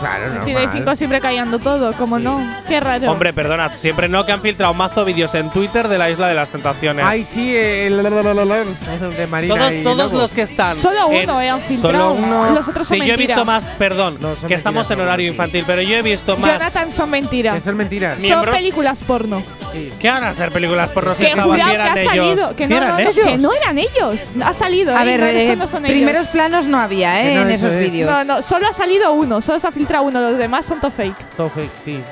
Claro, 0.00 0.26
normal. 0.28 0.44
Tiene 0.44 0.68
cinco 0.72 0.94
siempre 0.96 1.20
callando 1.20 1.58
todo, 1.58 1.92
como 1.94 2.18
no. 2.18 2.40
Qué 2.68 2.80
raro. 2.80 3.10
Hombre, 3.10 3.32
perdona, 3.32 3.70
siempre 3.70 4.08
no 4.08 4.26
que 4.26 4.32
han 4.32 4.40
filtrado 4.42 4.74
mazo 4.74 5.04
vídeos 5.04 5.34
en 5.34 5.50
Twitter 5.50 5.88
de 5.88 5.98
la 5.98 6.10
Isla 6.10 6.28
de 6.28 6.34
las 6.34 6.50
Tentaciones. 6.50 7.04
Ay, 7.06 7.24
sí, 7.24 7.56
el, 7.56 8.02
de 8.02 9.26
Marina. 9.26 9.54
todos 9.56 9.72
y 9.72 9.82
todos 9.82 10.12
Lobo. 10.12 10.18
los 10.22 10.30
que 10.32 10.42
están. 10.42 10.74
Solo 10.76 11.10
en- 11.10 11.22
uno, 11.30 11.40
eh, 11.40 11.48
han 11.50 11.60
Solo 11.60 11.68
filtrado. 11.68 12.12
uno. 12.12 12.50
Los 12.54 12.68
otros 12.68 12.86
son 12.88 12.98
Sí, 13.00 13.06
yo 13.06 13.14
he 13.14 13.16
visto 13.16 13.44
más, 13.44 13.64
perdón, 13.78 14.18
No, 14.20 14.34
son 14.36 14.48
que 14.48 14.54
estamos 14.54 14.80
mentiras, 14.80 14.98
en 14.98 15.04
horario 15.06 15.28
infantil, 15.28 15.64
pero 15.66 15.82
yo 15.82 15.96
he 15.96 16.02
visto 16.02 16.36
más. 16.36 16.52
Jonathan 16.52 16.92
son 16.92 17.10
mentiras. 17.10 17.54
Que 17.54 17.60
son 17.60 17.76
mentiras. 17.76 18.14
Son 18.14 18.22
miembros. 18.22 18.56
películas 18.56 19.02
porno. 19.02 19.42
Sí. 19.72 19.92
¿Qué 19.98 20.08
van 20.10 20.24
a 20.24 20.34
ser 20.34 20.50
películas 20.52 20.92
por 20.92 21.04
los 21.06 21.16
Que 21.16 21.26
que 21.28 21.32
que 21.34 21.40
eran 21.74 21.98
ellos? 21.98 22.12
salido. 22.12 22.56
Que 22.56 22.64
Sí 22.66 22.70
no, 22.70 22.76
eran 22.76 22.90
no, 22.90 22.98
ellos. 22.98 23.14
que 23.14 23.38
no 23.38 23.52
eran 23.52 23.78
ellos. 23.78 24.32
Ha 24.44 24.52
salido. 24.52 24.96
A 24.96 25.02
eh, 25.02 25.06
ver, 25.06 25.20
no, 25.20 25.26
eh, 25.26 25.44
eso 25.46 25.56
no 25.56 25.68
son 25.68 25.84
ellos. 25.86 25.96
primeros 25.96 26.26
planos 26.28 26.66
no 26.66 26.78
había, 26.78 27.22
¿eh? 27.22 27.34
en 27.34 27.50
eso 27.50 27.66
esos 27.66 27.72
es. 27.72 27.90
vídeos. 27.90 28.10
No, 28.10 28.24
no, 28.24 28.42
solo 28.42 28.66
ha 28.68 28.72
salido 28.72 29.12
uno. 29.12 29.40
Solo 29.40 29.58
se 29.58 29.66
ha 29.66 29.72
filtrado 29.72 29.85
uno. 30.00 30.20
Los 30.20 30.38
demás 30.38 30.66
son 30.66 30.80
todo 30.80 30.90
fake. 30.90 31.16
Todo 31.36 31.48
fake, 31.48 31.70
sí. 31.76 32.02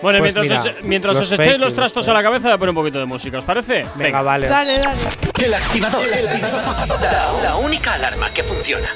Bueno, 0.00 0.20
Pues 0.20 0.32
mientras, 0.34 0.64
mira, 0.64 0.76
os, 0.78 0.84
mientras 0.84 1.14
los 1.16 1.24
os 1.26 1.32
echéis 1.32 1.48
fake 1.48 1.58
los 1.60 1.70
news, 1.72 1.74
trastos 1.74 2.06
a 2.08 2.12
la 2.12 2.22
cabeza, 2.22 2.44
voy 2.48 2.52
a 2.54 2.58
poner 2.58 2.70
un 2.70 2.76
poquito 2.76 2.98
de 3.00 3.04
música, 3.06 3.38
¿os 3.38 3.44
parece? 3.44 3.84
Venga, 3.96 4.22
vale. 4.22 4.46
Dale, 4.48 4.78
dale. 4.78 4.98
El 5.44 5.54
activador. 5.54 6.02
La, 7.00 7.32
la 7.42 7.56
única 7.56 7.94
alarma 7.94 8.30
que 8.30 8.44
funciona. 8.44 8.88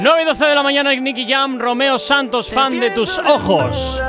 9 0.00 0.22
y 0.22 0.24
12 0.26 0.44
de 0.44 0.54
la 0.54 0.62
mañana, 0.62 0.94
Nicky 0.94 1.26
Jam, 1.28 1.58
Romeo 1.58 1.96
Santos, 1.98 2.50
fan 2.50 2.78
de 2.78 2.90
tus 2.90 3.18
ojos. 3.20 4.00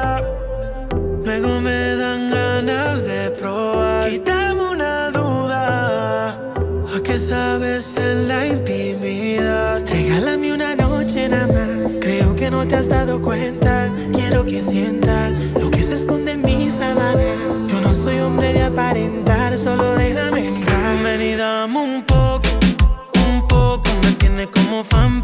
Luego 1.24 1.60
me 1.62 1.96
dan 1.96 2.32
ganas 2.32 3.04
de 3.06 3.30
probar. 3.32 4.10
Quítame 4.10 4.62
una 4.62 5.12
duda. 5.12 6.30
¿A 6.30 7.04
qué 7.04 7.18
sabes 7.18 7.96
en 7.98 8.28
la 8.28 8.48
intimidad? 8.48 9.79
Regálame 10.10 10.52
una 10.52 10.76
noche 10.76 11.30
nada 11.30 11.46
más. 11.46 11.92
Creo 12.02 12.36
que 12.36 12.50
no 12.50 12.68
te 12.68 12.74
has 12.74 12.90
dado 12.90 13.22
cuenta. 13.22 13.94
Quiero 14.12 14.44
que 14.44 14.60
sientas 14.60 15.44
lo 15.62 15.70
que 15.70 15.84
se 15.84 15.94
esconde 15.94 16.32
en 16.32 16.42
mis 16.42 16.74
sábanas. 16.74 17.68
Yo 17.72 17.80
no 17.80 17.94
soy 17.94 18.18
hombre 18.18 18.52
de 18.54 18.64
aparentar, 18.64 19.56
solo 19.56 19.94
déjame 19.94 20.48
entrar. 20.48 21.04
Ven 21.04 21.22
y 21.22 21.36
dame 21.36 21.78
un 21.78 22.04
poco, 22.08 22.50
un 23.28 23.48
poco. 23.48 23.88
Me 24.02 24.14
tiene 24.14 24.48
como 24.48 24.84
fan 24.84 25.24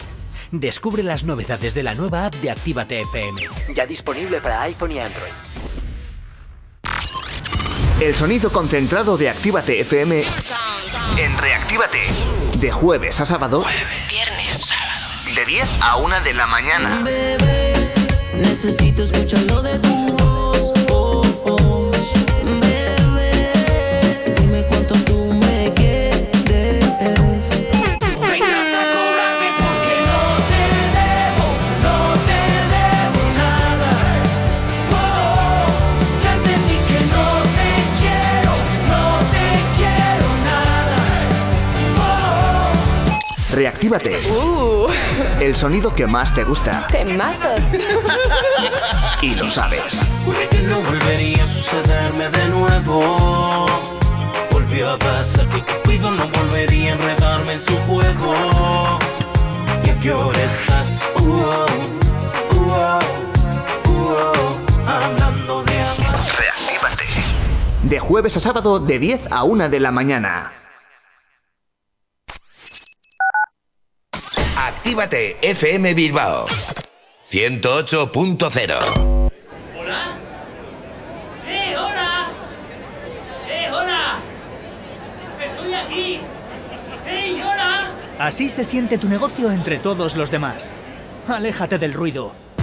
Descubre 0.51 1.01
las 1.01 1.23
novedades 1.23 1.73
de 1.73 1.81
la 1.81 1.95
nueva 1.95 2.25
app 2.25 2.35
de 2.35 2.51
Actívate 2.51 2.99
FM. 3.01 3.41
Ya 3.73 3.85
disponible 3.85 4.41
para 4.41 4.63
iPhone 4.63 4.91
y 4.91 4.99
Android. 4.99 5.31
El 8.01 8.15
sonido 8.15 8.51
concentrado 8.51 9.17
de 9.17 9.29
Actívate 9.29 9.79
FM 9.79 10.23
en 11.17 11.37
Reactívate. 11.37 11.99
De 12.57 12.69
jueves 12.69 13.21
a 13.21 13.25
sábado. 13.25 13.63
Viernes, 14.09 14.65
sábado. 14.65 15.35
De 15.35 15.45
10 15.45 15.69
a 15.81 15.95
1 15.95 16.21
de 16.21 16.33
la 16.33 16.47
mañana. 16.47 17.01
Bebé, 17.01 17.93
necesito 18.35 19.03
escucharlo 19.03 19.61
de 19.61 19.79
tu 19.79 20.20
Reactívate. 43.61 44.17
El 45.39 45.55
sonido 45.55 45.93
que 45.93 46.07
más 46.07 46.33
te 46.33 46.43
gusta. 46.43 46.87
Temazos. 46.87 47.61
Y 49.21 49.35
lo 49.35 49.51
sabes. 49.51 50.01
Juré 50.25 50.47
que 50.49 50.63
no 50.63 50.81
volvería 50.81 51.43
a 51.43 51.47
sucederme 51.47 52.27
de 52.29 52.45
nuevo. 52.47 53.67
Volvió 54.49 54.89
a 54.89 54.97
pasar 54.97 55.47
que 55.49 55.61
Cupido 55.61 56.09
no 56.09 56.27
volvería 56.29 56.93
a 56.93 56.95
enredarme 56.95 57.53
en 57.53 57.59
su 57.59 57.77
juego. 57.81 58.97
¿Y 59.85 59.89
a 59.91 59.99
qué 59.99 60.11
hora 60.11 60.39
estás? 60.41 61.07
Uh, 61.17 61.29
oh, 61.29 61.65
uh, 62.55 62.71
oh, 62.71 62.99
uh, 63.89 64.15
oh, 64.15 64.89
hablando 64.89 65.63
de 65.65 65.81
amor. 65.81 66.15
Reactívate. 66.39 67.05
De 67.83 67.99
jueves 67.99 68.35
a 68.37 68.39
sábado 68.39 68.79
de 68.79 68.97
10 68.97 69.31
a 69.31 69.43
1 69.43 69.69
de 69.69 69.79
la 69.79 69.91
mañana. 69.91 70.51
Actívate 74.91 75.37
FM 75.41 75.93
Bilbao 75.93 76.45
108.0 77.25 79.31
¿Hola? 79.79 80.17
¡Eh, 81.47 81.75
hola! 81.77 82.27
¡Eh, 83.47 83.71
hola! 83.71 84.19
¡Estoy 85.41 85.73
aquí! 85.73 86.19
¡Hey, 87.07 87.41
hola! 87.41 87.89
Así 88.19 88.49
se 88.49 88.65
siente 88.65 88.97
tu 88.97 89.07
negocio 89.07 89.49
entre 89.53 89.79
todos 89.79 90.17
los 90.17 90.29
demás. 90.29 90.73
Aléjate 91.25 91.77
del 91.77 91.93
ruido. 91.93 92.33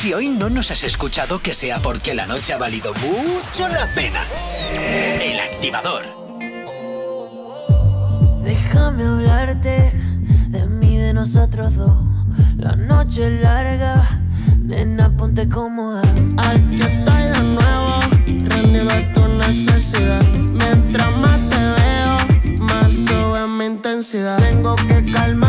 Si 0.00 0.14
hoy 0.14 0.28
no 0.28 0.48
nos 0.48 0.70
has 0.70 0.84
escuchado, 0.84 1.42
que 1.42 1.52
sea 1.52 1.78
porque 1.80 2.14
la 2.14 2.24
noche 2.24 2.52
ha 2.52 2.56
valido 2.56 2.94
mucho 2.94 3.66
la 3.66 3.92
pena. 3.96 4.22
El 4.72 5.40
activador. 5.40 6.04
Déjame 8.44 9.02
hablarte 9.02 9.92
de 10.50 10.66
mí, 10.66 10.98
de 10.98 11.12
nosotros 11.12 11.74
dos. 11.74 11.98
La 12.56 12.76
noche 12.76 13.26
es 13.26 13.42
larga, 13.42 14.04
nena, 14.60 15.10
ponte 15.16 15.48
cómoda. 15.48 16.02
Aquí 16.02 16.76
estoy 16.76 17.22
de 17.22 17.40
nuevo, 17.42 18.00
rendido 18.54 18.90
a 18.90 19.12
tu 19.12 19.26
necesidad. 19.26 20.22
Mientras 20.28 21.16
más 21.16 21.40
te 21.50 21.56
veo, 21.56 22.16
más 22.60 22.92
sube 22.92 23.48
mi 23.48 23.64
intensidad. 23.64 24.38
Tengo 24.38 24.76
que 24.76 25.10
calmarme, 25.10 25.47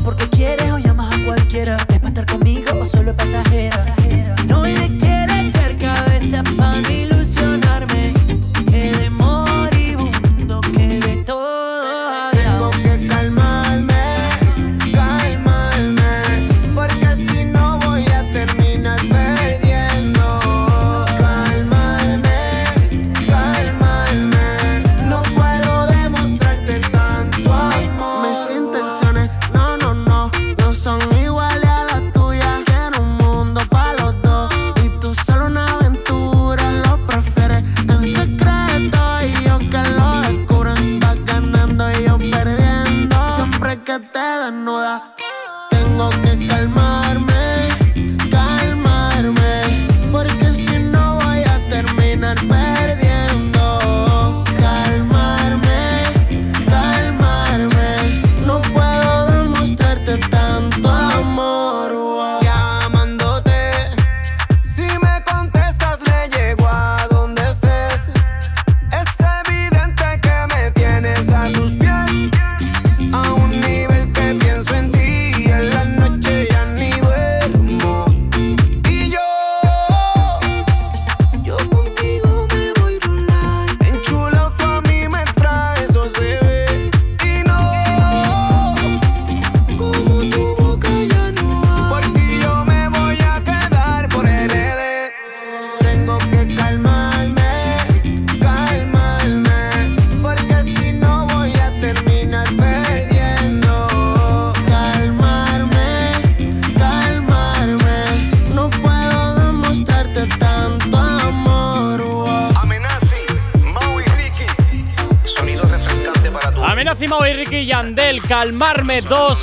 porque 0.00 0.33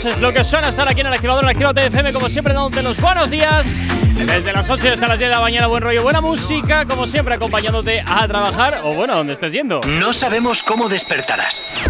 dos 0.03 0.14
es 0.14 0.19
lo 0.19 0.32
que 0.32 0.44
suena 0.44 0.69
estar 0.69 0.88
aquí 0.88 1.02
en 1.02 1.07
el 1.07 1.14
activador, 1.14 1.44
en 1.44 1.49
el 1.49 1.56
activador 1.56 1.91
TFM, 1.91 2.14
como 2.14 2.30
siempre, 2.30 2.53
dándote 2.53 2.82
los 2.82 2.99
buenos 2.99 3.30
días. 3.30 3.76
Desde 4.15 4.53
las 4.53 4.69
8 4.69 4.94
hasta 4.94 5.07
las 5.07 5.19
10 5.19 5.30
de 5.30 5.36
la 5.36 5.41
mañana, 5.41 5.68
buen 5.68 5.82
rollo, 5.84 6.02
buena 6.03 6.22
música, 6.22 6.86
como 6.86 7.07
siempre, 7.07 7.36
acompañándote 7.36 8.03
a 8.06 8.28
trabajar 8.28 8.82
o 8.84 8.94
bueno, 8.94 9.15
donde 9.15 9.34
estés 9.34 9.53
yendo. 9.53 9.82
No 9.99 10.14
sabemos 10.14 10.64
cómo 10.64 10.90
despertarás, 10.90 11.90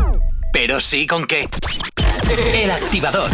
pero 0.51 0.79
sí 0.81 1.07
con 1.07 1.25
qué. 1.25 1.45
El 2.53 2.71
activador. 2.71 3.29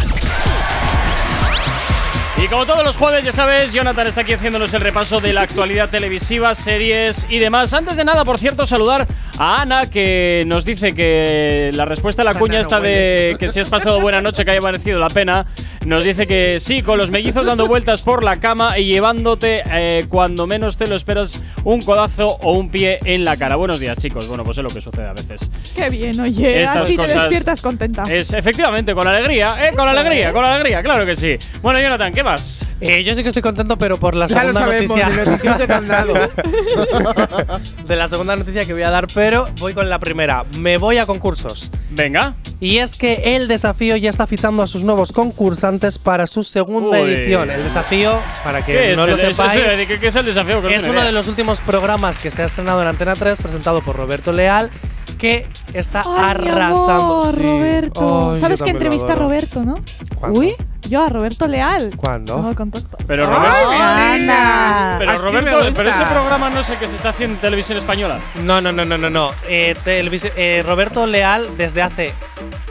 Y 2.44 2.48
como 2.48 2.66
todos 2.68 2.84
los 2.84 2.98
jueves, 2.98 3.26
ya 3.26 3.32
sabes, 3.32 3.74
Jonathan 3.74 4.06
está 4.06 4.22
aquí 4.22 4.34
haciéndonos 4.34 4.72
el 4.74 4.82
repaso 4.82 5.20
de 5.20 5.34
la 5.34 5.42
actualidad 5.42 5.90
televisiva, 5.90 6.54
series 6.54 7.26
y 7.30 7.40
demás. 7.40 7.74
Antes 7.74 7.98
de 7.98 8.06
nada, 8.06 8.24
por 8.24 8.38
cierto, 8.38 8.66
saludar 8.68 9.08
a 9.40 9.62
Ana, 9.62 9.86
que 9.88 10.44
nos 10.48 10.66
dice 10.66 10.94
que 10.94 11.72
la 11.74 11.86
respuesta 11.86 12.24
a 12.24 12.26
la 12.26 12.34
cuña 12.34 12.60
esta 12.60 12.80
de 12.80 13.36
que 13.40 13.48
si 13.48 13.60
has 13.60 13.70
pasado 13.70 14.02
buena 14.02 14.22
noche, 14.22 14.44
que 14.44 14.52
haya 14.52 14.62
merecido 14.62 15.00
la 15.00 15.10
pena, 15.10 15.46
nos 15.86 16.04
dice 16.04 16.26
que 16.26 16.60
sí, 16.60 16.82
con 16.82 16.98
los 16.98 17.12
mellizos 17.12 17.46
dando 17.46 17.68
vueltas 17.68 18.02
por 18.02 18.24
la 18.24 18.40
cama 18.40 18.80
y 18.80 18.86
llevándote 18.92 19.62
eh, 19.72 20.06
cuando 20.10 20.48
menos 20.48 20.76
te 20.78 20.88
lo 20.88 20.96
esperas 20.96 21.44
un 21.64 21.82
codazo 21.82 22.28
o 22.42 22.54
un 22.54 22.70
pie 22.70 23.00
en 23.06 23.24
la 23.24 23.38
cara. 23.38 23.56
Buenos 23.56 23.80
días, 23.80 23.98
chicos. 23.98 24.28
Bueno, 24.28 24.44
pues 24.44 24.58
es 24.58 24.64
lo 24.64 24.70
que 24.70 24.82
sucede 24.82 25.08
a 25.08 25.14
veces. 25.14 25.52
Qué 25.76 25.90
bien, 25.90 26.20
oye. 26.20 26.64
Esas 26.64 26.78
así 26.78 26.98
te 26.98 27.08
despiertas 27.08 27.62
contenta. 27.62 28.04
Es 28.12 28.34
efectivamente, 28.34 28.94
con 28.96 29.08
alegría, 29.08 29.50
¿eh? 29.68 29.72
Con 29.76 29.88
alegría, 29.88 30.34
con 30.34 30.44
alegría, 30.44 30.82
claro 30.82 31.06
que 31.06 31.16
sí. 31.16 31.38
Bueno, 31.62 31.80
Jonathan, 31.80 32.12
¿qué 32.12 32.24
más? 32.24 32.66
Eh, 32.82 33.04
yo 33.04 33.14
sí 33.14 33.22
que 33.22 33.30
estoy 33.30 33.44
contento, 33.44 33.78
pero 33.78 34.00
por 34.00 34.16
la 34.16 34.26
Ya 34.28 34.44
lo 34.44 34.54
segunda 34.54 34.60
sabemos, 34.62 34.98
noticia. 34.98 35.52
de 35.54 35.58
que 35.60 35.68
te 35.68 35.74
han 35.74 35.88
dado. 35.88 36.14
de 37.88 37.96
la 37.96 38.08
segunda 38.08 38.36
noticia 38.36 38.66
que 38.66 38.74
voy 38.74 38.82
a 38.84 38.90
dar, 38.90 39.08
pero 39.14 39.48
voy 39.60 39.74
con 39.74 39.90
la 39.90 40.00
primera. 40.00 40.44
Me 40.60 40.78
voy 40.78 40.98
a 40.98 41.06
concursos. 41.06 41.72
Venga. 41.92 42.36
Y 42.60 42.78
es 42.78 42.98
que 42.98 43.36
el 43.36 43.48
desafío 43.48 43.96
ya 43.98 44.10
está 44.10 44.28
fichando 44.28 44.64
a 44.64 44.68
sus 44.68 44.84
nuevos 44.84 45.12
concursantes 45.12 46.00
para 46.00 46.28
su 46.28 46.44
segunda 46.44 47.00
Uy. 47.02 47.12
edición. 47.12 47.50
El 47.52 47.64
desafío, 47.64 48.20
para 48.44 48.66
que 48.66 48.74
¿Qué 48.74 48.96
no 48.96 49.06
lo 49.08 49.14
el- 49.14 49.20
sepáis, 49.20 49.54
eso- 49.56 49.88
¿qué- 49.88 50.00
qué 50.00 50.08
es 50.08 50.16
el 50.16 50.26
desafío? 50.26 50.62
Que 50.62 50.76
es 50.76 50.84
uno 50.84 50.94
idea. 50.94 51.06
de 51.06 51.12
los 51.12 51.28
últimos 51.28 51.62
programas 51.62 52.20
que 52.20 52.32
se 52.32 52.42
ha 52.42 52.46
estrenado 52.46 52.82
en 52.82 52.88
Antena 52.88 53.14
3, 53.16 53.42
presentado 53.42 53.82
por 53.82 53.96
Roberto 53.96 54.32
Leal, 54.34 54.70
que 55.18 55.46
está 55.74 56.02
Ay, 56.06 56.12
mi 56.44 56.50
arrasando. 56.50 56.92
amor, 56.94 57.36
Sí. 57.36 57.46
Roberto. 57.46 58.32
Ay, 58.34 58.40
¿Sabes 58.40 58.62
que 58.62 58.70
entrevista 58.72 59.14
a. 59.14 59.16
Roberto, 59.16 59.64
no? 59.64 59.76
¿Cuándo? 60.16 60.40
Uy, 60.40 60.54
Yo 60.90 61.04
a 61.04 61.10
Roberto 61.10 61.48
Leal. 61.48 61.92
¿Cuándo? 61.96 62.38
No, 62.42 62.56
contacto. 62.56 62.98
Pero 63.08 63.24
¡Ay, 63.28 63.30
Roberto. 63.64 64.18
linda! 64.18 64.96
Pero 65.00 65.18
Roberto, 65.18 65.60
pero 65.76 65.90
ese 65.90 66.06
programa 66.06 66.50
no 66.50 66.64
sé 66.64 66.78
qué 66.78 66.88
se 66.88 66.96
está 66.96 67.10
haciendo 67.10 67.36
en 67.36 67.42
televisión 67.42 67.78
española. 67.78 68.20
No, 68.44 68.62
no, 68.62 68.72
no, 68.72 68.86
no, 68.86 68.98
no, 68.98 69.10
no. 69.10 69.32
Eh, 69.48 69.76
televisi- 69.86 70.32
eh, 70.36 70.64
Roberto 70.66 71.06
Leal 71.06 71.50
desde 71.58 71.82
hace 71.82 72.14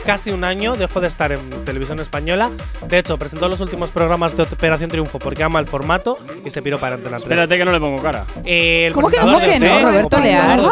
casi 0.05 0.31
un 0.31 0.43
año 0.45 0.75
dejó 0.77 1.01
de 1.01 1.07
estar 1.07 1.31
en 1.33 1.49
televisión 1.65 1.99
española. 1.99 2.49
De 2.87 2.97
hecho, 2.99 3.17
presentó 3.17 3.49
los 3.49 3.59
últimos 3.59 3.91
programas 3.91 4.35
de 4.37 4.43
Operación 4.43 4.89
Triunfo 4.89 5.19
porque 5.19 5.43
ama 5.43 5.59
el 5.59 5.67
formato 5.67 6.17
y 6.45 6.49
se 6.49 6.61
piró 6.61 6.79
para 6.79 6.95
Antena 6.95 7.17
3. 7.17 7.23
Espérate 7.23 7.57
que 7.57 7.65
no 7.65 7.71
le 7.73 7.79
pongo 7.79 8.01
cara. 8.01 8.23
Eh, 8.45 8.85
el 8.87 8.93
¿Cómo 8.93 9.09
que- 9.09 9.17
presentador 9.17 9.41
cómo 9.41 9.53
que 9.53 9.59
de 9.59 9.81
no, 9.81 9.89
Roberto 9.89 10.17
el 10.17 10.23
Leal? 10.23 10.71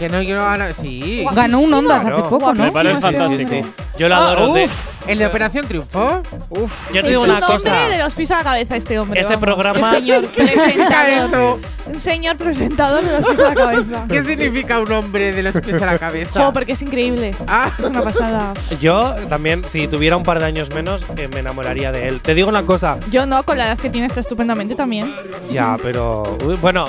Que 0.00 0.08
no, 0.08 0.22
yo 0.22 0.34
no 0.34 0.46
gano. 0.46 0.64
Sí. 0.74 1.24
Ganó 1.32 1.60
un 1.60 1.72
Ondas 1.74 2.00
Claro. 2.00 2.16
hace 2.20 2.28
poco, 2.30 2.54
¿no? 2.54 2.64
Me 2.64 2.72
parece 2.72 3.00
fantástico. 3.02 3.50
sí. 3.50 3.62
Yo 3.98 4.08
lo 4.08 4.14
adoro. 4.14 4.50
Ah, 4.52 4.54
de- 4.56 4.64
uf. 4.64 4.72
¿El 5.06 5.18
de 5.18 5.26
Operación 5.26 5.68
Triunfo? 5.68 6.22
yo 6.50 6.66
te 6.92 6.98
Es 7.00 7.06
digo 7.06 7.20
un 7.22 7.28
una 7.30 7.38
hombre 7.38 7.52
cosa. 7.54 7.88
de 7.88 7.98
los 7.98 8.14
pies 8.14 8.30
a 8.30 8.36
la 8.38 8.44
cabeza 8.44 8.76
este 8.76 8.98
hombre. 8.98 9.20
Ese 9.20 9.30
vamos. 9.36 9.44
programa- 9.44 9.90
Un 9.90 9.94
señor 9.96 10.28
eso? 10.36 11.58
Un 11.92 12.00
señor 12.00 12.36
presentador 12.36 13.04
de 13.04 13.12
los 13.18 13.26
pies 13.26 13.40
a 13.40 13.48
la 13.48 13.54
cabeza. 13.54 14.04
¿Qué 14.08 14.22
significa 14.22 14.78
un 14.80 14.92
hombre 14.92 15.32
de 15.32 15.42
los 15.42 15.60
pies 15.60 15.80
a 15.82 15.86
la 15.86 15.98
cabeza? 15.98 16.42
Jo, 16.44 16.52
porque 16.52 16.72
es 16.72 16.82
increíble. 16.82 17.34
Ah, 17.46 17.70
Es 17.78 17.86
una 17.86 18.02
pasada. 18.02 18.54
Yo 18.80 19.14
también, 19.28 19.62
si 19.68 19.88
tuviera 19.88 20.16
un 20.16 20.22
par 20.22 20.38
de 20.38 20.46
años 20.46 20.72
menos, 20.74 21.04
eh, 21.16 21.28
me 21.32 21.40
enamoraría 21.40 21.92
de 21.92 22.08
él. 22.08 22.20
Te 22.20 22.34
digo 22.34 22.48
una 22.48 22.62
cosa. 22.64 22.98
Yo 23.10 23.26
no, 23.26 23.42
con 23.44 23.58
la 23.58 23.66
edad 23.66 23.78
que 23.78 23.90
tiene 23.90 24.06
está 24.06 24.20
estupendamente 24.20 24.74
también. 24.74 25.12
Ya, 25.50 25.76
pero. 25.82 26.38
uy, 26.44 26.56
bueno, 26.56 26.86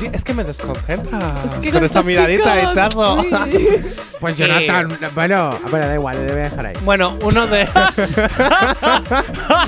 di- 0.00 0.10
es 0.12 0.24
que 0.24 0.34
me 0.34 0.44
desconcentra. 0.44 1.18
Es 1.44 1.52
que 1.60 1.70
con 1.70 1.84
esta 1.84 2.02
miradita, 2.02 2.70
hechazo. 2.70 3.20
uy. 3.20 3.28
pues 4.20 4.36
Jonathan. 4.36 4.98
Bueno, 5.14 5.50
bueno, 5.70 5.86
da 5.86 5.94
igual, 5.94 6.26
le 6.26 6.32
voy 6.32 6.40
a 6.40 6.44
dejar 6.44 6.66
ahí. 6.66 6.74
bueno, 6.84 7.16
uno 7.22 7.46
de. 7.46 7.64
Lo 7.66 7.72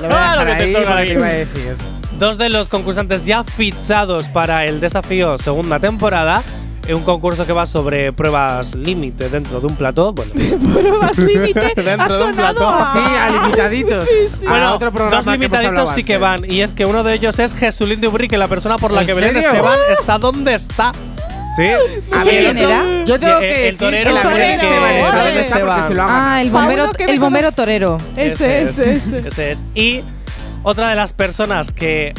voy 0.07 0.17
a 0.17 0.35
Lo 0.35 0.45
dejar 0.45 0.47
que 0.47 0.55
te 0.55 0.63
ahí 0.63 0.73
toca 0.73 0.85
porque 0.87 1.01
ahí. 1.01 1.07
te 1.07 1.13
iba 1.13 1.27
a 1.27 1.31
decir. 1.31 1.75
Dos 2.23 2.37
de 2.37 2.47
los 2.49 2.69
concursantes 2.69 3.25
ya 3.25 3.43
fichados 3.43 4.29
para 4.29 4.63
el 4.65 4.79
desafío 4.79 5.37
segunda 5.37 5.77
temporada. 5.81 6.41
Un 6.87 7.03
concurso 7.03 7.45
que 7.45 7.51
va 7.51 7.65
sobre 7.65 8.13
pruebas 8.13 8.75
límite 8.75 9.27
dentro 9.27 9.59
de 9.59 9.67
un 9.67 9.75
plató. 9.75 10.13
Bueno, 10.13 10.31
Pruebas 10.73 11.17
límite. 11.17 11.73
Dentro 11.75 12.13
ha 12.13 12.17
de 12.17 12.23
un 12.23 12.31
sonado 12.31 12.55
plató. 12.55 12.69
a. 12.69 12.93
Sí, 12.93 12.99
a 13.19 13.29
limitaditos. 13.29 14.07
Sí, 14.07 14.37
sí. 14.39 14.45
A 14.47 14.49
bueno 14.49 14.73
otro 14.73 14.91
programa 14.93 15.17
dos 15.17 15.25
que 15.25 15.31
limitaditos 15.37 15.91
sí 15.95 16.03
que 16.05 16.17
van. 16.17 16.49
Y 16.49 16.61
es 16.61 16.73
que 16.73 16.85
uno 16.85 17.03
de 17.03 17.13
ellos 17.13 17.39
es 17.39 17.53
Jesulín 17.55 17.99
de 17.99 18.07
Ubrique, 18.07 18.37
la 18.37 18.47
persona 18.47 18.77
por 18.77 18.91
la 18.91 19.01
¿En 19.01 19.07
que 19.07 19.13
Belén? 19.13 19.35
Esteban 19.37 19.77
está 19.97 20.17
donde 20.17 20.55
está. 20.55 20.91
Sí. 21.57 21.63
A 22.11 22.23
sé 22.23 22.29
ver, 22.31 22.43
quién 22.45 22.57
era. 22.57 23.05
Yo 23.05 23.19
tengo 23.19 23.37
El- 23.37 23.49
que 23.49 23.67
el 23.69 23.77
torero 23.77 24.09
que 24.09 24.13
la 24.13 24.21
que- 24.21 24.53
Esteban 24.53 24.95
está 24.95 25.17
Belén 25.17 25.25
donde 25.25 25.41
está 25.41 25.59
porque 25.59 25.81
se 25.89 25.93
lo 25.95 26.01
ha 26.03 26.05
ganado. 26.07 26.27
Ah, 26.29 26.41
el 26.41 26.51
bombero, 26.51 26.91
que 26.93 27.03
el 27.05 27.19
bombero 27.19 27.51
torero. 27.51 27.97
Ese, 28.15 28.63
ese, 28.63 28.93
ese. 28.93 29.19
Ese 29.27 29.51
es. 29.51 29.63
Y 29.75 30.03
otra 30.63 30.89
de 30.89 30.95
las 30.95 31.13
personas 31.13 31.71
que 31.71 32.13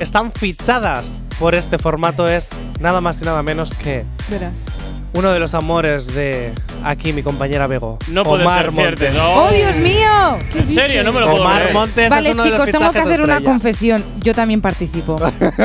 están 0.00 0.32
fichadas 0.32 1.20
por 1.38 1.54
este 1.54 1.78
formato 1.78 2.28
es 2.28 2.50
nada 2.80 3.00
más 3.00 3.20
y 3.22 3.24
nada 3.24 3.42
menos 3.42 3.74
que 3.74 4.04
Verás. 4.30 4.52
uno 5.14 5.32
de 5.32 5.38
los 5.38 5.54
amores 5.54 6.06
de 6.14 6.52
aquí 6.84 7.12
mi 7.12 7.22
compañera 7.22 7.66
Bego. 7.66 7.98
No 8.08 8.22
puede 8.22 8.42
Omar 8.44 8.62
ser 8.62 8.72
Montes. 8.72 8.98
cierto. 9.12 9.18
No. 9.18 9.44
¡Oh, 9.44 9.50
Dios 9.50 9.76
mío! 9.76 10.38
En 10.54 10.66
serio, 10.66 11.04
no 11.04 11.12
me 11.12 11.20
lo 11.20 11.26
puedo 11.30 11.42
Omar 11.42 11.62
creer. 11.62 11.74
Montes 11.74 12.10
Vale, 12.10 12.28
es 12.28 12.34
uno 12.34 12.44
de 12.44 12.50
los 12.50 12.58
chicos, 12.64 12.78
tengo 12.78 12.92
que 12.92 12.98
hacer 12.98 13.22
una 13.22 13.40
confesión. 13.42 14.04
Yo 14.22 14.34
también 14.34 14.60
participo 14.60 15.16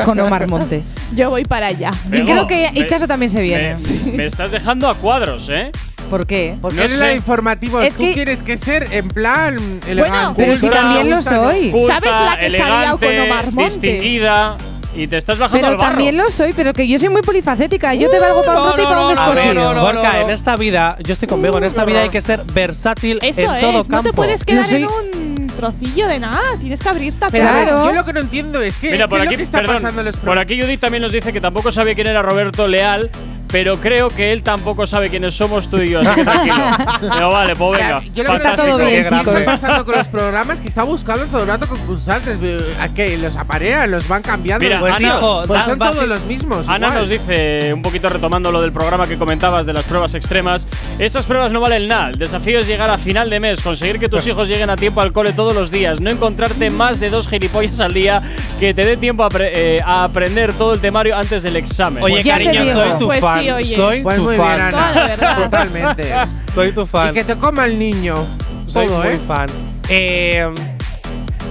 con 0.06 0.19
Omar 0.19 0.48
Montes. 0.48 0.95
Yo 1.15 1.30
voy 1.30 1.43
para 1.45 1.68
allá. 1.68 1.91
Y 2.11 2.22
creo 2.23 2.48
que 2.48 2.69
me- 2.73 2.80
Ichazo 2.81 3.07
también 3.07 3.31
se 3.31 3.41
viene. 3.41 3.76
Me, 4.06 4.11
me 4.14 4.26
estás 4.26 4.52
dejando 4.52 4.88
a 4.89 4.95
cuadros, 4.95 5.49
¿eh? 5.49 5.72
¿Por 6.12 6.28
qué? 6.28 6.58
Porque 6.62 6.76
No 6.78 6.84
eres 6.84 6.98
sé. 6.98 7.04
la 7.04 7.14
informativo. 7.14 7.82
Es 7.82 7.96
Tú 7.96 8.04
que- 8.04 8.14
quieres 8.14 8.44
que 8.44 8.58
ser 8.58 8.88
en 8.92 9.08
plan 9.08 9.80
elegante. 9.88 10.34
pero 10.44 10.58
si 10.58 10.70
también 10.70 11.10
lo 11.10 11.22
soy. 11.24 11.72
Culta, 11.72 11.96
¿Sabes 12.00 12.12
la 12.12 12.38
que 12.38 12.50
liado 12.50 13.00
con 13.00 13.20
Omar 13.20 13.52
Montes? 13.52 13.82
distinguida 13.82 14.58
y 14.94 15.08
te 15.08 15.16
estás 15.16 15.40
bajando 15.40 15.58
Pero 15.58 15.68
al 15.72 15.78
barro. 15.78 15.90
también 15.92 16.18
lo 16.18 16.30
soy, 16.30 16.52
pero 16.54 16.74
que 16.74 16.86
yo 16.88 17.00
soy 17.00 17.08
muy 17.10 17.22
polifacética. 17.22 17.94
Yo 17.96 18.10
te 18.10 18.20
valgo 18.20 18.44
para 18.44 18.60
un 18.60 18.66
no, 18.66 18.70
bote 18.72 18.82
y 18.82 18.86
para 18.86 19.02
un 19.06 19.10
descosido. 19.16 19.54
no, 19.54 19.74
no, 19.74 19.82
Gorka, 19.82 20.14
no. 20.14 20.22
en 20.24 20.30
esta 20.32 20.56
vida, 20.58 20.98
yo 21.02 21.14
estoy 21.14 21.30
con 21.30 21.42
Bego, 21.42 21.58
en 21.60 21.64
esta 21.64 21.86
vida 21.86 22.02
hay 22.02 22.10
que 22.10 22.20
ser 22.22 22.44
versátil 22.54 23.18
Eso 23.22 23.42
en 23.56 23.62
todo 23.62 23.80
es. 23.80 23.88
campo. 23.88 23.96
No 23.96 24.04
te 24.04 24.14
puedes 24.14 24.44
quedar 24.44 24.66
soy- 24.66 24.84
en 24.84 24.88
un 24.90 25.48
trocillo 25.56 26.08
de 26.08 26.20
nada. 26.20 26.42
Tienes 26.60 26.82
que 26.82 26.90
abrirte 26.90 27.26
Claro. 27.30 27.86
yo 27.86 27.94
lo 27.94 28.04
que 28.04 28.12
no 28.12 28.20
entiendo 28.20 28.60
es 28.62 28.76
que 28.76 28.92
Mira, 28.92 29.06
¿qué 29.06 29.10
por 29.10 29.20
es 29.20 29.26
aquí, 29.28 29.34
lo 29.36 29.38
que 29.38 29.44
está 29.44 29.58
perdón, 29.60 29.76
pasando 29.78 30.02
en 30.02 30.08
los 30.08 30.18
por 30.18 30.38
aquí 30.38 30.60
Judith 30.62 30.82
también 30.82 31.04
nos 31.04 31.12
dice 31.14 31.32
que 31.32 31.40
tampoco 31.40 31.72
sabía 31.72 31.96
quién 31.96 32.08
era 32.08 32.22
Roberto 32.22 32.68
Leal, 32.68 33.10
pero 33.52 33.80
creo 33.80 34.10
que 34.10 34.32
él 34.32 34.44
tampoco 34.44 34.86
sabe 34.86 35.10
quiénes 35.10 35.34
somos 35.34 35.69
tú 35.69 35.78
y 35.78 35.90
yo, 35.90 35.99
así 35.99 36.15
que 36.15 36.23
tranquilo. 36.23 36.56
Pero 37.02 37.30
vale, 37.30 37.56
pues 37.56 37.80
venga. 37.80 38.02
Yo 38.14 38.23
lo 38.23 38.30
que 38.32 38.36
Está 38.38 38.56
todo 38.56 38.78
bien, 38.78 38.90
¿Qué 38.90 38.99
está 38.99 39.45
pasando 39.45 39.86
con 39.86 39.98
los 39.98 40.07
programas? 40.07 40.61
Que 40.61 40.68
está 40.68 40.84
buscando 40.84 41.26
todo 41.26 41.41
el 41.44 41.48
rato 41.48 41.68
concursantes. 41.68 42.38
¿A 42.80 42.90
qué? 42.94 43.18
¿Los 43.18 43.36
aparean? 43.36 43.91
¿Los 43.91 44.07
van 44.07 44.22
cambiando? 44.22 44.64
Mira, 44.64 44.80
Pues, 44.80 44.95
Ana, 44.95 45.07
hijo, 45.18 45.44
Pues 45.48 45.65
son 45.65 45.80
todos 45.80 46.07
los 46.07 46.23
mismos. 46.26 46.68
Ana 46.69 46.88
igual. 46.88 46.99
nos 47.02 47.10
dice, 47.10 47.73
un 47.73 47.82
poquito 47.82 48.07
retomando 48.10 48.52
lo 48.52 48.61
del 48.61 48.72
programa 48.72 49.07
que 49.07 49.18
comentabas 49.18 49.65
de 49.65 49.73
las 49.73 49.86
pruebas 49.86 50.14
extremas, 50.15 50.68
estas 50.98 51.26
pruebas 51.26 51.52
no 51.52 51.60
valen 51.60 51.88
nada. 51.88 52.10
El 52.10 52.19
desafío 52.19 52.60
es 52.60 52.68
llegar 52.68 52.90
a 52.90 52.98
final 52.98 53.30
de 53.30 53.40
mes, 53.40 53.61
conseguir 53.61 53.99
que 53.99 54.07
tus 54.07 54.26
hijos 54.28 54.48
lleguen 54.48 54.69
a 54.69 54.76
tiempo 54.78 55.02
al 55.02 55.11
cole 55.11 55.34
todos 55.34 55.53
los 55.53 55.72
días, 55.72 55.99
no 55.99 56.10
encontrarte 56.10 56.69
más 56.69 56.99
de 56.99 57.10
dos 57.10 57.28
gilipollas 57.28 57.80
al 57.82 57.94
día, 57.94 58.22
que 58.60 58.73
te 58.73 58.86
dé 58.86 58.98
tiempo 58.98 59.23
a, 59.23 59.30
eh, 59.40 59.80
a 59.84 60.06
aprender 60.06 60.53
todo 60.53 60.73
el 60.73 60.80
temario 60.80 61.15
antes 61.18 61.44
del 61.44 61.56
examen. 61.57 62.02
Oye, 62.03 62.23
te 62.23 62.30
cariño, 62.30 62.65
soy 62.65 62.90
tu 62.98 63.07
Pues 63.07 63.19
fan. 63.19 63.40
Sí, 63.41 63.51
oye. 63.51 63.76
Soy 63.76 64.01
Pues 64.03 64.15
tu 64.18 64.23
muy 64.23 64.35
fan. 64.38 64.55
bien, 64.57 64.61
Ana. 64.76 64.91
verdad. 65.07 65.38
Totalmente. 65.43 66.13
Soy 66.53 66.72
tu 66.73 66.85
fan. 66.85 67.09
Y 67.09 67.13
que 67.13 67.23
te 67.23 67.35
coma 67.38 67.65
el 67.65 67.77
niño. 67.80 68.27
Soy 68.65 68.88
todo, 68.88 68.99
muy 69.03 69.07
¿eh? 69.13 69.19
fan. 69.27 69.47
Eh, 69.89 70.49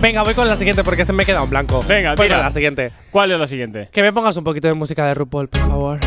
venga, 0.00 0.22
voy 0.22 0.34
con 0.34 0.46
la 0.48 0.56
siguiente 0.56 0.82
porque 0.84 1.04
se 1.04 1.12
me 1.12 1.24
queda 1.26 1.42
un 1.42 1.50
blanco. 1.50 1.80
Venga, 1.86 2.14
voy 2.14 2.26
tira. 2.26 2.36
con 2.38 2.44
la 2.46 2.50
siguiente. 2.50 2.92
¿Cuál 3.10 3.32
es 3.32 3.38
la 3.38 3.46
siguiente? 3.46 3.88
Que 3.92 4.02
me 4.02 4.12
pongas 4.12 4.36
un 4.36 4.44
poquito 4.44 4.68
de 4.68 4.74
música 4.74 5.04
de 5.06 5.14
RuPaul, 5.14 5.48
por 5.48 5.60
favor. 5.60 5.98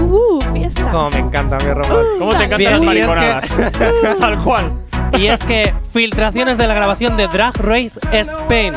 Uh, 0.00 0.40
fiesta. 0.52 0.90
Como 0.90 1.10
me 1.10 1.18
encanta 1.18 1.58
mi 1.58 1.72
RuPaul. 1.72 2.06
¿Cómo 2.18 2.30
te 2.30 2.44
encantan 2.44 2.58
Bien, 2.58 2.72
las 2.72 2.82
y 2.82 2.98
es 2.98 3.06
que- 3.06 3.06
mariconadas? 3.06 4.18
Tal 4.20 4.38
cual. 4.42 4.72
Y 5.14 5.26
es 5.26 5.40
que 5.40 5.74
filtraciones 5.92 6.58
de 6.58 6.66
la 6.66 6.74
grabación 6.74 7.16
de 7.16 7.28
Drag 7.28 7.56
Race 7.58 7.98
Spain. 8.12 8.74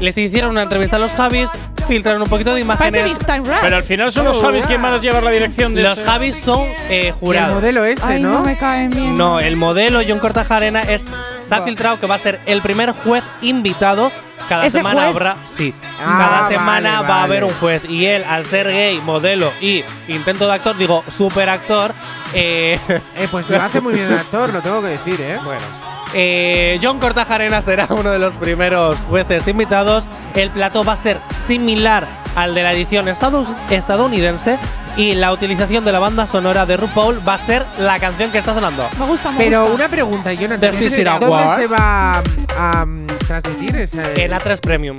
Les 0.00 0.16
hicieron 0.16 0.50
una 0.52 0.62
entrevista 0.62 0.96
a 0.96 0.98
los 0.98 1.12
Javis, 1.12 1.50
filtraron 1.86 2.22
un 2.22 2.28
poquito 2.28 2.54
de 2.54 2.60
imágenes. 2.60 3.04
Big 3.04 3.18
Time 3.18 3.40
Rush. 3.40 3.58
Pero 3.60 3.76
al 3.76 3.82
final 3.82 4.10
son 4.12 4.24
los 4.24 4.40
Javis 4.40 4.66
quien 4.66 4.80
van 4.80 4.94
a 4.94 4.96
llevar 4.96 5.22
la 5.22 5.30
dirección 5.30 5.74
de 5.74 5.82
Los 5.82 5.98
ese- 5.98 6.04
Javis 6.06 6.36
son 6.36 6.60
eh, 6.88 7.02
Y 7.04 7.06
el 7.08 7.12
jurados. 7.12 7.54
modelo 7.56 7.84
este, 7.84 8.02
Ay, 8.06 8.22
no 8.22 8.32
¿no? 8.38 8.42
me 8.44 8.56
caen 8.56 8.90
bien. 8.90 9.18
No, 9.18 9.40
el 9.40 9.56
modelo 9.56 10.00
John 10.06 10.18
Cortajarena 10.18 10.82
es, 10.84 11.06
se 11.42 11.54
ha 11.54 11.62
filtrado 11.62 12.00
que 12.00 12.06
va 12.06 12.14
a 12.14 12.18
ser 12.18 12.40
el 12.46 12.62
primer 12.62 12.92
juez 12.92 13.22
invitado. 13.42 14.10
Cada 14.48 14.64
¿Ese 14.66 14.78
semana 14.78 15.02
juez? 15.02 15.10
habrá. 15.10 15.36
Sí. 15.44 15.74
Ah, 16.00 16.16
cada 16.18 16.40
vale, 16.40 16.54
semana 16.56 17.02
va 17.02 17.16
a 17.20 17.22
haber 17.24 17.44
un 17.44 17.52
juez. 17.52 17.82
Y 17.88 18.06
él, 18.06 18.24
al 18.24 18.46
ser 18.46 18.68
gay, 18.68 19.00
modelo 19.04 19.52
y 19.60 19.84
intento 20.08 20.46
de 20.46 20.54
actor, 20.54 20.76
digo, 20.78 21.04
super 21.08 21.48
actor. 21.50 21.92
Eh, 22.32 22.78
Eh, 23.16 23.28
pues 23.30 23.48
lo 23.50 23.60
hace 23.62 23.80
muy 23.82 23.92
bien 23.94 24.08
de 24.08 24.14
actor, 24.18 24.50
lo 24.52 24.60
tengo 24.62 24.80
que 24.80 24.88
decir, 24.88 25.20
¿eh? 25.20 25.38
bueno. 25.44 25.60
Eh, 26.14 26.78
John 26.82 26.98
Cortajarena 26.98 27.62
será 27.62 27.86
uno 27.90 28.10
de 28.10 28.18
los 28.18 28.34
primeros 28.34 29.00
jueces 29.08 29.46
invitados. 29.48 30.06
El 30.34 30.50
plató 30.50 30.84
va 30.84 30.94
a 30.94 30.96
ser 30.96 31.20
similar 31.30 32.06
al 32.34 32.54
de 32.54 32.62
la 32.62 32.72
edición 32.72 33.08
estadounidense. 33.08 34.58
Y 34.96 35.14
la 35.14 35.32
utilización 35.32 35.84
de 35.84 35.92
la 35.92 36.00
banda 36.00 36.26
sonora 36.26 36.66
de 36.66 36.76
RuPaul 36.76 37.26
va 37.26 37.34
a 37.34 37.38
ser 37.38 37.64
la 37.78 37.98
canción 38.00 38.32
que 38.32 38.38
está 38.38 38.54
sonando. 38.54 38.88
Me 38.98 39.06
gusta, 39.06 39.30
me 39.30 39.38
Pero 39.38 39.60
gusta. 39.62 39.74
una 39.76 39.88
pregunta, 39.88 40.32
Jonathan. 40.32 40.72
¿Dónde 40.72 40.90
se 40.90 41.66
va 41.68 42.18
a, 42.18 42.22
a, 42.58 42.86
transmitir 43.26 43.76
ese? 43.76 44.24
En 44.24 44.32
A3 44.32 44.60
Premium. 44.60 44.98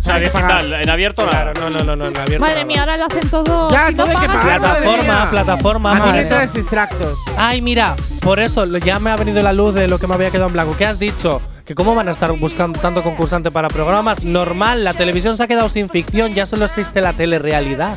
O 0.00 0.02
sea, 0.02 0.18
digital, 0.18 0.72
en 0.72 0.90
abierto 0.90 1.24
nada. 1.26 1.52
Claro, 1.52 1.70
no, 1.70 1.70
no, 1.70 1.84
no, 1.84 1.96
no, 1.96 2.06
en 2.08 2.16
abierto. 2.18 2.40
Madre 2.40 2.54
nada. 2.56 2.64
mía, 2.66 2.80
ahora 2.80 2.96
lo 2.96 3.04
hacen 3.06 3.28
todo. 3.30 3.70
Ya, 3.70 3.88
si 3.88 3.94
no 3.94 4.04
todo 4.04 4.16
hay 4.18 4.20
que 4.22 4.26
pagas, 4.26 4.42
pagar, 4.44 4.60
madre 4.60 4.80
Plataforma, 4.80 5.14
mía. 5.20 5.28
plataforma, 5.30 5.94
madre. 5.94 6.10
Administras 6.10 6.56
extractos. 6.56 7.18
Ay, 7.36 7.60
mira, 7.60 7.94
por 8.22 8.40
eso 8.40 8.64
lo- 8.66 8.78
ya 8.78 8.98
me 8.98 9.10
ha 9.10 9.16
venido 9.16 9.42
la 9.42 9.52
luz 9.52 9.74
de 9.74 9.86
lo 9.88 9.98
que 9.98 10.06
me 10.06 10.14
había 10.14 10.30
quedado 10.30 10.46
en 10.48 10.54
blanco. 10.54 10.74
¿Qué 10.76 10.86
has 10.86 10.98
dicho? 10.98 11.40
Que 11.66 11.74
cómo 11.74 11.94
van 11.94 12.08
a 12.08 12.10
estar 12.10 12.32
buscando 12.32 12.80
tanto 12.80 13.02
concursante 13.02 13.50
para 13.52 13.68
programas. 13.68 14.24
Normal, 14.24 14.82
la 14.82 14.92
televisión 14.94 15.36
se 15.36 15.44
ha 15.44 15.46
quedado 15.46 15.68
sin 15.68 15.88
ficción, 15.88 16.34
ya 16.34 16.44
solo 16.46 16.64
existe 16.64 17.00
la 17.00 17.12
telerealidad. 17.12 17.94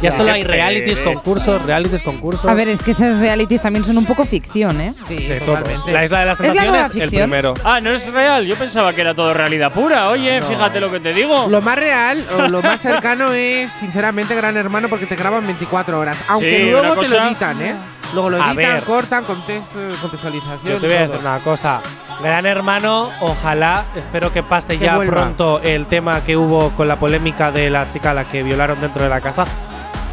Ya 0.00 0.12
solo 0.12 0.30
hay 0.32 0.44
realities, 0.44 1.00
concursos, 1.00 1.60
realities, 1.62 2.02
concursos. 2.02 2.48
A 2.48 2.54
ver, 2.54 2.68
es 2.68 2.80
que 2.82 2.92
esas 2.92 3.18
realities 3.18 3.60
también 3.62 3.84
son 3.84 3.98
un 3.98 4.04
poco 4.06 4.24
ficción, 4.24 4.80
¿eh? 4.80 4.92
Sí, 5.08 5.28
todo. 5.44 5.56
totalmente. 5.56 5.92
La 5.92 6.04
isla 6.04 6.20
de 6.20 6.26
las 6.26 6.40
Es 6.40 6.46
la 6.46 6.62
nueva 6.62 6.64
tentaciones, 6.64 6.94
el 7.02 7.10
ficción. 7.10 7.30
primero. 7.30 7.54
Ah, 7.64 7.80
no 7.80 7.90
es 7.90 8.12
real. 8.12 8.46
Yo 8.46 8.54
pensaba 8.56 8.92
que 8.92 9.00
era 9.00 9.14
todo 9.14 9.34
realidad 9.34 9.72
pura. 9.72 10.08
Oye, 10.10 10.40
fíjate 10.42 10.78
lo 10.80 10.90
que 10.92 11.00
te 11.00 11.12
digo. 11.12 11.46
Lo 11.48 11.60
más 11.60 11.76
real 11.78 12.24
o 12.38 12.48
lo 12.48 12.62
más 12.62 12.80
cercano 12.82 13.32
es, 13.32 13.72
sinceramente, 13.72 14.34
Gran 14.36 14.56
Hermano 14.56 14.88
porque 14.88 15.06
te 15.06 15.16
graban 15.16 15.44
24 15.46 15.98
horas. 15.98 16.16
Aunque 16.28 16.56
Sí, 16.58 16.62
luego 16.70 16.80
una 16.80 16.88
te 17.02 17.08
lo 17.08 17.16
cosa- 17.16 17.26
editan, 17.28 17.62
¿eh? 17.62 17.74
Luego 18.14 18.30
lo 18.30 18.36
A 18.42 18.52
editan, 18.52 18.74
ver. 18.74 18.82
cortan, 18.84 19.24
contexto, 19.24 19.78
contextualización. 20.00 20.58
Yo 20.64 20.78
te 20.78 20.86
voy 20.86 20.96
a 20.96 20.98
todo. 21.06 21.12
decir 21.12 21.26
una 21.26 21.38
cosa. 21.40 21.80
Gran 22.22 22.46
Hermano, 22.46 23.10
ojalá, 23.20 23.84
espero 23.96 24.32
que 24.32 24.42
pase 24.42 24.78
Que 24.78 24.86
ya 24.86 24.96
vuelva. 24.96 25.12
pronto 25.14 25.60
el 25.62 25.86
tema 25.86 26.24
que 26.24 26.36
hubo 26.36 26.70
con 26.70 26.88
la 26.88 26.96
polémica 26.98 27.52
de 27.52 27.68
la 27.70 27.90
chica 27.90 28.10
a 28.10 28.14
la 28.14 28.24
que 28.24 28.42
violaron 28.42 28.80
dentro 28.80 29.02
de 29.02 29.08
la 29.08 29.20
casa. 29.20 29.44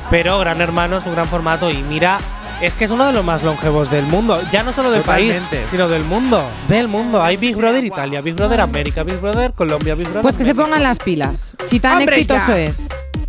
Pero 0.09 0.39
Gran 0.39 0.61
Hermano 0.61 0.97
es 0.97 1.05
un 1.05 1.13
gran 1.13 1.27
formato 1.27 1.69
y 1.71 1.77
mira 1.83 2.19
Es 2.61 2.75
que 2.75 2.85
es 2.85 2.91
uno 2.91 3.05
de 3.05 3.11
los 3.13 3.23
más 3.25 3.43
longevos 3.43 3.89
del 3.91 4.05
mundo. 4.05 4.39
Ya 4.51 4.63
no 4.63 4.71
solo 4.71 4.91
del 4.91 5.01
país, 5.01 5.35
sino 5.69 5.87
del 5.89 6.03
mundo. 6.03 6.45
Del 6.69 6.87
mundo. 6.87 7.21
Hay 7.21 7.35
Big 7.37 7.55
Brother 7.57 7.83
Italia, 7.83 8.21
Big 8.21 8.33
Brother 8.35 8.61
América, 8.61 9.03
Big 9.03 9.19
Brother 9.19 9.51
Colombia, 9.53 9.93
Big 9.95 10.05
Brother. 10.07 10.21
Pues 10.21 10.37
que 10.37 10.45
se 10.45 10.55
pongan 10.55 10.81
las 10.83 10.99
pilas. 10.99 11.55
Si 11.67 11.79
tan 11.79 11.97
¡Hombre, 11.97 12.15
exitoso 12.15 12.53
ya! 12.53 12.59
es. 12.59 12.75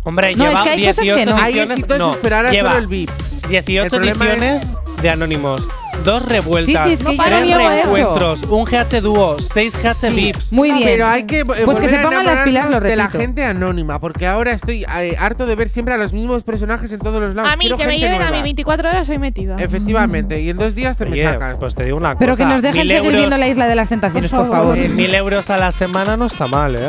Hombre, 0.03 0.33
No, 0.35 0.45
lleva 0.45 0.59
es 0.59 0.63
que 0.63 0.69
hay 0.69 0.85
cosas 0.85 1.03
18 1.03 1.15
que 1.19 1.25
no. 1.25 1.37
Hay 1.37 1.59
ediciones. 1.59 1.99
no, 1.99 2.15
pero 2.21 2.35
ahora 2.37 2.51
lleva 2.51 2.69
solo 2.69 2.81
el 2.81 2.87
VIP. 2.87 3.09
18 3.49 3.83
El 3.83 3.89
problema 3.89 4.25
ediciones 4.25 4.67
de 5.01 5.09
Anónimos. 5.09 5.67
Dos 6.03 6.25
revueltas, 6.25 6.83
Sí, 6.85 6.89
sí, 6.89 6.93
es 6.93 7.03
que 7.03 7.17
yo 7.17 7.23
tres 7.23 7.39
no 7.39 7.45
niego 7.45 7.69
eso. 7.69 7.93
reencuentros, 7.93 8.43
un 8.43 8.63
GH 8.63 9.01
dúo, 9.01 9.37
seis 9.41 9.77
GH 9.77 10.09
VIPs. 10.15 10.53
Muy 10.53 10.71
bien. 10.71 10.83
Pero 10.85 11.05
hay 11.05 11.23
que 11.23 11.39
eh, 11.41 11.45
Pues 11.65 11.79
que 11.79 11.89
se 11.89 11.97
a 11.97 12.03
pongan 12.03 12.25
las 12.25 12.41
pilas, 12.41 12.69
lo 12.69 12.77
enamorarnos 12.77 12.89
de 12.89 12.95
la 12.95 13.03
repito. 13.07 13.19
gente 13.19 13.43
anónima, 13.43 13.99
porque 13.99 14.25
ahora 14.25 14.53
estoy 14.53 14.85
eh, 14.99 15.15
harto 15.19 15.45
de 15.45 15.55
ver 15.55 15.67
siempre 15.67 15.93
a 15.93 15.97
los 15.97 16.13
mismos 16.13 16.43
personajes 16.43 16.91
en 16.93 16.99
todos 16.99 17.19
los 17.21 17.35
lados. 17.35 17.51
A 17.51 17.57
mí, 17.57 17.65
Quiero 17.65 17.77
que 17.77 17.87
me 17.87 17.97
lleven 17.99 18.21
a 18.21 18.29
nueva. 18.29 18.37
mí 18.37 18.41
24 18.43 18.89
horas 18.89 19.07
soy 19.07 19.17
metida. 19.19 19.57
Efectivamente, 19.59 20.39
y 20.41 20.49
en 20.49 20.57
dos 20.57 20.75
días 20.75 20.95
te 20.95 21.05
me 21.05 21.11
Oye, 21.11 21.23
sacas. 21.25 21.55
pues 21.59 21.75
te 21.75 21.83
digo 21.83 21.97
una 21.97 22.13
cosa. 22.13 22.19
Pero 22.19 22.37
que 22.37 22.45
nos 22.45 22.61
dejen 22.61 22.87
seguir 22.87 22.95
euros- 23.03 23.13
viendo 23.17 23.37
la 23.37 23.47
isla 23.47 23.67
de 23.67 23.75
las 23.75 23.89
tentaciones, 23.89 24.31
por 24.31 24.47
favor. 24.49 24.77
Mil 24.77 25.13
euros 25.13 25.49
a 25.49 25.57
la 25.57 25.71
semana 25.71 26.15
no 26.15 26.27
está 26.27 26.47
mal, 26.47 26.75
¿eh? 26.77 26.87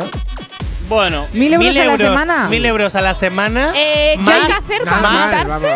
Bueno, 0.89 1.27
¿Mil 1.33 1.53
euros 1.53 1.77
a 1.77 1.85
la 1.85 1.97
semana? 1.97 2.49
Mil 2.49 2.65
euros 2.65 2.95
a 2.95 3.01
la 3.01 3.13
semana. 3.13 3.71
Eh, 3.75 4.15
¿Qué 4.25 4.31
hay 4.31 4.41
que 4.47 4.53
hacer 4.53 4.83
para 4.83 4.97
apuntarse? 4.97 5.67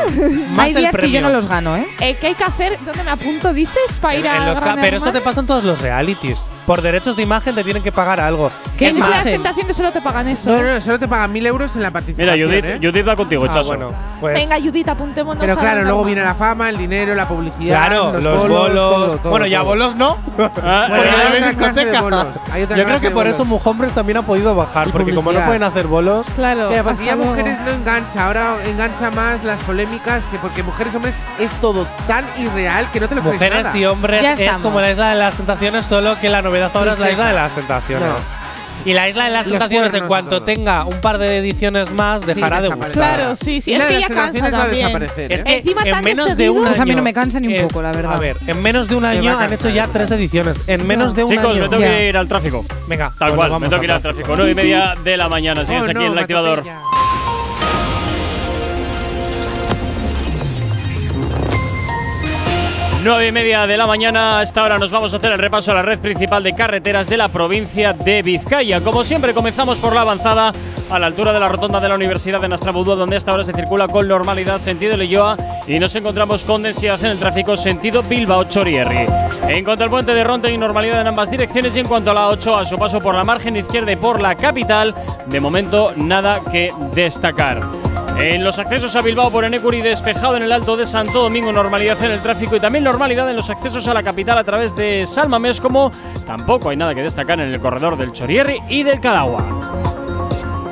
más 0.49 0.59
Hay 0.59 0.71
el 0.71 0.75
días 0.77 0.91
que 0.91 0.97
premio. 0.97 1.21
yo 1.21 1.27
no 1.27 1.29
los 1.33 1.47
gano, 1.47 1.77
¿eh? 1.77 1.85
Eh, 1.99 2.17
¿Qué 2.19 2.27
hay 2.27 2.35
que 2.35 2.43
hacer? 2.43 2.77
¿Dónde 2.83 3.03
me 3.03 3.11
apunto, 3.11 3.53
dices? 3.53 3.99
Para 4.01 4.15
ir 4.15 4.25
En 4.25 4.31
a 4.31 4.45
los 4.47 4.59
ca- 4.59 4.65
Gran 4.65 4.81
pero 4.81 4.97
eso 4.97 5.05
te 5.05 5.09
Hermano? 5.19 5.23
pasa 5.25 5.39
en 5.41 5.47
todos 5.47 5.63
los 5.63 5.79
realities. 5.81 6.45
Por 6.65 6.81
derechos 6.81 7.15
de 7.17 7.23
imagen 7.23 7.55
te 7.55 7.63
tienen 7.63 7.83
que 7.83 7.91
pagar 7.91 8.19
algo. 8.21 8.49
¿Qué 8.77 8.85
es 8.87 8.91
es 8.95 8.99
las 8.99 9.09
más, 9.09 9.23
tentaciones 9.23 9.75
solo 9.75 9.91
te 9.91 9.99
pagan 10.01 10.27
eso? 10.29 10.49
No, 10.49 10.61
no, 10.63 10.79
solo 10.81 10.97
te 10.97 11.07
pagan 11.07 11.31
mil 11.31 11.45
euros 11.45 11.75
en 11.75 11.81
la 11.81 11.89
Mira, 11.89 11.93
participación. 11.93 12.47
Judith, 12.49 12.65
¿eh? 12.65 12.79
Judith 12.81 13.07
va 13.07 13.15
contigo, 13.15 13.45
Ah, 13.45 13.51
chaso. 13.53 13.67
bueno, 13.67 13.91
pues 14.21 14.33
Venga, 14.35 14.55
Judith, 14.61 14.87
apuntémonos 14.87 15.41
Pero 15.41 15.53
a 15.53 15.57
claro, 15.57 15.83
luego 15.83 16.03
viene 16.05 16.23
la 16.23 16.33
fama, 16.35 16.69
el 16.69 16.77
dinero, 16.77 17.15
la 17.15 17.27
publicidad, 17.27 17.87
Claro, 17.87 18.13
los, 18.13 18.23
los 18.23 18.41
bolos, 18.41 18.59
bolos. 18.59 18.75
todo, 18.95 19.17
todo, 19.17 19.29
bueno, 19.31 19.45
ya 19.47 19.61
bolos 19.61 19.95
no. 19.95 20.17
Ah, 20.63 20.85
Bueno, 20.89 21.03
hay 21.03 21.37
otra 21.37 21.49
hay 21.49 21.55
clase 21.55 21.73
de 21.79 21.85
discoteca. 21.91 22.01
bolos, 22.01 22.27
hay 22.51 22.63
otra 22.63 22.77
Yo 22.77 22.83
creo 22.85 22.99
que 23.01 23.07
por 23.09 23.23
bolos. 23.23 23.35
eso 23.35 23.45
Mujombres 23.45 23.93
también 23.93 24.17
ha 24.17 24.21
podido 24.21 24.55
bajar. 24.55 24.87
Y 24.87 24.91
porque 24.91 25.13
como 25.13 25.31
no 25.33 25.39
pueden 25.45 25.63
hacer 25.63 25.87
bolos. 25.87 26.25
Claro, 26.35 26.69
Pero 26.71 26.83
porque 26.85 27.05
ya 27.05 27.15
mujeres 27.17 27.59
no 27.65 27.71
engancha, 27.71 28.25
ahora 28.25 28.55
engancha 28.65 29.11
más 29.11 29.43
las 29.43 29.59
polémicas 29.61 30.25
que 30.27 30.37
porque 30.37 30.63
mujeres 30.63 30.95
hombres 30.95 31.13
es 31.39 31.51
todo 31.55 31.85
tan 32.07 32.25
irreal 32.37 32.89
que 32.91 32.99
no 33.01 33.07
te 33.09 33.15
lo 33.15 33.21
crees 33.21 33.33
Mujeres 33.35 33.63
nada. 33.65 33.77
y 33.77 33.85
hombres 33.85 34.39
es 34.39 34.57
como 34.59 34.79
la 34.79 34.91
isla 34.91 35.09
de 35.09 35.15
las 35.15 35.35
tentaciones, 35.35 35.85
solo 35.85 36.17
que 36.19 36.29
la 36.29 36.41
novedad 36.53 36.71
ahora 36.75 36.93
es 36.93 36.99
la 36.99 37.11
isla 37.11 37.27
de 37.27 37.33
las 37.33 37.51
tentaciones. 37.53 38.09
Y 38.85 38.91
la 38.93 39.07
isla 39.07 39.25
de 39.25 39.29
las 39.29 39.45
Los 39.45 39.51
tentaciones, 39.53 39.93
en 39.93 40.07
cuernos 40.07 40.29
cuanto 40.29 40.43
tenga 40.43 40.83
un 40.83 40.99
par 40.99 41.17
de 41.17 41.37
ediciones 41.37 41.93
más, 41.93 42.25
dejará 42.25 42.57
de 42.57 42.63
desaparece. 42.63 42.99
gustar. 42.99 43.15
Claro, 43.15 43.35
sí, 43.37 43.61
sí. 43.61 43.71
Y 43.71 43.73
Es 43.75 43.79
la 43.79 43.85
de 43.85 43.93
que 43.93 43.99
las 44.01 44.09
ya 44.09 44.15
cansa 44.15 44.31
tentaciones 44.33 44.53
va 44.53 44.57
a 44.57 44.65
también. 44.65 44.85
desaparecer, 44.87 45.31
Es 45.33 45.41
¿eh? 45.41 45.43
que 45.45 45.57
Encima 45.59 45.81
en 45.85 45.91
tan 45.91 46.03
menos 46.03 46.25
de 46.25 46.31
seguido. 46.33 46.53
un 46.53 46.63
Pues 46.67 46.79
a 46.79 46.83
mí 46.83 46.91
año- 46.91 46.97
no 46.97 47.03
me 47.03 47.13
cansa 47.13 47.39
ni 47.39 47.47
un 47.47 47.53
en- 47.53 47.67
poco, 47.67 47.81
la 47.81 47.91
verdad. 47.93 48.13
A 48.13 48.17
ver, 48.19 48.35
en 48.45 48.61
menos 48.61 48.89
de 48.89 48.95
un 48.95 49.05
año 49.05 49.31
han 49.31 49.37
cansar, 49.37 49.53
hecho 49.53 49.69
ya 49.69 49.85
¿eh? 49.85 49.89
tres 49.93 50.11
ediciones. 50.11 50.67
En 50.67 50.85
menos 50.85 51.15
de 51.15 51.23
un 51.23 51.29
Chicos, 51.29 51.45
año. 51.53 51.61
me 51.61 51.69
tengo 51.69 51.81
Ya. 51.81 51.87
que 51.87 52.09
ir 52.09 52.17
al 52.17 52.27
tráfico. 52.27 52.65
Venga, 52.89 53.05
Tal 53.17 53.29
pues 53.29 53.35
cual, 53.35 53.49
vamos 53.51 53.61
me 53.61 53.69
tengo 53.69 53.79
que 53.79 53.85
ir 53.85 53.91
al 53.93 54.01
tráfico. 54.01 54.33
9 54.35 54.51
y 54.51 54.55
media 54.55 54.95
de 55.01 55.17
la 55.17 55.29
mañana. 55.29 55.65
Sigues 55.65 55.81
Oh, 55.81 55.85
aquí 55.85 55.93
no, 55.93 56.01
en 56.01 56.07
el 56.07 56.13
me 56.15 56.21
activador. 56.21 56.63
9 63.03 63.27
y 63.27 63.31
media 63.33 63.67
de 63.67 63.75
la 63.75 63.85
mañana, 63.85 64.39
a 64.39 64.43
esta 64.43 64.63
hora 64.63 64.77
nos 64.77 64.89
vamos 64.89 65.13
a 65.13 65.17
hacer 65.17 65.33
el 65.33 65.37
repaso 65.37 65.71
a 65.71 65.73
la 65.73 65.81
red 65.81 65.99
principal 65.99 66.41
de 66.41 66.53
carreteras 66.53 67.09
de 67.09 67.17
la 67.17 67.27
provincia 67.27 67.91
de 67.91 68.21
Vizcaya. 68.21 68.79
Como 68.79 69.03
siempre, 69.03 69.33
comenzamos 69.33 69.77
por 69.79 69.93
la 69.93 70.01
avanzada 70.01 70.53
a 70.89 70.99
la 70.99 71.07
altura 71.07 71.33
de 71.33 71.39
la 71.41 71.49
rotonda 71.49 71.81
de 71.81 71.89
la 71.89 71.95
Universidad 71.95 72.39
de 72.39 72.47
Nastrabudúa, 72.47 72.95
donde 72.95 73.15
a 73.15 73.17
esta 73.17 73.33
hora 73.33 73.43
se 73.43 73.51
circula 73.51 73.89
con 73.89 74.07
normalidad 74.07 74.57
sentido 74.57 74.95
Leyoa 74.95 75.35
y 75.67 75.79
nos 75.79 75.93
encontramos 75.95 76.45
con 76.45 76.63
densidad 76.63 76.97
en 77.03 77.11
el 77.11 77.19
tráfico 77.19 77.57
sentido 77.57 78.03
Bilbao-Chorierri. 78.03 79.05
En 79.49 79.65
cuanto 79.65 79.83
al 79.83 79.89
puente 79.89 80.13
de 80.13 80.23
Ronte, 80.23 80.47
hay 80.47 80.57
normalidad 80.57 81.01
en 81.01 81.07
ambas 81.07 81.29
direcciones 81.29 81.75
y 81.75 81.81
en 81.81 81.87
cuanto 81.87 82.11
a 82.11 82.13
la 82.13 82.29
8, 82.29 82.57
a 82.57 82.63
su 82.63 82.77
paso 82.77 83.01
por 83.01 83.15
la 83.15 83.25
margen 83.25 83.57
izquierda 83.57 83.91
y 83.91 83.97
por 83.97 84.21
la 84.21 84.35
capital, 84.35 84.95
de 85.25 85.39
momento 85.41 85.91
nada 85.97 86.39
que 86.49 86.71
destacar. 86.95 87.63
En 88.17 88.43
los 88.43 88.59
accesos 88.59 88.95
a 88.95 89.01
Bilbao 89.01 89.31
por 89.31 89.43
Enecuri 89.43 89.81
despejado 89.81 90.37
en 90.37 90.43
el 90.43 90.51
Alto 90.51 90.77
de 90.77 90.85
Santo 90.85 91.23
Domingo, 91.23 91.51
normalidad 91.51 92.01
en 92.03 92.11
el 92.11 92.21
tráfico 92.21 92.55
y 92.55 92.59
también 92.59 92.83
normalidad 92.83 93.29
en 93.29 93.35
los 93.35 93.49
accesos 93.49 93.87
a 93.87 93.93
la 93.93 94.03
capital 94.03 94.37
a 94.37 94.43
través 94.43 94.75
de 94.75 95.05
Salmamés, 95.05 95.59
como 95.59 95.91
tampoco 96.25 96.69
hay 96.69 96.77
nada 96.77 96.95
que 96.95 97.01
destacar 97.01 97.39
en 97.39 97.53
el 97.53 97.59
corredor 97.59 97.97
del 97.97 98.11
Chorierri 98.11 98.59
y 98.69 98.83
del 98.83 98.99
Cadagua. 98.99 99.43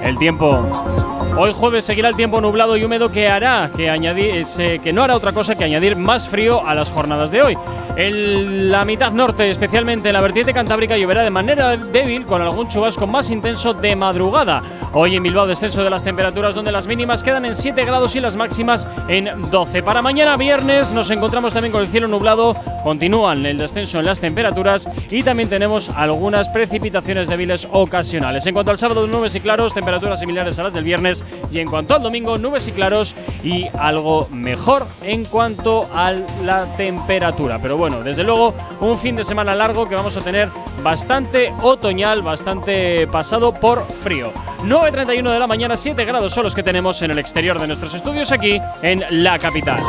El 0.04 0.18
tiempo. 0.18 1.11
Hoy 1.38 1.54
jueves 1.54 1.86
seguirá 1.86 2.10
el 2.10 2.16
tiempo 2.16 2.42
nublado 2.42 2.76
y 2.76 2.84
húmedo 2.84 3.10
que 3.10 3.28
hará 3.28 3.72
que 3.76 3.90
añadir 3.90 4.44
eh, 4.60 4.80
que 4.84 4.92
no 4.92 5.04
hará 5.04 5.16
otra 5.16 5.32
cosa 5.32 5.56
que 5.56 5.64
añadir 5.64 5.96
más 5.96 6.28
frío 6.28 6.66
a 6.66 6.76
las 6.76 6.92
jornadas 6.92 7.32
de 7.32 7.42
hoy. 7.42 7.58
En 7.96 8.72
la 8.72 8.86
mitad 8.86 9.12
norte, 9.12 9.50
especialmente 9.50 10.10
en 10.10 10.14
la 10.14 10.22
vertiente 10.22 10.54
cantábrica, 10.54 10.98
lloverá 10.98 11.24
de 11.24 11.30
manera 11.30 11.76
débil 11.76 12.26
con 12.26 12.42
algún 12.42 12.68
chubasco 12.68 13.08
más 13.08 13.30
intenso 13.30 13.74
de 13.74 13.96
madrugada. 13.96 14.62
Hoy 14.94 15.16
en 15.16 15.24
Bilbao 15.24 15.48
descenso 15.48 15.84
de 15.84 15.90
las 15.90 16.04
temperaturas 16.04 16.54
donde 16.54 16.72
las 16.72 16.86
mínimas 16.86 17.24
quedan 17.24 17.46
en 17.46 17.54
7 17.54 17.86
grados 17.86 18.16
y 18.16 18.20
las 18.20 18.36
máximas 18.36 18.90
en 19.08 19.50
12. 19.50 19.84
Para 19.84 20.02
mañana 20.02 20.36
viernes 20.36 20.92
nos 20.92 21.12
encontramos 21.12 21.54
también 21.54 21.72
con 21.72 21.82
el 21.82 21.88
cielo 21.88 22.10
nublado, 22.10 22.56
continúan 22.84 23.46
el 23.46 23.58
descenso 23.58 24.00
en 24.00 24.06
las 24.06 24.20
temperaturas 24.20 24.90
y 25.10 25.24
también 25.24 25.50
tenemos 25.50 25.90
algunas 25.90 26.50
precipitaciones 26.50 27.30
débiles 27.30 27.68
ocasionales. 27.72 28.46
En 28.48 28.54
cuanto 28.54 28.72
al 28.72 28.78
sábado, 28.78 29.08
nubes 29.08 29.36
y 29.36 29.40
claros, 29.40 29.74
temperaturas 29.74 30.20
similares 30.20 30.60
a 30.60 30.64
las 30.64 30.74
del 30.74 30.84
viernes 30.84 31.21
y 31.52 31.60
en 31.60 31.70
cuanto 31.70 31.96
al 31.96 32.02
domingo, 32.02 32.38
nubes 32.38 32.68
y 32.68 32.72
claros 32.72 33.16
y 33.44 33.68
algo 33.78 34.28
mejor 34.32 34.88
en 35.02 35.26
cuanto 35.26 35.88
a 35.94 36.12
la 36.12 36.76
temperatura. 36.78 37.60
Pero 37.62 37.78
bueno, 37.78 38.02
desde 38.02 38.24
luego, 38.24 38.54
un 38.80 38.98
fin 38.98 39.16
de 39.16 39.24
semana 39.24 39.56
largo 39.56 39.88
que 39.88 39.96
vamos 39.96 40.18
a 40.18 40.22
tener 40.22 40.50
bastante 40.84 41.54
otoñal, 41.62 42.22
bastante 42.22 43.08
pasado 43.08 43.54
por 43.54 43.86
frío. 44.04 44.32
9.31 44.64 45.32
de 45.32 45.40
la 45.40 45.48
mañana, 45.48 45.76
7 45.76 46.06
grados 46.06 46.34
son 46.34 46.44
los 46.44 46.56
que 46.56 46.64
tenemos 46.64 47.02
en 47.02 47.12
el 47.12 47.20
exterior 47.20 47.60
de 47.60 47.68
nuestros 47.68 47.94
estudios 47.94 48.32
aquí 48.32 48.60
en 48.82 49.04
la 49.24 49.40
capital. 49.40 49.80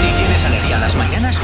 Si 0.00 0.06
tienes 0.16 0.44
alergia 0.44 0.78
las 0.78 0.94
mañanas, 0.96 1.40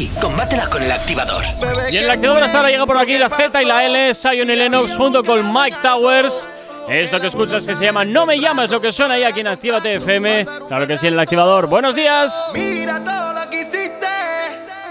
tranqui, 0.00 0.20
combátela 0.20 0.66
con 0.66 0.82
el 0.82 0.92
activador. 0.92 1.44
Y 1.90 1.98
en 1.98 2.06
la 2.06 2.14
activadora 2.14 2.46
hasta 2.46 2.58
ahora 2.58 2.70
llega 2.70 2.86
por 2.86 2.98
aquí 2.98 3.18
la 3.18 3.28
Z 3.28 3.62
y 3.62 3.64
la 3.64 3.84
L, 3.84 4.14
Sion 4.14 4.50
y 4.50 4.56
Lennox 4.56 4.96
junto 4.96 5.22
con 5.22 5.52
Mike 5.52 5.78
Towers. 5.82 6.48
Esto 6.88 7.20
que 7.20 7.28
escuchas 7.28 7.66
que 7.66 7.76
se 7.76 7.84
llama 7.84 8.04
No 8.04 8.26
me 8.26 8.38
llamas, 8.38 8.70
lo 8.70 8.80
que 8.80 8.90
suena 8.90 9.14
ahí 9.14 9.22
aquí 9.22 9.40
en 9.40 9.48
Actívate 9.48 9.96
FM. 9.96 10.46
Claro 10.68 10.86
que 10.86 10.96
sí, 10.96 11.06
en 11.06 11.14
el 11.14 11.20
activador. 11.20 11.66
Buenos 11.66 11.94
días. 11.94 12.50
Mira 12.52 13.02
todo 13.04 13.32
lo 13.32 13.50
que 13.50 13.60
hiciste. 13.60 14.06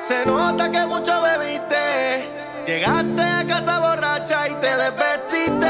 Se 0.01 0.25
nota 0.25 0.71
que 0.71 0.85
mucho 0.85 1.21
bebiste. 1.21 2.25
Llegaste 2.65 3.21
a 3.21 3.45
casa 3.47 3.79
borracha 3.79 4.47
y 4.47 4.53
te 4.55 4.75
desvestiste. 4.75 5.67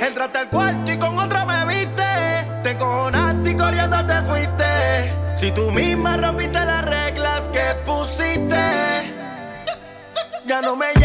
Entraste 0.00 0.38
al 0.38 0.48
cuarto 0.48 0.92
y 0.92 0.98
con 0.98 1.18
otra 1.18 1.44
me 1.46 1.74
viste. 1.74 2.02
Te 2.62 2.70
encojonaste 2.70 3.50
y 3.50 3.56
corriendo 3.56 4.06
te 4.06 4.14
fuiste. 4.22 4.64
Si 5.36 5.50
tú 5.52 5.70
misma 5.70 6.16
Ya 10.54 10.60
no 10.60 10.76
me 10.76 10.86
llamas 10.94 11.03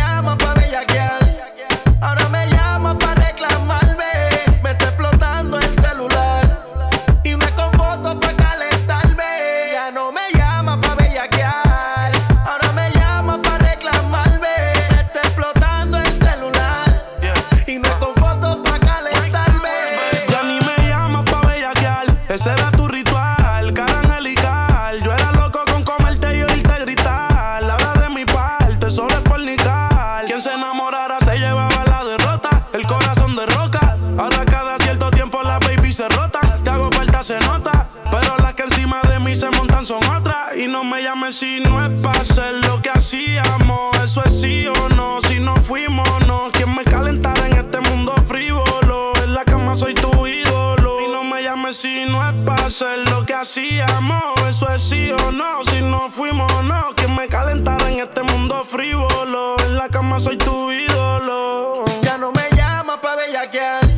hacer 52.70 53.10
lo 53.10 53.26
que 53.26 53.34
hacíamos. 53.34 54.24
Eso 54.48 54.70
es 54.70 54.84
sí 54.84 55.12
o 55.12 55.32
no. 55.32 55.64
Si 55.64 55.82
no 55.82 56.10
fuimos, 56.12 56.52
no. 56.64 56.94
Quien 56.96 57.16
me 57.16 57.28
calentara 57.28 57.90
en 57.90 58.00
este 58.00 58.22
mundo 58.22 58.64
frívolo. 58.64 59.56
En 59.66 59.76
la 59.76 59.90
cama 59.90 60.20
soy 60.20 60.38
tu 60.38 60.72
ídolo. 60.72 61.84
Ya 62.04 62.18
no 62.20 62.32
me 62.32 62.48
llama 62.56 63.02
pa' 63.02 63.16
bellaquear. 63.16 63.89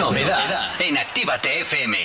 Novedad 0.00 0.80
en 0.80 0.96
Actívate 0.96 1.60
FM. 1.60 1.98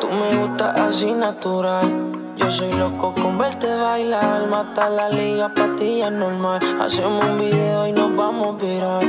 Tú 0.00 0.08
me 0.08 0.36
gustas 0.36 0.78
así 0.78 1.12
natural. 1.12 2.32
Yo 2.36 2.50
soy 2.50 2.72
loco 2.72 3.12
con 3.12 3.36
verte 3.36 3.66
bailar. 3.76 4.46
Mata 4.48 4.88
la 4.88 5.10
liga, 5.10 5.50
patilla 5.50 6.08
normal. 6.08 6.60
Hacemos 6.80 7.22
un 7.26 7.38
video 7.38 7.86
y 7.86 7.92
nos 7.92 8.16
vamos 8.16 8.56
viral. 8.56 9.04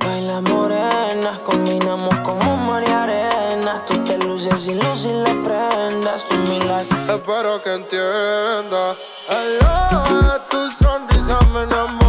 Baila 0.00 0.40
morena, 0.40 1.38
combinamos 1.44 2.18
como 2.24 2.56
María 2.56 3.04
Arena. 3.04 3.80
Tú 3.86 3.94
te 4.02 4.18
luces 4.26 4.66
y 4.66 4.74
luces 4.74 5.12
las 5.12 5.36
prendas. 5.44 6.24
Tú 6.24 6.36
mi 6.48 6.58
like. 6.62 6.92
Espero 7.14 7.62
que 7.62 7.74
entienda. 7.74 8.96
Aloha, 9.28 10.48
tu 10.50 10.68
sonrisa 10.72 11.38
me 11.52 11.62
enamora. 11.62 12.05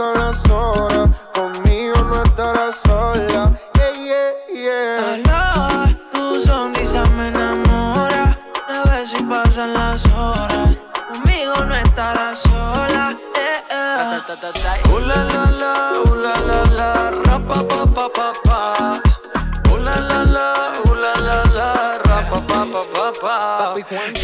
Pasan 0.00 0.18
las 0.18 0.50
horas. 0.50 1.10
Conmigo 1.34 1.96
no 2.04 2.22
estarás 2.22 2.76
sola. 2.76 3.52
Yeah, 3.74 3.92
yeah, 4.08 4.32
yeah. 4.48 5.12
Aloha, 5.12 5.94
tu 6.10 6.40
sonrisa 6.40 7.04
me 7.16 7.28
enamora. 7.28 8.38
Te 8.66 8.90
beso 8.90 9.18
y 9.18 9.22
pasan 9.24 9.74
las 9.74 10.02
horas. 10.06 10.78
Conmigo 11.06 11.54
no 11.66 11.74
estarás 11.74 12.38
sola. 12.38 13.14
Eh, 13.36 13.62
eh. 13.70 14.20
Uh, 14.90 15.00
la, 15.00 15.16
la, 15.16 15.50
la, 15.50 15.92
uh, 16.02 16.14
la, 16.14 16.34
la, 16.48 16.64
la, 16.64 17.10
ra, 17.10 17.38
pa, 17.38 17.62
pa, 17.68 17.84
pa, 17.94 18.08
pa, 18.08 18.32
pa. 18.42 19.02
Uh, 19.70 19.76
la, 19.76 20.00
la, 20.00 20.24
la, 20.24 20.72
uh, 20.82 20.94
la, 20.94 21.14
la, 21.20 21.44
la, 21.52 21.98
ra, 21.98 22.26
pa, 22.30 22.40
pa, 22.40 22.64
pa, 22.64 22.82
pa, 22.94 23.12
pa. 23.20 23.74
Qué 24.14 24.19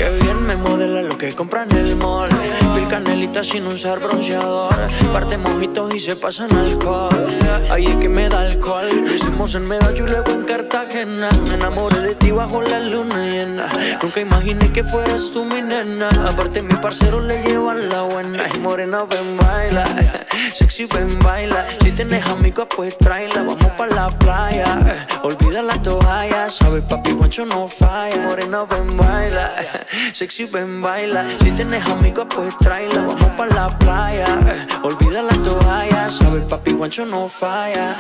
Sin 3.43 3.67
usar 3.67 4.01
bronceador. 4.01 4.75
Parte 5.13 5.37
mojitos 5.37 5.95
y 5.95 6.01
se 6.01 6.17
pasan 6.17 6.57
alcohol. 6.57 7.11
Ahí 7.71 7.87
es 7.87 7.97
que 7.99 8.09
me 8.09 8.29
da 8.31 8.41
alcohol. 8.41 8.89
Hicimos 9.15 9.55
en 9.55 9.69
Medallo 9.69 10.07
luego 10.07 10.31
en 10.31 10.43
Cartagena. 10.43 11.29
Me 11.47 11.55
enamoré 11.55 12.01
de 12.01 12.15
ti 12.15 12.31
bajo 12.31 12.63
la 12.63 12.81
luna 12.81 13.27
llena. 13.27 13.69
Nunca 14.03 14.21
imaginé 14.21 14.73
que 14.73 14.83
fueras 14.83 15.31
tú 15.33 15.45
mi 15.45 15.61
nena. 15.61 16.09
Aparte, 16.27 16.63
mi 16.63 16.75
parcero 16.77 17.21
le 17.21 17.43
llevan 17.43 17.89
la 17.91 18.03
buena. 18.03 18.43
Morena, 18.61 19.05
ven, 19.05 19.37
baila. 19.37 19.85
Sexy, 20.55 20.87
ven, 20.87 21.19
baila. 21.21 21.67
Si 21.83 21.93
tienes 21.93 22.25
amigos, 22.27 22.67
pues 22.75 22.97
tráela. 22.97 23.43
Vamos 23.43 23.73
pa' 23.77 23.87
la 23.87 24.09
playa. 24.11 24.79
Olvida 25.23 25.63
la 25.63 25.81
toalla. 25.83 26.49
Sabes, 26.49 26.83
papi, 26.89 27.13
guancho 27.13 27.45
no 27.45 27.69
falla. 27.69 28.17
Morena, 28.17 28.65
ven, 28.65 28.97
baila. 28.97 29.53
Sexy, 30.15 30.47
ven, 30.47 30.81
baila. 30.81 31.25
Si 31.41 31.51
tienes 31.53 31.87
amigos, 31.87 32.27
pues 32.35 32.57
tráela. 32.59 33.26
Pa' 33.37 33.47
la 33.47 33.69
playa. 33.79 34.27
Olvida 34.83 35.23
la 35.23 35.37
toalla. 35.43 36.09
Sabes, 36.11 36.45
papi, 36.45 36.73
guancho 36.73 37.05
no 37.05 37.29
falla. 37.29 37.95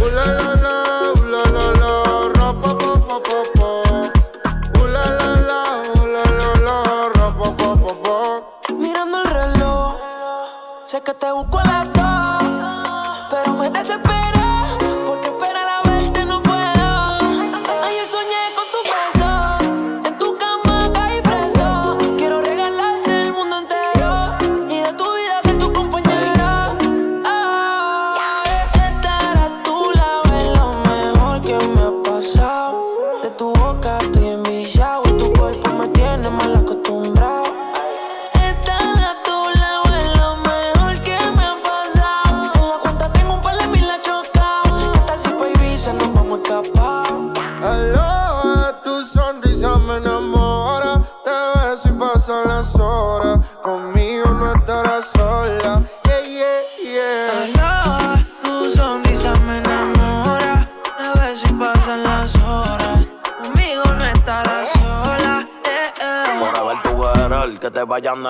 Uh, 0.00 0.08
la, 0.16 0.24
la, 0.38 0.48
la, 0.64 0.74
uh, 1.12 1.24
la, 1.32 1.42
la, 1.80 1.92
ra, 2.36 2.48
pa, 2.60 2.70
pa, 2.78 2.92
pa, 3.28 3.38
pa. 3.56 3.70
Uh, 4.78 4.86
la, 4.94 5.04
la, 5.18 5.30
la, 5.48 5.60
uh, 5.94 6.06
la, 6.14 6.24
la, 6.66 6.76
ra, 7.14 7.26
pa, 7.38 7.48
pa, 7.58 7.92
pa. 8.04 8.16
Mirando 8.82 9.22
el 9.22 9.26
reloj, 9.30 9.94
sé 10.84 11.00
que 11.02 11.14
te 11.14 11.30
busco 11.32 11.58
a 11.58 11.64
las 11.64 11.92
dos, 11.92 13.24
pero 13.30 13.54
me 13.54 13.70
desespera 13.70 14.09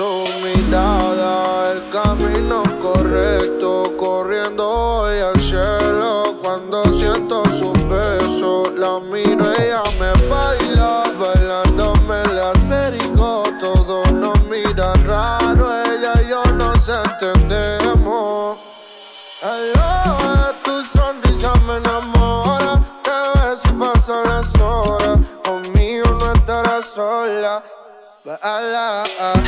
Su 0.00 0.24
mirada, 0.42 1.72
el 1.72 1.90
camino 1.90 2.62
correcto, 2.80 3.92
corriendo 3.98 4.66
hoy 4.66 5.18
al 5.18 5.38
cielo. 5.38 6.36
Cuando 6.40 6.90
siento 6.90 7.42
su 7.50 7.70
beso, 7.86 8.72
la 8.78 8.98
miro, 9.00 9.44
ella 9.58 9.82
me 9.98 10.10
baila, 10.26 11.02
bailando 11.20 11.92
me 12.08 12.24
la 12.32 12.52
acerco. 12.52 13.44
Todos 13.60 14.10
nos 14.12 14.42
miran 14.44 15.04
raro, 15.06 15.70
ella 15.84 16.14
y 16.22 16.28
yo 16.30 16.44
nos 16.52 16.88
entendemos. 16.88 18.56
Aloha, 19.42 20.54
tu 20.64 20.82
sonrisa 20.96 21.52
me 21.66 21.76
enamora. 21.76 22.82
Te 23.04 23.38
ves 23.38 23.60
y 23.66 23.72
pasan 23.74 24.24
las 24.24 24.54
horas. 24.62 25.18
Conmigo 25.44 26.08
no 26.18 26.32
estarás 26.32 26.86
sola. 26.86 27.62
Papi 28.22 29.39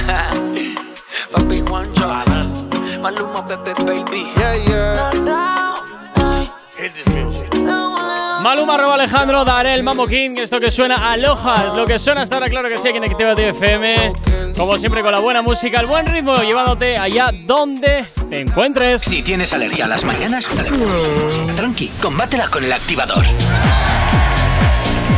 Maluma, 3.03 3.45
Pepe, 3.45 3.75
baby. 3.83 4.31
Yeah, 4.37 4.55
yeah. 4.55 5.77
Hit 6.77 6.95
this 6.95 7.09
music 7.09 7.51
Maluma, 8.43 8.75
arroba 8.75 8.95
Alejandro, 8.95 9.45
Darel, 9.45 9.83
Mambo 9.83 10.07
King, 10.07 10.37
esto 10.39 10.61
que 10.61 10.71
suena 10.71 11.11
aloja, 11.11 11.67
es 11.67 11.75
lo 11.75 11.85
que 11.85 11.99
suena 11.99 12.23
hasta 12.23 12.37
ahora, 12.37 12.49
claro 12.49 12.69
que 12.69 12.79
sí, 12.79 12.89
aquí 12.89 12.99
en 12.99 13.05
Actívate 13.05 13.49
FM. 13.49 14.13
Como 14.57 14.79
siempre, 14.79 15.03
con 15.03 15.11
la 15.11 15.19
buena 15.19 15.43
música, 15.43 15.81
el 15.81 15.87
buen 15.87 16.07
ritmo, 16.07 16.37
llevándote 16.37 16.97
allá 16.97 17.31
donde 17.45 18.07
te 18.31 18.41
encuentres. 18.41 19.03
Si 19.03 19.23
tienes 19.23 19.53
alergia 19.53 19.87
a 19.87 19.89
las 19.89 20.05
mañanas, 20.05 20.49
tranqui, 21.57 21.89
combátela 22.01 22.47
con 22.49 22.63
el 22.65 22.73
activador. 22.73 23.25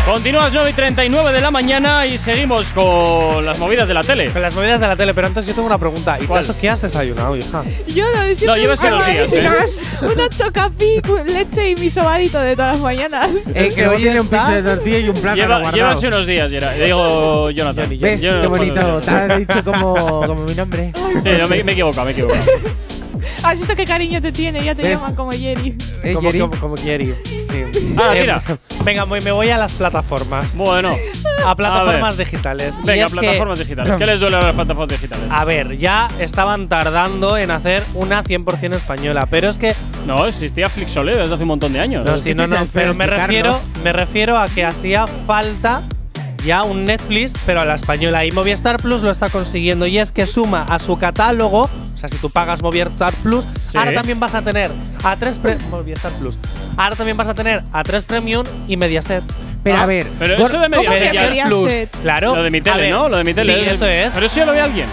Continúas 0.05 0.53
9 0.53 0.69
y 0.69 0.73
39 0.75 1.33
de 1.33 1.41
la 1.41 1.51
mañana 1.51 2.05
y 2.05 2.19
seguimos 2.19 2.73
con 2.73 3.45
las 3.47 3.59
movidas 3.59 3.89
de 3.89 3.95
la 3.95 4.03
tele. 4.03 4.31
Con 4.31 4.43
las 4.43 4.55
movidas 4.55 4.79
de 4.79 4.87
la 4.87 4.97
tele, 4.97 5.15
pero 5.15 5.29
antes 5.29 5.47
yo 5.47 5.55
tengo 5.55 5.67
una 5.67 5.79
pregunta. 5.79 6.19
¿Y 6.21 6.27
¿Cuál? 6.27 6.45
qué 6.61 6.69
has 6.69 6.83
desayunado, 6.83 7.35
hija? 7.35 7.65
Yo 7.89 8.05
no, 8.15 8.23
siempre 8.35 8.47
No, 8.47 8.55
me 8.55 8.65
unos 8.65 9.07
días, 9.07 9.33
¿eh? 9.33 9.67
Una 10.03 10.29
chocapi 10.29 11.01
con 11.07 11.27
leche 11.27 11.71
y 11.71 11.75
mi 11.77 11.89
sobadito 11.89 12.39
de 12.39 12.55
todas 12.55 12.77
las 12.77 12.83
mañanas. 12.83 13.31
Eh, 13.55 13.73
que 13.75 13.83
luego 13.85 13.97
tiene 13.97 14.21
un 14.21 14.29
pincho 14.29 14.51
de 14.51 14.63
tortilla 14.63 14.99
y 14.99 15.09
un 15.09 15.15
plátano 15.15 15.37
Lleva, 15.37 15.55
guardado. 15.61 15.77
llevas 15.77 16.03
unos 16.03 16.27
días, 16.27 16.51
Yera. 16.51 16.73
Digo 16.73 17.51
Jonathan. 17.51 17.99
¿Ves? 17.99 18.21
Yo 18.21 18.33
no 18.35 18.41
Qué 18.43 18.47
bonito. 18.47 19.01
Te 19.01 19.11
has 19.11 19.39
dicho 19.39 19.65
como, 19.65 19.95
como 20.27 20.45
mi 20.45 20.55
nombre. 20.55 20.93
Sí, 21.23 21.31
no, 21.39 21.49
me, 21.49 21.65
me 21.65 21.73
he 21.73 21.75
equivocado, 21.75 22.05
me 22.05 22.11
he 22.11 22.13
equivocado. 22.13 22.43
¿Has 23.45 23.59
visto 23.59 23.77
qué 23.77 23.85
cariño 23.85 24.21
te 24.23 24.33
tiene? 24.33 24.65
Ya 24.65 24.75
te 24.75 24.83
¿Ves? 24.83 24.93
llaman 24.99 25.15
como 25.15 25.31
Jerry. 25.33 25.77
Eh, 26.03 26.15
como, 26.15 26.27
Jerry. 26.29 26.39
como, 26.41 26.57
como 26.61 26.77
Jerry. 26.77 27.15
Sí. 27.25 27.63
Ah, 27.99 28.13
Eh, 28.17 28.21
mira. 28.23 28.43
Venga, 28.85 29.07
me 29.07 29.31
voy 29.31 29.51
a 29.51 29.59
las 29.59 29.75
plataformas. 29.75 30.57
Bueno. 30.57 30.95
A 31.45 31.55
plataformas 31.55 32.17
digitales. 32.17 32.75
Venga, 32.83 33.05
que- 33.07 33.13
plataformas 33.13 33.59
digitales. 33.59 33.97
¿Qué 33.97 34.07
les 34.07 34.19
duele 34.21 34.37
a 34.37 34.41
las 34.41 34.55
plataformas 34.55 34.89
digitales? 34.89 35.27
A 35.31 35.45
ver, 35.45 35.77
ya 35.79 36.09
estaban 36.19 36.69
tardando 36.69 37.37
en 37.37 37.51
hacer 37.51 37.83
una 37.95 38.25
100% 38.25 38.75
española, 38.77 39.27
pero 39.31 39.49
es 39.49 39.59
que 39.59 39.75
No, 40.07 40.27
existía 40.27 40.69
Flixoleo 40.69 41.19
desde 41.19 41.35
hace 41.35 41.43
un 41.45 41.49
montón 41.49 41.73
de 41.73 41.81
años. 41.81 42.05
No, 42.07 42.17
sí, 42.19 42.35
no, 42.35 42.47
no, 42.47 42.67
pero 42.73 42.93
me 42.95 43.07
refiero, 43.07 43.59
me 43.83 43.93
refiero 43.93 44.37
a 44.39 44.47
que 44.49 44.65
hacía 44.65 45.07
falta 45.27 45.83
ya 46.45 46.63
un 46.63 46.85
Netflix, 46.85 47.33
pero 47.47 47.61
a 47.61 47.65
la 47.65 47.75
española. 47.75 48.25
Y 48.25 48.31
Movistar 48.31 48.77
Plus 48.79 49.03
lo 49.03 49.11
está 49.11 49.29
consiguiendo. 49.29 49.87
Y 49.87 49.99
es 49.99 50.13
que 50.13 50.27
suma 50.27 50.63
a 50.69 50.79
su 50.79 50.97
catálogo, 50.99 51.63
o 51.95 51.97
sea, 51.97 52.09
si 52.09 52.17
tú 52.19 52.31
pagas 52.31 52.63
Movistar 52.63 53.13
Plus, 53.23 53.47
Sí. 53.61 53.77
ahora 53.79 53.95
también 53.95 54.21
vas 54.21 54.35
a 54.35 54.43
tener 54.43 54.71
a 55.03 55.17
tres 55.17 55.39
pre- 55.39 55.59
Movistar 55.71 56.13
Plus. 56.13 56.37
Ahora 56.77 56.97
también 56.97 57.17
vas 57.17 57.29
a 57.29 57.35
tener 57.35 57.63
a 57.73 57.83
tres 57.83 58.05
Premium 58.05 58.45
y 58.69 58.77
Mediaset. 58.77 59.23
Pero 59.63 59.79
a 59.79 59.87
ver, 59.87 60.09
Pero 60.19 60.35
eso 60.35 60.59
de 60.59 60.69
Mediaset 60.69 61.01
Mediaset 61.01 61.47
Plus. 61.47 61.65
Mediaset? 61.65 61.91
Claro. 62.03 62.37
Lo 62.37 62.43
de 62.43 62.51
mi 62.51 62.61
tele, 62.61 62.83
ver, 62.83 62.91
¿no? 62.93 63.09
Lo 63.09 63.17
de 63.17 63.25
mi 63.25 63.33
tele. 63.33 63.63
Sí, 63.65 63.71
eso 63.71 63.87
es. 63.87 64.13
Pero 64.13 64.27
eso 64.27 64.37
ya 64.37 64.45
lo 64.47 64.53
ve 64.53 64.61
alguien. 64.61 64.87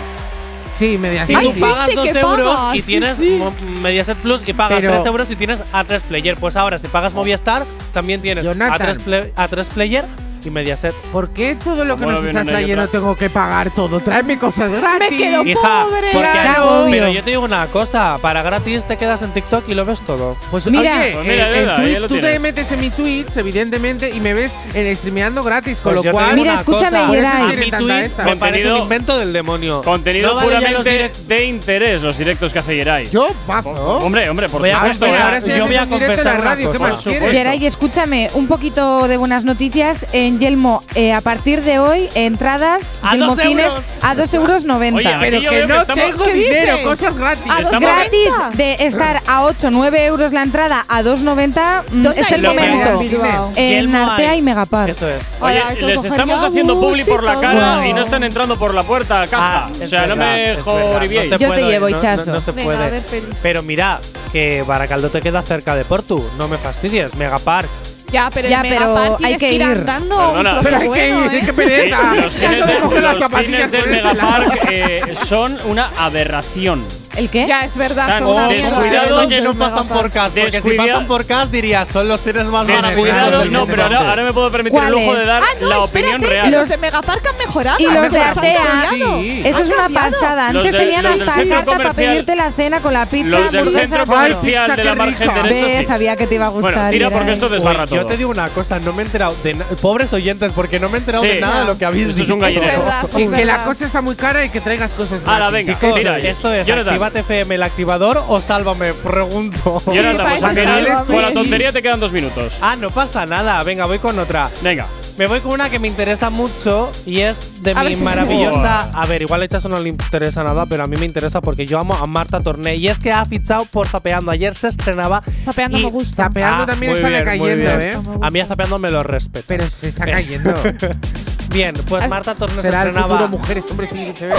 Sí, 0.78 0.98
media 0.98 1.26
Si 1.26 1.34
tú 1.36 1.60
pagas 1.60 1.94
dos 1.94 2.10
que 2.12 2.20
euros 2.20 2.56
paga, 2.56 2.76
y 2.76 2.82
tienes 2.82 3.18
sí. 3.18 3.40
Mediaset 3.82 4.18
Plus 4.18 4.42
y 4.48 4.54
pagas 4.54 4.80
Pero- 4.80 4.94
3 4.94 5.06
euros 5.06 5.30
y 5.30 5.36
tienes 5.36 5.62
A3 5.74 6.02
Player. 6.04 6.38
Pues 6.38 6.56
ahora, 6.56 6.78
si 6.78 6.88
pagas 6.88 7.14
Movistar, 7.14 7.66
también 7.94 8.22
tienes 8.22 8.46
Jonathan. 8.46 8.80
A3, 8.96 9.00
Play- 9.04 9.32
A3 9.36 9.68
Player 9.70 10.06
y 10.46 10.50
Mediaset. 10.52 10.94
¿Por 11.12 11.30
qué 11.30 11.56
todo 11.56 11.86
lo 11.86 11.96
que 11.96 12.02
¿Cómo 12.04 12.12
nos 12.14 12.24
lo 12.24 12.30
estás 12.30 12.46
trayendo 12.46 12.88
tengo 12.88 13.16
que 13.16 13.30
pagar 13.30 13.72
todo? 13.72 14.00
Tráeme 14.00 14.38
cosas 14.38 14.72
gratis. 14.72 15.18
quedo 15.18 15.44
Hija, 15.46 15.86
pobre. 15.86 16.10
porque 16.14 16.28
Claro. 16.32 16.88
pero 16.90 17.10
yo 17.10 17.24
te 17.24 17.30
digo 17.32 17.44
una 17.44 17.68
cosa, 17.68 18.18
para 18.22 18.42
gratis 18.42 18.86
te 18.86 18.98
quedas 18.98 19.22
en 19.22 19.32
TikTok 19.32 19.68
y 19.70 19.74
lo 19.74 19.86
ves 19.86 20.02
todo. 20.02 20.36
Pues 20.50 20.66
Mira. 20.68 20.82
oye, 21.00 21.12
Pues 21.14 21.28
mira, 21.28 21.50
eh, 21.86 22.00
lo 22.00 22.08
tú 22.08 22.16
te 22.16 22.22
tienes. 22.22 22.42
metes 22.42 22.72
en 22.72 22.80
mi 22.80 22.90
Twitch, 22.90 23.36
evidentemente, 23.38 24.10
y 24.10 24.20
me 24.20 24.34
ves 24.34 24.52
en 24.74 24.96
streameando 24.96 25.44
gratis, 25.44 25.80
con 25.82 25.94
Pues 25.94 25.96
lo 25.96 26.04
yo 26.04 26.10
te 26.10 26.14
cual. 26.14 26.26
digo 26.32 26.36
Mira, 26.38 26.52
una 26.54 26.60
escúchame, 26.62 27.00
cosa, 27.08 27.14
Yeray. 27.14 27.44
a 27.44 27.48
tiene 27.48 27.66
mi 27.66 27.72
tanta 27.72 27.86
tweet 27.94 28.06
esta. 28.06 28.24
me 28.24 28.36
parece 28.36 28.58
Contenido- 28.64 28.76
un 28.78 28.82
invento 28.84 29.18
del 29.18 29.34
demonio. 29.34 29.82
Contenido 29.84 30.30
No 30.30 30.36
vale 30.36 30.52
ya 30.52 30.72
los 30.72 30.82
puramente 30.84 31.12
de 31.28 31.46
interés, 31.46 32.02
los 32.02 32.18
directos 32.18 32.54
que 32.54 32.60
hace 32.60 32.76
Yeray. 32.76 33.10
Yo, 33.12 33.28
mazo. 33.48 33.70
Hombre, 33.72 34.30
hombre, 34.30 34.50
por 34.50 34.62
Voy 34.62 34.70
a 34.70 34.76
supuesto. 34.76 35.06
confesar, 35.06 35.26
ahora 35.26 35.38
estoy 35.38 35.52
yo 35.58 35.66
voy 35.68 35.76
a 35.76 35.82
haciendo 35.84 35.96
un 35.96 36.02
directo 36.02 36.22
en 36.22 36.26
la 36.28 36.32
confesar 36.34 36.42
una 36.42 36.50
radio, 36.52 36.72
¿qué 36.72 36.78
cosa. 36.78 36.92
más 36.94 37.04
quieres? 37.04 37.32
Geray, 37.32 37.66
escúchame, 37.66 38.30
un 38.34 38.48
poquito 38.48 39.08
de 39.08 39.18
buenas 39.18 39.44
noticias. 39.46 40.06
En 40.14 40.31
Yelmo, 40.40 40.84
eh, 40.96 41.14
a 41.14 41.22
partir 41.22 41.62
de 41.64 41.80
hoy, 41.80 42.10
entradas 42.16 42.84
A 43.02 43.16
dos 43.18 43.38
euros. 43.40 43.74
a 44.02 44.16
2 44.16 44.34
euros 44.34 44.66
90. 44.66 44.98
Oye, 45.00 45.18
Pero 45.20 45.42
que 45.42 45.50
que 45.50 45.68
no 45.68 45.82
estamos- 45.82 46.06
tengo 46.06 46.24
¿Qué 46.26 46.34
dinero, 46.34 46.74
dices? 46.78 46.88
cosas 46.90 47.16
gratis. 47.18 47.44
A 47.50 47.56
dos 47.62 47.66
Estamos- 47.74 47.90
Gratis 47.90 48.34
de 48.58 48.74
estar 48.86 49.22
a 49.28 49.44
8, 49.44 49.70
9 49.72 50.06
euros 50.06 50.32
la 50.34 50.44
entrada 50.44 50.86
a 50.88 51.02
2,90 51.04 51.84
mm, 51.92 52.04
¿Dónde 52.04 52.22
es 52.22 52.32
el 52.32 52.42
que 52.42 52.48
momento. 52.48 52.90
en 52.90 53.00
Bilbao? 53.00 53.52
En 53.56 53.70
Yelmo 53.70 53.98
Artea 54.12 54.32
hay. 54.32 54.40
y 54.40 54.42
Megapark. 54.42 54.90
Eso 54.90 55.08
es. 55.10 55.36
Oye, 55.42 55.62
Hola, 55.62 55.76
que 55.76 55.82
les 55.86 56.04
estamos 56.04 56.44
haciendo 56.44 56.80
publi 56.80 57.04
por 57.06 57.24
la 57.24 57.40
cara 57.40 57.76
wow. 57.78 57.86
y 57.86 57.94
no 57.94 58.02
están 58.02 58.24
entrando 58.24 58.58
por 58.58 58.74
la 58.74 58.84
puerta, 58.84 59.26
caja. 59.28 59.66
Ah, 59.68 59.70
o 59.84 59.88
sea, 59.88 60.08
no 60.08 60.16
me 60.16 60.58
joribiéis. 60.62 61.30
no 61.32 61.38
Yo 61.38 61.52
te 61.54 61.62
llevo, 61.64 61.90
no- 61.90 61.98
Ichazo. 61.98 62.26
No, 62.28 62.34
no 62.34 62.42
se 62.42 62.52
Venga, 62.52 62.66
puede. 62.66 62.90
ver. 62.90 63.04
Pero 63.42 63.64
mira, 63.64 64.00
que 64.32 64.62
Baracaldo 64.64 65.10
te 65.10 65.22
queda 65.22 65.42
cerca 65.42 65.76
de 65.76 65.86
Portu. 65.86 66.24
No 66.38 66.48
me 66.48 66.58
fastidies. 66.58 67.16
Megapark. 67.16 67.70
Ya, 68.12 68.30
pero 68.34 68.50
Ya, 68.50 68.58
en 68.58 68.62
pero 68.64 68.80
Megapark 68.80 69.12
hay 69.12 69.18
tienes 69.18 69.40
que 69.40 69.48
ir 69.54 69.62
ir. 69.62 69.64
andando 69.64 70.18
Perdona. 70.18 70.60
Pero 70.62 70.78
hay 70.78 70.90
que 70.90 71.10
ir, 71.10 71.34
¿eh? 71.34 71.42
qué 71.46 71.54
pereza. 71.54 72.16
los 72.16 72.34
fines, 72.34 72.52
Eso 72.58 72.66
de 72.68 72.74
de- 72.74 72.80
coger 72.82 73.04
las 73.04 73.14
los 73.16 73.24
zapatillas 73.24 73.62
fines 73.70 73.72
del 73.72 73.90
Megapark 73.90 74.60
eh, 74.70 75.16
son 75.26 75.58
una 75.66 75.90
aberración. 75.98 76.84
¿El 77.16 77.30
qué? 77.30 77.46
Ya, 77.48 77.66
es 77.66 77.76
verdad, 77.76 78.08
Tan- 78.08 78.20
son 78.24 78.28
una 78.36 78.48
oh, 78.48 78.52
mierda. 78.52 78.70
descuidado 78.80 79.28
que 79.28 79.42
no 79.42 79.54
pasan 79.56 79.88
por 79.88 80.10
cas, 80.12 80.34
porque 80.34 80.62
si 80.62 80.72
pasan 80.72 81.08
por 81.08 81.26
cas 81.26 81.52
dirías, 81.52 81.90
son 81.90 82.08
los 82.08 82.22
tienes 82.24 82.46
más 82.48 82.66
baratos. 82.66 82.90
Descuidado, 82.92 83.46
no, 83.46 83.66
pero 83.66 83.84
ahora, 83.84 84.10
ahora 84.10 84.24
me 84.24 84.34
puedo 84.34 84.50
permitir 84.52 84.80
el 84.82 84.92
lujo 84.92 85.14
de 85.16 85.26
dar 85.26 85.44
Ah, 85.44 85.48
no, 85.60 85.68
la 85.70 85.76
espérate, 85.84 86.00
opinión 86.16 86.22
que 86.22 86.28
real. 86.28 86.52
Los 86.52 86.70
de 86.70 86.78
Megapark 86.78 87.28
han 87.28 87.38
mejorado. 87.38 87.78
Y 87.80 87.84
los 87.84 88.12
de 88.12 88.22
han 88.22 88.34
cambiado. 88.34 89.20
sí. 89.20 89.42
Eso 89.46 89.56
Han 89.58 89.62
es 89.64 89.68
una 89.68 89.76
cambiado. 89.78 90.12
pasada. 90.12 90.54
Los 90.54 90.66
Antes 90.66 90.72
del- 90.80 90.82
tenían 90.90 91.04
los 91.04 91.12
del 91.14 91.22
hasta 91.22 91.34
centro 91.42 91.56
carta 91.58 91.72
para 91.72 91.90
comercial- 91.90 92.14
pedirte 92.14 92.36
la 92.36 92.52
cena 92.52 92.80
con 92.82 92.94
la 92.94 93.06
pizza, 93.06 93.30
Los 93.40 93.52
del 93.52 93.60
hamburguesa, 93.60 93.88
centro. 93.98 94.16
Ay, 94.18 94.32
comercial 94.34 94.66
pizza, 94.66 94.76
de 94.76 94.84
la 94.86 94.96
margen 94.96 95.34
derecha 95.34 95.66
Ve, 95.66 95.78
sí. 95.80 95.86
sabía 95.86 96.16
que 96.16 96.28
te 96.28 96.36
iba 96.36 96.46
a 96.46 96.50
gustar. 96.50 96.74
Bueno, 96.74 96.90
tira 96.92 97.08
Yeray. 97.08 97.18
porque 97.18 97.34
esto 97.34 97.46
Uy, 97.48 97.52
desbarra 97.54 97.86
yo 97.86 97.98
todo. 97.98 98.08
te 98.08 98.18
digo 98.18 98.32
una 98.32 98.48
cosa, 98.50 98.80
no 98.80 98.94
me 98.94 99.02
he 99.04 99.06
enterado 99.06 99.36
de 99.44 99.54
na- 99.54 99.66
pobres 99.82 100.14
oyentes 100.14 100.52
porque 100.54 100.80
no 100.80 100.90
me 100.90 100.98
he 100.98 101.00
enterado 101.00 101.24
Sí. 101.24 101.30
de 101.30 101.42
nada 101.42 101.60
de 101.62 101.66
lo 101.66 101.78
que 101.78 101.86
habéis 101.86 102.04
Esto 102.10 102.12
es 102.22 102.26
dicho. 102.26 102.34
un 102.36 102.40
gallinero. 102.40 102.80
Verdad, 102.84 103.06
es 103.06 103.16
que 103.16 103.46
la 103.46 103.54
verdad. 103.54 103.66
cosa 103.66 103.86
está 103.86 104.02
muy 104.02 104.16
cara 104.16 104.46
y 104.46 104.50
que 104.50 104.62
traigas 104.62 104.94
cosas 104.94 105.24
gratis. 105.24 105.52
venga, 105.52 105.80
Chicos, 105.80 105.98
tira. 106.00 106.18
esto 106.20 106.54
es 106.54 106.66
Jonathan. 106.68 107.01
Actívate 107.02 107.22
FM 107.22 107.56
el 107.56 107.64
activador 107.64 108.24
o 108.28 108.40
sálvame, 108.42 108.94
pregunto. 108.94 109.82
Eso 109.88 109.90
al 109.90 110.56
final, 110.56 110.86
sálvame. 110.86 111.06
con 111.08 111.22
la 111.24 111.32
tontería 111.34 111.72
te 111.72 111.82
quedan 111.82 112.00
dos 112.00 112.12
minutos. 112.12 112.60
Ah, 112.62 112.76
no 112.76 112.92
pasa 112.92 113.26
nada. 113.26 113.64
Venga, 113.64 113.88
voy 113.88 113.98
con 113.98 114.20
otra. 114.20 114.52
Venga. 114.62 114.86
Me 115.18 115.26
voy 115.26 115.40
con 115.40 115.54
una 115.54 115.72
que 115.72 115.80
me 115.80 115.88
interesa 115.88 116.30
mucho 116.30 116.92
y 117.08 117.22
es 117.22 117.64
de 117.64 117.72
A 117.72 117.80
mi 117.82 117.90
ver 117.90 117.98
si- 117.98 118.04
maravillosa. 118.04 118.92
A 118.94 119.06
ver, 119.08 119.24
igual 119.24 119.42
a 119.42 119.46
Echazo 119.46 119.68
no 119.68 119.80
le 119.80 119.90
interesa 119.90 120.44
nada, 120.44 120.68
pero 120.68 120.84
a 120.84 120.88
mí 120.88 120.96
me 120.96 121.06
interesa 121.08 121.42
porque 121.42 121.66
yo 121.66 121.80
amo 121.80 121.96
a 121.96 122.06
Marta 122.06 122.40
Torné. 122.40 122.76
Y 122.76 122.88
es 122.88 123.00
que 123.00 123.12
ha 123.12 123.26
fichado 123.26 123.66
por 123.66 123.88
Zapeando. 123.88 124.30
Ayer 124.30 124.54
se 124.54 124.68
estrenaba. 124.68 125.24
Zapeando 125.44 125.80
y- 125.80 125.86
me 125.86 125.90
gusta. 125.90 126.26
Zapeando 126.26 126.64
Ah, 126.64 126.66
también 126.68 126.92
muy 126.92 127.00
está 127.00 127.10
bien, 127.10 127.24
muy 127.40 127.50
decayendo, 127.50 127.78
bien. 127.80 127.92
¿eh? 128.16 128.20
A 128.22 128.30
mí 128.30 128.40
a 128.42 128.46
Zapeando 128.46 128.78
me 128.78 128.92
lo 128.92 129.02
respeto. 129.02 129.46
Pero 129.48 129.68
se 129.72 129.90
está 129.90 130.06
cayendo. 130.06 130.54
Bien, 131.52 131.74
pues 131.90 132.08
Marta 132.08 132.34
Torné 132.36 132.56
se 132.58 132.62
Será 132.64 132.84
el 132.84 132.90
estrenaba. 132.90 133.28
mujeres, 133.28 133.66
hombres 133.70 133.92
y 133.94 134.16
se 134.16 134.28
ve 134.28 134.36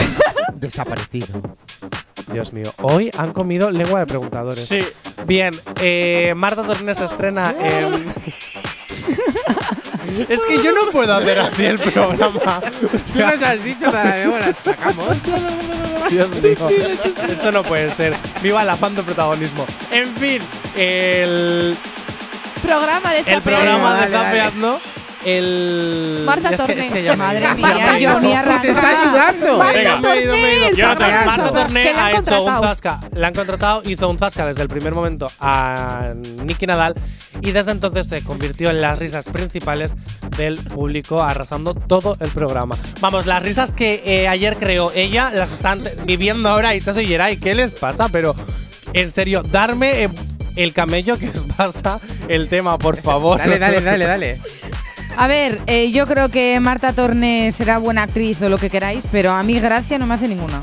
desaparecido. 0.55 1.27
Dios 2.33 2.53
mío, 2.53 2.73
hoy 2.83 3.11
han 3.19 3.33
comido 3.33 3.71
lengua 3.71 4.01
de 4.01 4.07
preguntadores. 4.07 4.67
Sí. 4.67 4.79
Bien, 5.27 5.53
eh, 5.81 6.33
Marta 6.37 6.63
Torné 6.63 6.95
se 6.95 7.05
estrena 7.05 7.55
en. 7.61 7.93
es 10.29 10.41
que 10.49 10.63
yo 10.63 10.73
no 10.73 10.91
puedo 10.91 11.15
hacer 11.15 11.39
así 11.41 11.65
el 11.65 11.79
programa. 11.79 12.61
Tú 12.81 12.89
nos 13.19 13.43
has 13.43 13.63
dicho, 13.65 13.91
Tarabeo, 13.91 14.39
las 14.39 14.57
sacamos. 14.59 15.09
Dios 16.11 16.31
mío. 16.31 16.69
Esto 17.29 17.53
no 17.53 17.63
puede 17.63 17.91
ser. 17.91 18.15
Viva 18.43 18.63
el 18.63 18.71
afán 18.71 18.95
de 18.95 19.03
protagonismo. 19.03 19.67
En 19.91 20.15
fin, 20.17 20.41
el, 20.77 21.77
Programa 22.63 23.13
de 23.13 23.19
el 23.19 23.25
Zapeando. 23.25 23.43
programa 23.43 23.95
de 23.95 24.01
dale, 24.01 24.13
dale. 24.13 24.25
Zapeando. 24.41 24.81
El. 25.25 26.23
Marta 26.25 26.51
es 26.51 26.61
que, 26.61 26.67
Torné. 26.67 26.87
es 26.87 26.93
que 26.93 27.03
ya 27.03 27.11
me- 27.13 27.17
Madre 27.17 27.55
mía, 27.55 27.99
ido. 27.99 28.13
Johnny 28.13 28.35
Se 28.37 28.59
te 28.61 28.71
está 28.71 29.01
ayudando. 29.03 29.59
Marta 29.59 29.73
Venga. 29.73 29.97
Me 30.01 30.13
he 30.13 30.23
ido, 30.23 30.33
me 30.33 30.39
he 30.39 30.55
ido. 30.55 30.65
Torné, 30.69 30.77
Jonathan. 30.77 31.27
Marta 31.27 31.53
Torné 31.53 31.83
Que 31.83 31.89
ha 31.91 32.11
hecho 32.11 32.43
un 32.43 32.63
zasca. 32.63 33.01
La 33.15 33.27
han 33.29 33.35
contratado, 33.35 33.83
hizo 33.85 34.09
un 34.09 34.19
zasca 34.19 34.47
desde 34.47 34.63
el 34.63 34.69
primer 34.69 34.95
momento 34.95 35.27
a 35.41 36.13
Nicky 36.45 36.67
Nadal 36.67 36.95
y 37.41 37.53
desde 37.53 37.73
entonces 37.73 38.07
se 38.07 38.23
convirtió 38.23 38.71
en 38.71 38.81
las 38.81 38.99
risas 38.99 39.29
principales 39.29 39.95
del 40.37 40.57
público, 40.57 41.23
arrasando 41.23 41.75
todo 41.75 42.17
el 42.21 42.31
programa. 42.31 42.77
Vamos, 43.01 43.27
las 43.27 43.43
risas 43.43 43.75
que 43.75 44.03
eh, 44.05 44.29
ayer 44.29 44.57
creó 44.57 44.93
ella 44.95 45.31
las 45.35 45.53
están 45.53 45.83
viviendo 46.05 46.49
ahora 46.49 46.75
y 46.75 46.79
y 46.79 47.07
Yeray. 47.07 47.37
¿Qué 47.39 47.55
les 47.55 47.75
pasa? 47.75 48.09
Pero, 48.09 48.35
en 48.93 49.11
serio, 49.11 49.43
darme 49.43 50.05
eh, 50.05 50.11
el 50.57 50.73
camello 50.73 51.19
que 51.19 51.29
os 51.31 51.45
pasa 51.45 51.99
el 52.29 52.49
tema, 52.49 52.79
por 52.79 52.97
favor. 53.01 53.39
Dale, 53.39 53.59
dale, 53.59 53.81
dale, 53.81 54.05
dale. 54.07 54.41
A 55.17 55.27
ver, 55.27 55.61
eh, 55.67 55.91
yo 55.91 56.07
creo 56.07 56.31
que 56.31 56.59
Marta 56.61 56.93
Torné 56.93 57.53
será 57.53 57.79
buena 57.79 58.05
actriz 58.05 58.41
o 58.43 58.49
lo 58.49 58.59
que 58.59 58.71
queráis, 58.71 59.07
pero 59.11 59.31
a 59.33 59.43
mí 59.43 59.59
gracia 59.61 59.99
no 59.99 60.07
me 60.07 60.15
hace 60.15 60.27
ninguna. 60.29 60.63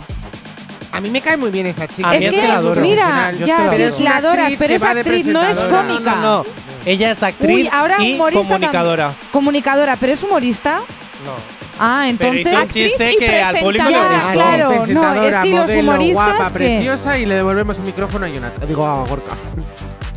A 0.91 1.01
mí 1.01 1.09
me 1.11 1.21
cae 1.21 1.37
muy 1.37 1.51
bien 1.51 1.67
esa 1.67 1.87
chica. 1.87 2.09
A 2.09 2.13
mí 2.13 2.17
es 2.17 2.23
es 2.25 2.35
que, 2.35 2.41
que 2.41 2.47
la 2.47 2.55
adoro. 2.55 2.81
mira, 2.81 3.31
Yo 3.31 3.45
es 3.45 3.47
ya, 3.47 3.59
la 3.59 3.69
sí, 3.71 3.75
adoro. 3.75 3.83
Es 3.89 3.99
la 4.01 4.17
adoras, 4.17 4.53
pero 4.57 4.79
de 4.79 4.85
actriz 4.87 5.25
no 5.27 5.43
es 5.43 5.57
cómica. 5.59 6.15
No, 6.15 6.21
no, 6.21 6.45
ella 6.85 7.11
es 7.11 7.21
actriz 7.23 7.55
Uy, 7.55 7.69
ahora 7.71 8.03
y 8.03 8.15
humorista 8.15 8.41
tam- 8.41 8.47
comunicadora. 8.47 9.13
Comunicadora, 9.31 9.95
pero 9.97 10.13
es 10.13 10.23
humorista. 10.23 10.79
No. 11.23 11.59
Ah, 11.81 12.11
Pero 12.17 12.33
entonces. 12.33 12.51
hizo 12.53 12.61
un 12.63 12.69
chiste 12.69 13.15
que 13.17 13.41
al 13.41 13.55
público 13.59 13.85
le 13.89 13.97
gustó. 13.97 14.31
claro, 14.33 14.85
no, 14.87 15.13
es 15.23 15.37
que 15.37 15.49
los 15.51 15.59
modelo, 15.61 15.81
humoristas 15.91 16.13
guapa, 16.13 16.47
que- 16.47 16.53
preciosa 16.53 17.17
y 17.19 17.25
le 17.25 17.35
devolvemos 17.35 17.77
el 17.77 17.85
micrófono 17.85 18.25
a 18.25 18.29
Jonathan. 18.29 18.67
Digo, 18.67 18.85
a 18.85 19.05
Gorka. 19.05 19.35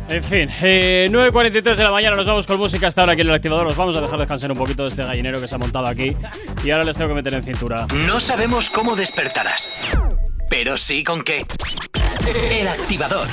En 0.09 0.23
fin, 0.23 0.49
eh, 0.61 1.07
9.43 1.09 1.75
de 1.75 1.83
la 1.83 1.91
mañana, 1.91 2.15
nos 2.15 2.27
vamos 2.27 2.45
con 2.45 2.57
música 2.57 2.87
hasta 2.87 3.01
ahora 3.01 3.13
aquí 3.13 3.21
en 3.21 3.29
el 3.29 3.33
activador. 3.33 3.67
Os 3.67 3.75
vamos 3.75 3.95
a 3.95 4.01
dejar 4.01 4.19
descansar 4.19 4.51
un 4.51 4.57
poquito 4.57 4.83
de 4.83 4.89
este 4.89 5.03
gallinero 5.03 5.39
que 5.39 5.47
se 5.47 5.55
ha 5.55 5.57
montado 5.57 5.87
aquí. 5.87 6.15
Y 6.63 6.71
ahora 6.71 6.85
les 6.85 6.97
tengo 6.97 7.09
que 7.09 7.15
meter 7.15 7.33
en 7.33 7.43
cintura. 7.43 7.87
No 8.07 8.19
sabemos 8.19 8.69
cómo 8.69 8.95
despertarás, 8.95 9.97
pero 10.49 10.77
sí 10.77 11.03
con 11.03 11.23
qué. 11.23 11.41
El 12.51 12.67
activador. 12.67 13.27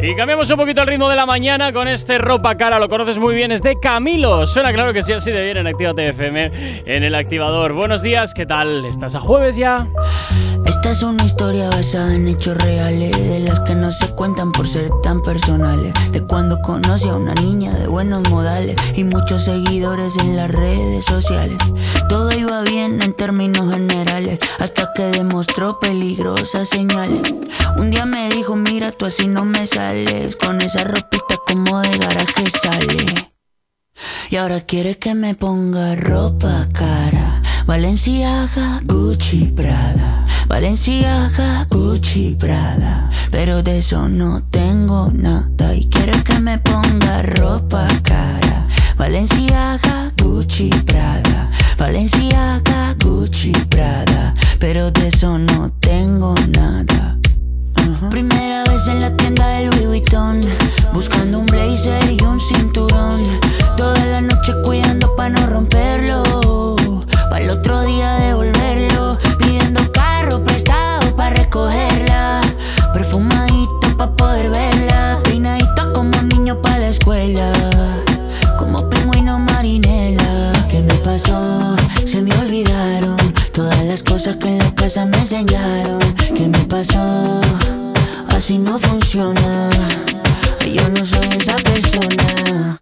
Y 0.00 0.14
cambiamos 0.14 0.48
un 0.48 0.56
poquito 0.56 0.82
el 0.82 0.86
ritmo 0.86 1.08
de 1.08 1.16
la 1.16 1.26
mañana 1.26 1.72
con 1.72 1.88
este 1.88 2.18
ropa 2.18 2.56
cara, 2.56 2.78
lo 2.78 2.88
conoces 2.88 3.18
muy 3.18 3.34
bien, 3.34 3.50
es 3.50 3.62
de 3.62 3.80
Camilo. 3.80 4.46
Suena 4.46 4.72
claro 4.72 4.92
que 4.92 5.02
sí, 5.02 5.12
así 5.12 5.32
de 5.32 5.42
bien 5.42 5.56
en 5.56 5.66
Actívate 5.66 6.10
FM, 6.10 6.82
en 6.86 7.02
el 7.02 7.16
activador. 7.16 7.72
Buenos 7.72 8.00
días, 8.00 8.32
¿qué 8.32 8.46
tal? 8.46 8.84
¿Estás 8.84 9.16
a 9.16 9.20
jueves 9.20 9.56
ya? 9.56 9.88
Esta 10.66 10.90
es 10.90 11.02
una 11.02 11.24
historia 11.24 11.68
basada 11.70 12.14
en 12.14 12.28
hechos 12.28 12.56
reales, 12.56 13.10
de 13.10 13.40
las 13.40 13.58
que 13.60 13.74
no 13.74 13.90
se 13.90 14.14
cuentan 14.14 14.52
por 14.52 14.68
ser 14.68 14.88
tan 15.02 15.20
personales. 15.20 15.92
De 16.12 16.22
cuando 16.22 16.60
conocí 16.60 17.08
a 17.08 17.16
una 17.16 17.34
niña 17.34 17.72
de 17.74 17.88
buenos 17.88 18.28
modales 18.30 18.76
y 18.94 19.02
muchos 19.02 19.44
seguidores 19.46 20.16
en 20.18 20.36
las 20.36 20.50
redes 20.50 21.06
sociales. 21.06 21.58
Todo 22.08 22.30
iba 22.32 22.62
bien 22.62 23.02
en 23.02 23.14
términos 23.14 23.72
generales, 23.72 24.38
hasta 24.60 24.92
que 24.94 25.02
demostró 25.04 25.80
peligrosas 25.80 26.68
señales. 26.68 27.34
Un 27.78 27.90
día 27.90 28.04
me 28.06 28.28
dijo, 28.28 28.56
mira, 28.56 28.92
tú 28.92 29.06
así 29.06 29.26
no 29.26 29.44
me 29.44 29.66
sales, 29.66 29.87
con 30.38 30.60
esa 30.60 30.84
ropita 30.84 31.36
como 31.46 31.80
de 31.80 31.96
garaje 31.96 32.50
sale. 32.50 33.32
Y 34.30 34.36
ahora 34.36 34.60
quiere 34.60 34.98
que 34.98 35.14
me 35.14 35.34
ponga 35.34 35.96
ropa 35.96 36.68
cara. 36.72 37.40
Valenciaga, 37.64 38.80
Gucci, 38.84 39.46
Prada. 39.46 40.26
Valenciaga, 40.46 41.66
Gucci, 41.70 42.36
Prada. 42.38 43.08
Pero 43.30 43.62
de 43.62 43.78
eso 43.78 44.10
no 44.10 44.42
tengo 44.50 45.10
nada. 45.10 45.74
Y 45.74 45.88
quiere 45.88 46.22
que 46.22 46.38
me 46.38 46.58
ponga 46.58 47.22
ropa 47.22 47.88
cara. 48.02 48.66
Valenciaga, 48.98 50.12
Gucci, 50.22 50.68
Prada. 50.84 51.50
Valenciaga, 51.78 52.94
Gucci, 53.02 53.52
Prada. 53.70 54.34
Pero 54.58 54.90
de 54.90 55.08
eso 55.08 55.38
no 55.38 55.72
tengo 55.80 56.34
nada. 56.48 57.18
Primera 58.10 58.64
vez 58.64 58.86
en 58.86 59.00
la 59.00 59.10
tienda 59.16 59.48
del 59.48 59.70
Louis 59.70 59.86
Vuitton 59.86 60.40
Buscando 60.92 61.38
un 61.38 61.46
blazer 61.46 62.10
y 62.10 62.22
un 62.22 62.38
cinturón. 62.38 63.22
Toda 63.78 64.04
la 64.04 64.20
noche 64.20 64.52
cuidando 64.62 65.14
pa' 65.16 65.30
no 65.30 65.46
romperlo 65.46 66.76
Pa' 67.30 67.40
el 67.40 67.48
otro 67.48 67.80
día 67.82 68.12
devolverlo. 68.16 69.18
Pidiendo 69.38 69.80
carro 69.92 70.44
prestado 70.44 71.14
pa' 71.16 71.30
recogerla 71.30 72.42
Perfumadito 72.92 73.96
pa' 73.96 74.12
poder 74.12 74.50
verla. 74.50 75.18
Peinadito 75.24 75.92
como 75.94 76.20
niño 76.22 76.60
pa' 76.60 76.76
la 76.78 76.88
escuela 76.88 77.50
Como 78.58 78.86
pingüino 78.90 79.38
marinela. 79.38 80.52
¿Qué 80.68 80.82
me 80.82 80.94
pasó? 80.96 81.74
Se 82.04 82.20
me 82.20 82.36
olvidaron 82.36 83.17
Todas 83.58 83.84
las 83.86 84.04
cosas 84.04 84.36
que 84.36 84.46
en 84.46 84.58
la 84.58 84.72
casa 84.72 85.04
me 85.04 85.18
enseñaron 85.18 85.98
¿Qué 86.32 86.46
me 86.46 86.60
pasó? 86.66 87.40
Así 88.28 88.56
no 88.56 88.78
funciona. 88.78 89.68
Yo 90.60 90.88
no 90.90 91.04
soy 91.04 91.26
esa 91.36 91.56
persona. 91.56 92.80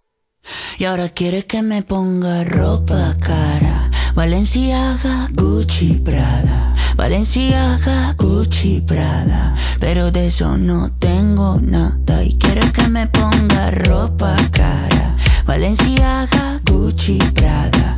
Y 0.77 0.85
ahora 0.85 1.09
quiere 1.09 1.47
que 1.47 1.63
me 1.63 1.81
ponga 1.81 2.43
ropa 2.43 3.15
cara. 3.19 3.89
Valenciaga, 4.13 5.27
Gucci, 5.33 5.93
Prada. 5.93 6.75
Valenciaga, 6.95 8.13
Gucci, 8.15 8.81
Prada. 8.81 9.55
Pero 9.79 10.11
de 10.11 10.27
eso 10.27 10.59
no 10.59 10.91
tengo 10.99 11.59
nada. 11.59 12.23
Y 12.23 12.37
quiere 12.37 12.71
que 12.71 12.87
me 12.87 13.07
ponga 13.07 13.71
ropa 13.71 14.35
cara. 14.51 15.15
Valenciaga, 15.47 16.61
Gucci, 16.63 17.17
Prada 17.33 17.97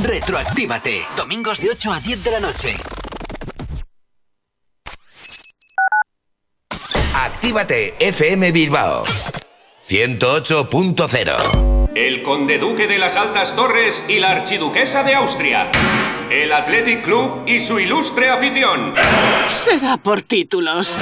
Retroactívate. 0.00 1.02
Domingos 1.16 1.60
de 1.60 1.70
8 1.70 1.92
a 1.92 2.00
10 2.00 2.24
de 2.24 2.30
la 2.30 2.40
noche. 2.40 2.76
Actívate 7.14 7.94
FM 7.98 8.52
Bilbao 8.52 9.04
108.0 9.86 11.90
El 11.94 12.22
conde 12.22 12.58
duque 12.58 12.86
de 12.86 12.98
las 12.98 13.16
altas 13.16 13.54
torres 13.54 14.02
y 14.08 14.18
la 14.18 14.30
archiduquesa 14.30 15.02
de 15.02 15.14
Austria. 15.14 15.70
El 16.30 16.52
Athletic 16.52 17.02
Club 17.02 17.42
y 17.46 17.60
su 17.60 17.78
ilustre 17.78 18.30
afición. 18.30 18.94
Será 19.48 19.98
por 19.98 20.22
títulos. 20.22 20.98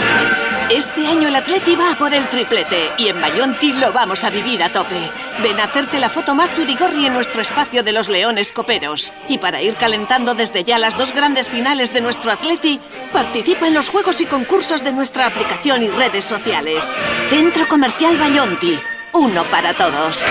Este 0.70 1.04
año 1.04 1.26
el 1.26 1.34
Atleti 1.34 1.74
va 1.74 1.90
a 1.90 1.98
por 1.98 2.14
el 2.14 2.28
triplete 2.28 2.92
y 2.96 3.08
en 3.08 3.20
Bayonti 3.20 3.72
lo 3.72 3.92
vamos 3.92 4.22
a 4.22 4.30
vivir 4.30 4.62
a 4.62 4.72
tope. 4.72 5.10
Ven 5.42 5.58
a 5.58 5.64
hacerte 5.64 5.98
la 5.98 6.08
foto 6.08 6.36
más 6.36 6.50
surigorri 6.50 7.06
en 7.06 7.12
nuestro 7.12 7.42
espacio 7.42 7.82
de 7.82 7.90
los 7.90 8.08
Leones 8.08 8.52
Coperos. 8.52 9.12
Y 9.28 9.38
para 9.38 9.62
ir 9.62 9.74
calentando 9.74 10.36
desde 10.36 10.62
ya 10.62 10.78
las 10.78 10.96
dos 10.96 11.12
grandes 11.12 11.48
finales 11.48 11.92
de 11.92 12.00
nuestro 12.00 12.30
Atleti, 12.30 12.78
participa 13.12 13.66
en 13.66 13.74
los 13.74 13.90
juegos 13.90 14.20
y 14.20 14.26
concursos 14.26 14.84
de 14.84 14.92
nuestra 14.92 15.26
aplicación 15.26 15.82
y 15.82 15.88
redes 15.88 16.24
sociales. 16.24 16.94
Centro 17.30 17.66
Comercial 17.66 18.16
Bayonti. 18.16 18.78
Uno 19.14 19.42
para 19.50 19.74
todos. 19.74 20.24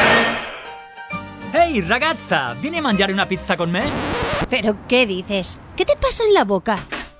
Ehi 1.53 1.81
ragazza, 1.81 2.53
vieni 2.61 2.77
a 2.77 2.81
mangiare 2.81 3.11
una 3.11 3.25
pizza 3.25 3.57
con 3.57 3.71
me? 3.71 3.83
¿Pero 4.49 4.77
qué 4.87 5.05
dices? 5.05 5.59
¿Qué 5.75 5.83
te 5.83 5.97
pasa 5.97 6.23
en 6.23 6.33
la 6.33 6.45
boca? 6.45 6.85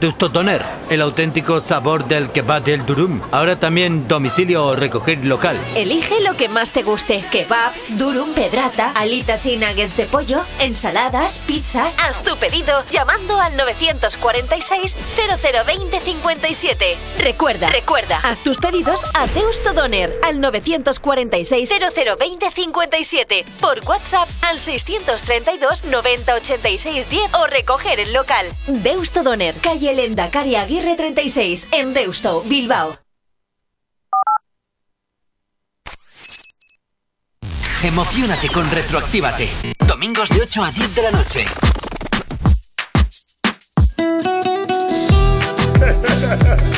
Deustotoner, 0.00 0.64
el 0.90 1.02
auténtico 1.02 1.60
sabor 1.60 2.06
del 2.06 2.30
kebab 2.30 2.62
del 2.62 2.86
durum. 2.86 3.20
Ahora 3.32 3.56
también 3.56 4.06
domicilio 4.06 4.64
o 4.64 4.76
recoger 4.76 5.24
local. 5.24 5.56
Elige 5.74 6.20
lo 6.20 6.36
que 6.36 6.48
más 6.48 6.70
te 6.70 6.84
guste. 6.84 7.24
Kebab, 7.32 7.72
durum, 7.90 8.32
pedrata, 8.32 8.92
alitas 8.92 9.44
y 9.46 9.56
nuggets 9.56 9.96
de 9.96 10.04
pollo, 10.06 10.40
ensaladas, 10.60 11.38
pizzas. 11.46 11.98
Haz 11.98 12.22
tu 12.22 12.36
pedido 12.36 12.84
llamando 12.90 13.40
al 13.40 13.56
946 13.56 14.96
0020 15.66 16.00
57. 16.00 16.96
Recuerda, 17.18 17.66
recuerda, 17.66 18.20
haz 18.22 18.38
tus 18.44 18.58
pedidos 18.58 19.02
a 19.14 19.26
Deusto 19.26 19.72
Doner 19.72 20.16
al 20.22 20.40
946 20.40 21.70
0020 21.70 22.50
57. 22.52 23.44
Por 23.60 23.80
WhatsApp 23.84 24.28
al 24.42 24.60
632 24.60 25.86
90 25.86 26.34
86 26.34 27.10
10 27.10 27.34
o 27.34 27.46
recoger 27.48 27.98
el 27.98 28.12
local. 28.12 28.46
Deusto 28.68 29.24
Doner, 29.88 29.94
calle 29.94 29.94
Lendakari 29.94 30.56
Aguirre 30.56 30.96
36, 30.96 31.68
en 31.72 31.94
Deusto, 31.94 32.42
Bilbao. 32.42 32.98
Emocionate 37.82 38.48
con 38.48 38.70
Retroactívate. 38.70 39.48
Domingos 39.86 40.28
de 40.30 40.42
8 40.42 40.64
a 40.64 40.72
10 40.72 40.94
de 40.94 41.02
la 41.02 41.10
noche. 41.10 41.44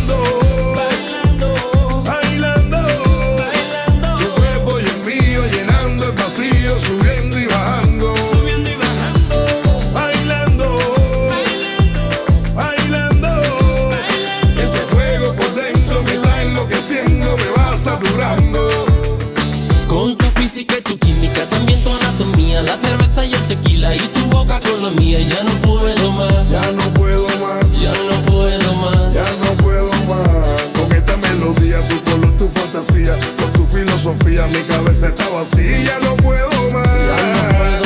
La 22.63 22.77
cerveza 22.77 23.25
y 23.25 23.33
el 23.33 23.47
tequila 23.47 23.95
y 23.95 23.99
tu 23.99 24.25
boca 24.27 24.59
con 24.59 24.83
la 24.83 24.89
mía. 24.91 25.19
Ya 25.19 25.43
no 25.43 25.51
puedo 25.61 26.11
más. 26.11 26.49
Ya 26.49 26.71
no 26.71 26.93
puedo 26.93 27.27
más. 27.39 27.81
Ya 27.81 27.91
no 27.91 28.21
puedo 28.25 28.73
más. 28.75 29.13
Ya 29.13 29.25
no 29.43 29.53
puedo 29.63 29.91
más. 30.07 30.29
Con 30.77 30.91
esta 30.91 31.17
melodía, 31.17 31.87
tu 31.87 32.01
color, 32.03 32.31
tu 32.37 32.47
fantasía, 32.49 33.15
con 33.39 33.53
tu 33.53 33.65
filosofía, 33.65 34.47
mi 34.47 34.61
cabeza 34.63 35.07
está 35.07 35.27
vacía. 35.29 35.83
Ya 35.83 35.99
no 35.99 36.15
puedo 36.17 36.49
más. 36.71 36.87
Ya 36.87 37.33
no 37.33 37.57
puedo 37.57 37.80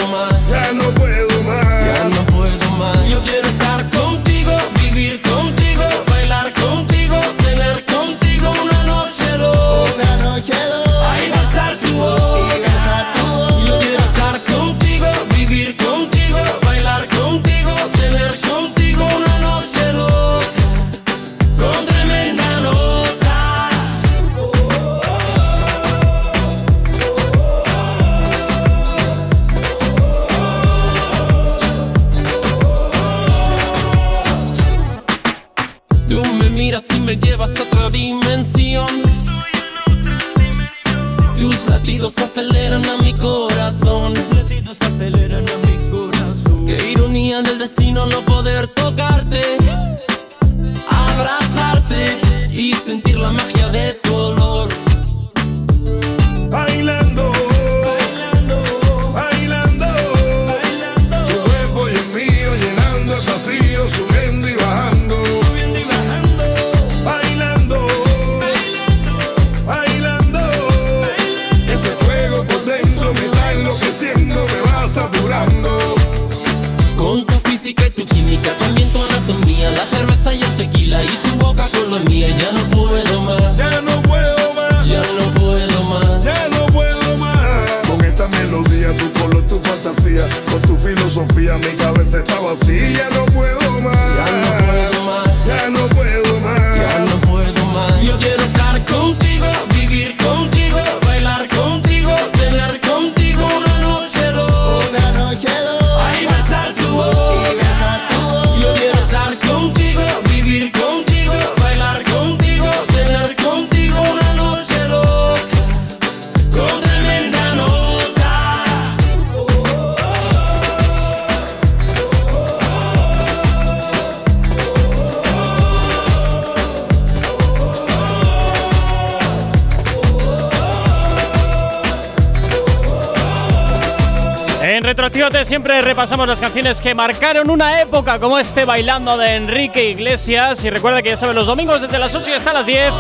Siempre 135.46 135.80
repasamos 135.80 136.28
las 136.28 136.42
canciones 136.42 136.82
que 136.82 136.96
marcaron 136.96 137.52
una 137.52 137.80
época, 137.80 138.18
como 138.18 138.40
este 138.40 138.66
Bailando 138.66 139.16
de 139.16 139.36
Enrique 139.36 139.92
Iglesias. 139.92 140.64
Y 140.66 140.72
recuerda 140.72 141.04
que 141.04 141.10
ya 141.10 141.18
sabes, 141.18 141.36
los 141.36 141.46
domingos 141.46 141.82
desde 141.82 142.00
las 142.00 142.16
8 142.16 142.32
y 142.32 142.34
hasta 142.34 142.52
las 142.52 142.66
10. 142.66 142.92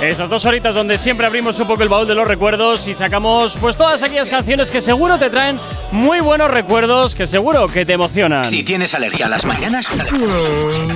Esas 0.00 0.30
dos 0.30 0.46
horitas 0.46 0.74
donde 0.74 0.96
siempre 0.96 1.26
abrimos 1.26 1.60
un 1.60 1.66
poco 1.66 1.82
el 1.82 1.90
baúl 1.90 2.08
de 2.08 2.14
los 2.14 2.26
recuerdos 2.26 2.88
y 2.88 2.94
sacamos 2.94 3.58
pues 3.60 3.76
todas 3.76 4.02
aquellas 4.02 4.30
canciones 4.30 4.70
que 4.70 4.80
seguro 4.80 5.18
te 5.18 5.28
traen 5.28 5.60
muy 5.92 6.20
buenos 6.20 6.50
recuerdos, 6.50 7.14
que 7.14 7.26
seguro 7.26 7.68
que 7.68 7.84
te 7.84 7.92
emocionan. 7.92 8.46
Si 8.46 8.64
tienes 8.64 8.94
alergia 8.94 9.26
a 9.26 9.28
las 9.28 9.44
mañanas, 9.44 9.86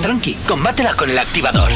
tranqui, 0.01 0.33
combátela 0.47 0.95
con 0.95 1.11
el 1.11 1.19
activador. 1.19 1.69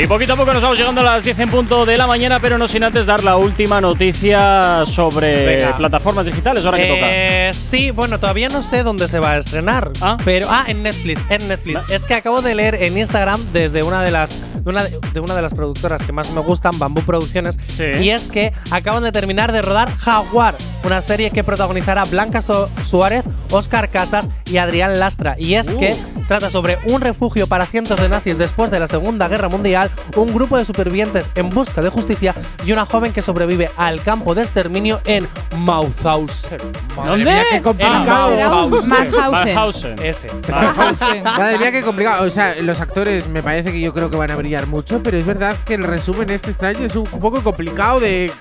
Y 0.00 0.06
poquito 0.06 0.34
a 0.34 0.36
poco 0.36 0.52
nos 0.54 0.62
vamos 0.62 0.78
llegando 0.78 1.00
a 1.00 1.04
las 1.04 1.24
10 1.24 1.40
en 1.40 1.50
punto 1.50 1.84
de 1.84 1.96
la 1.98 2.06
mañana, 2.06 2.38
pero 2.38 2.56
no 2.56 2.68
sin 2.68 2.84
antes 2.84 3.04
dar 3.04 3.24
la 3.24 3.36
última 3.36 3.80
noticia 3.80 4.84
sobre 4.86 5.44
Venga. 5.56 5.76
plataformas 5.76 6.24
digitales. 6.24 6.64
Ahora 6.64 6.78
que 6.78 6.86
toca. 6.86 7.00
Eh, 7.06 7.50
sí, 7.52 7.90
bueno, 7.90 8.20
todavía 8.20 8.48
no 8.48 8.62
sé 8.62 8.84
dónde 8.84 9.08
se 9.08 9.18
va 9.18 9.32
a 9.32 9.38
estrenar. 9.38 9.90
Pero, 10.24 10.46
ah, 10.50 10.64
en 10.68 10.84
Netflix, 10.84 11.20
en 11.28 11.48
Netflix. 11.48 11.80
Es 11.90 12.04
que 12.04 12.14
acabo 12.14 12.42
de 12.42 12.54
leer 12.54 12.76
en 12.76 12.96
Instagram 12.96 13.40
desde 13.52 13.82
una 13.82 14.02
de 14.02 14.12
las 14.12 14.40
de 14.62 14.70
una 14.70 14.84
de, 14.84 15.20
una 15.20 15.34
de 15.34 15.42
las 15.42 15.54
productoras 15.54 16.02
que 16.02 16.12
más 16.12 16.30
me 16.32 16.40
gustan, 16.42 16.78
Bambú 16.78 17.00
Producciones, 17.02 17.56
y 18.00 18.10
es 18.10 18.24
que 18.28 18.52
acaban 18.70 19.02
de 19.02 19.12
terminar 19.12 19.50
de 19.50 19.62
rodar 19.62 19.90
Jaguar, 19.96 20.54
una 20.84 21.00
serie 21.00 21.30
que 21.30 21.42
protagonizará 21.42 22.04
Blanca 22.04 22.42
Su- 22.42 22.68
Suárez, 22.84 23.24
Óscar 23.50 23.88
Casas 23.88 24.28
y 24.46 24.58
Adrián 24.58 24.98
Lastra. 25.00 25.36
Y 25.38 25.54
es 25.54 25.68
Uh. 25.70 25.78
que 25.78 25.96
trata 26.26 26.50
sobre 26.50 26.78
un 26.86 27.00
refugio 27.00 27.46
para 27.46 27.64
cientos 27.66 27.98
de 28.00 28.08
nazis 28.10 28.36
después 28.36 28.70
de 28.70 28.78
la 28.80 28.88
Segunda 28.88 29.26
Guerra 29.28 29.48
Mundial, 29.48 29.87
un 30.16 30.32
grupo 30.32 30.56
de 30.56 30.64
supervivientes 30.64 31.30
en 31.34 31.50
busca 31.50 31.82
de 31.82 31.88
justicia 31.88 32.34
y 32.64 32.72
una 32.72 32.86
joven 32.86 33.12
que 33.12 33.22
sobrevive 33.22 33.70
al 33.76 34.02
campo 34.02 34.34
de 34.34 34.42
exterminio 34.42 35.00
en 35.04 35.28
Mauthausen. 35.56 36.58
¿Dónde? 36.96 37.24
mía, 37.24 37.44
qué 37.50 37.62
complicado. 37.62 38.32
En 38.32 38.48
Mauthausen. 38.48 39.10
Mauthausen. 39.20 39.96
Ese. 40.02 40.28
Madre 41.22 41.58
mía, 41.58 41.72
qué 41.72 41.82
complicado. 41.82 42.26
O 42.26 42.30
sea, 42.30 42.54
los 42.60 42.80
actores 42.80 43.28
me 43.28 43.42
parece 43.42 43.72
que 43.72 43.80
yo 43.80 43.92
creo 43.92 44.10
que 44.10 44.16
van 44.16 44.30
a 44.30 44.36
brillar 44.36 44.66
mucho, 44.66 45.02
pero 45.02 45.16
es 45.16 45.26
verdad 45.26 45.56
que 45.64 45.74
el 45.74 45.84
resumen 45.84 46.30
este 46.30 46.50
extraño 46.50 46.84
es 46.84 46.96
un 46.96 47.04
poco 47.04 47.42
complicado 47.42 48.00
de 48.00 48.32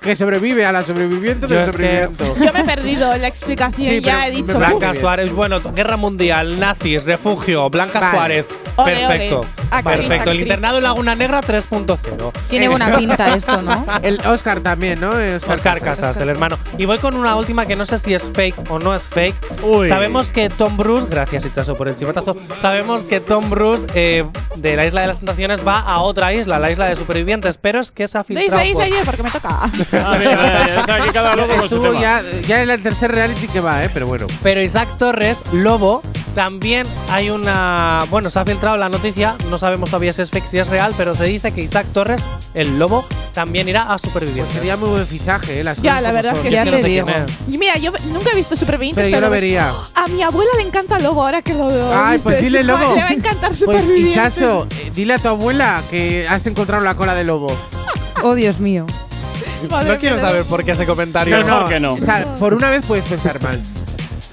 que 0.00 0.16
sobrevive 0.16 0.66
a 0.66 0.72
la 0.72 0.82
sobreviviente 0.82 1.46
Yo 1.48 1.54
del 1.54 1.66
sobreviviente. 1.66 2.24
Yo 2.44 2.52
me 2.52 2.60
he 2.60 2.64
perdido 2.64 3.12
en 3.14 3.22
la 3.22 3.28
explicación, 3.28 3.90
Sí, 3.90 4.00
ya 4.00 4.26
he 4.26 4.30
dicho. 4.32 4.58
Blanca. 4.58 4.94
Suárez, 4.94 5.32
bueno, 5.32 5.60
Guerra 5.60 5.96
Mundial, 5.96 6.58
nazis, 6.58 7.04
refugio, 7.04 7.70
Blanca 7.70 8.00
Vale. 8.00 8.16
Suárez. 8.16 8.46
Ole, 8.76 8.94
Perfecto. 8.96 9.40
ole. 9.40 9.48
Actriz, 9.70 9.96
Perfecto. 9.98 10.30
El 10.30 10.40
internado 10.40 10.76
en 10.78 10.84
Laguna 10.84 11.14
Negra 11.14 11.40
3.0. 11.40 12.32
Tiene 12.48 12.68
buena 12.68 12.96
pinta 12.96 13.34
esto, 13.34 13.62
¿no? 13.62 13.84
El 14.02 14.20
Oscar 14.26 14.60
también, 14.60 15.00
¿no? 15.00 15.10
Oscar, 15.10 15.54
Oscar 15.54 15.80
Casas, 15.80 16.16
el 16.18 16.28
hermano. 16.28 16.58
Y 16.78 16.84
voy 16.84 16.98
con 16.98 17.14
una 17.16 17.36
última 17.36 17.66
que 17.66 17.76
no 17.76 17.84
sé 17.84 17.98
si 17.98 18.14
es 18.14 18.30
fake 18.34 18.70
o 18.70 18.78
no 18.78 18.94
es 18.94 19.08
fake. 19.08 19.34
Uy. 19.62 19.88
Sabemos 19.88 20.28
que 20.30 20.48
Tom 20.50 20.76
Bruce, 20.76 21.06
gracias 21.10 21.44
Hichazo 21.44 21.74
por 21.74 21.88
el 21.88 21.96
chivatazo, 21.96 22.36
sabemos 22.58 23.04
que 23.06 23.20
Tom 23.20 23.48
Bruce 23.50 23.86
eh, 23.94 24.24
de 24.56 24.76
la 24.76 24.86
Isla 24.86 25.00
de 25.02 25.06
las 25.08 25.18
Tentaciones 25.18 25.66
va 25.66 25.80
a 25.80 26.00
otra 26.00 26.32
isla, 26.32 26.58
la 26.58 26.70
isla 26.70 26.86
de 26.86 26.96
supervivientes, 26.96 27.58
pero 27.58 27.80
es 27.80 27.90
que 27.92 28.08
se 28.08 28.18
ha 28.18 28.24
filtrado. 28.24 28.62
dice, 28.62 28.74
por- 28.74 28.84
dice, 28.84 29.04
porque 29.04 29.22
me 29.22 29.30
toca. 29.30 29.48
Ah, 29.50 29.70
mira, 30.18 30.30
mira, 30.36 30.66
ya 30.66 30.80
está 30.80 30.94
aquí 30.96 31.08
cada 31.12 31.36
loco 31.36 31.48
con 31.48 31.58
su 31.68 31.74
Estuvo 31.76 31.88
tema. 31.88 32.00
ya, 32.00 32.20
ya 32.46 32.62
en 32.62 32.70
el 32.70 32.82
tercer 32.82 33.12
reality 33.12 33.48
que 33.48 33.60
va, 33.60 33.84
¿eh? 33.84 33.90
Pero 33.92 34.06
bueno. 34.06 34.26
Pero 34.42 34.60
Isaac 34.60 34.88
Torres, 34.98 35.42
Lobo, 35.52 36.02
también 36.34 36.86
hay 37.10 37.30
una. 37.30 38.04
Bueno, 38.10 38.30
se 38.30 38.38
ha 38.38 38.44
filtrado 38.44 38.61
la 38.62 38.88
noticia, 38.88 39.34
no 39.50 39.58
sabemos 39.58 39.90
todavía 39.90 40.12
si 40.12 40.22
es 40.22 40.30
fake, 40.30 40.46
si 40.46 40.58
es 40.58 40.68
real, 40.68 40.94
pero 40.96 41.14
se 41.16 41.24
dice 41.24 41.52
que 41.52 41.62
Isaac 41.62 41.86
Torres, 41.92 42.22
el 42.54 42.78
Lobo, 42.78 43.04
también 43.34 43.68
irá 43.68 43.92
a 43.92 43.98
Supervivientes. 43.98 44.54
Sería 44.54 44.76
muy 44.76 44.88
buen 44.90 45.06
fichaje, 45.06 45.60
¿eh? 45.60 45.64
Las 45.64 45.82
Ya, 45.82 46.00
la 46.00 46.12
verdad 46.12 46.34
es 46.36 46.38
que 46.40 46.48
sí. 46.50 46.56
que 46.56 47.02
no 47.02 47.06
sé. 47.06 47.26
Y 47.50 47.58
mira, 47.58 47.76
yo 47.78 47.92
nunca 48.12 48.30
he 48.32 48.36
visto 48.36 48.54
Supervivientes, 48.56 49.04
Pero 49.04 49.16
yo 49.16 49.20
lo 49.20 49.30
vería. 49.30 49.72
A 49.94 50.06
mi 50.06 50.22
abuela 50.22 50.50
le 50.56 50.62
encanta 50.62 50.98
Lobo, 51.00 51.24
ahora 51.24 51.42
que 51.42 51.54
lo 51.54 51.66
veo. 51.66 51.90
Ay, 51.92 52.18
pues 52.18 52.40
dile 52.40 52.62
lobo. 52.62 52.94
Le 52.94 53.02
va 53.02 53.08
a 53.08 53.12
encantar 53.12 53.48
Pues 53.48 53.58
Supervivientes. 53.58 54.12
Hichazo, 54.12 54.66
eh, 54.70 54.92
dile 54.94 55.14
a 55.14 55.18
tu 55.18 55.28
abuela 55.28 55.82
que 55.90 56.26
has 56.28 56.46
encontrado 56.46 56.84
la 56.84 56.94
cola 56.94 57.14
de 57.14 57.24
lobo. 57.24 57.48
Oh, 58.24 58.36
Dios 58.36 58.60
mío. 58.60 58.86
Madre 59.68 59.94
No 59.94 59.98
quiero 59.98 60.16
saber 60.20 60.44
por 60.44 60.64
qué 60.64 60.72
ese 60.72 60.86
comentario. 60.86 61.42
No. 61.42 61.94
O 61.94 61.96
sea, 62.00 62.24
por 62.38 62.54
una 62.54 62.70
vez 62.70 62.86
puedes 62.86 63.04
pensar 63.04 63.42
mal. 63.42 63.60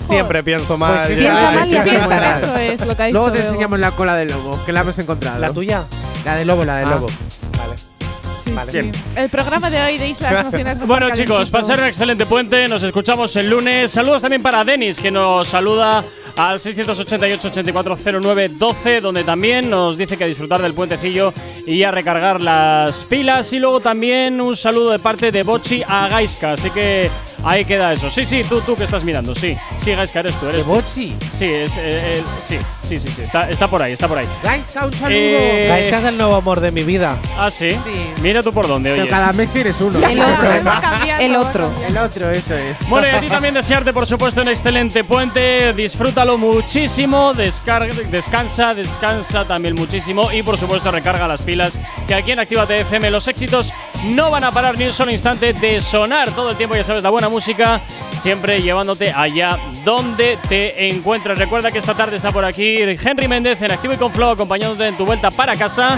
Siempre 0.10 0.44
pienso 0.44 0.78
mal. 0.78 0.96
Pues 0.96 1.08
sí. 1.10 1.16
Piensa 1.16 1.52
mal 1.52 1.68
y 1.74 1.80
Piensa. 1.80 2.38
Eso 2.40 2.58
es 2.58 2.86
lo 2.88 2.96
que 2.96 3.04
ha 3.04 3.06
dicho. 3.08 3.20
Luego 3.20 3.32
te 3.32 3.40
enseñamos 3.46 3.80
la 3.80 3.92
cola 3.92 4.16
del 4.16 4.30
lobo, 4.30 4.60
que 4.66 4.72
la 4.74 4.82
hemos 4.82 4.98
encontrado. 5.00 5.40
¿La 5.40 5.52
tuya? 5.54 5.84
La 6.26 6.36
de 6.36 6.46
lobo, 6.46 6.66
la 6.66 6.78
de 6.78 6.86
Ah. 6.86 6.90
lobo. 6.90 7.08
Vale. 7.58 7.78
Sí, 7.78 8.52
Vale. 8.52 8.72
sí. 8.72 8.92
El 9.16 9.30
programa 9.30 9.70
de 9.70 9.82
hoy 9.82 9.98
de 9.98 10.08
Islas 10.10 10.32
Nacionales. 10.52 10.84
Bueno 10.88 11.10
chicos, 11.12 11.50
pasar 11.52 11.80
un 11.80 11.86
excelente 11.86 12.26
puente, 12.26 12.68
nos 12.68 12.82
escuchamos 12.84 13.36
el 13.36 13.50
lunes. 13.50 13.92
Saludos 13.92 14.22
también 14.22 14.42
para 14.42 14.64
Denis, 14.64 15.00
que 15.00 15.12
nos 15.12 15.48
saluda 15.48 16.04
al 16.40 16.58
688-8409-12, 16.60 19.02
donde 19.02 19.24
también 19.26 19.70
nos 19.70 19.98
dice 19.98 20.16
que 20.16 20.24
a 20.24 20.28
disfrutar 20.28 20.62
del 20.62 20.74
puentecillo 20.74 21.34
y 21.66 21.84
a 21.84 21.92
recargar 21.92 22.40
las 22.40 23.04
pilas. 23.04 23.52
Y 23.52 23.60
luego 23.60 23.82
también 23.82 24.40
un 24.40 24.56
saludo 24.56 24.92
de 24.92 25.00
parte 25.00 25.34
de 25.34 25.44
Bochi 25.44 25.84
a 25.86 26.08
Gaiska, 26.08 26.54
así 26.54 26.70
que 26.70 27.12
ahí 27.44 27.66
queda 27.66 27.92
eso. 27.92 28.10
Sí, 28.10 28.26
sí, 28.26 28.46
tú, 28.48 28.62
tú 28.62 28.78
que 28.78 28.86
estás 28.86 29.04
mirando, 29.04 29.36
sí. 29.36 29.54
Sí, 29.84 29.92
Gaiska, 29.92 30.22
eres 30.22 30.40
tú, 30.40 30.46
eres 30.48 30.60
¿De 30.60 30.64
tú. 30.64 30.70
Bochi? 30.70 31.14
Sí, 31.30 31.44
es, 31.46 31.76
eh, 31.76 31.90
eh, 31.90 32.24
sí, 32.42 32.58
sí, 32.84 32.96
sí, 32.98 33.10
sí, 33.10 33.24
está, 33.24 33.50
está 33.50 33.68
por 33.68 33.82
ahí, 33.82 33.92
está 33.92 34.08
por 34.08 34.18
ahí. 34.18 34.26
Gaiska, 34.42 34.86
un 34.86 34.94
saludo. 34.94 35.20
Eh, 35.20 35.66
Gaisca 35.68 36.00
es 36.00 36.06
el 36.06 36.18
nuevo 36.18 36.36
amor 36.36 36.62
de 36.62 36.72
mi 36.72 36.84
vida. 36.84 37.18
Ah, 37.38 37.52
sí. 37.52 37.72
Sí. 37.72 37.78
Mira 38.22 38.42
tú 38.42 38.54
por 38.54 38.66
dónde, 38.68 38.92
Pero 38.92 39.02
oye. 39.04 39.12
cada 39.12 39.34
mes 39.34 39.52
tienes 39.52 39.82
uno. 39.82 40.00
El 40.08 40.22
otro. 40.22 40.50
El 41.20 41.36
otro. 41.36 41.70
El 41.86 41.98
otro, 41.98 42.32
eso 42.32 42.56
es. 42.56 42.78
Bueno, 42.88 43.08
y 43.12 43.16
a 43.16 43.20
ti 43.20 43.28
también 43.28 43.54
desearte, 43.54 43.92
por 43.92 44.08
supuesto, 44.08 44.42
un 44.42 44.48
excelente 44.48 45.04
puente. 45.04 45.74
Disfrútalo 45.74 46.29
muchísimo. 46.38 47.34
Descarga, 47.34 47.94
descansa, 48.12 48.74
descansa 48.74 49.46
también 49.46 49.76
muchísimo. 49.76 50.32
Y 50.32 50.44
por 50.44 50.58
supuesto, 50.58 50.92
recarga 50.92 51.28
las 51.28 51.42
pilas. 51.42 51.78
Que 52.08 52.16
aquí 52.16 52.32
en 52.32 52.40
Actívate 52.40 52.82
FM 52.82 53.12
los 53.12 53.28
éxitos 53.28 53.72
no 54.10 54.32
van 54.32 54.44
a 54.44 54.52
parar 54.52 54.78
ni 54.78 54.86
un 54.86 54.94
solo 54.94 55.12
instante 55.12 55.54
de 55.54 55.82
sonar 55.82 56.32
todo 56.32 56.52
el 56.52 56.58
tiempo. 56.58 56.76
Ya 56.76 56.84
sabes, 56.84 57.04
la 57.04 57.10
buena 57.10 57.30
música 57.30 57.82
siempre 58.22 58.62
llevándote 58.62 59.12
allá 59.12 59.58
donde 59.84 60.38
te 60.48 60.90
encuentres. 60.90 61.38
Recuerda 61.38 61.72
que 61.72 61.80
esta 61.80 61.96
tarde 61.96 62.18
está 62.18 62.32
por 62.32 62.46
aquí 62.46 62.78
Henry 62.78 63.28
Méndez 63.28 63.62
en 63.62 63.72
Activo 63.72 63.94
y 63.94 63.98
con 63.98 64.12
Flow, 64.12 64.32
acompañándote 64.32 64.88
en 64.88 64.98
tu 64.98 65.06
vuelta 65.06 65.32
para 65.32 65.56
casa. 65.56 65.98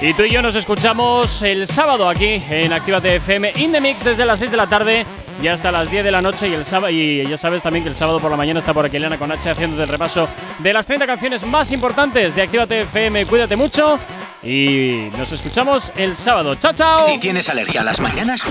Y 0.00 0.12
tú 0.12 0.24
y 0.24 0.30
yo 0.30 0.42
nos 0.42 0.54
escuchamos 0.54 1.40
el 1.42 1.66
sábado 1.66 2.08
aquí 2.08 2.36
en 2.50 2.72
Actívate 2.72 3.16
FM 3.16 3.52
In 3.56 3.72
The 3.72 3.80
Mix 3.80 4.04
desde 4.04 4.26
las 4.26 4.38
6 4.38 4.50
de 4.50 4.56
la 4.56 4.66
tarde 4.66 5.06
y 5.42 5.48
hasta 5.48 5.72
las 5.72 5.90
10 5.90 6.04
de 6.04 6.10
la 6.10 6.20
noche. 6.20 6.48
Y, 6.48 6.52
el 6.52 6.66
sábado, 6.66 6.90
y 6.90 7.26
ya 7.26 7.36
sabes 7.38 7.62
también 7.62 7.82
que 7.82 7.88
el 7.88 7.94
sábado 7.94 8.20
por 8.20 8.30
la 8.30 8.36
mañana 8.36 8.58
está 8.58 8.74
por 8.74 8.84
aquí 8.84 8.98
Elena 8.98 9.16
con 9.16 9.32
H 9.32 9.48
haciéndote 9.48 9.84
el 9.84 9.88
repaso 9.88 10.28
de 10.58 10.72
las 10.72 10.86
30 10.86 11.06
canciones 11.06 11.46
más 11.46 11.72
importantes 11.72 12.34
de 12.34 12.42
Actívate 12.42 12.82
FM. 12.82 13.24
Cuídate 13.24 13.56
mucho 13.56 13.98
y 14.42 15.08
nos 15.16 15.32
escuchamos 15.32 15.90
el 15.96 16.14
sábado. 16.14 16.54
¡Chao, 16.56 16.74
chao! 16.74 17.00
Si 17.06 17.18
tienes 17.18 17.48
alergia 17.48 17.80
a 17.80 17.84
las 17.84 17.98
mañanas, 17.98 18.44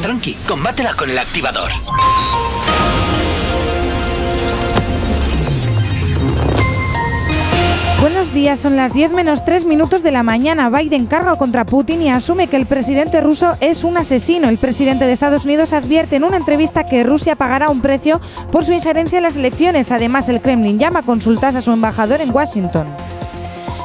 tranqui, 0.00 0.34
combátela 0.46 0.94
con 0.94 1.10
el 1.10 1.18
activador. 1.18 1.72
Buenos 8.26 8.42
días, 8.42 8.58
son 8.58 8.74
las 8.74 8.92
10 8.92 9.12
menos 9.12 9.44
3 9.44 9.64
minutos 9.66 10.02
de 10.02 10.10
la 10.10 10.24
mañana. 10.24 10.68
Biden 10.68 11.06
carga 11.06 11.36
contra 11.36 11.64
Putin 11.64 12.02
y 12.02 12.10
asume 12.10 12.48
que 12.48 12.56
el 12.56 12.66
presidente 12.66 13.20
ruso 13.20 13.56
es 13.60 13.84
un 13.84 13.96
asesino. 13.96 14.48
El 14.48 14.58
presidente 14.58 15.06
de 15.06 15.12
Estados 15.12 15.44
Unidos 15.44 15.72
advierte 15.72 16.16
en 16.16 16.24
una 16.24 16.36
entrevista 16.36 16.86
que 16.86 17.04
Rusia 17.04 17.36
pagará 17.36 17.68
un 17.68 17.82
precio 17.82 18.20
por 18.50 18.64
su 18.64 18.72
injerencia 18.72 19.18
en 19.18 19.22
las 19.22 19.36
elecciones. 19.36 19.92
Además, 19.92 20.28
el 20.28 20.40
Kremlin 20.40 20.76
llama 20.76 20.98
a 20.98 21.02
consultas 21.04 21.54
a 21.54 21.62
su 21.62 21.70
embajador 21.70 22.20
en 22.20 22.34
Washington. 22.34 22.88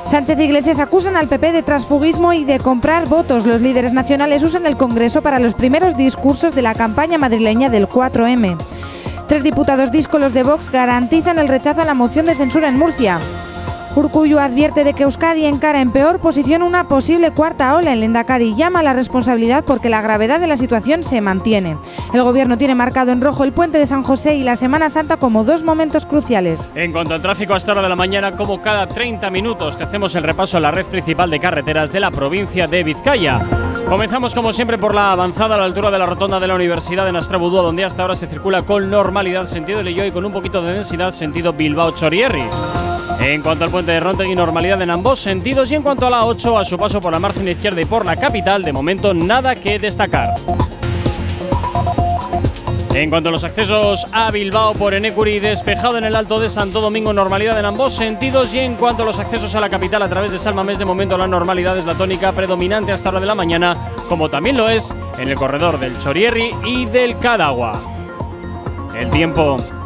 Sánchez 0.05 0.39
e 0.39 0.43
Iglesias 0.45 0.79
acusan 0.79 1.17
al 1.17 1.27
PP 1.27 1.51
de 1.51 1.61
transfugismo 1.61 2.33
y 2.33 2.43
de 2.43 2.57
comprar 2.57 3.07
votos. 3.07 3.45
Los 3.45 3.61
líderes 3.61 3.93
nacionales 3.93 4.41
usan 4.41 4.65
el 4.65 4.75
Congreso 4.75 5.21
para 5.21 5.37
los 5.37 5.53
primeros 5.53 5.95
discursos 5.95 6.55
de 6.55 6.63
la 6.63 6.73
campaña 6.73 7.19
madrileña 7.19 7.69
del 7.69 7.87
4M. 7.87 8.57
Tres 9.27 9.43
diputados 9.43 9.91
díscolos 9.91 10.33
de 10.33 10.41
Vox 10.41 10.71
garantizan 10.71 11.37
el 11.37 11.47
rechazo 11.47 11.83
a 11.83 11.85
la 11.85 11.93
moción 11.93 12.25
de 12.25 12.33
censura 12.33 12.69
en 12.69 12.79
Murcia. 12.79 13.19
Urcuyo 13.93 14.39
advierte 14.39 14.85
de 14.85 14.93
que 14.93 15.03
Euskadi 15.03 15.45
encara 15.45 15.81
en 15.81 15.91
peor 15.91 16.19
posición 16.19 16.63
una 16.63 16.87
posible 16.87 17.31
cuarta 17.31 17.75
ola. 17.75 17.91
El 17.91 18.03
Endacari 18.03 18.55
llama 18.55 18.79
a 18.79 18.83
la 18.83 18.93
responsabilidad 18.93 19.65
porque 19.65 19.89
la 19.89 20.01
gravedad 20.01 20.39
de 20.39 20.47
la 20.47 20.55
situación 20.55 21.03
se 21.03 21.19
mantiene. 21.19 21.75
El 22.13 22.23
gobierno 22.23 22.57
tiene 22.57 22.73
marcado 22.73 23.11
en 23.11 23.19
rojo 23.19 23.43
el 23.43 23.51
puente 23.51 23.79
de 23.79 23.85
San 23.85 24.03
José 24.03 24.35
y 24.35 24.43
la 24.43 24.55
Semana 24.55 24.87
Santa 24.87 25.17
como 25.17 25.43
dos 25.43 25.63
momentos 25.63 26.05
cruciales. 26.05 26.71
En 26.73 26.93
cuanto 26.93 27.15
al 27.15 27.21
tráfico 27.21 27.53
a 27.53 27.57
esta 27.57 27.73
hora 27.73 27.81
de 27.81 27.89
la 27.89 27.97
mañana, 27.97 28.31
como 28.37 28.61
cada 28.61 28.87
30 28.87 29.29
minutos, 29.29 29.77
te 29.77 29.83
hacemos 29.83 30.15
el 30.15 30.23
repaso 30.23 30.55
a 30.55 30.61
la 30.61 30.71
red 30.71 30.85
principal 30.85 31.29
de 31.29 31.39
carreteras 31.41 31.91
de 31.91 31.99
la 31.99 32.11
provincia 32.11 32.67
de 32.67 32.83
Vizcaya. 32.83 33.41
Comenzamos 33.89 34.33
como 34.33 34.53
siempre 34.53 34.77
por 34.77 34.95
la 34.95 35.11
avanzada 35.11 35.55
a 35.55 35.57
la 35.57 35.65
altura 35.65 35.91
de 35.91 35.99
la 35.99 36.05
rotonda 36.05 36.39
de 36.39 36.47
la 36.47 36.55
Universidad 36.55 37.03
de 37.03 37.11
Nastrabudúa, 37.11 37.61
donde 37.61 37.83
hasta 37.83 38.03
ahora 38.03 38.15
se 38.15 38.27
circula 38.27 38.61
con 38.61 38.89
normalidad 38.89 39.47
sentido 39.47 39.83
Leyoa 39.83 40.07
y 40.07 40.11
con 40.11 40.23
un 40.23 40.31
poquito 40.31 40.61
de 40.61 40.75
densidad 40.75 41.11
sentido 41.11 41.51
Bilbao-Chorierri. 41.51 42.45
En 43.19 43.41
cuanto 43.41 43.65
al 43.65 43.69
puente 43.69 43.80
de 43.85 43.99
Rontegui, 43.99 44.35
normalidad 44.35 44.81
en 44.81 44.89
ambos 44.89 45.19
sentidos 45.19 45.71
y 45.71 45.75
en 45.75 45.81
cuanto 45.81 46.07
a 46.07 46.09
la 46.09 46.25
8, 46.25 46.57
a 46.57 46.63
su 46.63 46.77
paso 46.77 47.01
por 47.01 47.11
la 47.11 47.19
margen 47.19 47.47
izquierda 47.47 47.81
y 47.81 47.85
por 47.85 48.05
la 48.05 48.15
capital, 48.15 48.63
de 48.63 48.73
momento 48.73 49.13
nada 49.13 49.55
que 49.55 49.79
destacar. 49.79 50.35
En 52.93 53.09
cuanto 53.09 53.29
a 53.29 53.31
los 53.31 53.45
accesos 53.45 54.05
a 54.11 54.29
Bilbao 54.31 54.73
por 54.73 54.93
Enecuri, 54.93 55.39
despejado 55.39 55.97
en 55.97 56.03
el 56.03 56.13
Alto 56.13 56.41
de 56.41 56.49
Santo 56.49 56.81
Domingo, 56.81 57.13
normalidad 57.13 57.57
en 57.57 57.65
ambos 57.65 57.93
sentidos. 57.93 58.53
Y 58.53 58.59
en 58.59 58.75
cuanto 58.75 59.03
a 59.03 59.05
los 59.05 59.17
accesos 59.17 59.55
a 59.55 59.61
la 59.61 59.69
capital 59.69 60.01
a 60.01 60.09
través 60.09 60.31
de 60.33 60.37
Salmamés, 60.37 60.77
de 60.77 60.83
momento 60.83 61.17
la 61.17 61.25
normalidad 61.25 61.77
es 61.77 61.85
la 61.85 61.95
tónica 61.95 62.33
predominante 62.33 62.91
hasta 62.91 63.07
hora 63.07 63.21
de 63.21 63.25
la 63.25 63.35
mañana, 63.35 63.77
como 64.09 64.29
también 64.29 64.57
lo 64.57 64.69
es 64.69 64.93
en 65.17 65.29
el 65.29 65.35
corredor 65.35 65.79
del 65.79 65.97
Chorierri 65.99 66.51
y 66.65 66.85
del 66.85 67.17
Cadagua. 67.17 67.81
El 68.93 69.09
tiempo. 69.09 69.80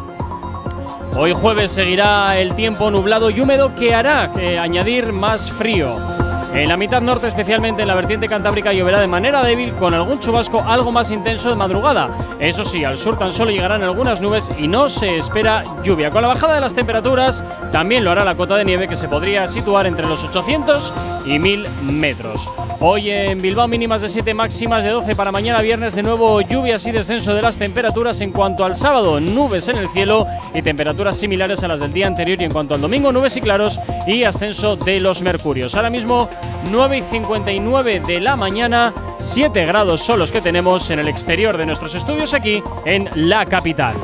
Hoy 1.18 1.32
jueves 1.32 1.72
seguirá 1.72 2.38
el 2.38 2.54
tiempo 2.54 2.90
nublado 2.90 3.30
y 3.30 3.40
húmedo 3.40 3.74
que 3.74 3.94
hará 3.94 4.30
eh, 4.38 4.58
añadir 4.58 5.14
más 5.14 5.50
frío. 5.50 6.15
En 6.54 6.68
la 6.68 6.76
mitad 6.76 7.02
norte, 7.02 7.26
especialmente 7.26 7.82
en 7.82 7.88
la 7.88 7.94
vertiente 7.94 8.28
cantábrica, 8.28 8.72
lloverá 8.72 9.00
de 9.00 9.06
manera 9.06 9.42
débil 9.42 9.74
con 9.74 9.92
algún 9.92 10.20
chubasco 10.20 10.60
algo 10.60 10.90
más 10.90 11.10
intenso 11.10 11.50
de 11.50 11.54
madrugada. 11.54 12.08
Eso 12.40 12.64
sí, 12.64 12.84
al 12.84 12.96
sur 12.96 13.18
tan 13.18 13.30
solo 13.30 13.50
llegarán 13.50 13.82
algunas 13.82 14.20
nubes 14.20 14.50
y 14.58 14.66
no 14.66 14.88
se 14.88 15.16
espera 15.16 15.64
lluvia. 15.82 16.10
Con 16.10 16.22
la 16.22 16.28
bajada 16.28 16.54
de 16.54 16.60
las 16.60 16.74
temperaturas, 16.74 17.44
también 17.72 18.04
lo 18.04 18.10
hará 18.10 18.24
la 18.24 18.36
cota 18.36 18.56
de 18.56 18.64
nieve 18.64 18.88
que 18.88 18.96
se 18.96 19.08
podría 19.08 19.46
situar 19.48 19.86
entre 19.86 20.06
los 20.06 20.24
800 20.24 20.94
y 21.26 21.38
1000 21.38 21.68
metros. 21.82 22.48
Hoy 22.80 23.10
en 23.10 23.40
Bilbao 23.40 23.66
mínimas 23.66 24.02
de 24.02 24.08
7, 24.08 24.34
máximas 24.34 24.84
de 24.84 24.90
12 24.90 25.16
para 25.16 25.32
mañana 25.32 25.62
viernes. 25.62 25.94
De 25.94 26.02
nuevo 26.02 26.42
lluvias 26.42 26.86
y 26.86 26.92
descenso 26.92 27.34
de 27.34 27.40
las 27.40 27.56
temperaturas. 27.56 28.20
En 28.20 28.32
cuanto 28.32 28.64
al 28.64 28.74
sábado, 28.74 29.18
nubes 29.18 29.68
en 29.68 29.78
el 29.78 29.88
cielo 29.88 30.26
y 30.54 30.60
temperaturas 30.60 31.16
similares 31.16 31.64
a 31.64 31.68
las 31.68 31.80
del 31.80 31.92
día 31.92 32.06
anterior. 32.06 32.40
Y 32.40 32.44
en 32.44 32.52
cuanto 32.52 32.74
al 32.74 32.82
domingo, 32.82 33.12
nubes 33.12 33.36
y 33.36 33.40
claros 33.40 33.80
y 34.06 34.24
ascenso 34.24 34.76
de 34.76 35.00
los 35.00 35.22
mercurios. 35.22 35.74
Ahora 35.74 35.88
mismo 35.88 36.28
9 36.70 36.98
y 36.98 37.02
59 37.02 38.00
de 38.00 38.20
la 38.20 38.36
mañana, 38.36 38.92
7 39.18 39.66
grados 39.66 40.02
son 40.02 40.18
los 40.18 40.32
que 40.32 40.40
tenemos 40.40 40.90
en 40.90 40.98
el 40.98 41.08
exterior 41.08 41.56
de 41.56 41.66
nuestros 41.66 41.94
estudios 41.94 42.34
aquí 42.34 42.62
en 42.84 43.08
la 43.14 43.46
capital. 43.46 43.96